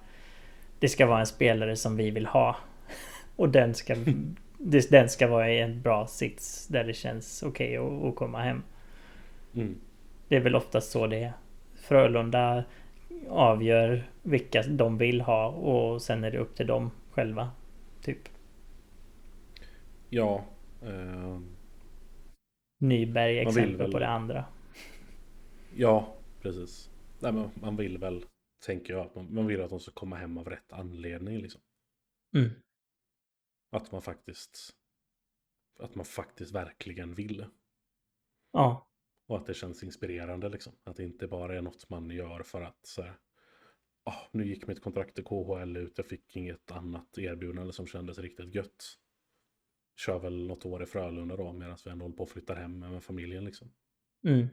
Det 0.78 0.88
ska 0.88 1.06
vara 1.06 1.20
en 1.20 1.26
spelare 1.26 1.76
som 1.76 1.96
vi 1.96 2.10
vill 2.10 2.26
ha. 2.26 2.56
Och 3.36 3.48
den 3.48 3.74
ska 3.74 3.96
Den 4.88 5.08
ska 5.08 5.26
vara 5.26 5.50
i 5.50 5.60
en 5.60 5.82
bra 5.82 6.06
sits 6.06 6.66
där 6.66 6.84
det 6.84 6.94
känns 6.94 7.42
okej 7.42 7.78
okay 7.78 7.96
att, 7.96 8.04
att 8.04 8.16
komma 8.16 8.42
hem. 8.42 8.62
Mm. 9.54 9.74
Det 10.34 10.38
är 10.38 10.42
väl 10.42 10.54
oftast 10.54 10.90
så 10.90 11.06
det 11.06 11.22
är. 11.24 11.32
Frölunda 11.74 12.64
avgör 13.28 14.10
vilka 14.22 14.62
de 14.62 14.98
vill 14.98 15.20
ha 15.20 15.48
och 15.48 16.02
sen 16.02 16.24
är 16.24 16.30
det 16.30 16.38
upp 16.38 16.56
till 16.56 16.66
dem 16.66 16.90
själva. 17.10 17.50
Typ. 18.02 18.28
Ja. 20.08 20.44
Eh, 20.82 21.40
Nyberg 22.80 23.38
exempel 23.38 23.76
väl... 23.76 23.92
på 23.92 23.98
det 23.98 24.08
andra. 24.08 24.44
Ja, 25.74 26.16
precis. 26.42 26.90
Nej, 27.20 27.32
men 27.32 27.50
man 27.54 27.76
vill 27.76 27.98
väl, 27.98 28.24
tänker 28.66 28.94
jag, 28.94 29.06
att 29.06 29.14
man, 29.14 29.34
man 29.34 29.46
vill 29.46 29.62
att 29.62 29.70
de 29.70 29.80
ska 29.80 29.92
komma 29.92 30.16
hem 30.16 30.38
av 30.38 30.48
rätt 30.48 30.72
anledning 30.72 31.38
liksom. 31.38 31.60
Mm. 32.36 32.50
Att 33.70 33.92
man 33.92 34.02
faktiskt, 34.02 34.76
att 35.78 35.94
man 35.94 36.04
faktiskt 36.04 36.54
verkligen 36.54 37.14
vill. 37.14 37.46
Ja. 38.52 38.86
Och 39.26 39.36
att 39.36 39.46
det 39.46 39.54
känns 39.54 39.82
inspirerande 39.82 40.48
liksom. 40.48 40.72
Att 40.84 40.96
det 40.96 41.04
inte 41.04 41.26
bara 41.26 41.56
är 41.56 41.62
något 41.62 41.90
man 41.90 42.10
gör 42.10 42.42
för 42.42 42.62
att 42.62 42.86
så 42.86 43.02
här, 43.02 43.14
oh, 44.04 44.22
nu 44.32 44.46
gick 44.46 44.66
mitt 44.66 44.82
kontrakt 44.82 45.18
i 45.18 45.22
KHL 45.22 45.76
ut, 45.76 45.92
jag 45.96 46.06
fick 46.06 46.36
inget 46.36 46.70
annat 46.70 47.18
erbjudande 47.18 47.72
som 47.72 47.86
kändes 47.86 48.18
riktigt 48.18 48.54
gött 48.54 48.98
kör 49.96 50.18
väl 50.18 50.46
något 50.46 50.66
år 50.66 50.82
i 50.82 50.86
Frölunda 50.86 51.36
då 51.36 51.52
medan 51.52 51.76
vi 51.84 51.90
ändå 51.90 52.04
håller 52.04 52.16
på 52.16 52.22
att 52.22 52.30
flytta 52.30 52.54
hem 52.54 52.78
med 52.78 53.04
familjen 53.04 53.44
liksom. 53.44 53.72
Mm. 54.26 54.46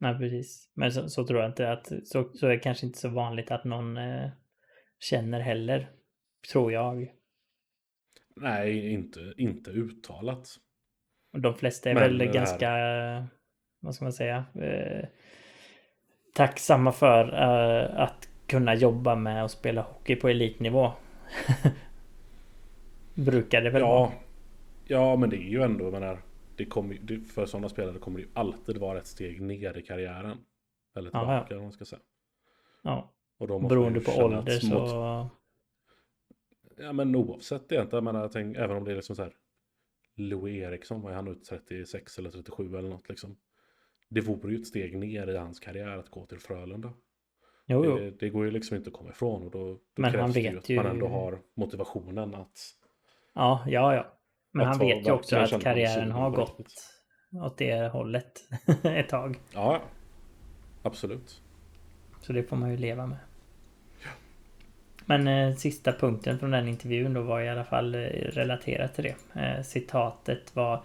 Nej, 0.00 0.18
precis. 0.18 0.70
Men 0.74 0.92
så, 0.92 1.08
så, 1.08 1.26
tror 1.26 1.40
jag 1.40 1.50
inte 1.50 1.72
att 1.72 1.86
så, 1.86 2.32
så 2.34 2.46
är 2.46 2.50
det 2.50 2.58
kanske 2.58 2.86
inte 2.86 2.98
så 2.98 3.08
vanligt 3.08 3.50
att 3.50 3.64
någon 3.64 3.96
eh, 3.96 4.30
känner 4.98 5.40
heller. 5.40 5.92
Tror 6.52 6.72
jag. 6.72 7.12
Nej, 8.36 8.92
inte, 8.92 9.34
inte 9.36 9.70
uttalat. 9.70 10.48
Och 11.32 11.40
de 11.40 11.54
flesta 11.54 11.90
är 11.90 11.94
Men 11.94 12.18
väl 12.18 12.32
ganska, 12.32 12.68
här... 12.68 13.26
vad 13.82 13.94
ska 13.94 14.04
man 14.04 14.12
säga, 14.12 14.44
eh, 14.54 15.08
tacksamma 16.34 16.92
för 16.92 17.24
eh, 17.28 18.00
att 18.00 18.28
kunna 18.46 18.74
jobba 18.74 19.14
med 19.14 19.44
och 19.44 19.50
spela 19.50 19.82
hockey 19.82 20.16
på 20.16 20.28
elitnivå. 20.28 20.92
Brukar 23.14 23.62
det 23.62 23.70
väl 23.70 23.82
ja, 23.82 23.88
vara? 23.88 24.10
Ja, 24.86 25.16
men 25.16 25.30
det 25.30 25.36
är 25.36 25.48
ju 25.48 25.62
ändå, 25.62 25.84
jag 25.84 25.92
menar, 25.92 26.18
det 26.56 26.64
kommer, 26.64 26.98
det, 27.02 27.20
för 27.20 27.46
sådana 27.46 27.68
spelare 27.68 27.98
kommer 27.98 28.18
det 28.18 28.24
ju 28.24 28.30
alltid 28.34 28.76
vara 28.76 28.98
ett 28.98 29.06
steg 29.06 29.42
ner 29.42 29.78
i 29.78 29.82
karriären. 29.82 30.38
Eller 30.96 31.10
tillbaka, 31.10 31.46
ja. 31.50 31.56
om 31.56 31.62
man 31.62 31.72
ska 31.72 31.84
säga. 31.84 32.02
Ja. 32.82 33.12
Och 33.38 33.48
då 33.48 33.58
Beroende 33.58 34.00
på 34.00 34.12
ålder 34.12 34.58
så... 34.58 35.28
Ja, 36.76 36.92
men 36.92 37.16
oavsett 37.16 37.72
egentligen. 37.72 38.04
Jag 38.04 38.12
menar, 38.12 38.20
jag 38.20 38.32
tänk, 38.32 38.56
även 38.56 38.76
om 38.76 38.84
det 38.84 38.90
är 38.90 38.96
liksom 38.96 39.16
så 39.16 39.22
här. 39.22 39.32
Louis 40.16 40.62
Eriksson, 40.62 41.02
var 41.02 41.12
han 41.12 41.28
ut 41.28 41.44
36 41.44 42.18
eller 42.18 42.30
37 42.30 42.76
eller 42.78 42.88
något 42.88 43.08
liksom. 43.08 43.36
Det 44.14 44.20
vore 44.20 44.52
ju 44.52 44.58
ett 44.58 44.66
steg 44.66 44.98
ner 44.98 45.26
i 45.30 45.36
hans 45.36 45.60
karriär 45.60 45.98
att 45.98 46.10
gå 46.10 46.26
till 46.26 46.38
Frölunda. 46.38 46.92
Jo, 47.66 47.84
jo. 47.84 47.98
Det, 47.98 48.10
det 48.10 48.28
går 48.28 48.44
ju 48.44 48.50
liksom 48.50 48.76
inte 48.76 48.88
att 48.88 48.94
komma 48.94 49.10
ifrån 49.10 49.42
och 49.42 49.50
då, 49.50 49.72
då 49.72 50.02
men 50.02 50.12
krävs 50.12 50.34
det 50.34 50.40
ju 50.40 50.58
att 50.58 50.68
man 50.68 50.86
ändå 50.86 51.08
har 51.08 51.38
motivationen 51.54 52.34
att... 52.34 52.58
Ja, 53.34 53.64
ja, 53.66 53.94
ja. 53.94 54.18
Men 54.52 54.66
han 54.66 54.78
vet 54.78 55.06
ju 55.06 55.12
också 55.12 55.36
att 55.36 55.62
karriären 55.62 56.10
har 56.10 56.30
gått 56.30 56.58
åt 57.32 57.58
det 57.58 57.92
hållet 57.92 58.40
ett 58.82 59.08
tag. 59.08 59.36
Ja, 59.54 59.82
absolut. 60.82 61.42
Så 62.20 62.32
det 62.32 62.42
får 62.42 62.56
man 62.56 62.70
ju 62.70 62.76
leva 62.76 63.06
med. 63.06 63.18
Men 65.06 65.28
eh, 65.28 65.56
sista 65.56 65.92
punkten 65.92 66.38
från 66.38 66.50
den 66.50 66.68
intervjun 66.68 67.14
då 67.14 67.22
var 67.22 67.40
i 67.40 67.48
alla 67.48 67.64
fall 67.64 67.94
eh, 67.94 67.98
relaterat 68.08 68.94
till 68.94 69.04
det. 69.04 69.40
Eh, 69.40 69.62
citatet 69.62 70.56
var 70.56 70.82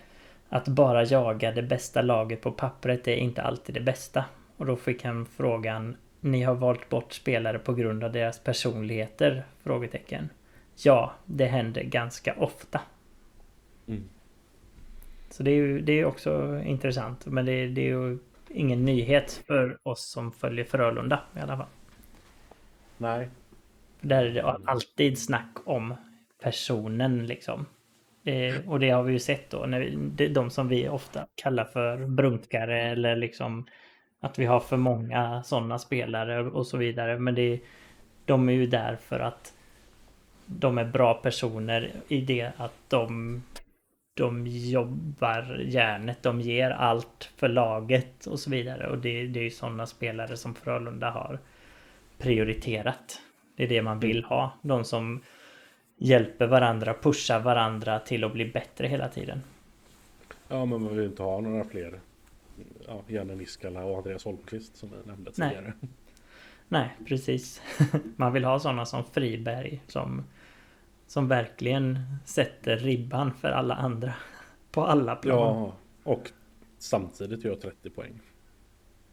att 0.49 0.67
bara 0.67 1.03
jaga 1.03 1.51
det 1.51 1.63
bästa 1.63 2.01
laget 2.01 2.41
på 2.41 2.51
pappret 2.51 3.07
är 3.07 3.15
inte 3.15 3.41
alltid 3.41 3.75
det 3.75 3.81
bästa. 3.81 4.25
Och 4.57 4.65
då 4.65 4.75
fick 4.75 5.03
han 5.03 5.25
frågan 5.25 5.97
Ni 6.19 6.43
har 6.43 6.55
valt 6.55 6.89
bort 6.89 7.13
spelare 7.13 7.59
på 7.59 7.73
grund 7.73 8.03
av 8.03 8.11
deras 8.11 8.39
personligheter? 8.39 9.45
Frågetecken. 9.63 10.29
Ja, 10.83 11.13
det 11.25 11.45
händer 11.45 11.83
ganska 11.83 12.33
ofta. 12.37 12.81
Mm. 13.87 14.03
Så 15.29 15.43
det 15.43 15.51
är 15.51 15.55
ju 15.55 15.81
det 15.81 15.99
är 15.99 16.05
också 16.05 16.61
intressant. 16.65 17.25
Men 17.25 17.45
det, 17.45 17.67
det 17.67 17.81
är 17.81 17.89
ju 17.89 18.17
ingen 18.49 18.85
nyhet 18.85 19.43
för 19.47 19.77
oss 19.83 20.11
som 20.11 20.31
följer 20.31 20.65
Frölunda 20.65 21.23
i 21.35 21.39
alla 21.39 21.57
fall. 21.57 21.67
Nej. 22.97 23.29
Där 24.01 24.25
är 24.25 24.33
det 24.33 24.43
alltid 24.43 25.19
snack 25.19 25.53
om 25.65 25.95
personen 26.41 27.27
liksom. 27.27 27.65
Det, 28.27 28.67
och 28.67 28.79
det 28.79 28.89
har 28.89 29.03
vi 29.03 29.13
ju 29.13 29.19
sett 29.19 29.49
då. 29.49 29.65
När 29.65 29.79
vi, 29.79 30.27
de 30.27 30.49
som 30.49 30.67
vi 30.67 30.89
ofta 30.89 31.27
kallar 31.35 31.65
för 31.65 31.97
brunkare 31.97 32.81
eller 32.81 33.15
liksom 33.15 33.65
att 34.19 34.39
vi 34.39 34.45
har 34.45 34.59
för 34.59 34.77
många 34.77 35.43
sådana 35.43 35.79
spelare 35.79 36.43
och 36.43 36.67
så 36.67 36.77
vidare. 36.77 37.19
Men 37.19 37.35
det, 37.35 37.59
de 38.25 38.49
är 38.49 38.53
ju 38.53 38.65
där 38.65 38.95
för 38.95 39.19
att 39.19 39.53
de 40.45 40.77
är 40.77 40.85
bra 40.85 41.13
personer 41.13 41.91
i 42.07 42.21
det 42.21 42.51
att 42.57 42.73
de 42.87 43.41
de 44.13 44.47
jobbar 44.47 45.61
järnet, 45.65 46.23
de 46.23 46.41
ger 46.41 46.71
allt 46.71 47.31
för 47.37 47.47
laget 47.47 48.25
och 48.25 48.39
så 48.39 48.49
vidare. 48.49 48.87
Och 48.87 48.97
det, 48.97 49.27
det 49.27 49.39
är 49.39 49.43
ju 49.43 49.49
sådana 49.49 49.85
spelare 49.85 50.37
som 50.37 50.55
Frölunda 50.55 51.09
har 51.09 51.39
prioriterat. 52.17 53.21
Det 53.57 53.63
är 53.63 53.67
det 53.67 53.81
man 53.81 53.99
vill 53.99 54.23
ha. 54.23 54.51
De 54.61 54.83
som 54.83 55.21
hjälper 55.97 56.47
varandra, 56.47 56.95
pushar 57.01 57.39
varandra 57.39 57.99
till 57.99 58.23
att 58.23 58.33
bli 58.33 58.45
bättre 58.45 58.87
hela 58.87 59.09
tiden. 59.09 59.41
Ja, 60.47 60.65
men 60.65 60.81
man 60.81 60.97
vill 60.97 61.05
inte 61.05 61.23
ha 61.23 61.41
några 61.41 61.63
fler. 61.63 61.99
Ja, 62.87 63.01
Janne 63.07 63.35
Niskala 63.35 63.83
och 63.83 63.97
Andreas 63.97 64.25
Holmqvist 64.25 64.77
som 64.77 64.89
jag 64.97 65.07
nämnde 65.07 65.31
tidigare. 65.31 65.73
Nej, 65.79 65.89
Nej 66.67 66.95
precis. 67.07 67.61
man 68.15 68.33
vill 68.33 68.45
ha 68.45 68.59
sådana 68.59 68.85
som 68.85 69.03
Friberg 69.03 69.81
som 69.87 70.23
som 71.07 71.27
verkligen 71.27 71.99
sätter 72.25 72.77
ribban 72.77 73.33
för 73.33 73.51
alla 73.51 73.75
andra. 73.75 74.13
På 74.71 74.85
alla 74.85 75.15
plan. 75.15 75.55
Ja, 75.55 75.73
och 76.03 76.31
samtidigt 76.77 77.43
gör 77.43 77.55
30 77.55 77.89
poäng. 77.89 78.19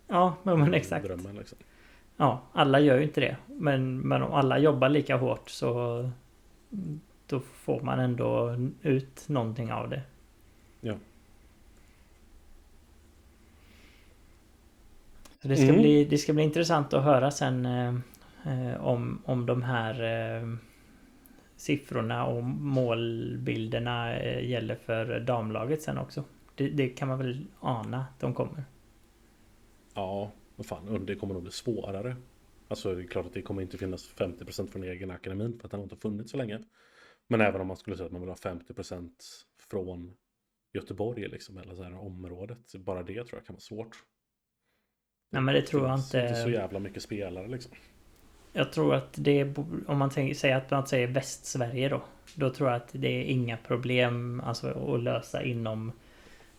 Ja, 0.09 0.37
men 0.43 0.75
exakt. 0.75 1.07
Drömmen, 1.07 1.37
liksom. 1.37 1.59
Ja, 2.17 2.43
alla 2.53 2.81
gör 2.81 2.97
ju 2.97 3.03
inte 3.03 3.21
det. 3.21 3.37
Men, 3.47 3.99
men 3.99 4.23
om 4.23 4.33
alla 4.33 4.59
jobbar 4.59 4.89
lika 4.89 5.17
hårt 5.17 5.51
så 5.51 6.11
då 7.27 7.41
får 7.41 7.81
man 7.81 7.99
ändå 7.99 8.57
ut 8.83 9.29
någonting 9.29 9.73
av 9.73 9.91
det. 9.91 10.03
Ja. 10.81 10.95
Så 15.43 15.49
det 15.49 15.57
ska, 15.57 15.69
mm. 15.69 15.81
bli, 15.81 16.05
det 16.05 16.19
ska 16.19 16.33
bli 16.33 16.43
intressant 16.43 16.95
att 16.95 17.05
höra 17.05 17.31
sen 17.31 17.67
eh, 17.67 17.95
eh 18.45 18.87
om, 18.87 19.23
om 19.25 19.47
de 19.47 19.63
här 19.63 20.03
eh, 20.03 20.49
siffrorna 21.57 22.27
och 22.27 22.45
målbilderna 22.45 24.17
eh, 24.17 24.51
gäller 24.51 24.75
för 24.75 25.21
damlaget 25.21 25.83
sen 25.83 25.99
också. 25.99 26.25
Det, 26.55 26.69
det, 26.69 26.89
kan 26.89 27.09
man 27.09 27.19
väl 27.19 27.47
ana 27.61 27.99
att 27.99 28.21
de 28.21 28.35
kommer. 28.35 28.65
Ja, 29.95 30.31
vad 30.57 30.67
fan, 30.67 31.07
det 31.07 31.15
kommer 31.15 31.35
nog 31.35 31.43
bli 31.43 31.53
svårare. 31.53 32.17
Alltså 32.75 32.95
det 32.95 33.03
är 33.03 33.07
klart 33.07 33.27
att 33.27 33.33
det 33.33 33.43
kommer 33.43 33.63
inte 33.63 33.79
finnas 33.79 34.15
50% 34.17 34.71
från 34.71 34.83
egen 34.83 35.11
akademin 35.11 35.59
för 35.59 35.67
att 35.67 35.71
den 35.71 35.81
har 35.81 35.85
inte 35.85 35.97
funnits 35.97 36.31
så 36.31 36.37
länge. 36.37 36.61
Men 37.29 37.41
även 37.41 37.61
om 37.61 37.67
man 37.67 37.77
skulle 37.77 37.97
säga 37.97 38.07
att 38.07 38.13
man 38.13 38.21
vill 38.21 38.31
ha 38.31 38.37
50% 38.37 39.11
från 39.71 40.15
Göteborg 40.73 41.29
liksom, 41.29 41.59
eller 41.59 41.75
så 41.75 41.83
här 41.83 41.99
området. 41.99 42.75
Bara 42.75 43.03
det 43.03 43.25
tror 43.25 43.39
jag 43.39 43.47
kan 43.47 43.55
vara 43.55 43.61
svårt. 43.61 43.97
Nej 45.31 45.43
men 45.43 45.55
det 45.55 45.63
tror 45.63 45.89
jag 45.89 45.99
inte. 45.99 46.17
Det 46.17 46.25
är 46.25 46.29
inte 46.29 46.43
så 46.43 46.51
jävla 46.51 46.79
mycket 46.79 47.03
spelare 47.03 47.49
liksom. 47.49 47.73
Jag 48.53 48.73
tror 48.73 48.95
att 48.95 49.15
det 49.19 49.41
är, 49.41 49.55
om 49.87 49.99
man 49.99 50.11
tänker, 50.11 50.35
säger 50.35 50.57
att 50.57 50.71
man 50.71 50.87
säger 50.87 51.07
Västsverige 51.07 51.89
då. 51.89 52.03
Då 52.35 52.51
tror 52.51 52.71
jag 52.71 52.77
att 52.77 52.91
det 52.93 53.09
är 53.09 53.25
inga 53.25 53.57
problem 53.57 54.41
alltså, 54.41 54.95
att 54.95 55.03
lösa 55.03 55.43
inom 55.43 55.93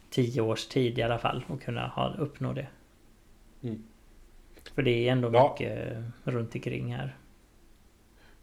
tio 0.09 0.41
års 0.41 0.67
tid 0.67 0.99
i 0.99 1.01
alla 1.01 1.19
fall. 1.19 1.45
Och 1.47 1.61
kunna 1.61 1.87
ha, 1.87 2.15
uppnå 2.17 2.53
det. 2.53 2.67
Mm. 3.63 3.83
För 4.73 4.81
det 4.81 5.07
är 5.07 5.11
ändå 5.11 5.29
ja. 5.33 5.49
mycket 5.51 6.03
runt 6.23 6.55
omkring 6.55 6.95
här. 6.95 7.17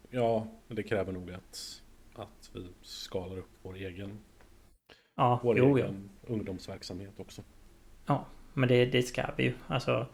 Ja, 0.09 0.47
det 0.67 0.83
kräver 0.83 1.11
nog 1.11 1.31
att, 1.31 1.81
att 2.15 2.49
vi 2.53 2.67
skalar 2.81 3.37
upp 3.37 3.51
vår 3.61 3.75
egen, 3.75 4.19
ja, 5.15 5.39
vår 5.43 5.57
jo, 5.57 5.77
egen 5.77 6.09
ja. 6.21 6.33
ungdomsverksamhet 6.33 7.19
också. 7.19 7.41
Ja, 8.05 8.25
men 8.53 8.69
det, 8.69 8.85
det 8.85 9.03
ska 9.03 9.29
vi 9.37 9.43
ju. 9.43 9.53
Alltså 9.67 10.07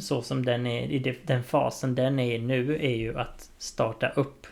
så 0.00 0.22
som 0.22 0.44
den 0.44 0.66
är 0.66 0.90
i 0.90 1.16
den 1.26 1.44
fasen 1.44 1.94
den 1.94 2.18
är 2.18 2.38
nu 2.38 2.76
är 2.76 2.96
ju 2.96 3.18
att 3.18 3.50
starta 3.58 4.08
upp. 4.08 4.46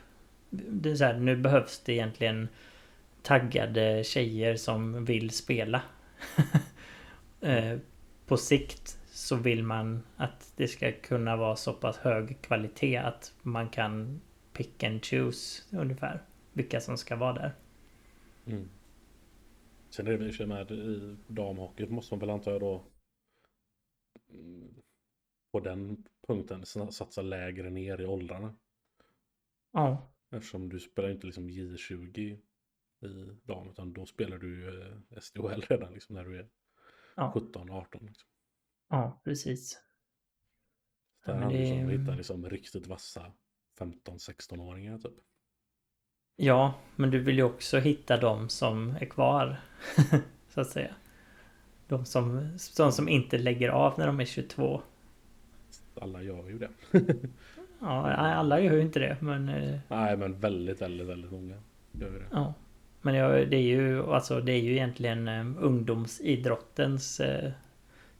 Det 0.51 0.91
är 0.91 0.95
så 0.95 1.05
här, 1.05 1.19
nu 1.19 1.37
behövs 1.37 1.83
det 1.85 1.93
egentligen 1.93 2.49
taggade 3.23 4.05
tjejer 4.05 4.57
som 4.57 5.05
vill 5.05 5.31
spela. 5.31 5.83
Eh, 7.41 7.79
på 8.27 8.37
sikt 8.37 8.99
så 9.17 9.37
vill 9.37 9.63
man 9.63 10.03
att 10.17 10.53
det 10.57 10.69
ska 10.69 10.93
kunna 10.93 11.37
vara 11.37 11.57
så 11.57 11.73
pass 11.73 11.97
hög 11.97 12.43
kvalitet 12.43 12.97
att 12.97 13.35
man 13.43 13.69
kan 13.69 14.21
pick 14.53 14.83
and 14.83 15.05
choose 15.05 15.63
ungefär 15.77 16.23
vilka 16.53 16.81
som 16.81 16.99
ska 16.99 17.17
vara 17.17 17.33
där. 17.33 17.55
Mm. 18.47 18.69
Sen 19.91 20.07
är 20.07 20.11
det 20.11 20.17
väl 20.17 20.47
med 20.49 20.71
i 20.71 21.17
damhockey 21.27 21.87
måste 21.87 22.15
man 22.15 22.21
väl 22.21 22.31
anta 22.31 22.59
då 22.59 22.85
på 25.53 25.61
den 25.61 26.05
punkten 26.27 26.67
satsa 26.67 27.23
lägre 27.23 27.71
ner 27.71 28.01
i 28.01 28.07
åldrarna. 28.07 28.57
Ja. 29.73 30.13
Eftersom 30.31 30.69
du 30.69 30.81
spelar 30.81 31.11
inte 31.11 31.27
liksom 31.27 31.51
J20 31.51 32.19
i 33.01 33.39
dam 33.43 33.69
utan 33.69 33.93
då 33.93 34.07
spelar 34.07 34.39
du 34.39 34.81
eh, 34.81 35.21
SDHL 35.21 35.61
redan 35.61 35.93
liksom 35.93 36.15
när 36.15 36.25
du 36.25 36.39
är 36.39 36.49
ja. 37.15 37.33
17-18. 37.35 38.07
Liksom. 38.07 38.29
Ja, 38.89 39.21
precis. 39.25 39.81
Där 41.25 41.33
ja, 41.33 41.41
handlar 41.41 41.61
det 41.61 41.81
om 41.81 41.87
att 41.87 41.93
hitta 41.93 42.15
liksom 42.15 42.51
riktigt 42.51 42.87
vassa 42.87 43.33
15-16-åringar 43.79 44.99
typ. 44.99 45.15
Ja, 46.37 46.75
men 46.97 47.11
du 47.11 47.19
vill 47.19 47.37
ju 47.37 47.43
också 47.43 47.79
hitta 47.79 48.17
de 48.17 48.49
som 48.49 48.91
är 48.91 49.07
kvar. 49.07 49.61
så 50.49 50.61
att 50.61 50.71
säga. 50.71 50.95
De 51.89 52.05
som, 52.05 52.59
de 52.77 52.93
som 52.93 53.09
inte 53.09 53.39
lägger 53.39 53.69
av 53.69 53.99
när 53.99 54.07
de 54.07 54.21
är 54.21 54.25
22 54.25 54.83
alla 56.01 56.23
gör 56.23 56.49
ju 56.49 56.59
det. 56.59 56.69
ja, 57.81 58.13
alla 58.13 58.61
gör 58.61 58.75
ju 58.75 58.83
inte 58.83 58.99
det 58.99 59.17
men... 59.21 59.49
Eh, 59.49 59.79
Nej 59.89 60.17
men 60.17 60.39
väldigt, 60.39 60.83
väldigt, 60.83 61.07
väldigt 61.07 61.33
många 61.33 61.55
gör 61.93 62.11
ju 62.11 62.19
det. 62.19 62.27
Ja. 62.31 62.55
Men 63.03 63.15
det 63.51 63.57
är 63.57 63.63
ju 63.63 64.03
alltså 64.03 64.41
det 64.41 64.53
är 64.53 64.61
ju 64.61 64.73
egentligen 64.73 65.29
eh, 65.29 65.47
ungdomsidrottens 65.59 67.21
eh, 67.21 67.53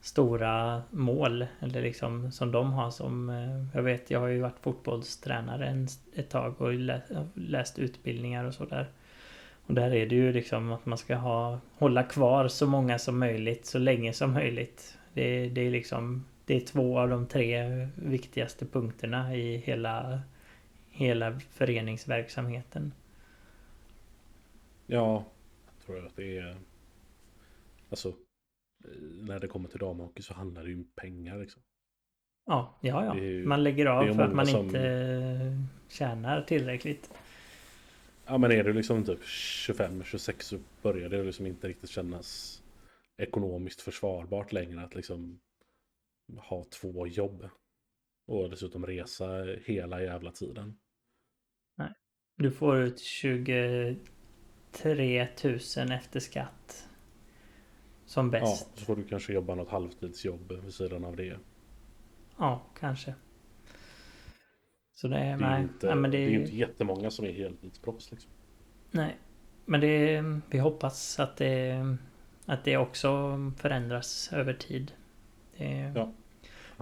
stora 0.07 0.83
mål. 0.91 1.47
Eller 1.61 1.83
liksom 1.83 2.33
som 2.33 2.53
de 2.53 2.73
har 2.73 2.91
som... 2.91 3.31
Eh, 3.31 3.77
jag 3.77 3.83
vet, 3.83 4.11
jag 4.11 4.21
har 4.21 4.29
ju 4.29 4.41
varit 4.41 4.59
fotbollstränare 4.61 5.67
en, 5.67 5.89
ett 6.15 6.31
tag 6.31 6.61
och 6.61 6.75
läst, 6.75 7.11
läst 7.35 7.79
utbildningar 7.79 8.45
och 8.45 8.55
sådär. 8.55 8.91
Och 9.67 9.75
där 9.75 9.95
är 9.95 10.07
det 10.07 10.15
ju 10.15 10.33
liksom 10.33 10.73
att 10.73 10.87
man 10.87 10.99
ska 10.99 11.17
ha 11.17 11.61
hålla 11.79 12.03
kvar 12.03 12.49
så 12.49 12.67
många 12.67 12.99
som 12.99 13.19
möjligt 13.19 13.67
så 13.67 13.79
länge 13.79 14.13
som 14.13 14.33
möjligt. 14.33 14.99
Det, 15.15 15.49
det 15.49 15.61
är 15.61 15.71
liksom 15.71 16.25
det 16.45 16.57
är 16.57 16.61
två 16.61 16.99
av 16.99 17.09
de 17.09 17.27
tre 17.27 17.89
viktigaste 17.95 18.67
punkterna 18.67 19.37
i 19.37 19.57
hela, 19.57 20.21
hela 20.91 21.41
föreningsverksamheten. 21.41 22.93
Ja, 24.87 25.25
jag 25.67 25.87
tror 25.87 26.07
att 26.07 26.17
det 26.17 26.39
är... 26.39 26.57
Alltså, 27.91 28.13
när 29.21 29.41
det 29.41 29.49
kommer 29.49 29.69
till 29.69 29.79
damhockey 29.79 30.23
så 30.23 30.35
handlar 30.35 30.63
det 30.63 30.69
ju 30.69 30.77
om 30.77 30.91
pengar 30.95 31.39
liksom. 31.39 31.63
Ja, 32.47 32.79
ja, 32.81 33.05
ja. 33.05 33.17
Ju, 33.17 33.47
man 33.47 33.63
lägger 33.63 33.87
av 33.87 34.15
för 34.15 34.23
att 34.23 34.35
man 34.35 34.47
som... 34.47 34.67
inte 34.67 35.63
tjänar 35.89 36.43
tillräckligt. 36.43 37.11
Ja, 38.27 38.39
men 38.39 38.53
är 38.53 38.65
du 38.65 38.73
liksom 38.73 39.05
typ 39.05 39.21
25-26 39.23 40.41
så 40.41 40.59
börjar 40.83 41.09
det 41.09 41.23
liksom 41.23 41.47
inte 41.47 41.69
riktigt 41.69 41.91
kännas 41.91 42.63
ekonomiskt 43.17 43.81
försvarbart 43.81 44.53
längre 44.53 44.85
att 44.85 44.95
liksom 44.95 45.41
ha 46.39 46.65
två 46.65 47.07
jobb. 47.07 47.49
Och 48.27 48.51
dessutom 48.51 48.87
resa 48.87 49.45
hela 49.65 50.03
jävla 50.03 50.31
tiden. 50.31 50.79
Nej. 51.77 51.93
Du 52.37 52.51
får 52.51 52.79
ut 52.79 53.01
23 53.01 53.97
000 55.45 55.93
efter 55.93 56.21
skatt. 56.21 56.89
Som 58.07 58.31
bäst. 58.31 58.67
Ja, 58.71 58.79
så 58.81 58.85
får 58.85 58.97
du 58.97 59.05
kanske 59.05 59.33
jobba 59.33 59.55
något 59.55 59.69
halvtidsjobb 59.69 60.53
vid 60.65 60.75
sidan 60.75 61.05
av 61.05 61.17
det. 61.17 61.39
Ja, 62.39 62.63
kanske. 62.81 63.15
Så 64.95 65.09
det 65.09 65.19
är, 65.19 65.39
det 65.39 65.45
är 65.45 65.61
inte, 65.61 65.87
nej, 65.87 65.97
men 65.97 66.11
det 66.11 66.19
är, 66.19 66.29
det 66.29 66.37
är 66.37 66.41
inte 66.41 66.57
jättemånga 66.57 67.11
som 67.11 67.25
är 67.25 67.33
heltidsproffs 67.33 68.11
liksom. 68.11 68.31
Nej, 68.91 69.17
men 69.65 69.81
det 69.81 70.25
vi 70.51 70.59
hoppas 70.59 71.21
att 71.21 71.37
det, 71.37 71.97
att 72.47 72.65
det 72.65 72.77
också 72.77 73.39
förändras 73.57 74.33
över 74.33 74.55
tid. 74.55 74.93
Det, 75.57 75.93
ja. 75.95 76.13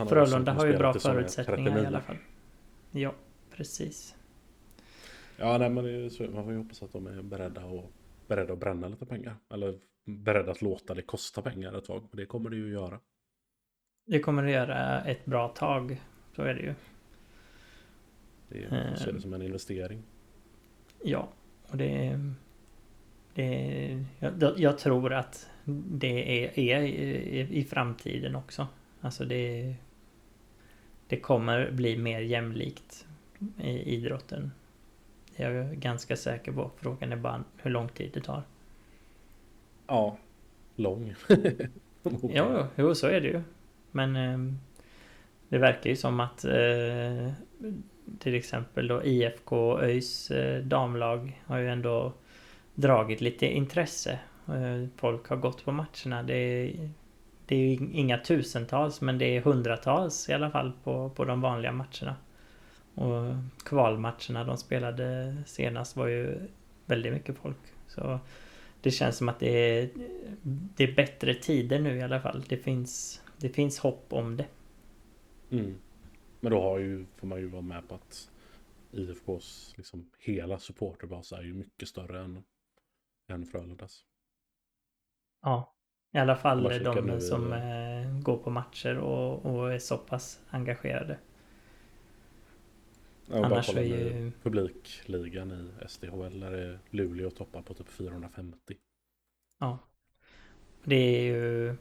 Frölunda 0.07 0.53
har 0.53 0.67
ju 0.67 0.77
bra 0.77 0.95
förutsättningar 0.95 1.83
i 1.83 1.87
alla 1.87 2.01
fall. 2.01 2.17
Ja, 2.91 3.15
precis. 3.51 4.17
Ja, 5.37 5.59
nej, 5.59 5.71
men 5.71 6.11
så, 6.11 6.23
man 6.23 6.45
får 6.45 6.53
ju 6.53 6.59
hoppas 6.59 6.83
att 6.83 6.93
de 6.93 7.07
är 7.07 7.23
beredda, 7.23 7.65
och, 7.65 7.93
beredda 8.27 8.53
att 8.53 8.59
bränna 8.59 8.89
lite 8.89 9.07
pengar. 9.07 9.37
Eller 9.51 9.79
beredda 10.05 10.51
att 10.53 10.63
låta 10.63 10.95
det 10.95 11.03
kosta 11.03 11.43
pengar 11.43 11.79
ett 11.79 11.85
tag. 11.85 12.03
Och 12.11 12.17
det 12.17 12.27
kommer 12.27 12.51
det 12.51 12.57
ju 12.57 12.73
göra. 12.73 13.01
Det 14.07 14.21
kommer 14.21 14.43
det 14.43 14.51
göra 14.51 15.05
ett 15.05 15.25
bra 15.25 15.49
tag. 15.49 16.01
Så 16.37 16.43
är 16.43 16.55
det 16.55 16.61
ju. 16.61 16.75
Det 18.49 18.65
är, 18.65 18.95
ser 18.95 19.13
det 19.13 19.21
som 19.21 19.35
en 19.35 19.43
investering. 19.43 20.03
Ja, 21.03 21.29
och 21.69 21.77
det, 21.77 22.21
det 23.35 24.05
jag, 24.19 24.59
jag 24.59 24.79
tror 24.79 25.13
att 25.13 25.51
det 25.89 26.45
är, 26.45 26.59
är 26.59 26.83
i, 26.83 27.49
i 27.51 27.65
framtiden 27.65 28.37
också. 28.37 28.67
Alltså 29.01 29.25
det... 29.25 29.75
Det 31.09 31.21
kommer 31.21 31.71
bli 31.71 31.97
mer 31.97 32.21
jämlikt 32.21 33.07
i 33.63 33.95
idrotten. 33.95 34.51
Det 35.37 35.43
är 35.43 35.51
jag 35.51 35.77
ganska 35.77 36.17
säker 36.17 36.53
på. 36.53 36.71
Frågan 36.77 37.13
är 37.13 37.17
bara 37.17 37.45
hur 37.57 37.71
lång 37.71 37.89
tid 37.89 38.11
det 38.15 38.21
tar. 38.21 38.43
Ja, 39.87 40.17
lång. 40.77 41.15
ja, 42.33 42.69
jo, 42.77 42.95
så 42.95 43.07
är 43.07 43.21
det 43.21 43.29
ju. 43.29 43.43
Men 43.91 44.17
eh, 44.17 44.55
det 45.49 45.59
verkar 45.59 45.91
ju 45.91 45.97
som 45.97 46.21
att 46.21 46.45
eh, 46.45 47.33
till 48.19 48.35
exempel 48.35 48.89
då 48.89 49.05
IFK 49.05 49.81
ÖIS 49.81 50.31
eh, 50.31 50.63
damlag 50.63 51.43
har 51.47 51.59
ju 51.59 51.69
ändå 51.69 52.13
dragit 52.75 53.21
lite 53.21 53.47
intresse. 53.47 54.19
Eh, 54.49 54.89
folk 54.97 55.29
har 55.29 55.37
gått 55.37 55.65
på 55.65 55.73
matcherna. 55.73 56.23
Det 56.23 56.35
är, 56.35 56.91
det 57.47 57.57
är 57.57 57.61
ju 57.61 57.89
inga 57.93 58.19
tusentals 58.19 59.01
men 59.01 59.19
det 59.19 59.37
är 59.37 59.41
hundratals 59.41 60.29
i 60.29 60.33
alla 60.33 60.51
fall 60.51 60.73
på, 60.85 61.11
på 61.11 61.25
de 61.25 61.41
vanliga 61.41 61.73
matcherna. 61.73 62.17
Och 62.95 63.35
kvalmatcherna 63.65 64.45
de 64.45 64.57
spelade 64.57 65.37
senast 65.47 65.97
var 65.97 66.07
ju 66.07 66.39
väldigt 66.87 67.13
mycket 67.13 67.39
folk. 67.39 67.57
Så 67.87 68.19
det 68.85 68.91
känns 68.91 69.17
som 69.17 69.29
att 69.29 69.41
det 69.41 69.79
är, 69.79 69.91
det 70.43 70.85
är 70.85 70.95
bättre 70.95 71.35
tider 71.35 71.81
nu 71.81 71.97
i 71.97 72.03
alla 72.03 72.21
fall. 72.21 72.45
Det 72.49 72.57
finns, 72.57 73.23
det 73.37 73.49
finns 73.49 73.79
hopp 73.79 74.13
om 74.13 74.37
det. 74.37 74.47
Mm. 75.51 75.75
Men 76.41 76.53
då 76.53 76.63
har 76.63 76.79
ju, 76.79 77.07
får 77.17 77.27
man 77.27 77.41
ju 77.41 77.47
vara 77.47 77.63
med 77.63 77.89
på 77.89 77.95
att 77.95 78.31
IFKs 78.93 79.75
liksom 79.77 80.11
hela 80.19 80.59
supporterbas 80.59 81.33
är 81.33 81.43
ju 81.43 81.55
mycket 81.55 81.89
större 81.89 82.21
än, 82.21 82.45
än 83.29 83.47
Frölundas. 83.47 84.05
Ja, 85.43 85.75
i 86.13 86.19
alla 86.19 86.37
fall 86.37 86.63
de 86.63 87.21
som 87.21 87.53
eh, 87.53 88.23
går 88.23 88.37
på 88.37 88.51
matcher 88.51 88.99
och, 88.99 89.47
och 89.47 89.73
är 89.73 89.79
så 89.79 89.99
pass 89.99 90.41
engagerade. 90.51 91.19
Ja, 93.27 93.45
Annars 93.45 93.75
är 93.75 93.83
ju... 93.83 94.33
Publikligan 94.43 95.53
i 95.53 95.89
SDHL 95.89 96.41
där 96.41 96.53
är 96.53 96.79
Luleå 96.91 97.31
toppar 97.31 97.63
på 97.63 97.75
typ 97.75 97.89
450. 97.89 98.75
Ja. 99.61 99.79
Det 100.85 100.97
är 100.97 101.23
ju... 101.23 101.77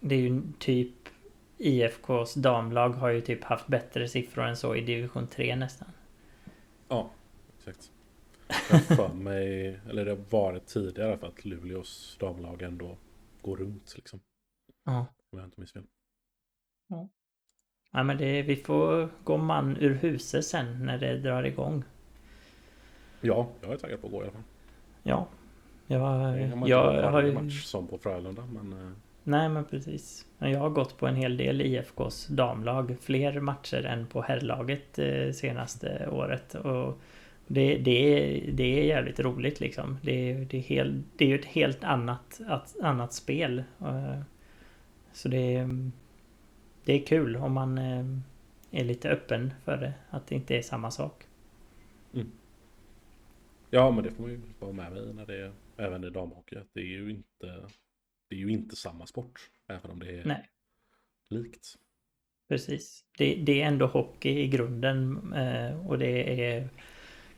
Det 0.00 0.14
är 0.14 0.18
ju 0.18 0.42
typ 0.58 1.08
IFKs 1.58 2.34
damlag 2.34 2.88
har 2.88 3.08
ju 3.08 3.20
typ 3.20 3.44
haft 3.44 3.66
bättre 3.66 4.08
siffror 4.08 4.44
än 4.44 4.56
så 4.56 4.76
i 4.76 4.80
division 4.80 5.26
3 5.26 5.56
nästan. 5.56 5.88
Ja, 6.88 7.10
exakt. 7.58 7.92
Jag 8.70 8.82
för 8.82 9.14
mig, 9.14 9.66
eller 9.88 10.04
det 10.04 10.10
har 10.10 10.24
varit 10.30 10.66
tidigare 10.66 11.18
för 11.18 11.26
att 11.26 11.44
Luleås 11.44 12.16
damlag 12.20 12.62
ändå 12.62 12.96
går 13.42 13.56
runt 13.56 13.96
liksom. 13.96 14.20
Ja. 14.84 15.06
Om 15.30 15.38
jag 15.38 15.46
inte 15.46 15.60
minns 15.60 15.72
fel. 15.72 15.86
Ja. 16.88 17.08
Ja 17.96 18.02
men 18.02 18.18
det, 18.18 18.42
vi 18.42 18.56
får 18.56 19.08
gå 19.24 19.36
man 19.36 19.76
ur 19.80 19.94
huset 19.94 20.44
sen 20.44 20.86
när 20.86 20.98
det 20.98 21.16
drar 21.18 21.42
igång. 21.42 21.84
Ja, 23.20 23.48
jag 23.60 23.72
är 23.72 23.76
taggad 23.76 24.00
på 24.00 24.06
att 24.06 24.12
gå 24.12 24.18
i 24.18 24.22
alla 24.22 24.32
fall. 24.32 24.42
Ja. 25.02 25.26
Jag, 25.86 26.40
jag, 26.68 26.68
jag 26.68 27.10
har 27.10 27.22
ju... 27.22 27.32
match 27.32 27.62
som 27.62 27.86
på 27.86 27.98
Frölunda 27.98 28.42
men... 28.52 28.72
Eh, 28.72 28.92
Nej 29.24 29.48
men 29.48 29.64
precis. 29.64 30.26
Jag 30.38 30.60
har 30.60 30.70
gått 30.70 30.98
på 30.98 31.06
en 31.06 31.16
hel 31.16 31.36
del 31.36 31.60
IFKs 31.60 32.26
damlag. 32.26 32.96
Fler 33.00 33.40
matcher 33.40 33.86
än 33.86 34.06
på 34.06 34.22
herrlaget 34.22 34.98
eh, 34.98 35.32
senaste 35.32 36.08
året. 36.08 36.54
Och 36.54 36.98
det, 37.46 37.76
det, 37.76 37.90
är, 37.90 38.52
det 38.52 38.80
är 38.80 38.84
jävligt 38.84 39.20
roligt 39.20 39.60
liksom. 39.60 39.98
Det, 40.02 40.30
är, 40.30 40.46
det, 40.50 40.56
är, 40.56 40.62
helt, 40.62 41.04
det 41.16 41.24
är 41.24 41.28
ju 41.28 41.38
ett 41.38 41.44
helt 41.44 41.84
annat, 41.84 42.40
annat 42.82 43.12
spel. 43.12 43.64
Eh, 43.80 44.20
så 45.12 45.28
det 45.28 45.56
är, 45.56 45.90
det 46.84 46.92
är 46.92 47.06
kul 47.06 47.36
om 47.36 47.52
man 47.52 47.78
eh, 47.78 48.04
är 48.70 48.84
lite 48.84 49.10
öppen 49.10 49.54
för 49.64 49.76
det. 49.76 49.94
Att 50.10 50.26
det 50.26 50.34
inte 50.34 50.56
är 50.56 50.62
samma 50.62 50.90
sak. 50.90 51.24
Mm. 52.14 52.30
Ja 53.70 53.90
men 53.90 54.04
det 54.04 54.10
får 54.10 54.22
man 54.22 54.32
ju 54.32 54.40
vara 54.58 54.72
med 54.72 54.92
mig 54.92 55.14
när 55.14 55.26
det 55.26 55.36
är 55.36 55.52
även 55.76 56.04
i 56.04 56.10
damhockey. 56.10 56.56
Det 56.72 56.80
är 56.80 56.84
ju 56.84 57.10
inte 57.10 57.68
det 58.28 58.34
är 58.34 58.40
ju 58.40 58.50
inte 58.50 58.76
samma 58.76 59.06
sport. 59.06 59.50
Även 59.68 59.90
om 59.90 59.98
det 59.98 60.20
är 60.20 60.24
Nej. 60.24 60.48
likt. 61.30 61.78
Precis. 62.48 63.04
Det, 63.18 63.34
det, 63.34 63.62
är 63.62 63.66
ändå 63.66 63.86
hockey 63.86 64.40
i 64.40 64.48
grunden. 64.48 65.32
Eh, 65.32 65.86
och 65.86 65.98
det 65.98 66.44
är, 66.44 66.68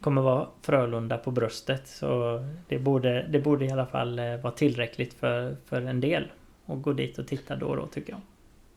kommer 0.01 0.23
vara 0.23 0.48
Frölunda 0.62 1.18
på 1.18 1.31
bröstet. 1.31 1.89
Så 1.89 2.39
det 2.68 2.78
borde, 2.78 3.28
det 3.28 3.40
borde 3.40 3.64
i 3.64 3.70
alla 3.70 3.86
fall 3.86 4.18
eh, 4.18 4.36
vara 4.36 4.52
tillräckligt 4.52 5.14
för, 5.14 5.56
för 5.64 5.82
en 5.82 6.01
del. 6.01 6.32
Och 6.64 6.82
gå 6.82 6.93
dit 6.93 7.18
och 7.18 7.27
titta 7.27 7.56
då 7.56 7.66
och 7.66 7.77
då 7.77 7.86
tycker 7.86 8.12
jag. 8.12 8.20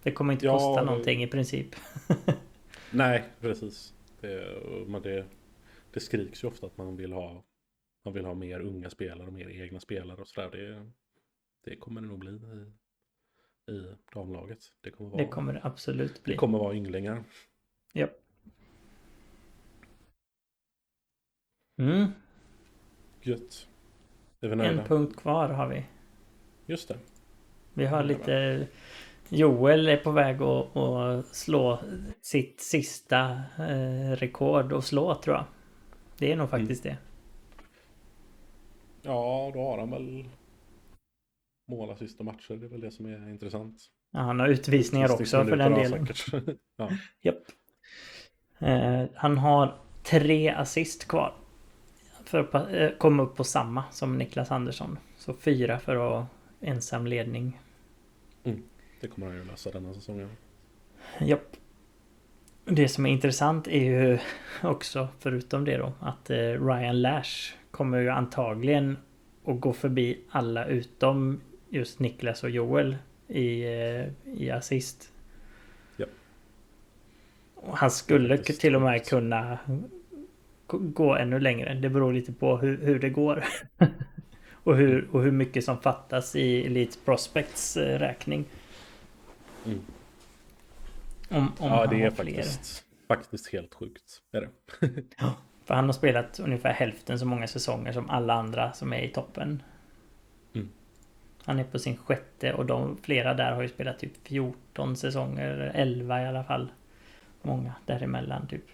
Det 0.04 0.12
kommer 0.12 0.34
inte 0.34 0.46
ja, 0.46 0.58
kosta 0.58 0.84
någonting 0.84 1.24
i 1.24 1.28
princip. 1.28 1.76
Nej, 2.92 3.24
precis. 3.40 3.94
Det, 4.22 4.62
men 4.88 5.02
det, 5.02 5.26
det 5.94 6.00
skriks 6.00 6.44
ju 6.44 6.48
ofta 6.48 6.66
att 6.66 6.78
man 6.78 6.96
vill 6.96 7.14
ha 7.14 7.44
man 8.06 8.14
vill 8.14 8.26
ha 8.26 8.34
mer 8.34 8.60
unga 8.60 8.90
spelare 8.90 9.28
och 9.28 9.34
mer 9.34 9.50
egna 9.50 9.80
spelare 9.80 10.22
och 10.22 10.28
sådär. 10.28 10.50
Det, 10.52 10.92
det 11.64 11.76
kommer 11.76 12.02
det 12.02 12.08
nog 12.08 12.20
bli 12.20 12.32
i, 12.32 13.72
i 13.72 13.96
damlaget. 14.14 14.60
Det 14.82 14.92
kommer, 14.92 15.10
vara, 15.10 15.24
det 15.24 15.28
kommer 15.28 15.54
det 15.54 15.62
absolut 15.64 16.24
bli. 16.24 16.34
Det 16.34 16.38
kommer 16.38 16.60
vara 16.60 16.76
ynglingar. 16.76 17.24
Ja. 17.94 18.08
Mm. 21.78 22.08
Gött. 23.22 23.68
En 24.42 24.84
punkt 24.84 25.20
kvar 25.20 25.50
har 25.50 25.68
vi. 25.68 25.86
Just 26.66 26.88
det. 26.88 26.98
Vi 27.74 27.86
har 27.86 28.04
lite... 28.04 28.68
Joel 29.30 29.88
är 29.88 29.98
på 29.98 30.12
väg 30.12 30.42
att, 30.42 30.78
att 30.78 31.28
slå 31.28 31.80
sitt 32.22 32.62
sista 32.62 33.42
eh, 33.58 34.12
rekord 34.12 34.72
och 34.72 34.84
slå 34.84 35.16
tror 35.16 35.36
jag. 35.36 35.46
Det 36.18 36.32
är 36.32 36.36
nog 36.36 36.48
mm. 36.48 36.60
faktiskt 36.60 36.86
mm. 36.86 36.98
det. 36.98 37.10
Ja, 39.10 39.52
då 39.54 39.60
har 39.60 39.78
han 39.78 39.92
väl 39.92 40.30
målassist 41.68 42.20
och 42.20 42.26
matcher. 42.26 42.54
Det 42.54 42.66
är 42.66 42.70
väl 42.70 42.82
det 42.82 42.92
som 42.92 43.06
är 43.06 43.30
intressant. 43.30 43.76
Ja, 44.12 44.20
han 44.20 44.40
har 44.40 44.48
utvisningar 44.48 45.12
också 45.12 45.46
för 45.46 45.56
den 45.56 45.74
delen. 45.74 46.08
ja. 46.78 46.90
Japp. 47.22 47.44
Eh, 48.60 49.04
han 49.16 49.38
har 49.38 49.76
tre 50.04 50.50
assist 50.50 51.08
kvar. 51.08 51.34
För 52.26 52.40
att 52.40 52.72
eh, 52.74 52.90
komma 52.98 53.24
upp 53.24 53.36
på 53.36 53.44
samma 53.44 53.84
som 53.92 54.18
Niklas 54.18 54.52
Andersson. 54.52 55.00
Så 55.18 55.34
fyra 55.34 55.80
för 55.80 56.20
att 56.20 56.26
ensam 56.62 57.08
ledning. 57.08 57.60
Mm. 58.44 58.64
Det 59.00 59.08
kommer 59.08 59.28
han 59.28 59.36
ju 59.36 59.46
lösa 59.46 59.72
denna 59.72 59.94
säsongen. 59.94 60.30
Japp. 61.20 61.56
Det 62.66 62.88
som 62.88 63.06
är 63.06 63.10
intressant 63.10 63.68
är 63.68 63.84
ju 63.84 64.18
också, 64.64 65.08
förutom 65.20 65.66
det 65.66 65.78
då, 65.78 65.94
att 66.00 66.30
eh, 66.30 66.38
Ryan 66.38 67.02
Lash 67.02 67.54
kommer 67.72 68.00
ju 68.00 68.10
antagligen 68.10 68.98
att 69.46 69.60
gå 69.60 69.74
förbi 69.74 70.20
alla 70.30 70.66
utom 70.66 71.42
just 71.70 72.00
Niklas 72.00 72.44
och 72.44 72.50
Joel 72.50 72.98
i, 73.28 73.64
eh, 73.64 74.34
i 74.34 74.52
assist. 74.52 75.12
Ja. 75.98 76.06
Och 77.56 77.78
han 77.78 77.92
skulle 77.92 78.38
till 78.38 78.76
och 78.76 78.82
med 78.82 79.06
kunna 79.06 79.60
gå 80.68 81.16
ännu 81.16 81.40
längre. 81.40 81.74
Det 81.74 81.90
beror 81.90 82.14
lite 82.14 82.34
på 82.34 82.58
hur, 82.58 82.78
hur 82.78 83.00
det 83.00 83.10
går. 83.10 83.44
och, 84.64 84.78
hur, 84.78 85.08
och 85.12 85.24
hur 85.24 85.32
mycket 85.32 85.66
som 85.66 85.82
fattas 85.82 86.36
i 86.36 86.66
Elite 86.66 86.98
Prospects 87.06 87.78
eh, 87.78 88.00
räkning. 88.00 88.46
Mm. 89.66 89.82
Om, 91.30 91.52
om 91.60 91.68
ja, 91.68 91.88
det 91.88 92.04
är 92.04 92.12
faktiskt, 92.12 92.86
faktiskt 93.08 93.52
helt 93.54 93.74
sjukt. 93.74 94.22
Är 94.32 94.42
det. 94.42 94.50
ja, 95.18 95.34
för 95.66 95.74
han 95.74 95.86
har 95.86 95.94
spelat 95.94 96.40
ungefär 96.40 96.74
hälften 96.74 97.20
så 97.20 97.26
många 97.26 97.48
säsonger 97.48 97.94
som 97.94 98.10
alla 98.10 98.34
andra 98.34 98.74
som 98.74 98.94
är 98.94 99.02
i 99.02 99.10
toppen. 99.10 99.64
Han 101.50 101.60
är 101.60 101.64
på 101.64 101.80
sin 101.80 101.98
sjätte 101.98 102.54
och 102.54 102.66
de, 102.66 102.98
flera 102.98 103.34
där 103.34 103.52
har 103.52 103.62
ju 103.62 103.68
spelat 103.68 104.00
typ 104.00 104.28
14 104.28 104.96
säsonger, 104.96 105.72
11 105.76 106.22
i 106.22 106.26
alla 106.26 106.44
fall. 106.44 106.72
Många 107.42 107.74
däremellan 107.86 108.48
typ. 108.48 108.66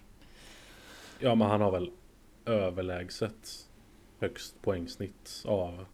Ja 1.20 1.36
men 1.36 1.50
han 1.50 1.62
har 1.62 1.72
väl 1.72 1.92
överlägset 2.46 3.70
högst 4.20 4.62
poängsnitt 4.62 5.44
av 5.46 5.86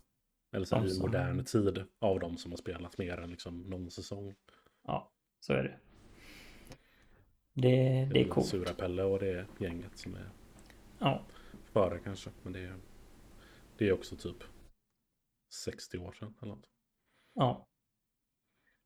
eller 0.56 0.66
så 0.66 0.86
i 0.86 1.00
modern 1.00 1.44
tid 1.46 1.84
av 2.02 2.20
de 2.20 2.38
som 2.38 2.52
har 2.52 2.58
spelat 2.58 2.98
mer 2.98 3.18
än 3.18 3.30
liksom 3.30 3.62
någon 3.62 3.92
säsong. 3.92 4.36
Så 5.42 5.54
är 5.54 5.64
det. 5.64 5.78
Det, 7.54 8.06
det 8.14 8.22
är 8.22 8.28
coolt. 8.28 8.48
Sura 8.48 8.74
Pelle 8.74 9.04
och 9.04 9.20
det 9.20 9.46
gänget 9.60 9.98
som 9.98 10.16
är 10.16 10.30
ja. 11.00 11.22
före 11.74 12.00
kanske. 12.00 12.30
Men 12.44 12.54
det 12.54 12.60
är, 12.60 12.76
det 13.78 13.88
är 13.88 13.94
också 13.94 14.16
typ 14.16 14.44
60 15.66 15.98
år 15.98 16.12
sedan 16.12 16.34
eller 16.42 16.52
något. 16.52 16.70
Ja. 17.34 17.68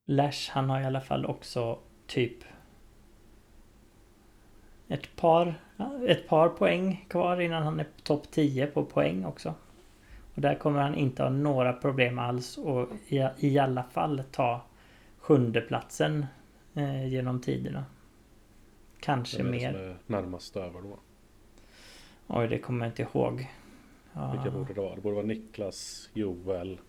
Lash 0.07 0.51
han 0.51 0.69
har 0.69 0.81
i 0.81 0.85
alla 0.85 1.01
fall 1.01 1.25
också 1.25 1.79
typ 2.07 2.43
ett 4.87 5.15
par, 5.15 5.61
ett 6.07 6.27
par 6.27 6.49
poäng 6.49 7.05
kvar 7.09 7.41
innan 7.41 7.63
han 7.63 7.79
är 7.79 7.87
topp 8.03 8.31
10 8.31 8.67
på 8.67 8.85
poäng 8.85 9.25
också. 9.25 9.53
Och 10.35 10.41
där 10.41 10.55
kommer 10.55 10.81
han 10.81 10.95
inte 10.95 11.23
ha 11.23 11.29
några 11.29 11.73
problem 11.73 12.19
alls 12.19 12.57
och 12.57 12.89
i, 13.07 13.27
i 13.37 13.59
alla 13.59 13.83
fall 13.83 14.23
ta 14.31 14.61
sjunde 15.17 15.61
platsen 15.61 16.25
eh, 16.75 17.07
genom 17.07 17.41
tiderna. 17.41 17.85
Kanske 18.99 19.43
mer. 19.43 19.73
Vem 19.73 19.89
är 19.89 19.97
närmast 20.07 20.55
över 20.57 20.81
då? 20.81 20.99
Oj, 22.27 22.47
det 22.47 22.59
kommer 22.59 22.85
jag 22.85 22.91
inte 22.91 23.01
ihåg. 23.01 23.51
Ja. 24.13 24.31
Vilka 24.31 24.51
borde 24.51 24.73
det 24.73 24.81
vara? 24.81 24.95
Det 24.95 25.01
borde 25.01 25.15
vara 25.15 25.25
Niklas, 25.25 26.09
Joel, 26.13 26.79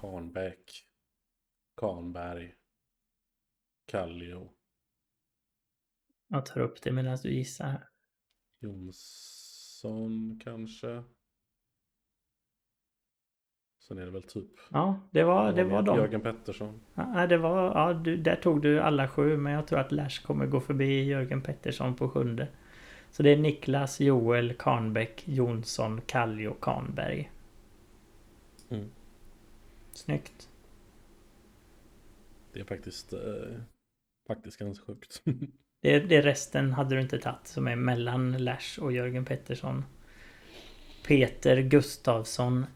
Karnbäck, 0.00 0.86
Karnberg, 1.76 2.54
Kallio. 3.86 4.52
Jag 6.28 6.46
tar 6.46 6.60
upp 6.60 6.82
det 6.82 6.92
medan 6.92 7.18
du 7.22 7.34
gissar. 7.34 7.88
Jonsson 8.60 10.40
kanske. 10.44 11.04
Sen 13.88 13.98
är 13.98 14.04
det 14.04 14.10
väl 14.10 14.22
typ. 14.22 14.50
Ja, 14.70 15.00
det 15.10 15.22
var, 15.24 15.52
det 15.52 15.64
var 15.64 15.82
de. 15.82 15.96
Jörgen 15.96 16.20
Pettersson. 16.20 16.80
Ja, 16.94 17.26
det 17.26 17.36
var, 17.36 17.64
ja, 17.64 17.92
du, 17.92 18.16
där 18.16 18.36
tog 18.36 18.62
du 18.62 18.80
alla 18.80 19.08
sju. 19.08 19.36
Men 19.36 19.52
jag 19.52 19.66
tror 19.66 19.78
att 19.78 19.92
Lash 19.92 20.22
kommer 20.22 20.46
gå 20.46 20.60
förbi 20.60 21.04
Jörgen 21.04 21.42
Pettersson 21.42 21.94
på 21.94 22.08
sjunde. 22.08 22.48
Så 23.10 23.22
det 23.22 23.30
är 23.30 23.36
Niklas, 23.36 24.00
Joel, 24.00 24.54
Karnbäck, 24.54 25.22
Jonsson, 25.28 26.00
Kallio, 26.06 26.56
Karnberg. 26.60 27.30
Mm. 28.68 28.90
Snyggt. 29.92 30.48
Det 32.52 32.60
är 32.60 32.64
faktiskt, 32.64 33.12
eh, 33.12 33.20
faktiskt 34.26 34.58
ganska 34.58 34.84
sjukt. 34.84 35.22
det, 35.82 36.00
det 36.00 36.22
resten 36.22 36.72
hade 36.72 36.94
du 36.94 37.00
inte 37.00 37.18
tagit 37.18 37.46
som 37.46 37.68
är 37.68 37.76
mellan 37.76 38.44
Lash 38.44 38.80
och 38.80 38.92
Jörgen 38.92 39.24
Pettersson. 39.24 39.84
Peter 41.06 41.60
Gustavsson, 41.60 42.66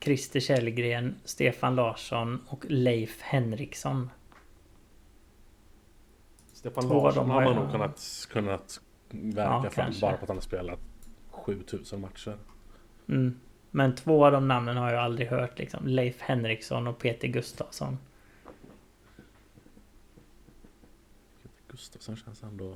Christer 0.00 0.40
Källgren, 0.40 1.14
Stefan 1.24 1.74
Larsson 1.74 2.40
och 2.48 2.64
Leif 2.68 3.20
Henriksson. 3.20 4.10
Stefan 6.52 6.88
Larsson 6.88 7.30
har 7.30 7.44
man 7.44 7.56
nog 7.56 7.70
kunnat, 7.70 8.28
kunnat 8.32 8.80
verka 9.10 9.60
ja, 9.64 9.70
fram 9.70 9.92
bara 10.00 10.16
på 10.16 10.22
att 10.22 10.28
han 10.28 10.36
har 10.36 10.42
spelat 10.42 10.80
7000 11.30 12.00
matcher. 12.00 12.36
Mm. 13.08 13.40
Men 13.70 13.94
två 13.94 14.26
av 14.26 14.32
de 14.32 14.48
namnen 14.48 14.76
har 14.76 14.92
jag 14.92 15.04
aldrig 15.04 15.28
hört 15.28 15.58
liksom. 15.58 15.86
Leif 15.86 16.20
Henriksson 16.20 16.86
och 16.86 16.98
Peter 16.98 17.28
Gustafsson. 17.28 17.98
Peter 21.42 21.64
Gustafsson 21.68 22.16
känns 22.16 22.42
ändå, 22.42 22.74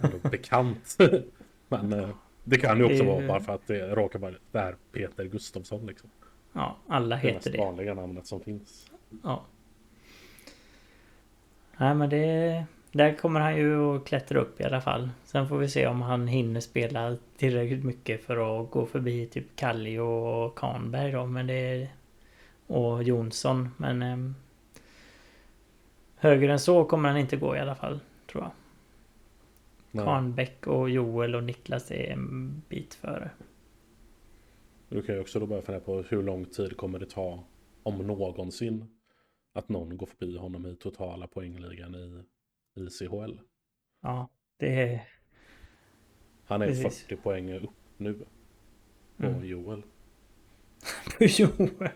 ändå 0.00 0.28
bekant. 0.30 0.98
Men 1.68 1.92
eh, 1.92 2.10
det 2.44 2.56
kan 2.56 2.78
ju 2.78 2.84
också 2.84 3.04
det... 3.04 3.10
vara 3.10 3.26
bara 3.26 3.40
för 3.40 3.54
att 3.54 3.66
det 3.66 3.94
råkar 3.94 4.18
vara 4.18 4.34
det 4.52 4.58
här 4.58 4.76
Peter 4.92 5.24
Gustafsson 5.24 5.86
liksom. 5.86 6.10
Ja, 6.52 6.76
alla 6.88 7.16
heter 7.16 7.50
det. 7.50 7.56
Det 7.56 7.64
vanliga 7.64 7.94
namnet 7.94 8.26
som 8.26 8.40
finns. 8.40 8.90
Ja. 9.22 9.44
Nej 11.76 11.94
men 11.94 12.10
det... 12.10 12.64
Där 12.92 13.14
kommer 13.14 13.40
han 13.40 13.56
ju 13.56 13.96
att 13.96 14.04
klättra 14.04 14.40
upp 14.40 14.60
i 14.60 14.64
alla 14.64 14.80
fall. 14.80 15.10
Sen 15.24 15.48
får 15.48 15.58
vi 15.58 15.68
se 15.68 15.86
om 15.86 16.02
han 16.02 16.26
hinner 16.26 16.60
spela 16.60 17.16
tillräckligt 17.36 17.84
mycket 17.84 18.24
för 18.24 18.62
att 18.62 18.70
gå 18.70 18.86
förbi 18.86 19.26
typ 19.26 19.56
Kallio 19.56 20.00
och 20.00 20.58
Karnberg 20.58 21.12
då. 21.12 21.26
Men 21.26 21.46
det 21.46 21.54
är, 21.54 21.88
och 22.66 23.02
Jonsson. 23.02 23.68
Men 23.76 24.02
eh, 24.02 24.32
högre 26.16 26.52
än 26.52 26.58
så 26.58 26.84
kommer 26.84 27.08
han 27.08 27.18
inte 27.18 27.36
gå 27.36 27.56
i 27.56 27.58
alla 27.58 27.74
fall. 27.74 28.00
Tror 28.32 28.42
jag. 28.44 28.50
Nej. 29.90 30.04
Karnbäck 30.04 30.66
och 30.66 30.90
Joel 30.90 31.34
och 31.34 31.44
Niklas 31.44 31.90
är 31.90 32.10
en 32.10 32.62
bit 32.68 32.94
före. 32.94 33.30
Du 34.88 35.02
kan 35.02 35.14
ju 35.14 35.20
också 35.20 35.40
då 35.40 35.46
börja 35.46 35.62
fundera 35.62 35.84
på 35.84 36.02
hur 36.02 36.22
lång 36.22 36.44
tid 36.44 36.76
kommer 36.76 36.98
det 36.98 37.10
ta 37.10 37.44
om 37.82 37.98
någonsin 37.98 38.84
att 39.52 39.68
någon 39.68 39.96
går 39.96 40.06
förbi 40.06 40.36
honom 40.36 40.66
i 40.66 40.76
totala 40.76 41.26
poängligan 41.26 41.94
i 41.94 42.22
i 42.74 42.88
CHL. 42.90 43.40
Ja, 44.02 44.28
det 44.56 44.82
är... 44.82 45.08
Han 46.44 46.62
är 46.62 46.66
Precis. 46.66 47.02
40 47.02 47.16
poäng 47.16 47.52
upp 47.52 47.70
nu. 47.96 48.18
På 49.16 49.26
mm. 49.26 49.44
Joel. 49.44 49.82
på 51.18 51.24
Joel? 51.24 51.88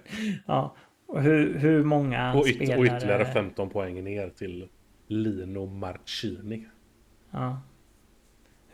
Ja. 0.46 0.76
Och 1.06 1.22
hur, 1.22 1.58
hur 1.58 1.84
många 1.84 2.34
och, 2.34 2.46
yt 2.46 2.54
spelare... 2.54 2.78
och 2.78 2.84
ytterligare 2.84 3.24
15 3.24 3.70
poäng 3.70 4.04
ner 4.04 4.30
till 4.30 4.68
Lino 5.06 5.66
Marcini. 5.66 6.66
Ja. 7.30 7.60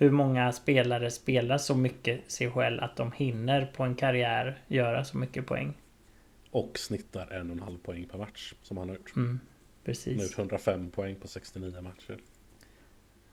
Hur 0.00 0.10
många 0.10 0.52
spelare 0.52 1.10
spelar 1.10 1.58
så 1.58 1.76
mycket 1.76 2.32
CHL 2.32 2.80
att 2.80 2.96
de 2.96 3.12
hinner 3.12 3.66
på 3.66 3.82
en 3.82 3.94
karriär 3.94 4.62
göra 4.68 5.04
så 5.04 5.18
mycket 5.18 5.46
poäng? 5.46 5.74
Och 6.50 6.78
snittar 6.78 7.32
en 7.32 7.50
och 7.50 7.56
en 7.56 7.62
halv 7.62 7.78
poäng 7.78 8.06
per 8.06 8.18
match 8.18 8.54
som 8.62 8.76
han 8.76 8.88
har 8.88 8.96
gjort. 8.96 9.16
Mm. 9.16 9.40
Precis. 9.84 10.36
Nu 10.36 10.42
105 10.42 10.90
poäng 10.90 11.16
på 11.16 11.28
69 11.28 11.80
matcher. 11.80 12.18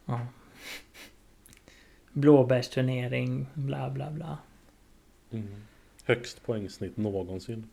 Ja. 0.06 0.28
Blåbärsturnering, 2.14 3.48
bla 3.54 3.90
bla 3.90 4.12
bla. 4.12 4.38
Mm. 5.32 5.48
Högst 6.04 6.44
poängsnitt 6.46 6.98
någonsin. 6.98 7.70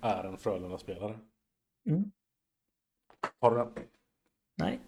Är 0.00 0.24
en 0.24 0.38
Frölunda-spelare. 0.38 1.18
Mm. 1.86 2.10
Har 3.40 3.50
du 3.50 3.56
den? 3.56 3.86
Nej. 4.56 4.80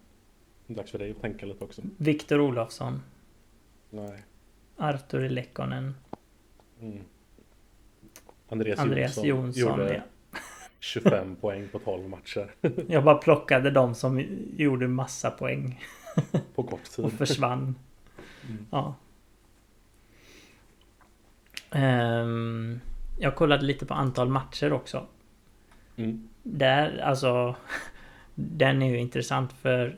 Dags 0.67 0.91
för 0.91 0.99
dig 0.99 1.11
att 1.11 1.21
tänka 1.21 1.45
lite 1.45 1.63
också. 1.63 1.81
Viktor 1.97 2.39
Olofsson. 2.39 3.01
Nej. 3.89 4.23
Arturi 4.77 5.29
Lekkonen. 5.29 5.95
Mm. 6.81 6.99
Andreas, 8.49 8.79
Andreas 8.79 9.17
Jonsson, 9.17 9.25
Jonsson 9.25 9.61
gjorde, 9.61 9.93
ja. 9.93 10.01
25 10.79 11.35
poäng 11.35 11.67
på 11.71 11.79
12 11.79 12.09
matcher. 12.09 12.55
Jag 12.87 13.03
bara 13.03 13.15
plockade 13.17 13.71
de 13.71 13.95
som 13.95 14.25
gjorde 14.57 14.87
massa 14.87 15.31
poäng. 15.31 15.83
På 16.55 16.63
kort 16.63 16.83
tid. 16.83 17.05
Och 17.05 17.11
försvann. 17.11 17.75
Mm. 18.49 18.65
Ja. 18.71 18.95
Um, 21.71 22.79
jag 23.19 23.35
kollade 23.35 23.65
lite 23.65 23.85
på 23.85 23.93
antal 23.93 24.29
matcher 24.29 24.73
också. 24.73 25.05
Mm. 25.95 26.29
Där, 26.43 26.97
alltså... 26.97 27.55
Den 28.35 28.81
är 28.81 28.89
ju 28.89 28.99
intressant 28.99 29.53
för 29.53 29.97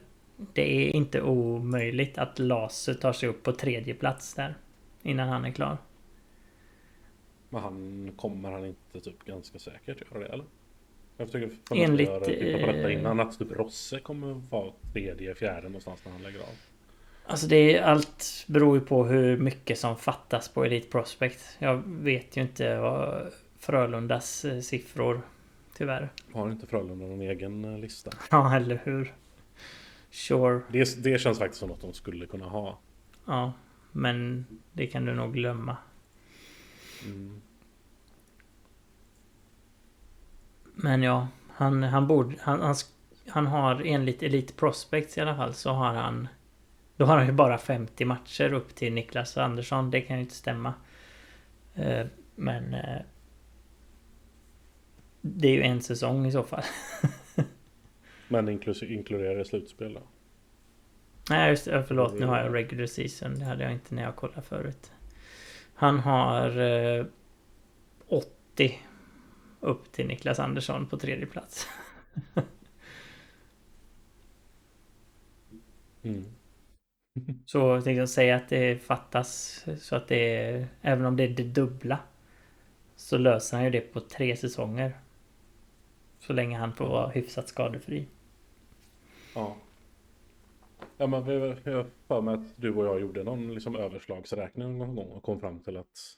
det 0.53 0.87
är 0.87 0.95
inte 0.95 1.21
omöjligt 1.21 2.17
att 2.17 2.39
Laser 2.39 2.93
tar 2.93 3.13
sig 3.13 3.29
upp 3.29 3.43
på 3.43 3.51
tredje 3.51 3.93
plats 3.93 4.33
där. 4.33 4.55
Innan 5.01 5.29
han 5.29 5.45
är 5.45 5.51
klar. 5.51 5.77
Men 7.49 7.61
han 7.61 8.11
kommer 8.15 8.51
han 8.51 8.65
inte 8.65 8.99
typ 8.99 9.25
ganska 9.25 9.59
säkert 9.59 10.11
göra 10.11 10.23
det 10.23 10.27
eller? 10.29 10.45
Jag 11.17 11.27
försöker 11.27 11.57
Enligt, 11.75 12.23
titta 12.23 12.59
på 12.59 12.71
detta 12.71 12.89
eh, 12.89 12.99
innan 12.99 13.19
att 13.19 13.39
typ 13.39 13.51
Rosse 13.51 13.99
kommer 13.99 14.41
vara 14.49 14.71
tredje, 14.93 15.35
fjärde 15.35 15.67
någonstans 15.67 15.99
när 16.05 16.11
han 16.11 16.23
lägger 16.23 16.39
av. 16.39 16.55
Alltså 17.25 17.47
det 17.47 17.77
är 17.77 17.83
allt 17.83 18.45
beror 18.47 18.77
ju 18.77 18.85
på 18.85 19.05
hur 19.05 19.37
mycket 19.37 19.79
som 19.79 19.97
fattas 19.97 20.49
på 20.49 20.65
Elite 20.65 20.87
Prospect. 20.87 21.57
Jag 21.59 21.83
vet 21.85 22.37
ju 22.37 22.41
inte 22.41 22.77
vad 22.77 23.31
Frölundas 23.59 24.45
eh, 24.45 24.59
siffror 24.59 25.21
tyvärr. 25.77 26.09
Har 26.33 26.51
inte 26.51 26.67
Frölunda 26.67 27.05
någon 27.05 27.21
egen 27.21 27.65
eh, 27.65 27.79
lista? 27.79 28.11
Ja, 28.31 28.55
eller 28.55 28.81
hur? 28.83 29.13
Sure. 30.09 30.61
Det, 30.71 31.03
det 31.03 31.19
känns 31.19 31.39
faktiskt 31.39 31.59
som 31.59 31.69
något 31.69 31.81
de 31.81 31.93
skulle 31.93 32.25
kunna 32.25 32.45
ha. 32.45 32.79
Ja, 33.25 33.53
men 33.91 34.45
det 34.73 34.87
kan 34.87 35.05
du 35.05 35.13
nog 35.13 35.33
glömma. 35.33 35.77
Mm. 37.05 37.41
Men 40.75 41.03
ja, 41.03 41.27
han, 41.49 41.83
han 41.83 42.07
borde... 42.07 42.35
Han, 42.41 42.61
han, 42.61 42.75
han 43.27 43.47
har 43.47 43.81
enligt 43.85 44.23
Elite 44.23 44.53
Prospects 44.53 45.17
i 45.17 45.21
alla 45.21 45.35
fall 45.35 45.53
så 45.53 45.71
har 45.71 45.93
han... 45.93 46.27
Då 46.97 47.05
har 47.05 47.17
han 47.17 47.25
ju 47.25 47.33
bara 47.33 47.57
50 47.57 48.05
matcher 48.05 48.53
upp 48.53 48.75
till 48.75 48.93
Niklas 48.93 49.37
Andersson. 49.37 49.91
Det 49.91 50.01
kan 50.01 50.15
ju 50.15 50.21
inte 50.21 50.35
stämma. 50.35 50.73
Eh, 51.75 52.05
men... 52.35 52.73
Eh, 52.73 53.01
det 55.21 55.47
är 55.47 55.51
ju 55.51 55.63
en 55.63 55.81
säsong 55.81 56.25
i 56.25 56.31
så 56.31 56.43
fall. 56.43 56.63
Men 58.29 58.49
inkluderar 58.49 59.43
slutspel 59.43 59.93
då? 59.93 60.01
Nej 61.29 61.49
just 61.49 61.65
det, 61.65 61.83
förlåt 61.87 62.19
nu 62.19 62.25
har 62.25 62.39
jag 62.39 62.55
regular 62.55 62.85
season. 62.85 63.39
Det 63.39 63.45
hade 63.45 63.63
jag 63.63 63.73
inte 63.73 63.95
när 63.95 64.03
jag 64.03 64.15
kollade 64.15 64.41
förut. 64.41 64.91
Han 65.73 65.99
har 65.99 66.59
eh, 66.59 67.05
80 68.07 68.79
upp 69.59 69.91
till 69.91 70.07
Niklas 70.07 70.39
Andersson 70.39 70.87
på 70.87 70.97
tredje 70.97 71.25
plats. 71.25 71.67
mm. 76.03 76.25
Så 77.45 77.81
tänkte 77.81 78.07
säga 78.07 78.35
att 78.35 78.49
det 78.49 78.83
fattas 78.83 79.65
så 79.79 79.95
att 79.95 80.07
det 80.07 80.35
är, 80.35 80.67
även 80.81 81.05
om 81.05 81.15
det 81.15 81.23
är 81.23 81.29
det 81.29 81.43
dubbla 81.43 81.99
så 82.95 83.17
löser 83.17 83.57
han 83.57 83.65
ju 83.65 83.71
det 83.71 83.81
på 83.81 83.99
tre 83.99 84.35
säsonger. 84.35 84.93
Så 86.19 86.33
länge 86.33 86.57
han 86.57 86.73
får 86.73 86.87
vara 86.87 87.09
hyfsat 87.09 87.47
skadefri. 87.47 88.07
Ja. 89.35 89.55
Ja 90.97 91.07
men 91.07 91.25
vi, 91.25 91.55
jag 91.63 91.85
för 92.07 92.21
mig 92.21 92.33
att 92.33 92.53
du 92.55 92.75
och 92.75 92.85
jag 92.85 92.99
gjorde 92.99 93.23
någon 93.23 93.53
liksom 93.53 93.75
överslagsräkning 93.75 94.77
någon 94.77 94.95
gång 94.95 95.07
och 95.07 95.23
kom 95.23 95.39
fram 95.39 95.59
till 95.59 95.77
att 95.77 96.17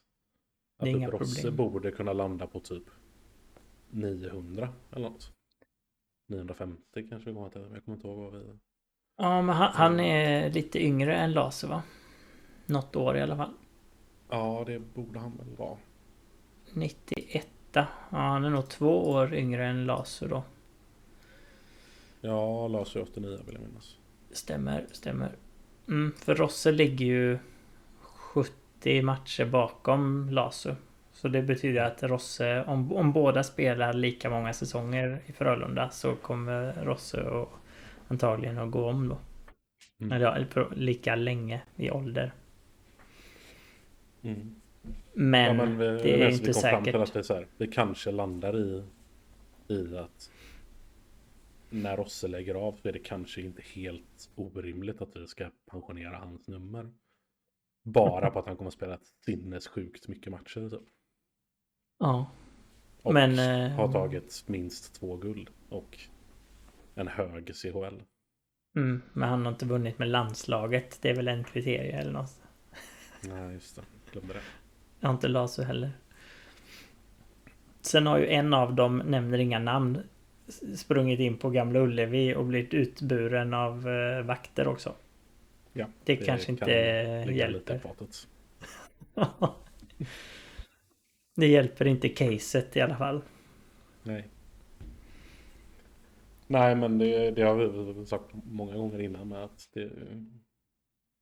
att 0.77 0.85
typ 0.85 1.09
Rosse 1.09 1.51
borde 1.51 1.91
kunna 1.91 2.13
landa 2.13 2.47
på 2.47 2.59
typ 2.59 2.83
900 3.89 4.69
eller 4.91 5.09
något. 5.09 5.31
950 6.27 7.07
kanske 7.09 7.29
vi 7.29 7.35
kommer 7.35 7.49
till. 7.49 7.61
Jag 7.73 7.85
kommer 7.85 7.95
inte 7.97 8.07
ihåg 8.07 8.17
vad 8.17 8.33
vi... 8.33 8.45
Ja, 9.17 9.41
men 9.41 9.55
han, 9.55 9.71
han 9.73 9.99
är 9.99 10.49
lite 10.49 10.85
yngre 10.85 11.15
än 11.15 11.31
Laser 11.31 11.67
va? 11.67 11.83
Något 12.65 12.95
år 12.95 13.17
i 13.17 13.21
alla 13.21 13.37
fall. 13.37 13.53
Ja, 14.29 14.63
det 14.67 14.79
borde 14.79 15.19
han 15.19 15.37
väl 15.37 15.55
vara. 15.55 15.77
91. 16.73 17.47
Ja, 17.73 17.85
han 18.09 18.43
är 18.43 18.49
nog 18.49 18.69
två 18.69 19.09
år 19.09 19.33
yngre 19.33 19.65
än 19.67 19.85
Lasu 19.85 20.27
då. 20.27 20.43
Ja, 22.21 22.67
Lasu 22.67 23.01
89 23.01 23.39
vill 23.45 23.55
jag 23.55 23.63
minnas. 23.63 23.97
Stämmer, 24.31 24.85
stämmer. 24.91 25.31
Mm, 25.87 26.11
för 26.17 26.35
Rosse 26.35 26.71
ligger 26.71 27.05
ju 27.05 27.39
70 28.01 29.01
matcher 29.01 29.45
bakom 29.45 30.29
Lasu. 30.29 30.75
Så 31.11 31.27
det 31.27 31.41
betyder 31.41 31.81
att 31.81 32.03
Rosse, 32.03 32.63
om, 32.63 32.93
om 32.93 33.11
båda 33.11 33.43
spelar 33.43 33.93
lika 33.93 34.29
många 34.29 34.53
säsonger 34.53 35.21
i 35.25 35.31
Frölunda 35.31 35.89
så 35.89 36.15
kommer 36.15 36.73
Rosse 36.73 37.21
och 37.21 37.51
antagligen 38.07 38.57
att 38.57 38.71
gå 38.71 38.89
om 38.89 39.09
då. 39.09 39.17
Mm. 40.01 40.11
Eller 40.11 40.75
lika 40.75 41.15
länge 41.15 41.61
i 41.75 41.91
ålder. 41.91 42.31
Mm. 44.21 44.55
Men, 45.13 45.45
ja, 45.45 45.53
men 45.53 45.77
vi, 45.77 45.85
det 45.85 46.23
är 46.23 46.29
inte 46.29 46.47
vi 46.47 46.53
säkert. 46.53 46.71
Fram 46.71 46.83
till 46.83 46.95
att 46.95 47.13
det, 47.13 47.19
är 47.19 47.23
så 47.23 47.33
här, 47.33 47.47
det 47.57 47.67
kanske 47.67 48.11
landar 48.11 48.57
i, 48.57 48.83
i 49.67 49.97
att 49.97 50.31
när 51.71 51.97
Rosse 51.97 52.27
lägger 52.27 52.55
av 52.55 52.73
så 52.81 52.87
är 52.87 52.93
det 52.93 52.99
kanske 52.99 53.41
inte 53.41 53.61
helt 53.61 54.31
orimligt 54.35 55.01
att 55.01 55.15
vi 55.15 55.27
ska 55.27 55.51
pensionera 55.71 56.17
hans 56.17 56.47
nummer. 56.47 56.93
Bara 57.83 58.31
på 58.31 58.39
att 58.39 58.45
han 58.45 58.55
kommer 58.57 58.67
att 58.67 58.73
spela 58.73 58.97
sinnessjukt 59.25 60.07
mycket 60.07 60.31
matcher. 60.31 60.69
Typ. 60.69 60.89
Ja. 61.99 62.31
Och 63.03 63.13
men, 63.13 63.39
eh, 63.39 63.71
har 63.71 63.91
tagit 63.91 64.43
minst 64.47 64.95
två 64.95 65.17
guld 65.17 65.49
och 65.69 65.97
en 66.95 67.07
hög 67.07 67.55
CHL. 67.55 68.01
Mm, 68.75 69.01
men 69.13 69.29
han 69.29 69.45
har 69.45 69.51
inte 69.51 69.65
vunnit 69.65 69.99
med 69.99 70.07
landslaget. 70.07 71.01
Det 71.01 71.09
är 71.09 71.15
väl 71.15 71.27
en 71.27 71.43
kriterie 71.43 71.99
eller 71.99 72.11
något. 72.11 72.41
Nej, 73.27 73.53
just 73.53 73.75
det. 73.75 73.81
Glömde 74.11 74.33
det. 74.33 74.41
Jag 74.99 75.09
har 75.09 75.13
inte 75.13 75.27
Lasu 75.27 75.63
heller. 75.63 75.91
Sen 77.81 78.07
har 78.07 78.17
ju 78.17 78.27
en 78.27 78.53
av 78.53 78.75
dem, 78.75 78.97
nämner 78.97 79.37
inga 79.37 79.59
namn, 79.59 80.03
sprungit 80.77 81.19
in 81.19 81.37
på 81.37 81.49
Gamla 81.49 81.79
Ullevi 81.79 82.35
och 82.35 82.45
blivit 82.45 82.73
utburen 82.73 83.53
av 83.53 83.87
uh, 83.87 84.21
vakter 84.21 84.67
också. 84.67 84.95
Ja, 85.73 85.85
det, 86.03 86.15
det 86.15 86.25
kanske 86.25 86.51
inte 86.51 86.71
hjälper. 87.31 87.79
det 91.35 91.47
hjälper 91.47 91.87
inte 91.87 92.09
caset 92.09 92.77
i 92.77 92.81
alla 92.81 92.97
fall. 92.97 93.21
Nej. 94.03 94.29
Nej, 96.47 96.75
men 96.75 96.97
det, 96.97 97.31
det 97.31 97.41
har 97.41 97.55
vi 97.55 98.05
sagt 98.05 98.33
många 98.33 98.75
gånger 98.75 99.01
innan 99.01 99.27
med 99.27 99.43
att 99.43 99.69
det 99.73 99.81
är 99.81 100.25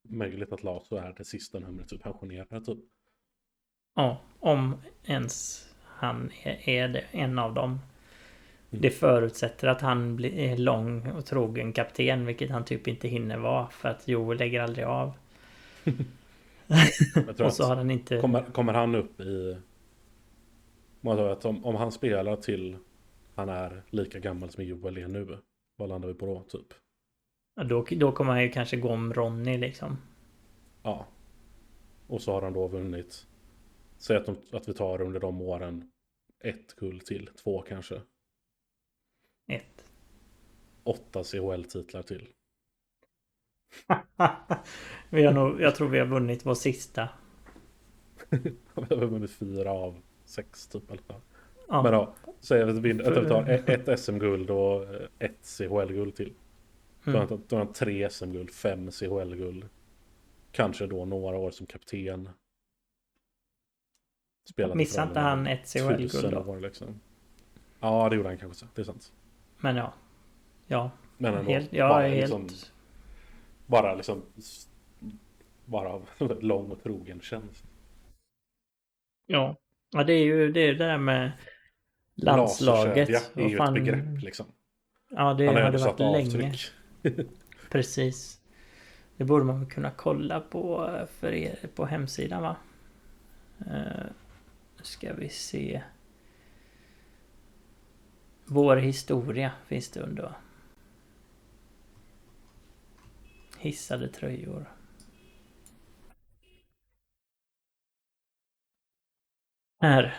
möjligt 0.10 0.54
att 0.54 0.64
Laso 0.64 0.96
är 0.96 1.14
det 1.18 1.26
sista 1.26 1.60
numret 1.60 1.90
typ 1.90 2.04
pensionerar 2.04 2.60
typ. 2.60 2.80
Ja, 3.96 4.22
om 4.40 4.76
ens 5.04 5.66
han 5.84 6.32
är, 6.44 6.70
är 6.70 6.88
det, 6.88 7.04
en 7.12 7.40
av 7.40 7.54
dem. 7.54 7.80
Det 8.70 8.90
förutsätter 8.90 9.68
att 9.68 9.82
han 9.82 10.16
blir 10.16 10.58
lång 10.58 11.12
och 11.12 11.26
trogen 11.26 11.74
kapten, 11.74 12.26
vilket 12.26 12.50
han 12.50 12.66
typ 12.66 12.88
inte 12.88 13.08
hinner 13.08 13.38
vara 13.38 13.70
för 13.70 13.90
att 13.90 14.08
Joel 14.08 14.38
lägger 14.38 14.62
aldrig 14.62 14.86
av. 14.86 15.14
och 17.40 17.54
så 17.54 17.64
har 17.64 17.76
han 17.76 17.92
inte... 17.92 18.20
Kommer, 18.22 18.42
kommer 18.42 18.74
han 18.74 18.96
upp 18.96 19.20
i... 19.20 19.58
Att 21.02 21.46
om, 21.46 21.66
om 21.66 21.76
han 21.76 21.92
spelar 21.92 22.36
till 22.36 22.78
han 23.36 23.50
är 23.50 23.84
lika 23.90 24.20
gammal 24.20 24.50
som 24.50 24.64
Joel 24.64 24.98
är 24.98 25.08
nu, 25.08 25.38
vad 25.78 25.90
landar 25.90 26.08
vi 26.08 26.14
på 26.14 26.26
då 26.26 26.44
typ? 26.44 26.74
Ja, 27.56 27.64
då, 27.64 27.86
då 27.92 28.12
kommer 28.12 28.32
han 28.32 28.44
ju 28.44 28.50
kanske 28.50 28.78
gå 28.78 28.90
om 28.90 29.14
Ronny 29.14 29.58
liksom. 29.58 29.98
Ja. 30.84 31.06
Och 32.08 32.22
så 32.22 32.32
har 32.32 32.42
han 32.42 32.54
då 32.54 32.68
vunnit 32.68 33.26
Säg 34.00 34.18
att, 34.18 34.26
de, 34.26 34.38
att 34.52 34.70
vi 34.70 34.74
tar 34.74 35.02
under 35.02 35.20
de 35.20 35.42
åren 35.42 35.92
ett 36.44 36.76
guld 36.76 37.06
till, 37.06 37.30
två 37.44 37.62
kanske. 37.62 38.02
Ett. 39.50 39.86
Åtta 40.84 41.24
CHL-titlar 41.24 42.02
till. 42.02 42.28
vi 45.10 45.26
har 45.26 45.34
nog, 45.34 45.62
jag 45.62 45.76
tror 45.76 45.90
vi 45.90 46.00
har 46.00 46.06
vunnit 46.06 46.46
vår 46.46 46.54
sista. 46.54 47.10
vi 48.30 48.96
har 48.96 49.06
vunnit 49.06 49.32
fyra 49.32 49.72
av 49.72 50.02
sex 50.26 50.68
typ. 50.68 50.92
Eller 50.92 51.04
ja. 51.68 51.84
Men 51.84 51.94
ja, 51.94 52.16
säg 52.40 52.62
att 52.62 52.78
vi, 52.78 52.98
tar 52.98 53.70
ett 53.70 54.00
SM-guld 54.00 54.50
och 54.50 54.86
ett 55.20 55.58
CHL-guld 55.58 56.16
till. 56.16 56.34
Mm. 57.08 57.28
Då 57.48 57.56
har 57.56 57.66
han 57.66 57.74
tre 57.74 58.10
SM-guld, 58.10 58.52
fem 58.52 58.92
CHL-guld. 58.92 59.70
Kanske 60.52 60.88
då 60.88 61.06
några 61.06 61.38
år 61.38 61.52
som 61.52 61.66
kapten. 61.66 62.30
Missade 64.74 65.08
inte 65.08 65.20
han 65.20 65.48
ett 65.48 65.68
CHL-guld 65.68 66.32
då? 66.32 66.56
Liksom. 66.56 67.00
Ja, 67.80 68.10
det 68.10 68.16
gjorde 68.16 68.30
han 68.30 68.38
kanske. 68.38 68.66
Det 68.76 68.82
är 68.82 68.86
sant. 68.86 69.12
Men 69.60 69.76
ja. 69.76 69.94
Ja. 70.68 70.92
Men 71.18 71.34
ändå. 71.34 71.52
Helt, 71.52 71.74
ja, 71.74 71.90
bara, 71.90 72.08
helt... 72.08 72.22
Liksom, 72.22 72.48
bara 73.66 73.96
liksom... 73.96 74.22
Bara 75.66 75.90
av 75.90 76.10
lång 76.42 76.72
och 76.72 76.84
trogen 76.84 77.22
tjänst. 77.22 77.66
Ja. 79.26 79.56
Ja, 79.92 80.04
det 80.04 80.14
är 80.14 80.24
ju 80.24 80.52
det, 80.52 80.62
är 80.62 80.74
det 80.74 80.86
där 80.86 80.98
med 80.98 81.32
landslaget. 82.16 83.10
Ja, 83.10 83.20
det 83.34 83.44
är 83.44 83.50
ju 83.50 83.58
fan... 83.58 83.78
ett 83.78 83.84
begrepp 83.84 84.24
liksom. 84.24 84.46
Ja, 85.10 85.34
det 85.34 85.46
har 85.46 85.72
det 85.72 85.78
varit 85.78 86.00
länge. 86.34 86.54
Precis. 87.70 88.42
Det 89.18 89.24
borde 89.24 89.46
man 89.46 89.66
kunna 89.66 89.92
kolla 89.92 90.40
på 90.40 90.90
för 91.20 91.34
er 91.34 91.60
på 91.76 91.86
hemsidan 91.86 92.42
va? 92.42 92.56
Uh, 93.60 94.06
ska 94.82 95.14
vi 95.14 95.30
se. 95.30 95.82
Vår 98.52 98.78
historia 98.78 99.52
finns 99.68 99.90
det 99.90 100.00
under. 100.00 100.34
Hissade 103.58 104.08
tröjor. 104.08 104.70
Här. 109.82 110.16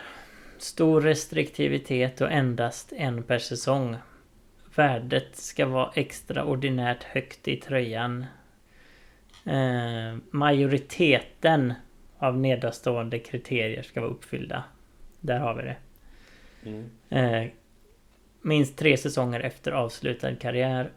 Stor 0.57 1.01
restriktivitet 1.01 2.21
och 2.21 2.31
endast 2.31 2.93
en 2.93 3.23
per 3.23 3.39
säsong. 3.39 3.97
Värdet 4.75 5.35
ska 5.35 5.65
vara 5.65 5.91
extraordinärt 5.95 7.03
högt 7.03 7.47
i 7.47 7.57
tröjan. 7.57 8.25
Eh, 9.45 10.17
majoriteten 10.31 11.73
av 12.17 12.37
nedstående 12.37 13.19
kriterier 13.19 13.81
ska 13.81 14.01
vara 14.01 14.11
uppfyllda. 14.11 14.63
Där 15.19 15.39
har 15.39 15.53
vi 15.53 15.63
det. 15.63 15.77
Mm. 16.63 16.89
Eh, 17.09 17.51
minst 18.41 18.77
tre 18.77 18.97
säsonger 18.97 19.39
efter 19.39 19.71
avslutad 19.71 20.35
karriär. 20.35 20.91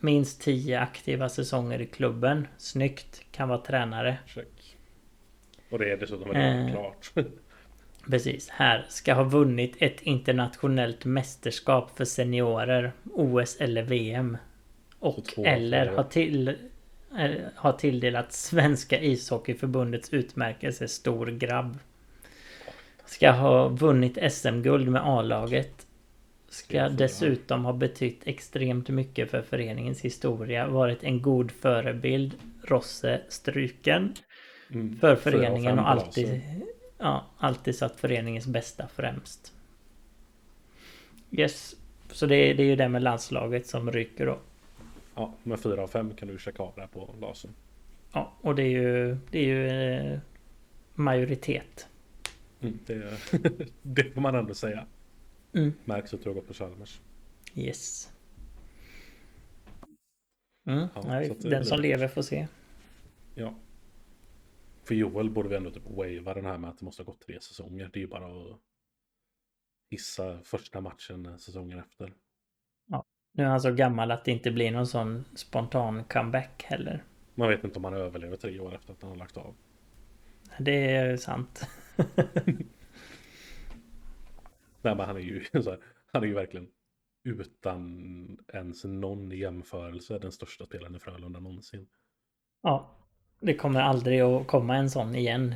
Minst 0.00 0.42
tio 0.42 0.80
aktiva 0.80 1.28
säsonger 1.28 1.80
i 1.80 1.86
klubben. 1.86 2.48
Snyggt. 2.56 3.22
Kan 3.32 3.48
vara 3.48 3.58
tränare. 3.58 4.18
Check. 4.26 4.76
Och 5.70 5.78
det 5.78 5.92
är 5.92 5.96
dessutom 5.96 6.32
redan 6.32 6.68
eh, 6.68 6.72
klart. 6.72 7.12
precis. 8.10 8.48
Här. 8.48 8.86
Ska 8.88 9.14
ha 9.14 9.24
vunnit 9.24 9.76
ett 9.78 10.02
internationellt 10.02 11.04
mästerskap 11.04 11.96
för 11.96 12.04
seniorer. 12.04 12.92
OS 13.12 13.56
eller 13.56 13.82
VM. 13.82 14.36
Och 14.98 15.38
eller 15.38 15.86
ha 15.86 16.02
till 16.02 16.56
Eh, 17.18 17.40
har 17.54 17.72
tilldelat 17.72 18.32
Svenska 18.32 19.00
ishockeyförbundets 19.00 20.12
utmärkelse 20.12 20.88
Stor 20.88 21.26
grabb. 21.26 21.78
Ska 23.04 23.30
ha 23.30 23.68
vunnit 23.68 24.32
SM-guld 24.32 24.88
med 24.88 25.02
A-laget. 25.04 25.83
Ska 26.54 26.88
dessutom 26.88 27.64
ha 27.64 27.72
betytt 27.72 28.26
extremt 28.26 28.88
mycket 28.88 29.30
för 29.30 29.42
föreningens 29.42 30.00
historia. 30.00 30.68
Varit 30.68 31.04
en 31.04 31.22
god 31.22 31.50
förebild. 31.50 32.34
Rosse 32.62 33.20
struken. 33.28 34.14
Mm, 34.70 34.96
för 34.96 35.16
föreningen 35.16 35.78
och 35.78 35.90
alltid, 35.90 36.40
ja, 36.98 37.26
alltid 37.38 37.76
satt 37.76 38.00
föreningens 38.00 38.46
bästa 38.46 38.88
främst. 38.88 39.52
Yes. 41.30 41.76
Så 42.10 42.26
det, 42.26 42.54
det 42.54 42.62
är 42.62 42.66
ju 42.66 42.76
det 42.76 42.88
med 42.88 43.02
landslaget 43.02 43.66
som 43.66 43.92
ryker 43.92 44.26
då. 44.26 44.38
Ja, 45.14 45.34
med 45.42 45.60
fyra 45.60 45.82
av 45.82 45.88
fem 45.88 46.14
kan 46.14 46.28
du 46.28 46.38
checka 46.38 46.62
av 46.62 46.72
det 46.76 46.88
på 46.92 47.14
lasern. 47.20 47.50
Ja, 48.12 48.32
och 48.40 48.54
det 48.54 48.62
är 48.62 48.68
ju, 48.68 49.16
det 49.30 49.38
är 49.38 49.44
ju 49.44 49.68
eh, 49.68 50.18
majoritet. 50.94 51.88
Mm, 52.60 52.78
det, 52.86 53.18
det 53.82 54.14
får 54.14 54.20
man 54.20 54.34
ändå 54.34 54.54
säga. 54.54 54.86
Mm. 55.54 55.72
Märks 55.84 56.14
att 56.14 56.24
har 56.24 56.32
gått 56.32 56.46
på 56.46 56.54
Chalmers. 56.54 57.00
Yes. 57.54 58.12
Mm, 60.66 60.88
ja, 60.94 61.02
nej, 61.06 61.36
den 61.40 61.64
som 61.64 61.80
lever 61.80 62.08
får 62.08 62.22
se. 62.22 62.46
Ja. 63.34 63.54
För 64.84 64.94
Joel 64.94 65.30
borde 65.30 65.48
vi 65.48 65.56
ändå 65.56 65.70
typ 65.70 65.90
wava 65.90 66.34
den 66.34 66.44
här 66.44 66.58
med 66.58 66.70
att 66.70 66.78
det 66.78 66.84
måste 66.84 67.02
ha 67.02 67.06
gått 67.06 67.20
tre 67.20 67.40
säsonger. 67.40 67.90
Det 67.92 67.98
är 67.98 68.00
ju 68.00 68.06
bara 68.06 68.26
att 68.26 68.58
hissa 69.90 70.42
första 70.42 70.80
matchen 70.80 71.38
säsongen 71.38 71.78
efter. 71.78 72.12
Nu 73.36 73.44
är 73.44 73.48
han 73.48 73.60
så 73.60 73.72
gammal 73.72 74.10
att 74.10 74.24
det 74.24 74.30
inte 74.32 74.50
blir 74.50 74.70
någon 74.70 74.86
sån 74.86 75.24
spontan 75.34 76.04
comeback 76.04 76.62
heller. 76.62 77.04
Man 77.34 77.48
vet 77.48 77.64
inte 77.64 77.78
om 77.78 77.84
han 77.84 77.94
överlever 77.94 78.36
tre 78.36 78.60
år 78.60 78.74
efter 78.74 78.92
att 78.92 79.02
han 79.02 79.10
har 79.10 79.16
lagt 79.16 79.36
av. 79.36 79.54
Det 80.58 80.96
är 80.96 81.16
sant. 81.16 81.68
Nej 84.84 84.94
men 84.96 85.06
han 85.06 85.16
är 85.16 85.20
ju 85.20 85.44
här, 85.52 85.78
han 86.12 86.22
är 86.22 86.26
ju 86.26 86.34
verkligen 86.34 86.68
utan 87.24 88.38
ens 88.52 88.84
någon 88.84 89.30
jämförelse 89.30 90.18
den 90.18 90.32
största 90.32 90.66
spelaren 90.66 90.96
i 90.96 90.98
Frölunda 90.98 91.40
någonsin. 91.40 91.86
Ja. 92.62 92.90
Det 93.40 93.54
kommer 93.54 93.80
aldrig 93.80 94.20
att 94.20 94.46
komma 94.46 94.76
en 94.76 94.90
sån 94.90 95.14
igen. 95.14 95.54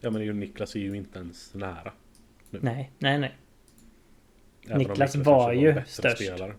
Ja 0.00 0.10
men 0.10 0.40
Niklas 0.40 0.74
är 0.74 0.80
ju 0.80 0.96
inte 0.96 1.18
ens 1.18 1.54
nära. 1.54 1.92
Nu. 2.50 2.58
Nej, 2.62 2.92
nej, 2.98 3.18
nej. 3.18 3.36
Även 4.66 4.78
Niklas 4.78 5.16
var 5.16 5.52
ju 5.52 5.82
störst. 5.86 6.16
Spelare. 6.16 6.54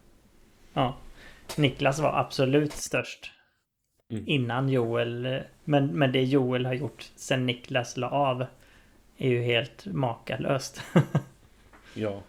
Ja. 0.74 0.98
Niklas 1.58 2.00
var 2.00 2.20
absolut 2.20 2.72
störst. 2.72 3.32
Mm. 4.12 4.24
Innan 4.28 4.70
Joel. 4.70 5.44
Men, 5.64 5.88
men 5.88 6.12
det 6.12 6.24
Joel 6.24 6.66
har 6.66 6.74
gjort 6.74 7.12
sen 7.16 7.46
Niklas 7.46 7.98
la 7.98 8.10
av. 8.10 8.46
Är 9.18 9.30
ju 9.30 9.42
helt 9.42 9.86
makalöst. 9.86 10.84
ja. 11.94 12.24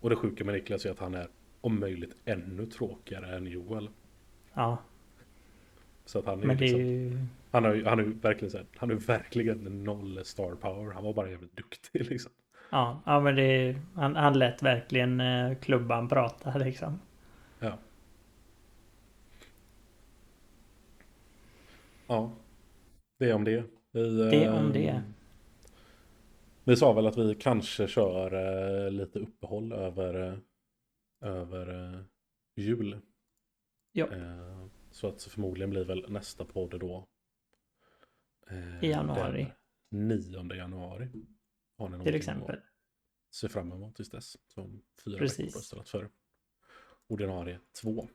Och 0.00 0.10
det 0.10 0.16
sjuka 0.16 0.44
med 0.44 0.54
Niklas 0.54 0.86
är 0.86 0.90
att 0.90 0.98
han 0.98 1.14
är 1.14 1.28
om 1.60 1.80
möjligt 1.80 2.16
ännu 2.24 2.66
tråkigare 2.66 3.36
än 3.36 3.46
Joel. 3.46 3.88
Ja. 4.54 4.78
Så 6.04 6.18
att 6.18 6.26
han 6.26 6.50
är, 6.50 6.54
liksom, 6.56 6.80
är 6.80 7.26
Han 7.50 7.64
har 7.64 7.74
ju 7.74 7.84
han 7.84 7.98
är 7.98 8.04
verkligen 8.04 8.50
så 8.50 8.56
här, 8.56 8.66
han 8.76 8.90
är 8.90 8.94
verkligen 8.94 9.84
noll 9.84 10.24
star 10.24 10.54
power. 10.54 10.94
Han 10.94 11.04
var 11.04 11.12
bara 11.12 11.30
jävligt 11.30 11.56
duktig 11.56 12.10
liksom. 12.10 12.32
Ja, 12.70 13.02
ja 13.06 13.20
men 13.20 13.36
det 13.36 13.76
han, 13.94 14.16
han 14.16 14.38
lät 14.38 14.62
verkligen 14.62 15.20
eh, 15.20 15.54
klubban 15.54 16.08
prata 16.08 16.58
liksom. 16.58 17.00
Ja. 17.58 17.78
Ja. 22.06 22.32
Det 23.18 23.30
är 23.30 23.34
om 23.34 23.44
det. 23.44 23.64
Vi, 23.92 24.30
det 24.30 24.44
är 24.44 24.52
om 24.52 24.72
det. 24.72 25.02
Vi 26.66 26.76
sa 26.76 26.92
väl 26.92 27.06
att 27.06 27.16
vi 27.16 27.34
kanske 27.34 27.88
kör 27.88 28.32
eh, 28.84 28.90
lite 28.90 29.18
uppehåll 29.18 29.72
över, 29.72 30.14
eh, 30.14 30.38
över 31.20 31.94
eh, 31.94 32.00
jul. 32.56 33.00
Ja. 33.92 34.08
Så 34.90 35.08
att 35.08 35.22
förmodligen 35.22 35.70
blir 35.70 35.84
väl 35.84 36.04
nästa 36.08 36.44
podd 36.44 36.80
då. 36.80 37.08
I 38.82 38.86
januari. 38.86 39.52
9 39.90 40.54
januari. 40.54 41.08
Har 41.78 41.88
ni 41.88 42.04
Till 42.04 42.14
exempel. 42.14 42.60
Se 43.30 43.48
fram 43.48 43.72
emot 43.72 43.96
tills 43.96 44.10
dess. 44.10 44.36
Som 44.46 44.82
fyra 45.04 45.18
Precis. 45.18 45.38
veckor 45.38 45.60
istället 45.60 45.88
för 45.88 46.10
ordinarie 47.06 47.60
två. 47.82 48.08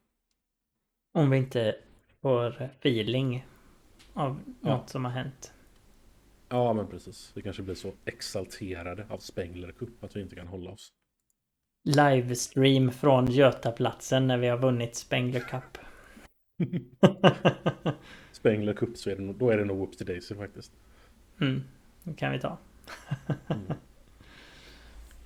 Om 1.11 1.29
vi 1.29 1.37
inte 1.37 1.75
får 2.21 2.61
feeling 2.61 3.45
av 4.13 4.39
ja. 4.61 4.77
något 4.77 4.89
som 4.89 5.05
har 5.05 5.11
hänt. 5.11 5.53
Ja, 6.51 6.73
men 6.73 6.87
precis. 6.87 7.31
Vi 7.35 7.41
kanske 7.41 7.63
blir 7.63 7.75
så 7.75 7.91
exalterade 8.05 9.05
av 9.09 9.17
Spengler 9.17 9.71
Cup 9.71 10.03
att 10.03 10.15
vi 10.15 10.21
inte 10.21 10.35
kan 10.35 10.47
hålla 10.47 10.71
oss. 10.71 10.93
Livestream 11.83 12.91
från 12.91 13.31
Götaplatsen 13.31 14.27
när 14.27 14.37
vi 14.37 14.47
har 14.47 14.57
vunnit 14.57 14.95
Spengler 14.95 15.39
Cup. 15.39 15.77
Spengler 18.31 18.73
Cup 18.73 18.97
så 18.97 19.09
är 19.09 19.15
det, 19.15 19.33
då 19.33 19.49
är 19.49 19.57
det 19.57 19.65
nog 19.65 19.87
upp 19.87 19.97
till 19.97 20.05
Daisy 20.05 20.35
faktiskt. 20.35 20.71
Mm, 21.41 21.63
det 22.03 22.13
kan 22.13 22.31
vi 22.31 22.39
ta. 22.39 22.57
mm. 23.47 23.61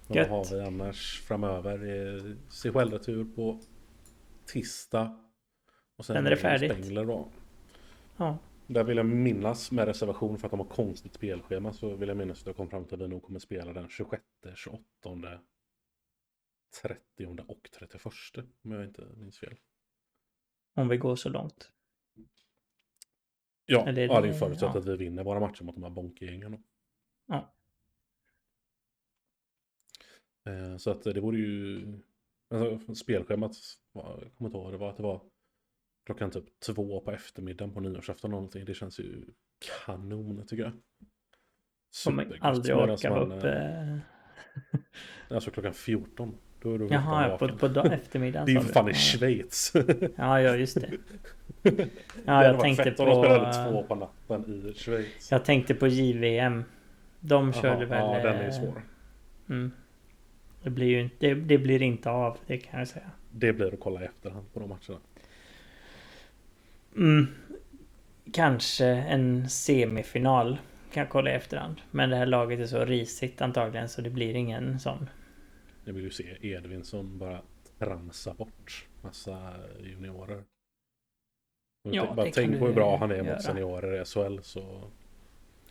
Vad 0.07 0.27
har 0.27 0.55
vi 0.55 0.61
annars 0.61 1.21
framöver? 1.21 2.35
Se 2.49 2.71
självretur 2.71 3.25
på 3.35 3.61
tisdag. 4.45 5.19
Och 5.97 6.05
sen, 6.05 6.15
sen 6.15 6.25
är 6.25 6.29
det 6.29 6.37
färdigt. 6.37 6.71
Spengler 6.71 7.05
då. 7.05 7.27
Ja. 8.17 8.37
Där 8.67 8.83
vill 8.83 8.97
jag 8.97 9.05
minnas 9.05 9.71
med 9.71 9.85
reservation 9.85 10.37
för 10.37 10.47
att 10.47 10.51
de 10.51 10.59
har 10.59 10.67
konstigt 10.67 11.13
spelschema 11.13 11.73
så 11.73 11.95
vill 11.95 12.09
jag 12.09 12.17
minnas 12.17 12.39
att 12.41 12.47
jag 12.47 12.55
kom 12.55 12.69
fram 12.69 12.85
till 12.85 12.93
att 12.93 13.01
vi 13.01 13.07
nog 13.07 13.23
kommer 13.23 13.39
spela 13.39 13.73
den 13.73 13.89
26, 13.89 14.23
28, 14.55 14.83
30 16.81 17.27
och 17.47 17.69
31 17.79 18.05
om 18.63 18.71
jag 18.71 18.85
inte 18.85 19.05
minns 19.15 19.39
fel. 19.39 19.55
Om 20.73 20.87
vi 20.87 20.97
går 20.97 21.15
så 21.15 21.29
långt. 21.29 21.71
Ja, 23.65 23.87
Eller, 23.87 24.07
ja 24.07 24.21
det 24.21 24.27
är 24.27 24.33
förutsatt 24.33 24.75
ja. 24.75 24.79
att 24.79 24.85
vi 24.85 24.97
vinner 24.97 25.23
våra 25.23 25.39
matcher 25.39 25.63
mot 25.63 25.75
de 25.75 25.83
här 25.83 25.89
bonkegängen. 25.89 26.63
Ja. 27.25 27.55
Eh, 30.45 30.77
så 30.77 30.91
att 30.91 31.03
det 31.03 31.21
vore 31.21 31.37
ju... 31.37 31.99
Alltså, 32.49 32.95
spelschemat, 32.95 33.51
jag 33.93 34.03
kommer 34.37 34.49
inte 34.49 34.57
ihåg, 34.57 34.71
det 34.71 34.77
var 34.77 34.89
att 34.89 34.97
det 34.97 35.03
var 35.03 35.21
klockan 36.05 36.31
typ 36.31 36.59
två 36.59 36.99
på 36.99 37.11
eftermiddagen 37.11 37.73
på 37.73 37.79
nyårsafton 37.79 38.31
någonting. 38.31 38.65
Det 38.65 38.73
känns 38.73 38.99
ju 38.99 39.25
kanon 39.85 40.45
tycker 40.47 40.63
jag. 40.63 40.73
Kommer 42.05 42.37
aldrig 42.41 42.75
orka 42.75 43.09
vara 43.09 43.37
upp. 43.37 43.43
Eh... 43.43 43.97
Alltså 45.29 45.51
klockan 45.51 45.73
14. 45.73 46.37
Då 46.61 46.73
är 46.73 46.79
du 46.79 46.87
Jaha, 46.87 47.37
på, 47.37 47.47
på 47.47 47.67
dag, 47.67 47.93
eftermiddagen. 47.93 48.45
det 48.45 48.51
är 48.51 48.55
ju 48.55 48.61
fan 48.61 48.89
i 48.89 48.93
Schweiz. 48.93 49.73
ja, 50.15 50.41
ja 50.41 50.55
just 50.55 50.81
det. 50.81 50.91
Ja, 52.25 52.43
jag 52.43 52.59
tänkte 52.59 52.91
på... 52.91 53.05
De 53.05 53.51
två 53.53 53.83
på 53.83 53.95
natten 53.95 54.69
i 54.69 54.73
Schweiz. 54.73 55.31
Jag 55.31 55.45
tänkte 55.45 55.75
på 55.75 55.87
JVM. 55.87 56.63
De 57.19 57.53
körde 57.53 57.97
Aha, 57.97 58.13
väl... 58.13 58.25
Ja, 58.25 58.31
den 58.31 58.41
är 58.41 58.45
ju 58.45 58.51
svår. 58.51 58.81
Mm. 59.49 59.71
Det 60.63 60.69
blir 60.69 60.87
ju 60.87 61.01
inte, 61.01 61.15
det, 61.19 61.33
det, 61.33 61.57
blir 61.57 61.81
inte 61.81 62.09
av, 62.09 62.37
det 62.47 62.57
kan 62.57 62.79
jag 62.79 62.87
säga. 62.87 63.11
Det 63.31 63.53
blir 63.53 63.73
att 63.73 63.79
kolla 63.79 64.01
i 64.01 64.05
efterhand 64.05 64.53
på 64.53 64.59
de 64.59 64.69
matcherna. 64.69 64.99
Mm, 66.95 67.27
kanske 68.31 68.85
en 68.85 69.49
semifinal 69.49 70.57
kan 70.91 71.01
jag 71.01 71.09
kolla 71.09 71.31
i 71.31 71.33
efterhand. 71.33 71.81
Men 71.91 72.09
det 72.09 72.15
här 72.15 72.25
laget 72.25 72.59
är 72.59 72.65
så 72.65 72.85
risigt 72.85 73.41
antagligen 73.41 73.89
så 73.89 74.01
det 74.01 74.09
blir 74.09 74.35
ingen 74.35 74.79
sån. 74.79 75.09
Jag 75.85 75.93
vill 75.93 76.03
ju 76.03 76.11
se 76.11 76.37
Edvinsson 76.41 77.17
bara 77.17 77.41
tramsa 77.79 78.33
bort 78.33 78.87
massa 79.01 79.53
juniorer. 79.79 80.43
Ja, 81.91 82.13
bara 82.15 82.31
tänk 82.31 82.59
på 82.59 82.67
hur 82.67 82.73
bra 82.73 82.97
han 82.97 83.11
är 83.11 83.15
göra. 83.15 83.33
mot 83.33 83.43
seniorer 83.43 84.01
i 84.01 84.05
SHL 84.05 84.39
så... 84.41 84.91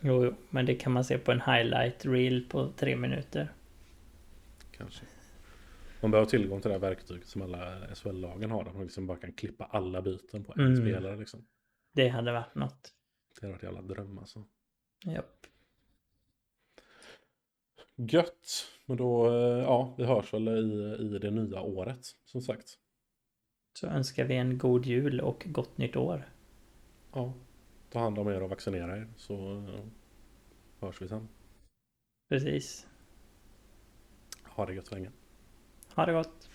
Jo, 0.01 0.25
jo, 0.25 0.33
men 0.49 0.65
det 0.65 0.75
kan 0.75 0.91
man 0.91 1.03
se 1.03 1.17
på 1.17 1.31
en 1.31 1.41
highlight 1.41 2.05
reel 2.05 2.45
på 2.49 2.71
tre 2.77 2.95
minuter. 2.95 3.47
Kanske. 4.77 5.05
Man 6.05 6.11
behöver 6.11 6.29
tillgång 6.29 6.61
till 6.61 6.69
det 6.69 6.75
här 6.75 6.81
verktyget 6.81 7.27
som 7.27 7.41
alla 7.41 7.95
SHL-lagen 7.95 8.51
har. 8.51 8.63
Där 8.63 8.73
man 8.73 8.81
liksom 8.81 9.07
bara 9.07 9.17
kan 9.17 9.33
klippa 9.33 9.65
alla 9.65 10.01
byten 10.01 10.43
på 10.43 10.53
en 10.53 10.59
mm. 10.59 10.75
spelare. 10.75 11.17
Liksom. 11.17 11.45
Det 11.93 12.07
hade 12.07 12.31
varit 12.31 12.55
något. 12.55 12.93
Det 13.33 13.45
hade 13.45 13.53
varit 13.53 13.63
jävla 13.63 13.81
dröm 13.81 14.17
alltså. 14.17 14.45
Japp. 15.05 15.47
Gött. 17.95 18.67
Men 18.85 18.97
då, 18.97 19.27
eh, 19.27 19.63
ja, 19.63 19.95
vi 19.97 20.05
hörs 20.05 20.33
väl 20.33 20.47
i, 20.47 20.95
i 20.99 21.19
det 21.19 21.31
nya 21.31 21.61
året 21.61 22.07
som 22.25 22.41
sagt. 22.41 22.77
Så 23.73 23.87
önskar 23.87 24.25
vi 24.25 24.35
en 24.35 24.57
god 24.57 24.85
jul 24.85 25.21
och 25.21 25.45
gott 25.49 25.77
nytt 25.77 25.95
år. 25.95 26.29
Ja, 27.13 27.33
ta 27.89 27.99
hand 27.99 28.19
om 28.19 28.27
er 28.27 28.43
och 28.43 28.49
vaccinera 28.49 28.97
er 28.97 29.07
så 29.17 29.57
eh, 29.57 29.85
hörs 30.79 31.01
vi 31.01 31.07
sen. 31.07 31.27
Precis. 32.29 32.87
Ha 34.43 34.65
det 34.65 34.73
gött 34.73 34.87
så 34.87 34.95
länge. 34.95 35.11
Ha 35.95 36.05
det 36.05 36.13
gott. 36.13 36.49